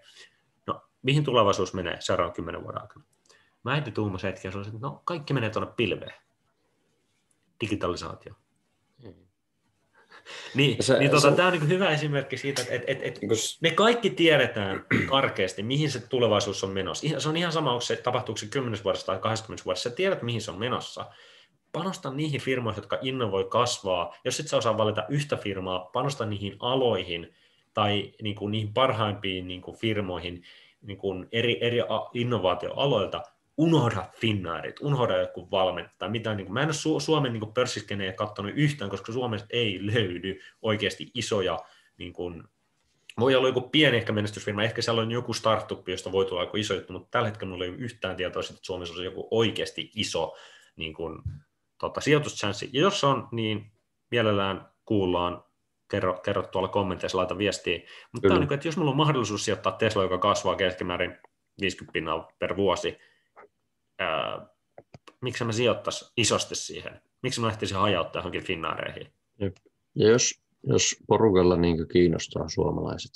no 0.66 0.82
mihin 1.02 1.24
tulevaisuus 1.24 1.74
menee 1.74 1.96
seuraavan 2.00 2.34
kymmenen 2.34 2.62
vuoden 2.62 2.82
aikana? 2.82 3.04
Mä 3.64 3.72
äiti 3.72 3.90
tuumasi 3.90 4.26
hetken 4.26 4.52
että 4.60 4.78
no 4.80 5.02
kaikki 5.04 5.34
menee 5.34 5.50
tuonne 5.50 5.72
pilveen. 5.76 6.14
Digitalisaatio. 7.60 8.34
Niin, 10.54 10.82
se, 10.82 10.98
niin 10.98 11.10
tota, 11.10 11.30
se... 11.30 11.36
tämä 11.36 11.48
on 11.48 11.54
niin 11.54 11.68
hyvä 11.68 11.90
esimerkki 11.90 12.36
siitä, 12.36 12.62
että 12.62 12.74
et, 12.74 12.82
et, 12.86 12.98
et 13.02 13.18
niin 13.20 13.30
me 13.60 13.70
kaikki 13.70 14.10
tiedetään 14.10 14.86
karkeasti, 15.10 15.62
mihin 15.62 15.90
se 15.90 16.08
tulevaisuus 16.08 16.64
on 16.64 16.70
menossa. 16.70 17.20
Se 17.20 17.28
on 17.28 17.36
ihan 17.36 17.52
sama, 17.52 17.70
onko 17.70 17.80
se, 17.80 17.96
tapahtuuko 17.96 18.38
se 18.38 18.46
10 18.46 18.80
vuodessa 18.84 19.06
tai 19.06 19.18
20 19.18 19.64
vuodessa. 19.64 19.90
Sä 19.90 19.96
tiedät, 19.96 20.22
mihin 20.22 20.42
se 20.42 20.50
on 20.50 20.58
menossa. 20.58 21.06
Panosta 21.72 22.10
niihin 22.10 22.40
firmoihin, 22.40 22.78
jotka 22.78 22.98
innovoi 23.02 23.44
kasvaa. 23.44 24.16
Jos 24.24 24.40
et 24.40 24.48
sä 24.48 24.56
osaa 24.56 24.78
valita 24.78 25.04
yhtä 25.08 25.36
firmaa, 25.36 25.90
panosta 25.92 26.26
niihin 26.26 26.56
aloihin 26.60 27.34
tai 27.74 28.12
niin 28.22 28.36
kuin, 28.36 28.52
niihin 28.52 28.74
parhaimpiin 28.74 29.48
niin 29.48 29.62
kuin 29.62 29.76
firmoihin 29.76 30.42
niin 30.82 30.98
kuin 30.98 31.28
eri, 31.32 31.58
eri 31.60 31.78
innovaatioaloilta, 32.14 33.22
unohda 33.56 34.08
Finnairit, 34.20 34.80
unohda 34.80 35.16
joku 35.16 35.50
valmentaja, 35.50 36.10
mitä 36.10 36.34
niin 36.34 36.46
kuin, 36.46 36.54
mä 36.54 36.60
en 36.60 36.68
ole 36.68 36.72
Su- 36.74 37.00
Suomen 37.00 37.32
niin 37.32 37.52
pörssiskenejä 37.54 38.12
katsonut 38.12 38.52
yhtään, 38.54 38.90
koska 38.90 39.12
Suomesta 39.12 39.48
ei 39.50 39.86
löydy 39.86 40.40
oikeasti 40.62 41.10
isoja, 41.14 41.58
niin 41.98 42.12
kuin, 42.12 42.44
voi 43.20 43.34
olla 43.34 43.48
joku 43.48 43.60
pieni 43.60 43.96
ehkä 43.96 44.12
menestysfirma, 44.12 44.62
ehkä 44.62 44.82
siellä 44.82 45.02
on 45.02 45.10
joku 45.10 45.32
startup, 45.32 45.88
josta 45.88 46.12
voi 46.12 46.26
tulla 46.26 46.42
joku 46.42 46.56
iso 46.56 46.74
juttu, 46.74 46.92
mutta 46.92 47.08
tällä 47.10 47.28
hetkellä 47.28 47.48
minulla 47.48 47.64
ei 47.64 47.70
ole 47.70 47.78
yhtään 47.78 48.16
tietoa 48.16 48.42
että 48.50 48.62
Suomessa 48.62 48.94
on 48.94 49.04
joku 49.04 49.28
oikeasti 49.30 49.90
iso 49.94 50.34
niin 50.76 50.94
kuin, 50.94 51.22
tota, 51.78 52.00
sijoituschanssi. 52.00 52.70
Ja 52.72 52.80
jos 52.80 53.04
on, 53.04 53.28
niin 53.32 53.72
mielellään 54.10 54.68
kuullaan, 54.84 55.44
kerro, 55.90 56.14
kerro 56.14 56.42
tuolla 56.42 56.68
kommenteissa, 56.68 57.18
laita 57.18 57.38
viestiä. 57.38 57.78
Mutta 58.12 58.28
tämä 58.28 58.34
on 58.34 58.40
niin 58.40 58.48
kuin, 58.48 58.56
että 58.56 58.68
jos 58.68 58.76
minulla 58.76 58.90
on 58.90 58.96
mahdollisuus 58.96 59.44
sijoittaa 59.44 59.72
Tesla, 59.72 60.02
joka 60.02 60.18
kasvaa 60.18 60.56
keskimäärin 60.56 61.18
50 61.60 61.92
pinnaa 61.92 62.32
per 62.38 62.56
vuosi, 62.56 62.98
ää, 63.98 64.46
miksi 65.20 65.44
mä 65.44 65.52
sijoittaisi 65.52 66.12
isosti 66.16 66.54
siihen? 66.54 67.00
Miksi 67.22 67.40
mä 67.40 67.46
lähtisin 67.46 67.76
hajauttaa 67.76 68.20
johonkin 68.20 68.44
finnaareihin? 68.44 69.12
Ja 69.94 70.08
jos, 70.08 70.42
jos 70.62 70.96
porukalla 71.08 71.56
niin 71.56 71.88
kiinnostaa 71.88 72.48
suomalaiset, 72.48 73.12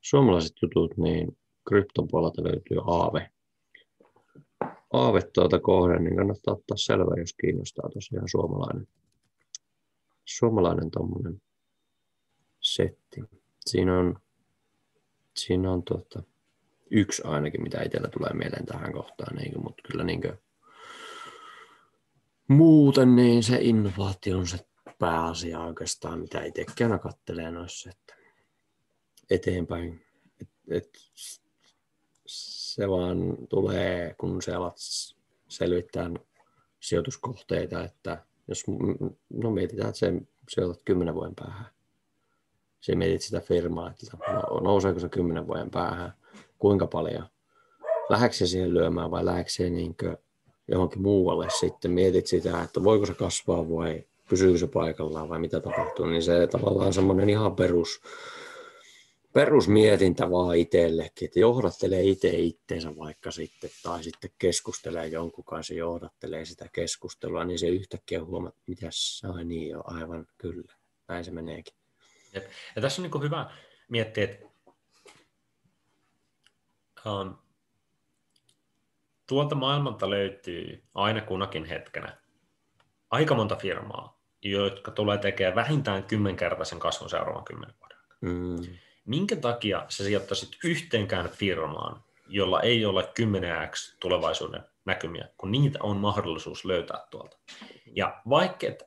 suomalaiset 0.00 0.56
jutut, 0.62 0.96
niin 0.96 1.36
kryptopuolelta 1.68 2.44
löytyy 2.44 2.78
Aave. 2.86 3.30
Aave 4.92 5.22
tuota 5.22 5.60
kohden, 5.60 6.04
niin 6.04 6.16
kannattaa 6.16 6.54
ottaa 6.54 6.76
selvä, 6.76 7.20
jos 7.20 7.34
kiinnostaa 7.40 7.90
tosiaan 7.94 8.28
suomalainen, 8.28 8.88
suomalainen 10.24 10.90
tommonen 10.90 11.42
setti. 12.60 13.20
Siinä 13.66 13.98
on, 13.98 14.18
siinä 15.36 15.72
on 15.72 15.82
tuota, 15.82 16.22
yksi 16.90 17.22
ainakin, 17.24 17.62
mitä 17.62 17.82
itsellä 17.82 18.08
tulee 18.08 18.32
mieleen 18.32 18.66
tähän 18.66 18.92
kohtaan, 18.92 19.36
niin, 19.36 19.62
mutta 19.62 19.82
kyllä 19.88 20.04
niin 20.04 20.20
kuin, 20.20 20.38
muuten 22.48 23.16
niin 23.16 23.42
se 23.42 23.58
innovaatio 23.60 24.38
on 24.38 24.46
se 24.46 24.58
pääasia 24.98 25.60
oikeastaan, 25.60 26.20
mitä 26.20 26.42
itsekään 26.42 27.00
kattelee 27.00 27.50
noissa, 27.50 27.90
että 27.90 28.14
eteenpäin. 29.30 30.04
Et, 30.40 30.48
et, 30.70 30.88
se 32.26 32.88
vaan 32.88 33.18
tulee, 33.48 34.14
kun 34.18 34.42
se 34.42 34.54
alat 34.54 34.76
selvittää 35.48 36.10
sijoituskohteita, 36.80 37.84
että 37.84 38.26
jos 38.48 38.64
no 39.30 39.50
mietitään, 39.50 39.88
että 39.88 39.98
se 39.98 40.12
sijoitat 40.48 40.82
kymmenen 40.84 41.14
vuoden 41.14 41.34
päähän. 41.34 41.66
Se 42.80 42.94
mietit 42.94 43.22
sitä 43.22 43.40
firmaa, 43.40 43.90
että 43.90 44.16
no, 44.32 44.60
nouseeko 44.60 45.00
se 45.00 45.08
kymmenen 45.08 45.46
vuoden 45.46 45.70
päähän 45.70 46.12
kuinka 46.58 46.86
paljon. 46.86 47.24
Lähdekö 48.08 48.34
siihen 48.34 48.74
lyömään 48.74 49.10
vai 49.10 49.24
lähdekö 49.24 49.70
niin 49.70 49.96
johonkin 50.68 51.02
muualle 51.02 51.46
sitten? 51.60 51.90
Mietit 51.90 52.26
sitä, 52.26 52.62
että 52.62 52.84
voiko 52.84 53.06
se 53.06 53.14
kasvaa 53.14 53.70
vai 53.70 54.04
pysyykö 54.30 54.58
se 54.58 54.66
paikallaan 54.66 55.28
vai 55.28 55.38
mitä 55.38 55.60
tapahtuu, 55.60 56.06
niin 56.06 56.22
se 56.22 56.46
tavallaan 56.46 56.92
semmoinen 56.92 57.30
ihan 57.30 57.56
perus, 57.56 58.00
perusmietintä 59.32 60.30
vaan 60.30 60.56
itsellekin, 60.56 61.26
että 61.26 61.40
johdattelee 61.40 62.02
itse 62.02 62.30
itteensä 62.30 62.96
vaikka 62.96 63.30
sitten, 63.30 63.70
tai 63.82 64.02
sitten 64.02 64.30
keskustelee 64.38 65.06
jonkun 65.06 65.44
kanssa, 65.44 65.74
johdattelee 65.74 66.44
sitä 66.44 66.68
keskustelua, 66.72 67.44
niin 67.44 67.58
se 67.58 67.68
yhtäkkiä 67.68 68.24
huomaa, 68.24 68.48
että 68.48 68.62
mitä 68.66 68.88
on 69.28 69.48
niin 69.48 69.68
jo, 69.68 69.82
aivan 69.84 70.26
kyllä, 70.38 70.74
näin 71.08 71.24
se 71.24 71.30
meneekin. 71.30 71.74
Ja 72.76 72.82
tässä 72.82 73.02
on 73.02 73.10
niin 73.10 73.22
hyvä 73.22 73.50
miettiä, 73.88 74.24
että 74.24 74.47
Um, 77.06 77.36
tuolta 79.26 79.54
maailmalta 79.54 80.10
löytyy 80.10 80.82
aina 80.94 81.20
kunakin 81.20 81.64
hetkenä 81.64 82.16
aika 83.10 83.34
monta 83.34 83.56
firmaa, 83.56 84.20
jotka 84.42 84.90
tulee 84.90 85.18
tekemään 85.18 85.56
vähintään 85.56 86.04
kymmenkertaisen 86.04 86.78
kasvun 86.78 87.10
seuraavan 87.10 87.44
kymmenen 87.44 87.74
vuoden 87.80 87.98
mm. 88.20 88.78
Minkä 89.04 89.36
takia 89.36 89.86
sä 89.88 90.04
sijoittaisit 90.04 90.48
yhteenkään 90.64 91.28
firmaan, 91.28 92.04
jolla 92.26 92.60
ei 92.60 92.84
ole 92.84 93.02
10x 93.02 93.96
tulevaisuuden 94.00 94.64
näkymiä, 94.84 95.28
kun 95.36 95.52
niitä 95.52 95.78
on 95.82 95.96
mahdollisuus 95.96 96.64
löytää 96.64 97.06
tuolta. 97.10 97.38
Ja 97.86 98.20
vaikka 98.28 98.66
et 98.66 98.82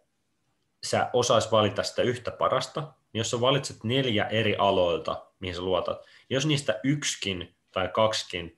sä 0.83 1.09
osais 1.13 1.51
valita 1.51 1.83
sitä 1.83 2.01
yhtä 2.01 2.31
parasta, 2.31 2.81
niin 3.13 3.19
jos 3.19 3.31
sä 3.31 3.41
valitset 3.41 3.83
neljä 3.83 4.25
eri 4.25 4.55
aloilta, 4.55 5.25
mihin 5.39 5.55
sä 5.55 5.61
luotat, 5.61 6.05
jos 6.29 6.45
niistä 6.45 6.79
yksikin 6.83 7.55
tai 7.71 7.87
kaksikin 7.87 8.57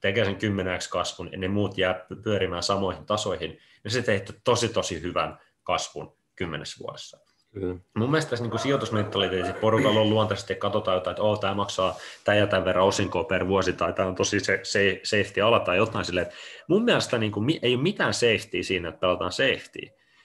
tekee 0.00 0.24
sen 0.24 0.36
10 0.36 0.78
kasvun 0.90 1.32
ja 1.32 1.38
ne 1.38 1.48
muut 1.48 1.78
jää 1.78 2.06
pyörimään 2.22 2.62
samoihin 2.62 3.06
tasoihin, 3.06 3.58
niin 3.84 3.92
se 3.92 4.02
teet 4.02 4.40
tosi 4.44 4.68
tosi 4.68 5.02
hyvän 5.02 5.38
kasvun 5.62 6.16
kymmenessä 6.36 6.76
vuodessa. 6.84 7.18
Kyllä. 7.52 7.76
Mun 7.94 8.10
mielestä 8.10 8.30
tässä 8.30 8.44
niin 8.44 8.58
sijoitusmentaliteetissa 8.58 9.60
porukalla 9.60 10.00
on 10.00 10.10
luontaisesti, 10.10 10.52
että 10.52 10.60
katsotaan 10.60 10.94
jotain, 10.94 11.12
että 11.12 11.22
oh, 11.22 11.40
tämä 11.40 11.54
maksaa 11.54 11.96
tämä 12.24 12.36
ja 12.36 12.46
tämän 12.46 12.64
verran 12.64 12.86
osinkoa 12.86 13.24
per 13.24 13.48
vuosi, 13.48 13.72
tai 13.72 13.92
tämä 13.92 14.08
on 14.08 14.14
tosi 14.14 14.40
se, 14.40 14.60
se, 14.62 15.00
safety 15.02 15.40
ala 15.40 15.60
tai 15.60 15.76
jotain 15.76 16.04
silleen. 16.04 16.26
Että 16.26 16.38
mun 16.68 16.84
mielestä 16.84 17.18
niin 17.18 17.32
kuin, 17.32 17.58
ei 17.62 17.74
ole 17.74 17.82
mitään 17.82 18.14
safety 18.14 18.62
siinä, 18.62 18.88
että 18.88 19.00
pelataan 19.00 19.32
safety. 19.32 19.80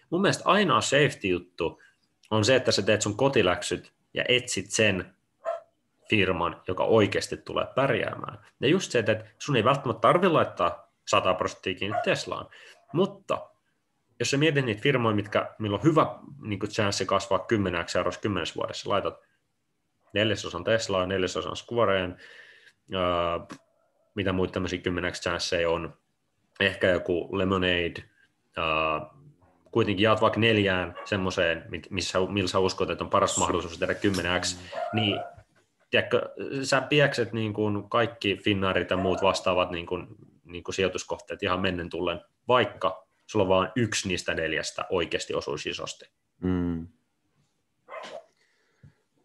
Mun 0.10 0.22
mielestä 0.22 0.44
ainoa 0.46 0.82
safety-juttu 0.82 1.82
on 2.32 2.46
se, 2.46 2.56
että 2.56 2.72
sä 2.72 2.82
teet 2.82 3.02
sun 3.02 3.18
kotiläksyt 3.18 3.94
ja 4.14 4.24
etsit 4.28 4.72
sen 4.72 5.15
firman, 6.10 6.62
joka 6.68 6.84
oikeasti 6.84 7.38
tulee 7.38 7.66
pärjäämään. 7.76 8.40
Ja 8.60 8.68
just 8.68 8.92
se, 8.92 9.00
että 9.00 9.26
sun 9.40 9.56
ei 9.56 9.64
välttämättä 9.64 10.02
tarvitse 10.02 10.30
laittaa 10.30 10.92
100 11.08 11.34
prosenttia 11.34 11.76
kiinni 11.76 11.98
Teslaan, 12.04 12.48
mutta 12.94 13.50
jos 14.20 14.32
sä 14.32 14.38
mietit 14.38 14.66
niitä 14.66 14.82
firmoja, 14.82 15.16
mitkä, 15.16 15.56
millä 15.60 15.76
on 15.76 15.84
hyvä 15.84 16.20
niin 16.42 16.60
chanssi 16.60 17.06
kasvaa 17.06 17.40
10 17.40 17.86
eurossa 17.98 18.22
10 18.22 18.48
vuodessa, 18.56 18.90
laitat 18.90 19.20
neljäsosan 20.14 20.64
Teslaa, 20.64 21.06
neljäsosan 21.06 21.56
Squareen, 21.56 22.18
äh, 22.96 23.58
mitä 24.16 24.34
muita 24.34 24.54
tämmöisiä 24.54 24.80
10 24.80 25.14
chansseja 25.14 25.70
on, 25.70 25.94
ehkä 26.60 26.88
joku 26.88 27.38
Lemonade, 27.38 28.04
äh, 28.58 29.10
kuitenkin 29.72 30.04
jaat 30.04 30.22
vaikka 30.22 30.40
neljään 30.40 30.96
semmoiseen, 31.06 31.66
missä, 31.90 32.20
millä 32.30 32.48
sä 32.48 32.60
uskot, 32.60 32.90
että 32.90 33.04
on 33.04 33.10
paras 33.10 33.38
mahdollisuus 33.38 33.78
tehdä 33.78 33.94
10x, 33.94 34.58
niin 34.94 35.20
tiedätkö, 35.96 36.34
sä 36.64 36.82
piekset 36.82 37.34
niin 37.34 37.54
kuin 37.54 37.90
kaikki 37.90 38.38
Finnaarit 38.44 38.90
ja 38.90 38.98
muut 38.98 39.22
vastaavat 39.22 39.72
niin 39.72 39.86
kuin, 39.86 40.08
niin 40.44 40.64
kuin 40.64 40.76
sijoituskohteet 40.76 41.44
ihan 41.44 41.62
mennen 41.62 41.90
tullen, 41.90 42.22
vaikka 42.48 43.08
sulla 43.26 43.44
on 43.44 43.50
vain 43.50 43.72
yksi 43.76 44.08
niistä 44.08 44.34
neljästä 44.34 44.86
oikeasti 44.90 45.34
osuisi 45.34 45.70
isosti. 45.70 46.06
Mm. 46.42 46.88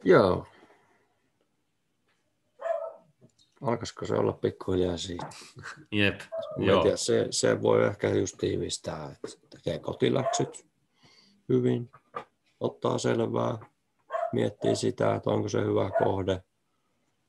Joo. 0.05 0.47
Alkaisiko 3.63 4.07
se 4.07 4.15
olla 4.15 4.33
pikkuhiljaa 4.33 4.97
siitä? 4.97 5.27
Jep, 5.93 6.21
joo. 6.59 6.83
Tiedä, 6.83 6.97
se, 6.97 7.27
se 7.31 7.63
voi 7.63 7.87
ehkä 7.87 8.09
just 8.09 8.37
tiivistää, 8.39 9.11
että 9.13 9.47
tekee 9.51 9.79
kotiläksyt 9.79 10.67
hyvin, 11.49 11.91
ottaa 12.61 12.99
selvää, 12.99 13.59
miettii 14.33 14.77
sitä, 14.77 15.15
että 15.15 15.31
onko 15.31 15.49
se 15.49 15.61
hyvä 15.65 15.91
kohde, 16.05 16.43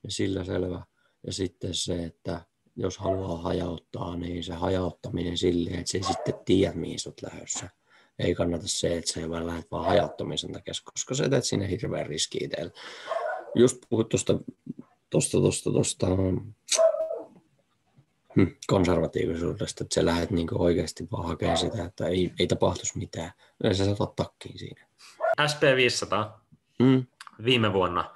ja 0.03 0.11
sillä 0.11 0.43
selvä. 0.43 0.85
Ja 1.25 1.33
sitten 1.33 1.73
se, 1.73 2.03
että 2.03 2.41
jos 2.75 2.97
haluaa 2.97 3.41
hajauttaa, 3.41 4.17
niin 4.17 4.43
se 4.43 4.53
hajauttaminen 4.53 5.37
silleen, 5.37 5.79
että 5.79 5.91
se 5.91 5.97
ei 5.97 6.03
sitten 6.03 6.33
tiedä, 6.45 6.73
mihin 6.73 6.99
sä 6.99 7.09
oot 7.09 7.21
lähdössä. 7.21 7.69
Ei 8.19 8.35
kannata 8.35 8.67
se, 8.67 8.97
että 8.97 9.13
sä 9.13 9.29
vaan 9.29 9.47
lähdet 9.47 9.71
vaan 9.71 9.85
hajauttamisen 9.85 10.51
takia, 10.51 10.73
koska 10.93 11.15
sä 11.15 11.29
teet 11.29 11.45
sinne 11.45 11.69
hirveän 11.69 12.05
riski 12.05 12.37
itselle. 12.41 12.71
Just 13.55 13.77
puhut 13.89 14.09
tuosta 14.09 14.39
tuosta, 15.09 15.37
tuosta, 15.37 15.71
tuosta 15.71 16.07
hm, 18.35 18.45
konservatiivisuudesta, 18.67 19.83
että 19.83 19.95
sä 19.95 20.05
lähdet 20.05 20.31
niin 20.31 20.47
oikeasti 20.53 21.07
vaan 21.11 21.27
hakemaan 21.27 21.57
sitä, 21.57 21.85
että 21.85 22.07
ei, 22.07 22.31
ei 22.39 22.47
tapahtuisi 22.47 22.97
mitään. 22.97 23.31
Yleensä 23.63 23.85
sä 23.85 23.91
otat 23.91 24.15
takkiin 24.15 24.59
siinä. 24.59 24.87
SP500 25.41 26.41
Mm. 26.81 27.05
viime 27.45 27.73
vuonna, 27.73 28.15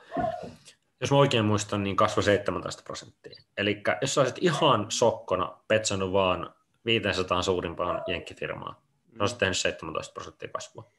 jos 1.01 1.11
mä 1.11 1.17
oikein 1.17 1.45
muistan, 1.45 1.83
niin 1.83 1.95
kasvoi 1.95 2.23
17 2.23 2.83
prosenttia. 2.83 3.41
Eli 3.57 3.83
jos 4.01 4.13
sä 4.13 4.21
olisit 4.21 4.37
ihan 4.41 4.85
sokkona 4.89 5.57
petsannut 5.67 6.13
vaan 6.13 6.55
500 6.85 7.41
suurimpaan 7.41 8.03
jenkkifirmaan, 8.07 8.75
mm. 9.11 9.21
olisit 9.21 9.37
tehnyt 9.37 9.57
17 9.57 10.13
prosenttia 10.13 10.49
kasvua. 10.49 10.91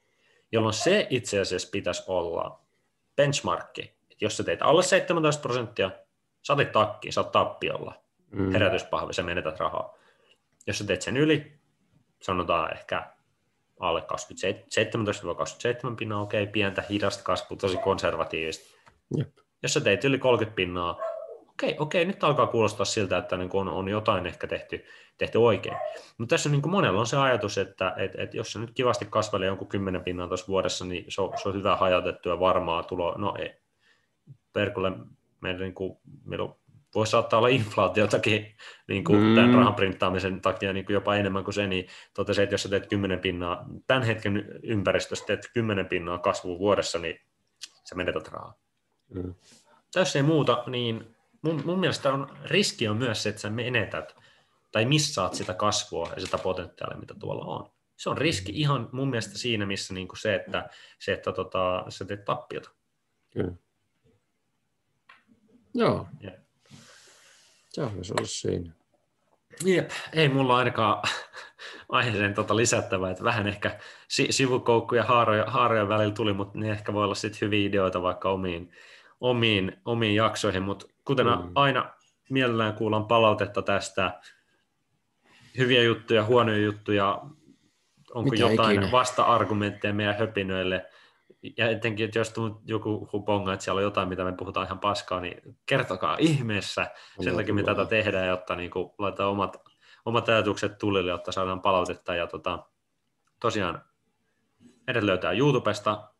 Jolloin 0.53 0.75
se 0.75 1.07
itse 1.11 1.41
asiassa 1.41 1.69
pitäisi 1.73 2.03
olla 2.07 2.61
benchmarkki. 3.17 3.83
Että 3.83 4.25
jos 4.25 4.37
sä 4.37 4.45
teet 4.45 4.63
alle 4.63 4.83
17 4.83 5.43
prosenttia, 5.43 5.91
sä 6.43 6.53
otit 6.53 6.73
takkiin, 6.73 7.13
sä 7.13 7.21
oot 7.21 7.33
tappiolla. 7.33 7.95
Mm. 8.31 8.53
Herätyspahvi, 8.53 9.13
sä 9.13 9.23
menetät 9.23 9.61
rahaa. 9.61 9.95
Jos 10.67 10.79
sä 10.79 10.85
teet 10.85 11.03
sen 11.03 11.17
yli, 11.17 11.59
sanotaan 12.23 12.73
ehkä 12.73 13.11
alle 13.81 14.01
17-27 14.01 14.05
pinnaa, 15.99 16.21
okei, 16.21 16.43
okay, 16.43 16.53
pientä 16.53 16.85
hidasta 16.91 17.23
kasvua, 17.23 17.57
tosi 17.57 17.77
konservatiivista. 17.77 18.77
Jep. 19.17 19.37
Jos 19.63 19.75
sä 19.75 19.81
teit 19.81 20.05
yli 20.05 20.19
30 20.19 20.57
pinnaa, 20.57 20.91
okei, 20.91 21.71
okay, 21.71 21.75
okei, 21.79 22.03
okay, 22.03 22.05
nyt 22.05 22.25
alkaa 22.25 22.47
kuulostaa 22.47 22.87
siltä, 22.87 23.19
että 23.19 23.37
niin 23.37 23.51
on, 23.53 23.69
on 23.69 23.89
jotain 23.89 24.27
ehkä 24.27 24.47
tehty, 24.47 24.85
tehty 25.19 25.39
oikein. 25.39 25.77
Mutta 26.19 26.33
tässä 26.33 26.49
on 26.49 26.53
niin 26.53 26.71
monella 26.71 27.01
on 27.01 27.07
se 27.07 27.17
ajatus, 27.17 27.59
että 27.59 27.95
et, 27.97 28.13
et 28.19 28.35
jos 28.35 28.53
se 28.53 28.59
nyt 28.59 28.75
kivasti 28.75 29.07
kasvelee 29.11 29.47
jonkun 29.47 29.69
10 29.69 30.05
pinnaa 30.05 30.29
tuossa 30.29 30.49
vuodessa, 30.49 30.85
niin 30.85 31.05
se 31.09 31.23
on, 31.23 31.33
se 31.43 31.49
on 31.49 31.55
hyvä 31.55 31.77
hajautettu 31.77 32.29
ja 32.29 32.41
varmaa 32.41 32.83
tuloa. 32.83 33.15
No 33.19 33.35
ei, 33.39 33.55
Perkulle 34.53 34.93
meillä, 35.41 35.61
niin 35.61 35.75
kuin, 35.75 35.99
meillä 36.25 36.49
voi 36.95 37.07
saattaa 37.07 37.39
olla 37.39 37.49
inflaatiotakin 37.49 38.57
niin 38.89 39.05
kuin 39.05 39.23
mm. 39.23 39.35
tämän 39.35 39.55
rahan 39.55 39.75
printtaamisen 39.75 40.41
takia 40.41 40.73
niin 40.73 40.87
kuin 40.87 40.95
jopa 40.95 41.17
enemmän 41.17 41.45
kuin 41.45 41.55
se, 41.55 41.67
niin 41.67 41.87
totesi, 42.15 42.43
että 42.43 42.55
jos 42.55 42.63
sä 42.63 42.69
teet 42.69 42.87
10 42.87 43.19
pinnaa, 43.19 43.65
tämän 43.87 44.03
hetken 44.03 44.61
ympäristössä 44.63 45.27
teet 45.27 45.51
10 45.55 45.87
pinnaa 45.87 46.19
kasvua 46.19 46.59
vuodessa, 46.59 46.99
niin 46.99 47.21
sä 47.85 47.95
menetät 47.95 48.29
rahaa. 48.29 48.66
Mm. 49.15 49.35
Jos 49.95 50.17
ei 50.17 50.23
muuta, 50.23 50.65
niin 50.67 51.17
mun, 51.43 51.63
mun 51.65 51.81
mielestä 51.81 52.13
on, 52.13 52.39
riski 52.45 52.89
on 52.89 52.97
myös 52.97 53.23
se, 53.23 53.29
että 53.29 53.41
sä 53.41 53.51
menetät 53.51 54.17
tai 54.73 54.85
missaat 54.85 55.35
sitä 55.35 55.55
kasvua 55.55 56.13
ja 56.15 56.21
sitä 56.21 56.39
potentiaalia, 56.39 56.99
mitä 56.99 57.15
tuolla 57.15 57.45
on. 57.45 57.71
Se 57.97 58.11
on 58.11 58.19
riski 58.19 58.53
mm. 58.53 58.59
ihan 58.59 58.89
mun 58.93 59.11
mielestä 59.11 59.39
siinä, 59.39 59.67
missä 59.67 59.95
niin 59.95 60.09
kuin 60.09 60.19
se, 60.19 60.35
että, 60.35 60.69
se, 60.99 61.13
että 61.13 61.33
tota, 61.33 61.85
sä 61.89 62.05
teet 62.05 62.25
tappiota. 62.25 62.71
Kyllä. 63.31 63.53
Joo. 65.75 66.09
Yeah. 66.25 66.35
Se 67.77 67.83
olla 67.83 68.27
siinä. 68.27 68.73
Jep, 69.65 69.91
ei 70.13 70.29
mulla 70.29 70.57
ainakaan 70.57 71.03
aiheeseen 71.89 72.35
tota 72.35 72.57
lisättävää, 72.57 73.11
että 73.11 73.25
vähän 73.25 73.47
ehkä 73.47 73.79
sivukoukkuja 74.09 75.05
haaroja, 75.05 75.45
haaroja 75.45 75.89
välillä 75.89 76.15
tuli, 76.15 76.33
mutta 76.33 76.59
ne 76.59 76.71
ehkä 76.71 76.93
voi 76.93 77.05
olla 77.05 77.15
sitten 77.15 77.41
hyviä 77.41 77.69
ideoita 77.69 78.03
vaikka 78.03 78.31
omiin, 78.31 78.73
omiin, 79.21 79.81
omiin 79.85 80.15
jaksoihin, 80.15 80.63
mutta 80.63 80.87
kuten 81.05 81.27
mm. 81.27 81.53
aina 81.55 81.93
mielellään 82.31 82.75
kuullaan 82.75 83.07
palautetta 83.07 83.63
tästä, 83.63 84.21
hyviä 85.59 85.83
juttuja, 85.83 86.25
huonoja 86.25 86.59
juttuja, 86.59 87.23
onko 88.15 88.31
Mitä 88.31 88.43
jotain 88.43 88.77
ikinä. 88.77 88.93
vasta-argumentteja 88.93 89.95
meidän 89.95 90.19
höpinöille, 90.19 90.87
ja 91.57 91.71
etenkin, 91.71 92.05
että 92.07 92.19
jos 92.19 92.35
joku 92.65 93.09
huponga, 93.13 93.53
että 93.53 93.65
siellä 93.65 93.79
on 93.79 93.83
jotain, 93.83 94.09
mitä 94.09 94.25
me 94.25 94.33
puhutaan 94.33 94.67
ihan 94.67 94.79
paskaa, 94.79 95.21
niin 95.21 95.57
kertokaa 95.67 96.17
ihmeessä 96.21 96.91
sen 97.21 97.37
takia, 97.37 97.55
mitä 97.55 97.75
tätä 97.75 97.89
tehdään, 97.89 98.29
jotta 98.29 98.57
niin 98.57 98.71
kuin, 98.71 98.91
laitetaan 98.99 99.31
omat, 99.31 99.57
omat 100.05 100.29
ajatukset 100.29 100.79
tulille, 100.79 101.11
jotta 101.11 101.33
saadaan 101.33 101.63
palautetta. 101.63 102.15
Ja 102.15 102.27
tota, 102.27 102.67
tosiaan 103.41 103.83
meidät 104.87 105.03
löytää 105.03 105.33
YouTubesta, 105.33 106.11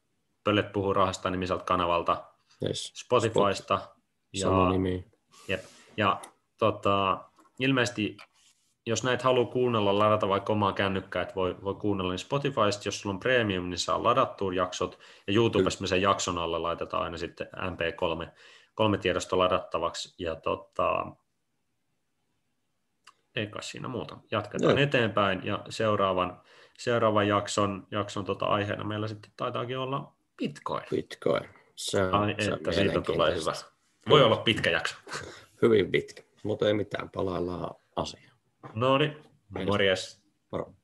Pöllet 0.45 0.73
puhuu 0.73 0.95
rahasta 0.95 1.31
nimiseltä 1.31 1.65
kanavalta, 1.65 2.25
yes. 2.65 2.93
Spotifysta. 2.95 3.79
Spot. 3.79 3.97
Ja, 4.33 4.41
Sama 4.41 4.71
nimi. 4.71 5.05
Jep, 5.49 5.65
ja 5.97 6.21
tota, 6.59 7.25
ilmeisesti 7.61 8.17
jos 8.87 9.05
näitä 9.05 9.25
haluaa 9.25 9.51
kuunnella, 9.53 9.99
ladata 9.99 10.29
vaikka 10.29 10.53
omaa 10.53 10.73
kännykkää, 10.73 11.23
että 11.23 11.35
voi, 11.35 11.57
voi 11.65 11.75
kuunnella, 11.75 12.13
niin 12.13 12.19
Spotifysta, 12.19 12.89
jos 12.89 13.01
sulla 13.01 13.15
on 13.15 13.21
premium, 13.21 13.71
niin 13.71 13.79
saa 13.79 14.03
ladattua 14.03 14.55
jaksot, 14.55 14.99
ja 15.27 15.35
YouTubessa 15.35 15.81
me 15.81 15.87
sen 15.87 16.03
jakson 16.03 16.39
alle 16.39 16.59
laitetaan 16.59 17.03
aina 17.03 17.19
sitten 17.19 17.47
MP3 17.47 18.29
kolme 18.75 18.99
tiedosto 18.99 19.39
ladattavaksi, 19.39 20.15
ja 20.19 20.37
tota, 20.37 21.07
ei 23.37 23.47
kai 23.47 23.63
siinä 23.63 23.89
muuta. 23.89 24.19
Jatketaan 24.31 24.77
no. 24.77 24.83
eteenpäin, 24.83 25.41
ja 25.45 25.65
seuraavan, 25.69 26.41
seuraavan 26.79 27.29
jakson, 27.29 27.87
jakson 27.91 28.25
tota 28.25 28.47
aiheena 28.47 28.85
meillä 28.85 29.09
sitten 29.09 29.31
taitaakin 29.37 29.79
olla 29.79 30.13
Bitcoin. 30.39 30.85
Bitcoin. 30.91 31.56
Se 31.77 32.03
on, 32.03 32.15
Ai, 32.15 32.35
se 32.39 32.51
että 32.51 32.73
siitä 32.73 33.01
tulee 33.01 33.35
hyvä. 33.35 33.53
Voi 34.09 34.23
olla 34.23 34.37
pitkä 34.37 34.71
jakso. 34.71 34.97
Hyvin 35.63 35.91
pitkä, 35.91 36.23
mutta 36.43 36.69
ei 36.69 36.75
mitään, 36.75 37.11
palaillaan 37.11 37.75
asiaan. 37.97 38.37
No 38.75 38.99
niin, 38.99 39.17
morjes. 39.67 40.23
Moro. 40.53 40.75